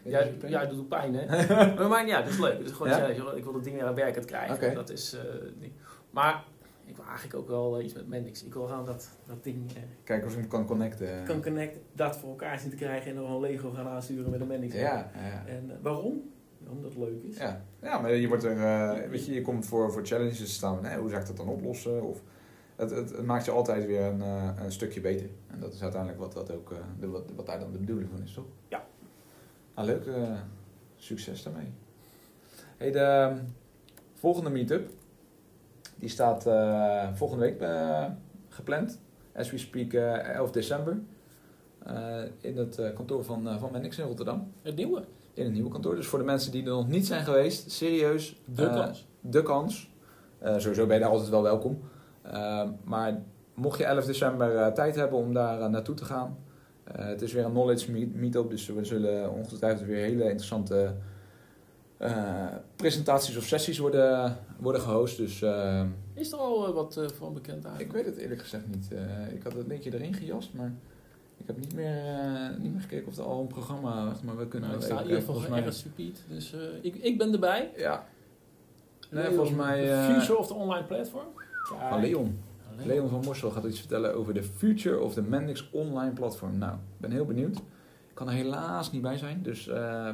Ja, 0.05 0.27
ja, 0.47 0.61
het 0.61 0.71
doet 0.71 0.79
ook 0.79 0.89
pijn, 0.89 1.15
hè? 1.15 1.27
maar 1.89 2.11
uit, 2.11 2.25
dat 2.25 2.33
is 2.33 2.39
leuk. 2.39 2.59
Het 2.59 2.67
is 2.67 2.73
gewoon 2.73 2.89
ja? 2.89 3.07
Ik 3.07 3.45
wil 3.45 3.53
dat 3.53 3.65
ding 3.65 3.77
weer 3.77 3.85
aan 3.85 3.95
werkend 3.95 4.25
krijgen. 4.25 4.55
Okay. 4.55 4.75
Dat 4.75 4.91
is, 4.91 5.17
niet. 5.61 5.73
Maar 6.11 6.45
ik 6.85 6.97
wil 6.97 7.05
eigenlijk 7.05 7.35
ook 7.35 7.49
wel 7.49 7.81
iets 7.81 7.95
met 7.95 8.09
Mendix. 8.09 8.45
Ik 8.45 8.55
wil 8.55 8.67
gewoon 8.67 8.85
dat, 8.85 9.11
dat 9.27 9.45
ding... 9.45 9.73
Kijken 10.05 10.27
of 10.27 10.35
je 10.35 10.41
hem 10.41 10.49
kan 10.49 10.67
connecten. 10.67 11.25
Kan 11.25 11.43
connecten, 11.43 11.83
dat 11.93 12.17
voor 12.17 12.29
elkaar 12.29 12.59
zien 12.59 12.71
te 12.71 12.77
krijgen 12.77 13.11
en 13.11 13.17
dan 13.17 13.31
een 13.31 13.41
Lego 13.41 13.71
gaan 13.71 13.87
aansturen 13.87 14.31
met 14.31 14.41
een 14.41 14.47
Mendix. 14.47 14.75
Ja, 14.75 15.11
ja. 15.15 15.45
En 15.47 15.79
waarom? 15.83 16.23
omdat 16.67 16.91
het 16.91 16.99
leuk 16.99 17.23
is. 17.23 17.37
Ja, 17.37 17.65
ja 17.83 17.99
maar 17.99 18.15
je, 18.15 18.29
wordt 18.29 18.45
er, 18.45 18.57
uh, 18.57 19.11
weet 19.11 19.27
je, 19.27 19.35
je 19.35 19.43
komt 19.43 19.67
voor, 19.67 19.93
voor 19.93 20.07
challenges 20.07 20.39
te 20.39 20.47
staan. 20.47 20.83
Nee, 20.83 20.99
hoe 20.99 21.09
zou 21.09 21.21
ik 21.21 21.27
dat 21.27 21.37
dan 21.37 21.49
oplossen? 21.49 22.03
Of, 22.03 22.23
het, 22.77 22.91
het, 22.91 23.11
het 23.11 23.27
maakt 23.27 23.45
je 23.45 23.51
altijd 23.51 23.87
weer 23.87 24.03
een, 24.03 24.21
een 24.65 24.73
stukje 24.73 25.01
beter. 25.01 25.31
En 25.47 25.61
dat 25.61 25.73
is 25.73 25.83
uiteindelijk 25.83 26.21
wat, 26.21 26.35
wat, 26.35 26.53
ook, 26.53 26.75
de, 27.01 27.09
wat, 27.09 27.31
wat 27.37 27.47
daar 27.47 27.61
dan 27.61 27.73
de 27.73 27.79
bedoeling 27.79 28.11
van 28.11 28.23
is, 28.23 28.33
toch? 28.33 28.47
Ja. 28.69 28.87
Nou, 29.79 29.91
leuk. 29.91 30.07
succes 30.97 31.43
daarmee. 31.43 31.73
Hey, 32.77 32.91
de 32.91 33.37
volgende 34.15 34.51
meetup, 34.51 34.91
die 35.97 36.09
staat 36.09 36.43
volgende 37.15 37.45
week 37.45 37.65
gepland. 38.49 39.01
As 39.35 39.51
we 39.51 39.59
speak 39.59 39.93
11 39.93 40.51
december. 40.51 40.99
in 42.41 42.57
het 42.57 42.93
kantoor 42.95 43.25
van, 43.25 43.59
van 43.59 43.73
Mendix 43.73 43.99
in 43.99 44.07
Rotterdam. 44.07 44.53
Het 44.63 44.77
nieuwe? 44.77 45.05
in 45.35 45.45
het 45.45 45.53
nieuwe 45.53 45.71
kantoor. 45.71 45.95
Dus 45.95 46.07
voor 46.07 46.19
de 46.19 46.25
mensen 46.25 46.53
die 46.53 46.63
er 46.63 46.69
nog 46.69 46.89
niet 46.89 47.07
zijn 47.07 47.25
geweest, 47.25 47.71
serieus. 47.71 48.41
De 48.45 48.71
kans. 48.71 49.07
De 49.21 49.43
kans. 49.43 49.91
Sowieso 50.43 50.87
ben 50.87 50.95
je 50.97 51.03
daar 51.03 51.11
altijd 51.11 51.31
wel 51.31 51.43
welkom. 51.43 51.81
Maar 52.85 53.23
mocht 53.55 53.79
je 53.79 53.85
11 53.85 54.05
december 54.05 54.75
tijd 54.75 54.95
hebben 54.95 55.19
om 55.19 55.33
daar 55.35 55.71
naartoe 55.71 55.95
te 55.95 56.05
gaan. 56.05 56.39
Het 56.93 57.23
is 57.23 57.33
weer 57.33 57.45
een 57.45 57.51
knowledge 57.51 57.93
meet 57.93 58.15
meetup, 58.15 58.51
dus 58.51 58.67
we 58.67 58.85
zullen 58.85 59.33
ongetwijfeld 59.33 59.89
weer 59.89 60.05
hele 60.05 60.31
interessante 60.31 60.95
presentaties 62.77 63.37
of 63.37 63.45
sessies 63.45 63.79
worden, 63.79 64.37
worden 64.59 64.81
gehost. 64.81 65.17
Dus, 65.17 65.43
is 66.15 66.33
er 66.33 66.39
al 66.39 66.73
wat 66.73 67.01
van 67.15 67.35
bekend 67.35 67.65
eigenlijk? 67.65 67.81
Ik 67.81 67.93
weet 67.93 68.15
het 68.15 68.17
eerlijk 68.17 68.41
gezegd 68.41 68.67
niet. 68.67 68.91
ik 69.35 69.43
had 69.43 69.53
het 69.53 69.67
linkje 69.67 69.95
erin 69.95 70.15
gejast, 70.15 70.53
maar... 70.53 70.73
Ik 71.41 71.47
heb 71.47 71.59
niet 71.59 71.75
meer, 71.75 71.95
niet 72.59 72.73
meer 72.73 72.81
gekeken 72.81 73.07
of 73.07 73.17
er 73.17 73.25
al 73.25 73.41
een 73.41 73.47
programma 73.47 74.05
was, 74.05 74.23
maar 74.23 74.37
we 74.37 74.49
kunnen... 74.49 74.69
Nou, 74.69 74.81
ik 74.81 74.87
sta 74.87 75.01
in 75.01 75.07
ieder 75.07 75.23
geval 75.23 75.57
ergens 75.57 75.85
repeat, 75.85 76.23
dus 76.29 76.55
ik, 76.81 76.95
ik 76.95 77.19
ben 77.19 77.33
erbij. 77.33 77.71
Ja. 77.77 78.07
Nee, 79.11 79.31
volgens 79.31 79.57
mij... 79.57 80.05
Future 80.05 80.39
of 80.39 80.47
the 80.47 80.55
online 80.55 80.87
platform. 80.87 81.27
Van 81.89 82.01
Leon. 82.01 82.39
Leon. 82.87 83.09
Van 83.09 83.21
Morsel 83.25 83.51
gaat 83.51 83.65
iets 83.65 83.79
vertellen 83.79 84.15
over 84.15 84.35
de 84.35 84.43
future 84.43 85.01
of 85.01 85.15
the 85.15 85.23
Mendix 85.23 85.71
online 85.71 86.13
platform. 86.13 86.59
Nou, 86.59 86.75
ik 86.75 87.01
ben 87.01 87.11
heel 87.11 87.25
benieuwd. 87.25 87.57
Ik 88.09 88.15
kan 88.15 88.29
er 88.29 88.35
helaas 88.35 88.93
niet 88.93 89.03
bij 89.03 89.17
zijn, 89.17 89.43
dus 89.43 89.65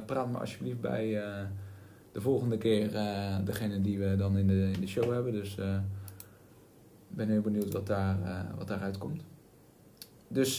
praat 0.06 0.30
me 0.30 0.38
alsjeblieft 0.38 0.80
bij 0.80 1.10
de 2.12 2.20
volgende 2.20 2.58
keer 2.58 2.90
degene 3.44 3.80
die 3.80 3.98
we 3.98 4.16
dan 4.16 4.36
in 4.36 4.46
de, 4.46 4.70
in 4.74 4.80
de 4.80 4.86
show 4.86 5.12
hebben. 5.12 5.32
Dus 5.32 5.56
ik 7.10 7.16
ben 7.16 7.28
heel 7.28 7.40
benieuwd 7.40 7.72
wat, 7.72 7.86
daar, 7.86 8.16
wat 8.56 8.68
daaruit 8.68 8.98
komt. 8.98 9.22
Dus 10.28 10.56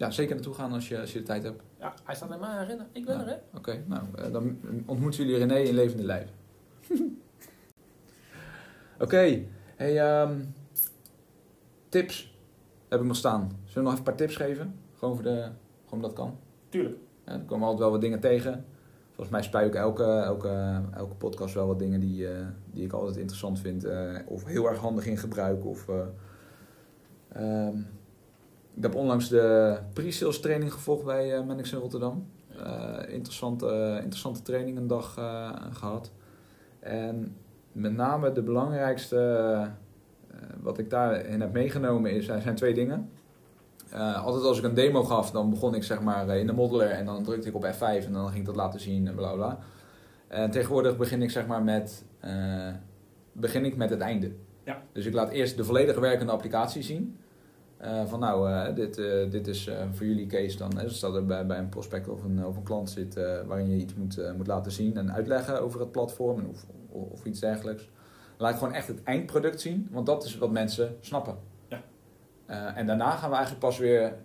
ja, 0.00 0.10
zeker 0.10 0.34
naartoe 0.34 0.54
gaan 0.54 0.72
als 0.72 0.88
je, 0.88 1.00
als 1.00 1.12
je 1.12 1.18
de 1.18 1.24
tijd 1.24 1.42
hebt. 1.42 1.62
Ja, 1.78 1.94
hij 2.04 2.14
staat 2.14 2.30
in 2.30 2.40
mijn 2.40 2.58
herinneren. 2.58 2.86
Ik 2.92 3.04
ben 3.04 3.14
ja. 3.14 3.20
er, 3.20 3.26
hè? 3.26 3.34
Oké, 3.34 3.56
okay, 3.56 3.84
nou, 3.86 4.30
dan 4.32 4.58
ontmoeten 4.86 5.24
jullie 5.24 5.38
René 5.38 5.58
in 5.58 5.74
levende 5.74 6.04
lijf. 6.04 6.30
Oké, 9.00 9.14
okay. 9.14 9.48
hey, 9.76 10.22
um, 10.22 10.54
tips 11.88 12.38
heb 12.88 13.00
ik 13.00 13.06
nog 13.06 13.16
staan. 13.16 13.40
Zullen 13.40 13.74
we 13.74 13.80
nog 13.80 13.92
even 13.92 13.98
een 13.98 14.02
paar 14.04 14.26
tips 14.26 14.36
geven? 14.36 14.74
Gewoon 14.94 15.14
voor 15.14 15.24
de, 15.24 15.48
gewoon 15.84 16.02
dat 16.02 16.12
kan. 16.12 16.38
Tuurlijk. 16.68 16.96
Ja, 17.26 17.32
er 17.32 17.40
komen 17.40 17.64
altijd 17.64 17.82
wel 17.82 17.90
wat 17.90 18.00
dingen 18.00 18.20
tegen. 18.20 18.64
Volgens 19.06 19.28
mij 19.28 19.42
spuik 19.42 19.66
ik 19.66 19.74
elke, 19.74 20.04
elke, 20.04 20.82
elke 20.94 21.14
podcast 21.14 21.54
wel 21.54 21.66
wat 21.66 21.78
dingen 21.78 22.00
die, 22.00 22.22
uh, 22.22 22.46
die 22.72 22.84
ik 22.84 22.92
altijd 22.92 23.16
interessant 23.16 23.60
vind. 23.60 23.84
Uh, 23.84 24.18
of 24.26 24.44
heel 24.44 24.68
erg 24.68 24.78
handig 24.78 25.06
in 25.06 25.16
gebruik. 25.16 25.64
Of 25.64 25.88
uh, 25.88 25.96
Um, 27.36 27.86
ik 28.74 28.82
heb 28.82 28.94
onlangs 28.94 29.28
de 29.28 29.78
pre-sales 29.92 30.40
training 30.40 30.72
gevolgd 30.72 31.04
bij 31.04 31.38
uh, 31.38 31.46
Mendix 31.46 31.72
in 31.72 31.78
Rotterdam. 31.78 32.26
Interessante, 33.08 33.98
interessante 34.02 34.42
training 34.42 34.78
een 34.78 34.86
dag 34.86 35.14
gehad. 35.72 36.10
En 36.80 37.36
met 37.72 37.92
name 37.92 38.32
de 38.32 38.42
belangrijkste 38.42 39.70
wat 40.60 40.78
ik 40.78 40.90
daarin 40.90 41.40
heb 41.40 41.52
meegenomen 41.52 42.10
is, 42.10 42.24
zijn 42.24 42.54
twee 42.54 42.74
dingen. 42.74 43.10
altijd 43.92 44.44
als 44.44 44.58
ik 44.58 44.64
een 44.64 44.74
demo 44.74 45.02
gaf, 45.02 45.30
dan 45.30 45.50
begon 45.50 45.74
ik 45.74 45.82
zeg 45.82 46.00
maar 46.00 46.36
in 46.36 46.46
de 46.46 46.52
modeler 46.52 46.90
en 46.90 47.04
dan 47.04 47.24
drukte 47.24 47.48
ik 47.48 47.54
op 47.54 47.64
F5 47.64 48.06
en 48.06 48.12
dan 48.12 48.26
ging 48.26 48.38
ik 48.38 48.46
dat 48.46 48.56
laten 48.56 48.80
zien 48.80 49.08
en 49.08 49.14
bla 49.14 49.32
bla. 49.32 49.58
En 50.28 50.50
tegenwoordig 50.50 50.96
begin 50.96 51.22
ik 51.22 51.30
zeg 51.30 51.46
maar 51.46 51.62
met, 51.62 52.04
begin 53.32 53.64
ik 53.64 53.76
met 53.76 53.90
het 53.90 54.00
einde. 54.00 54.32
Ja. 54.64 54.82
Dus 54.92 55.06
ik 55.06 55.14
laat 55.14 55.30
eerst 55.30 55.56
de 55.56 55.64
volledige 55.64 56.00
werkende 56.00 56.32
applicatie 56.32 56.82
zien. 56.82 57.18
Uh, 57.82 58.04
van 58.06 58.20
nou, 58.20 58.72
dit, 58.74 58.94
dit 59.30 59.46
is 59.46 59.70
voor 59.92 60.06
jullie 60.06 60.26
case 60.26 60.56
dan. 60.56 60.76
Hè, 60.76 60.82
dus 60.82 61.00
dat 61.00 61.14
er 61.14 61.26
bij, 61.26 61.46
bij 61.46 61.58
een 61.58 61.68
prospect 61.68 62.08
of 62.08 62.24
een, 62.24 62.46
of 62.46 62.56
een 62.56 62.62
klant 62.62 62.90
zit 62.90 63.14
waarin 63.46 63.70
je 63.70 63.76
iets 63.76 63.94
moet, 63.94 64.32
moet 64.36 64.46
laten 64.46 64.72
zien 64.72 64.96
en 64.96 65.12
uitleggen 65.12 65.62
over 65.62 65.80
het 65.80 65.92
platform 65.92 66.46
of, 66.46 66.66
of, 66.90 67.24
iets 67.24 67.40
dergelijks. 67.40 67.90
Laat 68.38 68.54
gewoon 68.54 68.74
echt 68.74 68.88
het 68.88 69.02
eindproduct 69.02 69.60
zien, 69.60 69.88
want 69.90 70.06
dat 70.06 70.24
is 70.24 70.38
wat 70.38 70.50
mensen 70.50 70.96
snappen. 71.00 71.36
Ja. 71.68 72.74
en 72.74 72.86
daarna 72.86 73.10
gaan 73.10 73.30
we 73.30 73.36
eigenlijk 73.36 73.64
pas 73.64 73.78
weer 73.78 74.16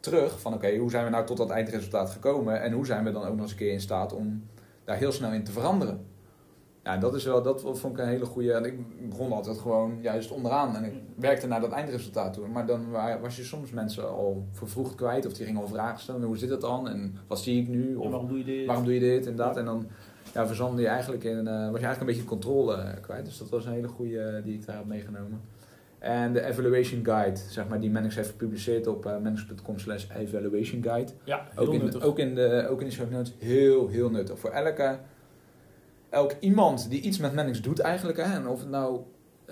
terug 0.00 0.40
van 0.40 0.54
oké, 0.54 0.76
hoe 0.76 0.90
zijn 0.90 1.04
we 1.04 1.10
nou 1.10 1.26
tot 1.26 1.36
dat 1.36 1.50
eindresultaat 1.50 2.10
gekomen 2.10 2.62
en 2.62 2.72
hoe 2.72 2.86
zijn 2.86 3.04
we 3.04 3.12
dan 3.12 3.24
ook 3.24 3.32
nog 3.34 3.40
eens 3.40 3.50
een 3.50 3.56
keer 3.56 3.72
in 3.72 3.80
staat 3.80 4.12
om 4.12 4.44
daar 4.84 4.96
heel 4.96 5.12
snel 5.12 5.32
in 5.32 5.44
te 5.44 5.52
veranderen. 5.52 6.06
Ja, 6.84 6.96
dat 6.96 7.14
is 7.14 7.24
wel, 7.24 7.42
dat 7.42 7.60
vond 7.60 7.92
ik 7.92 7.98
een 7.98 8.08
hele 8.08 8.24
goede. 8.24 8.52
En 8.52 8.64
ik 8.64 9.08
begon 9.08 9.32
altijd 9.32 9.58
gewoon 9.58 9.98
juist 10.02 10.30
onderaan 10.30 10.76
en 10.76 10.84
ik 10.84 10.92
werkte 11.16 11.46
naar 11.46 11.60
dat 11.60 11.72
eindresultaat 11.72 12.32
toe. 12.32 12.48
Maar 12.48 12.66
dan 12.66 12.90
was 13.20 13.36
je 13.36 13.44
soms 13.44 13.70
mensen 13.70 14.10
al 14.10 14.46
vervroegd 14.50 14.94
kwijt 14.94 15.26
of 15.26 15.32
die 15.32 15.46
gingen 15.46 15.60
al 15.60 15.68
vragen 15.68 16.00
stellen. 16.00 16.22
Hoe 16.22 16.38
zit 16.38 16.50
het 16.50 16.60
dan 16.60 16.88
en 16.88 17.14
wat 17.26 17.40
zie 17.40 17.62
ik 17.62 17.68
nu? 17.68 17.94
Of 17.94 18.10
waarom 18.10 18.28
doe 18.28 18.38
je 18.38 18.44
dit? 18.44 18.66
Waarom 18.66 18.84
doe 18.84 18.94
je 18.94 19.00
dit 19.00 19.26
en 19.26 19.36
dat? 19.36 19.56
En 19.56 19.64
dan 19.64 19.86
ja, 20.34 20.46
verzandde 20.46 20.82
je 20.82 20.88
eigenlijk 20.88 21.24
in, 21.24 21.38
uh, 21.38 21.44
was 21.44 21.80
je 21.80 21.86
eigenlijk 21.86 22.00
een 22.00 22.06
beetje 22.06 22.24
controle 22.24 22.94
kwijt. 23.00 23.24
Dus 23.24 23.38
dat 23.38 23.48
was 23.48 23.64
een 23.64 23.72
hele 23.72 23.88
goede 23.88 24.40
die 24.44 24.54
ik 24.54 24.66
daar 24.66 24.76
heb 24.76 24.86
meegenomen. 24.86 25.40
En 25.98 26.32
de 26.32 26.44
evaluation 26.44 27.04
guide, 27.04 27.40
zeg 27.48 27.68
maar, 27.68 27.80
die 27.80 27.90
Mannix 27.90 28.14
heeft 28.14 28.28
gepubliceerd 28.28 28.86
op 28.86 29.06
uh, 29.06 29.12
mannix.com 29.12 29.78
slash 29.78 30.06
evaluation 30.16 30.82
guide. 30.82 31.12
Ja, 31.24 31.46
heel 31.50 31.66
ook 31.66 31.72
in, 31.72 31.84
nuttig. 31.84 32.02
Ook 32.02 32.18
in 32.18 32.34
de, 32.34 32.66
ook 32.70 32.80
in 32.80 32.86
de 32.86 32.92
show 32.92 33.10
notes, 33.10 33.34
heel, 33.38 33.88
heel 33.88 34.10
nuttig. 34.10 34.38
Voor 34.38 34.50
elke, 34.50 34.98
elk 36.10 36.34
iemand 36.40 36.90
die 36.90 37.00
iets 37.00 37.18
met 37.18 37.34
Mannix 37.34 37.62
doet 37.62 37.78
eigenlijk, 37.78 38.18
hè, 38.18 38.34
en 38.34 38.48
of 38.48 38.60
het 38.60 38.70
nou 38.70 39.00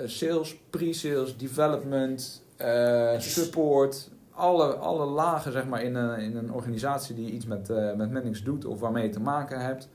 sales, 0.05 0.59
pre-sales, 0.71 1.37
development, 1.37 2.45
uh, 2.63 3.19
support, 3.19 4.11
alle, 4.31 4.75
alle 4.75 5.05
lagen 5.05 5.53
zeg 5.53 5.67
maar, 5.67 5.83
in, 5.83 5.95
een, 5.95 6.21
in 6.21 6.37
een 6.37 6.53
organisatie 6.53 7.15
die 7.15 7.31
iets 7.31 7.47
met, 7.47 7.71
uh, 7.71 7.95
met 7.95 8.13
Mannix 8.13 8.43
doet 8.43 8.65
of 8.65 8.81
waarmee 8.81 9.03
je 9.03 9.11
te 9.11 9.21
maken 9.21 9.61
hebt, 9.61 9.89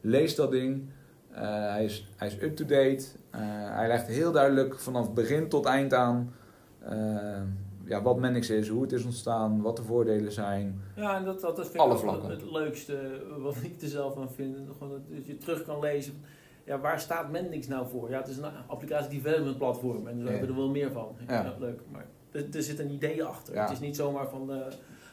lees 0.00 0.34
dat 0.34 0.50
ding. 0.50 0.88
Uh, 1.32 1.38
hij 1.70 1.84
is, 1.84 2.08
hij 2.16 2.28
is 2.28 2.42
up-to-date. 2.42 3.04
Uh, 3.34 3.40
hij 3.76 3.88
legt 3.88 4.06
heel 4.06 4.32
duidelijk 4.32 4.78
vanaf 4.78 5.12
begin 5.12 5.48
tot 5.48 5.64
eind 5.66 5.94
aan 5.94 6.34
uh, 6.88 7.42
ja, 7.84 8.02
wat 8.02 8.18
Mannix 8.18 8.50
is, 8.50 8.68
hoe 8.68 8.82
het 8.82 8.92
is 8.92 9.04
ontstaan, 9.04 9.62
wat 9.62 9.76
de 9.76 9.82
voordelen 9.82 10.32
zijn. 10.32 10.80
Ja, 10.96 11.16
en 11.16 11.24
dat, 11.24 11.40
dat, 11.40 11.56
dat 11.56 11.66
vind 11.68 11.78
Alle 11.78 11.94
ik 11.94 12.22
het, 12.22 12.30
het 12.30 12.50
leukste 12.50 13.22
wat 13.38 13.56
ik 13.62 13.82
er 13.82 13.88
zelf 13.88 14.16
aan 14.18 14.30
vind. 14.30 14.56
Gewoon 14.78 15.02
dat 15.08 15.26
je 15.26 15.38
terug 15.38 15.64
kan 15.64 15.80
lezen. 15.80 16.14
Ja, 16.64 16.80
waar 16.80 17.00
staat 17.00 17.30
Mendix 17.30 17.66
nou 17.66 17.88
voor? 17.88 18.10
Ja, 18.10 18.18
het 18.18 18.28
is 18.28 18.36
een 18.36 18.44
applicatie 18.66 19.10
development 19.22 19.58
platform 19.58 20.06
en 20.06 20.16
daar 20.16 20.24
Ja. 20.24 20.30
hebben 20.30 20.48
we 20.48 20.54
er 20.54 20.60
wel 20.60 20.70
meer 20.70 20.92
van. 20.92 21.16
Ja. 21.26 21.42
Ja. 21.42 21.54
leuk, 21.58 21.80
maar 21.90 22.06
er, 22.32 22.44
er 22.52 22.62
zit 22.62 22.78
een 22.78 22.90
idee 22.90 23.24
achter. 23.24 23.54
Ja. 23.54 23.62
Het 23.62 23.70
is 23.70 23.80
niet 23.80 23.96
zomaar 23.96 24.28
van 24.28 24.52
eh, 24.52 24.58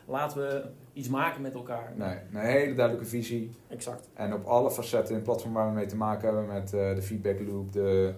laten 0.07 0.41
we 0.41 0.69
iets 0.93 1.09
maken 1.09 1.41
met 1.41 1.53
elkaar. 1.53 1.93
Nee, 1.95 2.17
een 2.33 2.39
hele 2.39 2.73
duidelijke 2.73 3.09
visie. 3.09 3.51
Exact. 3.67 4.09
En 4.13 4.33
op 4.33 4.45
alle 4.45 4.71
facetten 4.71 5.09
in 5.09 5.15
het 5.15 5.23
platform 5.23 5.53
waar 5.53 5.67
we 5.67 5.73
mee 5.73 5.85
te 5.85 5.95
maken 5.95 6.27
hebben 6.27 6.45
met 6.45 6.73
uh, 6.73 6.95
de 6.95 7.01
feedback 7.01 7.39
loop, 7.47 7.71
de, 7.71 8.13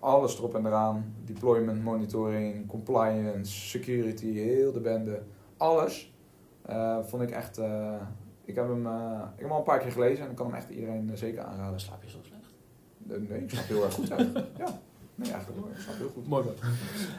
alles 0.00 0.38
erop 0.38 0.54
en 0.54 0.66
eraan. 0.66 1.14
Deployment, 1.24 1.82
monitoring, 1.82 2.66
compliance, 2.66 3.60
security, 3.60 4.32
heel 4.32 4.72
de 4.72 4.80
bende. 4.80 5.22
Alles 5.56 6.14
uh, 6.70 6.98
vond 7.02 7.22
ik 7.22 7.30
echt... 7.30 7.58
Uh, 7.58 7.94
ik, 8.44 8.54
heb 8.54 8.68
hem, 8.68 8.86
ik 8.86 9.40
heb 9.40 9.40
hem 9.40 9.50
al 9.50 9.58
een 9.58 9.64
paar 9.64 9.78
keer 9.78 9.92
gelezen 9.92 10.24
en 10.24 10.30
ik 10.30 10.36
kan 10.36 10.46
hem 10.46 10.54
echt 10.54 10.68
iedereen 10.68 11.10
zeker 11.14 11.42
aanraden. 11.42 11.80
Slaap 11.80 12.02
je 12.02 12.10
zo 12.10 12.18
slecht? 12.22 12.54
Nee, 12.98 13.42
ik 13.42 13.50
snap 13.50 13.64
heel 13.64 13.84
erg 13.84 13.94
goed 13.94 14.12
uit. 14.12 14.32
Ja, 14.58 14.80
nee, 15.14 15.32
eigenlijk 15.32 15.60
wel. 15.60 15.70
Ik 15.70 15.78
snap 15.78 15.96
heel 15.96 16.08
goed. 16.08 16.26
Mooi 16.28 16.44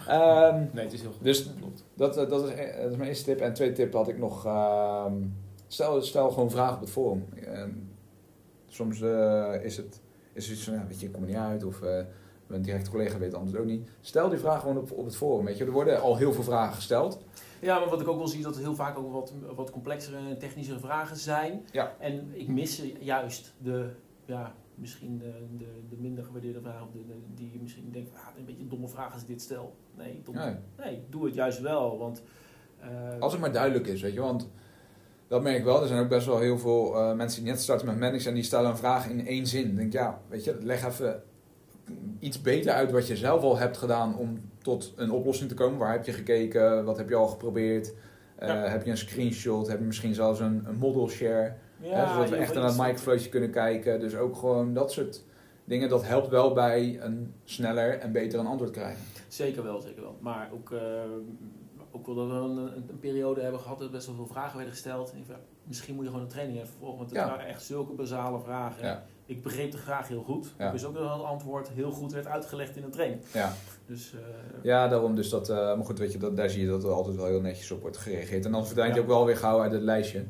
Um, 0.10 0.70
nee, 0.74 0.84
het 0.84 0.93
is 0.93 1.02
heel 1.02 1.12
goed. 1.12 1.24
Dus 1.24 1.50
Klopt. 1.60 1.84
dat, 1.93 2.14
dat, 2.16 2.50
is, 2.50 2.56
dat 2.82 2.91
is 2.91 2.98
mijn 2.98 3.10
eerste 3.10 3.24
tip. 3.24 3.39
En 3.39 3.54
tweede 3.54 3.76
tip 3.76 3.93
had 3.93 4.08
ik 4.08 4.18
nog... 4.18 4.46
Um, 5.06 5.38
stel, 5.68 6.02
stel 6.02 6.32
gewoon 6.32 6.52
vragen 6.52 6.76
op 6.76 6.82
het 6.82 6.89
forum. 6.89 7.26
Um, 7.48 7.89
soms 8.68 9.02
uh, 9.02 9.64
is 9.64 9.78
het 9.78 10.02
is 10.34 10.52
iets 10.52 10.64
van, 10.64 10.74
ja, 10.74 10.86
weet 10.88 11.00
je, 11.00 11.06
ik 11.06 11.12
kom 11.12 11.22
er 11.22 11.28
niet 11.28 11.38
uit. 11.38 11.64
Of 11.64 11.82
uh, 11.82 12.00
mijn 12.48 12.62
directe 12.62 12.89
collega 12.89 13.18
weet 13.18 13.32
het 13.32 13.39
anders 13.39 13.58
ook 13.58 13.66
niet. 13.66 13.89
Stel 14.02 14.30
die 14.30 14.39
vraag 14.39 14.60
gewoon 14.60 14.78
op, 14.78 14.91
op 14.91 15.06
het 15.06 15.16
forum. 15.16 15.46
Weet 15.46 15.58
je. 15.58 15.66
Er 15.66 15.72
worden 15.72 16.02
al 16.02 16.18
heel 16.18 16.34
veel 16.34 16.43
vragen 16.43 16.76
gesteld. 16.76 17.20
Ja, 17.60 17.80
maar 17.80 17.89
wat 17.89 18.02
ik 18.02 18.08
ook 18.08 18.18
wel 18.18 18.28
zie, 18.28 18.43
dat 18.43 18.56
er 18.56 18.62
heel 18.62 18.76
vaak 18.76 18.98
ook 18.98 19.12
wat, 19.12 19.34
wat 19.56 19.72
complexere 19.72 20.18
en 20.18 20.39
technischere 20.39 20.80
vragen 20.80 21.18
zijn. 21.18 21.66
Ja. 21.72 21.96
En 22.00 22.30
ik 22.34 22.48
mis 22.48 22.84
juist 23.00 23.54
de, 23.58 23.89
ja, 24.26 24.54
misschien 24.76 25.18
de, 25.18 25.34
de, 25.58 25.66
de 25.90 25.96
minder 26.00 26.24
gewaardeerde 26.24 26.62
vragen, 26.62 26.88
de, 26.92 27.06
de, 27.08 27.14
die 27.34 27.52
je 27.52 27.60
misschien 27.60 27.92
denkt, 27.92 28.10
ah, 28.14 28.38
een 28.38 28.46
beetje 28.46 28.62
een 28.62 28.70
domme 28.70 28.88
vraag 28.88 29.14
als 29.14 29.22
ik 29.22 29.28
dit 29.28 29.42
stel. 29.42 29.76
Nee, 29.98 30.22
dom, 30.24 30.36
Nee. 30.36 30.56
nee, 30.78 31.04
doe 31.10 31.26
het 31.26 31.34
juist 31.34 31.62
wel, 31.62 31.98
want... 31.98 32.24
Uh, 32.82 33.20
Als 33.20 33.32
het 33.32 33.42
maar 33.42 33.52
duidelijk 33.52 33.88
is, 33.88 34.02
weet 34.02 34.14
je, 34.14 34.20
want 34.20 34.50
dat 35.28 35.44
merk 35.44 35.58
ik 35.58 35.64
wel. 35.64 35.82
Er 35.82 35.88
zijn 35.88 36.00
ook 36.00 36.10
best 36.10 36.28
wel 36.28 36.40
heel 36.40 36.58
veel 36.58 36.96
uh, 36.96 37.14
mensen 37.14 37.44
die 37.44 37.52
net 37.52 37.62
starten 37.62 37.88
met 37.88 38.00
Mannix 38.00 38.26
en 38.26 38.34
die 38.34 38.44
stellen 38.44 38.70
een 38.70 38.78
vraag 38.78 39.10
in 39.10 39.28
één 39.28 39.48
zin. 39.48 39.70
Ik 39.70 39.76
denk, 39.76 39.94
ja, 39.94 40.22
weet 40.28 40.44
je, 40.44 40.58
leg 40.62 40.86
even 40.86 41.24
iets 42.20 42.42
beter 42.42 42.72
uit 42.72 42.92
wat 42.92 43.08
je 43.08 43.18
zelf 43.18 43.42
al 43.44 43.58
hebt 43.58 43.78
gedaan 43.78 44.18
om 44.18 44.38
tot 44.62 44.94
een 44.96 45.12
oplossing 45.12 45.50
te 45.50 45.56
komen. 45.56 45.80
Waar 45.80 45.92
heb 45.92 46.06
je 46.06 46.12
gekeken? 46.12 46.86
Wat 46.86 46.98
heb 46.98 47.10
je 47.10 47.16
al 47.16 47.28
geprobeerd? 47.28 47.94
Uh, 48.42 48.48
ja. 48.48 48.56
Heb 48.56 48.86
je 48.86 48.92
een 48.92 48.98
screenshot? 48.98 49.68
Heb 49.68 49.80
je 49.80 49.86
misschien 49.86 50.14
zelfs 50.14 50.40
een, 50.40 50.64
een 50.66 50.76
model 50.76 51.10
share? 51.10 51.56
Ja, 51.90 52.06
Hè, 52.06 52.14
zodat 52.14 52.30
we 52.30 52.36
echt 52.36 52.54
naar 52.54 52.64
het 52.64 52.78
microflowtje 52.78 53.30
kunnen 53.30 53.52
kijken. 53.52 54.00
Dus 54.00 54.16
ook 54.16 54.36
gewoon 54.36 54.74
dat 54.74 54.92
soort 54.92 55.24
dingen. 55.64 55.90
Dat 55.90 56.06
helpt 56.06 56.30
wel 56.30 56.54
bij 56.54 57.00
een 57.02 57.34
sneller 57.44 58.00
en 58.00 58.12
beter 58.12 58.40
een 58.40 58.46
antwoord 58.46 58.72
krijgen. 58.72 59.04
Zeker 59.28 59.64
wel, 59.64 59.82
zeker 59.82 60.02
wel. 60.02 60.18
Maar 60.20 60.50
ook, 60.54 60.70
uh, 60.70 60.80
ook 61.92 62.06
wel 62.06 62.16
dat 62.16 62.28
we 62.28 62.34
een, 62.34 63.00
periode 63.00 63.42
hebben 63.42 63.60
gehad 63.60 63.80
dat 63.80 63.92
best 63.92 64.06
wel 64.08 64.16
veel 64.16 64.28
vragen 64.28 64.56
werden 64.56 64.74
gesteld. 64.74 65.14
Misschien 65.64 65.96
moet 65.96 66.04
je 66.04 66.10
gewoon 66.10 66.26
een 66.26 66.32
training 66.32 66.58
even 66.58 66.74
volgen. 66.80 66.98
Want 66.98 67.10
het 67.10 67.20
Ja. 67.20 67.28
waren 67.28 67.46
echt 67.46 67.64
zulke 67.64 67.94
basale 67.94 68.40
vragen. 68.40 68.86
Ja. 68.86 69.06
Ik 69.26 69.44
begreep 69.44 69.72
de 69.72 69.78
vraag 69.78 70.08
heel 70.08 70.24
goed. 70.24 70.54
Ja. 70.58 70.66
Ik 70.66 70.72
wist 70.72 70.86
ook 70.86 70.94
dat 70.94 71.14
het 71.14 71.24
antwoord 71.24 71.70
heel 71.70 71.92
goed 71.92 72.12
werd 72.12 72.28
uitgelegd 72.28 72.76
in 72.76 72.84
een 72.84 72.92
training. 72.92 73.22
Ja. 73.34 73.54
Dus, 73.86 74.14
uh, 74.14 74.20
Ja, 74.64 74.88
daarom 74.88 75.16
dus 75.16 75.30
dat, 75.30 75.50
uh, 75.50 75.56
maar 75.56 75.86
goed, 75.86 76.00
weet 76.00 76.12
je, 76.12 76.18
dat, 76.18 76.38
daar 76.38 76.50
zie 76.50 76.62
je 76.62 76.68
dat 76.68 76.84
er 76.84 76.90
altijd 76.90 77.16
wel 77.16 77.26
heel 77.26 77.42
netjes 77.42 77.72
op 77.72 77.82
wordt 77.82 77.98
gereageerd. 77.98 78.46
En 78.46 78.52
dan 78.52 78.66
verdwijnt 78.66 78.96
je 78.96 79.02
ook 79.02 79.08
wel 79.08 79.26
weer 79.26 79.38
gauw 79.38 79.62
uit 79.62 79.72
het 79.72 79.82
lijstje. 79.82 80.24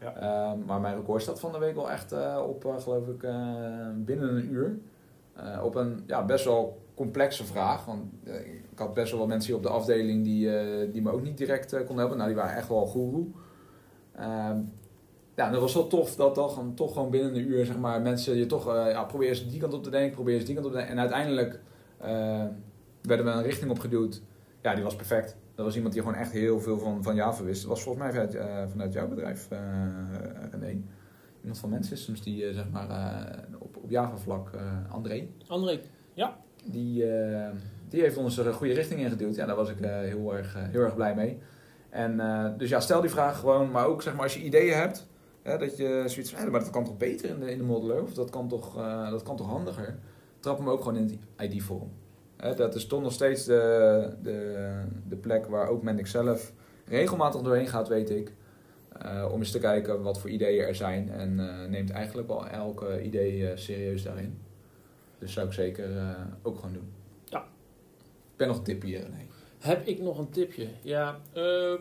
Ja. 0.00 0.16
Uh, 0.16 0.66
maar 0.66 0.80
mijn 0.80 0.96
record 0.96 1.22
staat 1.22 1.40
van 1.40 1.52
de 1.52 1.58
week 1.58 1.74
wel 1.74 1.90
echt 1.90 2.12
uh, 2.12 2.42
op, 2.48 2.64
uh, 2.64 2.78
geloof 2.78 3.08
ik, 3.08 3.20
binnen 4.04 4.36
een 4.36 4.52
uur. 4.52 4.78
Op 5.62 5.74
een 5.74 6.02
ja, 6.06 6.24
best 6.24 6.44
wel 6.44 6.82
complexe 6.94 7.44
vraag. 7.44 7.84
Want 7.84 8.04
ik 8.72 8.78
had 8.78 8.94
best 8.94 9.12
wel 9.12 9.26
mensen 9.26 9.48
hier 9.48 9.56
op 9.56 9.62
de 9.62 9.68
afdeling 9.68 10.24
die, 10.24 10.50
die 10.90 11.02
me 11.02 11.10
ook 11.10 11.22
niet 11.22 11.38
direct 11.38 11.76
konden 11.76 11.96
helpen. 11.96 12.16
Nou, 12.16 12.28
die 12.28 12.38
waren 12.38 12.56
echt 12.56 12.68
wel 12.68 12.86
goeroe. 12.86 13.26
Ehm, 14.16 14.58
ja, 15.34 15.50
dat 15.50 15.60
was 15.60 15.74
wel 15.74 15.86
tof 15.86 16.16
dat 16.16 16.34
dan 16.34 16.74
toch 16.74 16.92
gewoon 16.92 17.10
binnen 17.10 17.34
een 17.34 17.48
uur, 17.48 17.66
zeg 17.66 17.78
maar, 17.78 18.00
mensen 18.00 18.36
je 18.36 18.46
toch, 18.46 18.66
ja, 18.66 19.04
probeer 19.04 19.28
eens 19.28 19.48
die 19.48 19.60
kant 19.60 19.74
op 19.74 19.82
te 19.82 19.90
denken, 19.90 20.14
probeer 20.14 20.34
eens 20.34 20.44
die 20.44 20.54
kant 20.54 20.66
op 20.66 20.72
te 20.72 20.78
denken. 20.78 20.96
En 20.96 21.00
uiteindelijk 21.00 21.60
werden 23.02 23.26
we 23.26 23.30
een 23.30 23.42
richting 23.42 23.70
opgeduwd. 23.70 24.22
Ja, 24.62 24.74
die 24.74 24.84
was 24.84 24.96
perfect. 24.96 25.36
Dat 25.56 25.64
was 25.64 25.74
iemand 25.74 25.94
die 25.94 26.02
gewoon 26.02 26.18
echt 26.18 26.32
heel 26.32 26.60
veel 26.60 26.78
van, 26.78 27.02
van 27.02 27.14
Java 27.14 27.44
wist. 27.44 27.60
Dat 27.60 27.70
was 27.70 27.82
volgens 27.82 28.04
mij 28.04 28.12
vanuit, 28.12 28.34
uh, 28.34 28.70
vanuit 28.70 28.92
jouw 28.92 29.08
bedrijf, 29.08 29.48
uh, 29.52 29.58
René. 30.50 30.82
Iemand 31.40 31.58
van 31.58 31.70
Mensystems 31.70 32.22
die 32.22 32.42
uh, 32.42 32.54
zeg 32.54 32.70
maar 32.70 32.88
op, 33.58 33.76
op 33.76 33.90
Java 33.90 34.16
vlak, 34.16 34.50
André. 34.88 35.28
André, 35.46 35.80
ja. 36.14 36.36
Die, 36.64 37.04
die 37.88 38.00
heeft 38.00 38.16
ons 38.16 38.38
er 38.38 38.46
een 38.46 38.52
goede 38.52 38.72
richting 38.72 39.00
in 39.00 39.10
geduwd. 39.10 39.34
Ja, 39.34 39.46
daar 39.46 39.56
was 39.56 39.70
ik 39.70 39.78
heel, 39.78 40.36
erg, 40.36 40.56
heel 40.58 40.80
erg 40.80 40.94
blij 40.94 41.14
mee. 41.14 41.38
En 41.90 42.20
dus 42.58 42.68
ja, 42.68 42.80
stel 42.80 43.00
die 43.00 43.10
vraag 43.10 43.38
gewoon. 43.38 43.70
Maar 43.70 43.86
ook 43.86 44.02
zeg 44.02 44.14
maar 44.14 44.22
als 44.22 44.34
je 44.34 44.42
ideeën 44.42 44.74
hebt. 44.74 45.08
Hè, 45.42 45.58
dat 45.58 45.76
je 45.76 46.02
zoiets 46.06 46.32
van, 46.32 46.50
maar 46.50 46.60
dat 46.60 46.70
kan 46.70 46.84
toch 46.84 46.96
beter 46.96 47.28
in 47.28 47.40
de, 47.40 47.50
in 47.50 47.58
de 47.58 47.64
modeler? 47.64 48.02
Of 48.02 48.14
dat 48.14 48.30
kan 48.30 48.48
toch, 48.48 48.74
dat 49.10 49.22
kan 49.22 49.36
toch 49.36 49.48
handiger? 49.48 49.98
Trap 50.40 50.58
hem 50.58 50.68
ook 50.68 50.82
gewoon 50.82 50.96
in 50.96 51.20
het 51.36 51.52
ID-forum. 51.52 51.90
Dat 52.36 52.74
is 52.74 52.86
toch 52.86 53.02
nog 53.02 53.12
steeds 53.12 53.44
de, 53.44 54.12
de, 54.22 54.68
de 55.08 55.16
plek 55.16 55.46
waar 55.46 55.68
ook 55.68 55.82
Mendix 55.82 56.10
zelf 56.10 56.52
regelmatig 56.84 57.40
doorheen 57.40 57.68
gaat, 57.68 57.88
weet 57.88 58.10
ik. 58.10 58.32
Uh, 59.04 59.28
om 59.32 59.38
eens 59.38 59.50
te 59.50 59.58
kijken 59.58 60.02
wat 60.02 60.20
voor 60.20 60.30
ideeën 60.30 60.64
er 60.64 60.74
zijn. 60.74 61.10
En 61.10 61.38
uh, 61.38 61.64
neemt 61.68 61.90
eigenlijk 61.90 62.28
wel 62.28 62.46
elke 62.46 63.02
idee 63.02 63.38
uh, 63.38 63.50
serieus 63.54 64.02
daarin. 64.02 64.38
Dus 65.18 65.32
zou 65.32 65.46
ik 65.46 65.52
zeker 65.52 66.16
ook 66.42 66.56
gewoon 66.56 66.72
doen. 66.72 66.92
Ja. 67.24 67.38
Ik 68.02 68.36
ben 68.36 68.48
nog 68.48 68.56
een 68.56 68.62
tip 68.62 68.82
hier, 68.82 69.00
nee. 69.10 69.26
Heb 69.58 69.86
ik 69.86 70.00
nog 70.00 70.18
een 70.18 70.30
tipje? 70.30 70.66
Ja, 70.82 71.20
uh, 71.34 71.74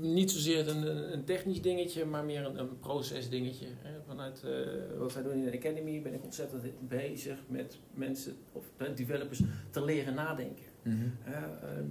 niet 0.00 0.30
zozeer 0.30 0.68
een, 0.68 1.12
een, 1.12 1.24
technisch 1.24 1.62
dingetje, 1.62 2.04
maar 2.04 2.24
meer 2.24 2.46
een, 2.46 2.58
een 2.58 2.78
procesdingetje. 2.80 3.66
Hè. 3.82 3.91
Vanuit 4.12 4.42
uh, 4.46 4.98
wat 4.98 5.14
wij 5.14 5.22
doen 5.22 5.32
in 5.32 5.44
de 5.44 5.56
Academy 5.56 6.02
ben 6.02 6.14
ik 6.14 6.24
ontzettend 6.24 6.88
bezig 6.88 7.38
met 7.46 7.78
mensen 7.94 8.36
of 8.52 8.64
developers 8.94 9.42
te 9.70 9.84
leren 9.84 10.14
nadenken. 10.14 10.64
Mm 10.82 10.92
-hmm. 10.92 11.32
uh, 11.32 11.38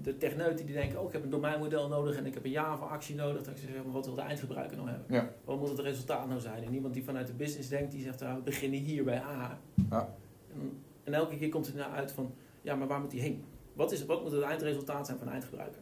de 0.03 0.17
techneuten 0.17 0.65
die 0.65 0.75
denken, 0.75 0.99
oh 0.99 1.07
ik 1.07 1.13
heb 1.13 1.23
een 1.23 1.29
domeinmodel 1.29 1.87
nodig 1.87 2.15
en 2.15 2.25
ik 2.25 2.33
heb 2.33 2.45
een 2.45 2.51
Java-actie 2.51 3.15
nodig. 3.15 3.43
Dan 3.43 3.57
zeg 3.57 3.69
ik, 3.69 3.83
maar 3.83 3.93
wat 3.93 4.05
wil 4.05 4.15
de 4.15 4.21
eindgebruiker 4.21 4.77
nou 4.77 4.89
hebben? 4.89 5.15
Ja. 5.15 5.33
Wat 5.45 5.59
moet 5.59 5.69
het 5.69 5.79
resultaat 5.79 6.27
nou 6.27 6.39
zijn? 6.39 6.63
En 6.63 6.73
iemand 6.73 6.93
die 6.93 7.03
vanuit 7.03 7.27
de 7.27 7.33
business 7.33 7.69
denkt, 7.69 7.91
die 7.91 8.03
zegt, 8.03 8.19
nou, 8.19 8.35
we 8.35 8.41
beginnen 8.41 8.79
hier 8.79 9.03
bij 9.03 9.21
A. 9.21 9.59
Ja. 9.89 10.15
En, 10.53 10.83
en 11.03 11.13
elke 11.13 11.37
keer 11.37 11.49
komt 11.49 11.65
het 11.65 11.75
nou 11.75 11.91
uit 11.91 12.11
van, 12.11 12.33
ja, 12.61 12.75
maar 12.75 12.87
waar 12.87 12.99
moet 12.99 13.11
die 13.11 13.21
heen? 13.21 13.43
Wat, 13.73 13.91
is, 13.91 14.05
wat 14.05 14.23
moet 14.23 14.31
het 14.31 14.41
eindresultaat 14.41 15.05
zijn 15.05 15.17
van 15.17 15.27
de 15.27 15.33
eindgebruiker? 15.33 15.81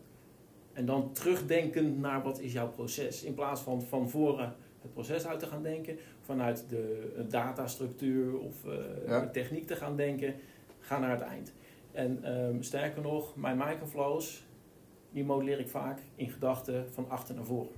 En 0.74 0.86
dan 0.86 1.12
terugdenken 1.14 2.00
naar 2.00 2.24
wat 2.24 2.40
is 2.40 2.54
jouw 2.54 2.70
proces. 2.70 3.24
In 3.24 3.34
plaats 3.34 3.62
van 3.62 3.82
van 3.82 4.10
voren 4.10 4.56
het 4.82 4.94
proces 4.94 5.26
uit 5.26 5.40
te 5.40 5.46
gaan 5.46 5.64
denken, 5.64 5.98
vanuit 6.30 6.66
de 6.70 7.26
datastructuur 7.30 8.40
of 8.40 8.66
uh, 8.66 8.74
Ja. 9.08 9.20
de 9.20 9.32
techniek 9.32 9.68
te 9.68 9.76
gaan 9.76 9.96
denken, 9.96 10.36
ga 10.80 11.00
naar 11.00 11.12
het 11.12 11.22
eind. 11.22 11.54
En 11.92 12.38
um, 12.40 12.64
sterker 12.64 13.02
nog, 13.02 13.36
mijn 13.36 13.58
microflows, 13.58 14.44
die 15.12 15.24
modelleer 15.24 15.60
ik 15.60 15.70
vaak 15.70 16.00
in 16.16 16.30
gedachten 16.30 16.86
van 16.94 17.10
achter 17.10 17.36
naar 17.36 17.46
voren. 17.46 17.72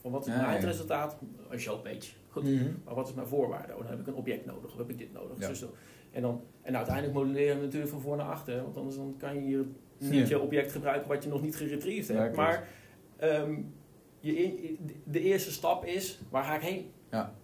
Van 0.00 0.10
wat 0.10 0.20
is 0.20 0.26
Ja, 0.26 0.32
mijn 0.34 0.46
ja. 0.46 0.52
eindresultaat? 0.52 1.18
Een 1.48 1.58
showpage. 1.60 2.10
Goed. 2.28 2.42
Mhm. 2.44 2.64
Maar 2.84 2.94
wat 2.94 3.08
is 3.08 3.14
mijn 3.14 3.26
voorwaarde? 3.26 3.72
Oh, 3.72 3.78
dan 3.80 3.90
heb 3.90 4.00
ik 4.00 4.06
een 4.06 4.14
object 4.14 4.46
nodig, 4.46 4.72
of 4.72 4.78
heb 4.78 4.90
ik 4.90 4.98
dit 4.98 5.12
nodig? 5.12 5.38
Ja. 5.38 5.46
Zo, 5.46 5.54
zo. 5.54 5.74
En, 6.12 6.22
dan, 6.22 6.42
en 6.62 6.76
uiteindelijk 6.76 7.14
modelleren 7.14 7.56
we 7.56 7.64
natuurlijk 7.64 7.90
van 7.92 8.00
voor 8.00 8.16
naar 8.16 8.26
achter, 8.26 8.62
want 8.62 8.76
anders 8.76 8.96
dan 8.96 9.14
kan 9.18 9.34
je 9.34 9.40
hier 9.40 9.64
niet 9.98 10.28
je 10.28 10.40
object 10.40 10.72
gebruiken 10.72 11.08
wat 11.08 11.22
je 11.24 11.28
nog 11.30 11.42
niet 11.42 11.56
geretrieved 11.56 12.16
hebt. 12.16 12.36
Maar 12.36 12.68
ehm, 13.16 13.54
je, 14.20 14.76
de 15.04 15.20
eerste 15.20 15.52
stap 15.52 15.84
is, 15.84 16.20
waar 16.30 16.44
ga 16.44 16.54
ik 16.54 16.62
heen? 16.62 16.90
Ja. 17.10 17.34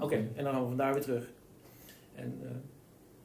Oké, 0.00 0.14
en 0.34 0.44
dan 0.44 0.52
gaan 0.52 0.62
we 0.62 0.68
vandaar 0.68 0.92
weer 0.92 1.02
terug. 1.02 1.32
En 2.14 2.38
eh, 2.42 2.50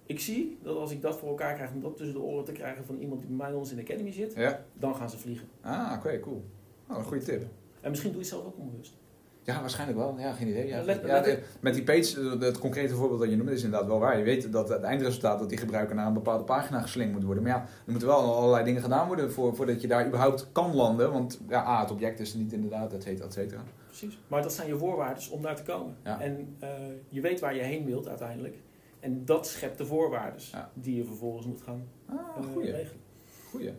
ik 0.06 0.20
zie 0.20 0.58
dat 0.64 0.78
als 0.78 0.92
ik 0.92 1.02
dat 1.02 1.18
voor 1.18 1.30
elkaar 1.30 1.54
krijg 1.56 1.72
om 1.74 1.82
dat 1.82 1.98
tussen 1.98 2.16
de 2.16 2.22
oren 2.22 2.46
te 2.46 2.52
krijgen 2.52 2.86
van 2.86 2.98
iemand 2.98 3.20
die 3.20 3.30
bij 3.30 3.38
mij 3.38 3.54
ons 3.56 3.70
in 3.72 3.76
de 3.76 3.82
Academy 3.84 4.12
zit, 4.12 4.34
Ja. 4.34 4.66
dan 4.74 4.96
gaan 4.96 5.10
ze 5.10 5.18
vliegen. 5.18 5.48
Ah, 5.62 5.94
oké, 5.98 6.20
cool. 6.20 6.44
Oh, 6.90 6.98
een 6.98 7.04
goede 7.04 7.24
tip. 7.26 7.46
En 7.82 7.90
misschien 7.90 8.12
doe 8.12 8.22
je 8.22 8.28
het 8.28 8.36
zelf 8.36 8.46
ook 8.48 8.58
onbewust. 8.58 8.98
Ja, 9.46 9.60
waarschijnlijk 9.60 9.98
wel. 10.00 10.16
Ja, 10.20 10.32
geen 10.34 10.48
idee. 10.48 10.68
Ja, 10.68 10.84
Let- 10.84 11.02
ja, 11.02 11.08
let- 11.14 11.24
de- 11.26 11.40
met 11.60 11.74
die 11.74 11.84
page, 11.84 12.22
eh, 12.22 12.40
het 12.40 12.58
concrete 12.60 12.94
voorbeeld 12.96 13.20
dat 13.20 13.30
je 13.30 13.36
noemt, 13.36 13.50
is 13.50 13.64
inderdaad 13.64 13.88
wel 13.88 14.00
waar. 14.00 14.18
Je 14.18 14.24
weet 14.24 14.52
dat 14.52 14.70
het 14.70 14.82
eindresultaat 14.82 15.40
dat 15.40 15.50
die 15.50 15.58
gebruiker 15.58 15.96
naar 15.96 16.08
een 16.08 16.14
bepaalde 16.14 16.44
pagina 16.44 16.82
geslingd 16.82 17.14
moet 17.14 17.24
worden. 17.24 17.44
Maar 17.44 17.52
ja, 17.52 17.62
er 17.62 17.92
moeten 17.92 18.08
wel 18.08 18.36
allerlei 18.36 18.64
dingen 18.64 18.82
gedaan 18.82 19.08
worden 19.08 19.32
voor, 19.32 19.56
voordat 19.56 19.82
je 19.82 19.88
daar 19.88 20.08
überhaupt 20.08 20.48
kan 20.52 20.76
landen. 20.76 21.12
Want 21.12 21.40
ja, 21.50 21.66
A, 21.68 21.80
het 21.82 21.92
object 21.92 22.20
is 22.20 22.34
er 22.34 22.40
niet 22.40 22.54
inderdaad, 22.54 22.94
et 22.94 23.04
cetera, 23.04 23.26
et 23.26 23.34
cetera. 23.34 23.62
Precies. 23.88 24.20
Maar 24.28 24.42
dat 24.42 24.54
zijn 24.54 24.68
je 24.68 24.78
voorwaarden 24.78 25.32
om 25.32 25.42
daar 25.42 25.56
te 25.56 25.64
komen. 25.64 25.96
En 26.04 26.56
eh, 26.60 26.70
je 27.10 27.22
weet 27.22 27.40
waar 27.40 27.56
je 27.56 27.62
heen 27.62 27.86
wilt 27.86 28.08
uiteindelijk. 28.08 28.56
En 29.00 29.26
dat 29.26 29.48
schept 29.48 29.78
de 29.78 29.86
voorwaarden 29.86 30.42
die 30.74 30.96
je 30.96 31.06
vervolgens 31.06 31.46
moet 31.46 31.62
gaan 31.62 31.84
Ah, 32.06 32.16
eh, 32.38 32.44
goeie. 32.54 32.72
regelen. 32.72 33.02
goeie. 33.50 33.74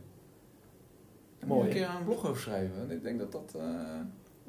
Mooi, 1.46 1.60
moet 1.60 1.68
een 1.70 1.76
keer 1.76 1.88
een 1.98 2.04
blog 2.04 2.26
over 2.28 2.40
schrijven. 2.42 2.90
Ik 2.90 3.02
denk 3.02 3.18
dat 3.18 3.32
dat... 3.32 3.54
eh, 3.56 3.64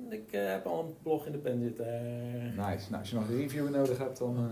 Ik 0.10 0.32
eh, 0.32 0.46
heb 0.52 0.66
al 0.66 0.80
een 0.84 0.94
blog 1.04 1.26
in 1.26 1.32
de 1.32 1.38
pen 1.38 1.62
zitten. 1.62 1.86
Nice. 2.56 2.86
Nou, 2.90 3.00
als 3.02 3.10
je 3.10 3.16
nog 3.16 3.30
een 3.30 3.38
review 3.38 3.70
nodig 3.70 3.98
hebt, 3.98 4.18
dan 4.18 4.50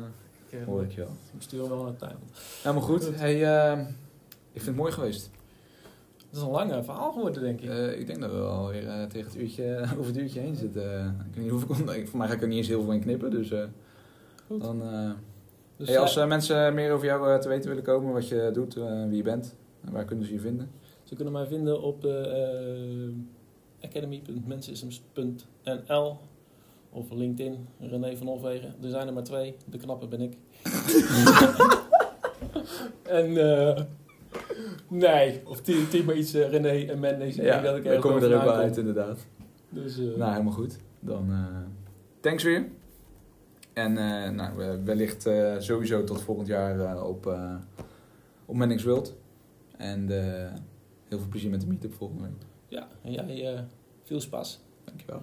Ik, 0.49 0.59
eh, 0.59 0.65
hoor 0.65 0.83
ik 0.83 0.91
je 0.91 1.01
wel. 1.01 1.09
ik 1.35 1.41
stuur 1.41 1.59
hem 1.59 1.69
wel 1.69 1.83
naar 1.83 1.91
de 1.91 1.97
tuin. 1.97 2.15
Helemaal 2.61 2.83
goed. 2.83 3.19
Hey, 3.19 3.43
eh, 3.71 3.79
ik 4.51 4.61
vind 4.61 4.65
het 4.65 4.75
mooi 4.75 4.91
geweest. 4.91 5.29
Het 6.29 6.35
is 6.37 6.41
een 6.41 6.49
lang 6.49 6.85
verhaal 6.85 7.11
geworden, 7.11 7.41
denk 7.43 7.61
ik. 7.61 7.69
Eh, 7.69 7.99
ik 7.99 8.07
denk 8.07 8.21
dat 8.21 8.31
we 8.31 8.37
alweer 8.37 8.87
eh, 8.87 9.03
tegen 9.03 9.31
het 9.31 9.39
uurtje, 9.41 9.79
over 9.97 10.05
het 10.05 10.17
uurtje 10.17 10.39
heen 10.39 10.55
zitten. 10.55 11.15
ik 11.29 11.35
weet 11.35 11.43
niet 11.43 11.51
hoeveel, 11.51 11.93
ik- 11.93 12.07
voor 12.07 12.17
mij 12.17 12.27
ga 12.27 12.33
ik 12.33 12.41
er 12.41 12.47
niet 12.47 12.57
eens 12.57 12.67
heel 12.67 12.83
veel 12.83 12.93
in 12.93 12.99
knippen. 13.01 13.31
Dus, 13.31 13.51
eh, 13.51 13.63
Goed. 14.47 14.61
dan, 14.61 14.81
eh, 14.83 15.11
Dus, 15.77 15.87
hey, 15.87 15.99
als 15.99 16.15
mensen 16.25 16.73
meer 16.73 16.91
over 16.91 17.05
jou 17.05 17.29
eh, 17.33 17.37
te 17.39 17.47
weten 17.47 17.69
willen 17.69 17.83
komen, 17.83 18.13
wat 18.13 18.27
je 18.27 18.49
doet, 18.53 18.73
wie 19.07 19.15
je 19.17 19.23
bent, 19.23 19.55
en 19.85 19.91
waar 19.91 20.05
kunnen 20.05 20.25
ze 20.25 20.33
je 20.33 20.39
vinden? 20.39 20.69
Ze 21.03 21.15
kunnen 21.15 21.33
mij 21.33 21.45
vinden 21.45 21.81
op 21.81 22.01
uh, 23.85 23.89
academy.mensensystems.nl 23.89 26.17
of 26.89 27.11
LinkedIn, 27.11 27.67
René 27.79 28.17
van 28.17 28.27
Olvegen. 28.27 28.73
Er 28.83 28.89
zijn 28.89 29.07
er 29.07 29.13
maar 29.13 29.23
twee, 29.23 29.55
de 29.69 29.77
knappe 29.77 30.07
ben 30.07 30.21
ik. 30.21 30.37
en 33.03 33.37
eh, 33.37 33.81
nee, 34.89 35.41
of 35.45 35.61
team 35.61 36.05
maar 36.05 36.15
iets 36.15 36.33
eh, 36.33 36.49
René 36.49 36.91
en 36.91 36.99
Men. 36.99 37.21
Ik 37.21 37.35
denk 37.35 37.63
dat 37.63 37.77
ik 37.77 37.83
komen 37.99 38.21
we 38.21 38.27
er 38.27 38.35
ook 38.37 38.43
wel 38.43 38.53
uit 38.53 38.69
kom. 38.75 38.79
inderdaad. 38.79 39.25
Dus, 39.69 39.97
eh, 39.97 40.15
Nou, 40.17 40.31
helemaal 40.31 40.53
goed. 40.53 40.77
Dan 40.99 41.29
thanks 42.19 42.43
weer. 42.43 42.67
En 43.73 43.93
nou, 44.35 44.55
we- 44.57 44.81
wellicht 44.83 45.29
sowieso 45.57 46.03
tot 46.03 46.21
volgend 46.21 46.47
jaar 46.47 47.03
op, 47.03 47.27
eh 47.27 47.55
op 48.45 48.55
World. 48.83 49.15
En 49.77 50.07
heel 51.07 51.19
veel 51.19 51.27
plezier 51.29 51.49
met 51.49 51.61
de 51.61 51.67
meetup 51.67 51.93
volgende 51.93 52.23
week. 52.23 52.31
Ja, 52.67 52.87
en 53.01 53.11
jij 53.11 53.53
eh, 53.53 53.61
veel 54.03 54.21
spas. 54.21 54.59
Dankjewel. 54.83 55.21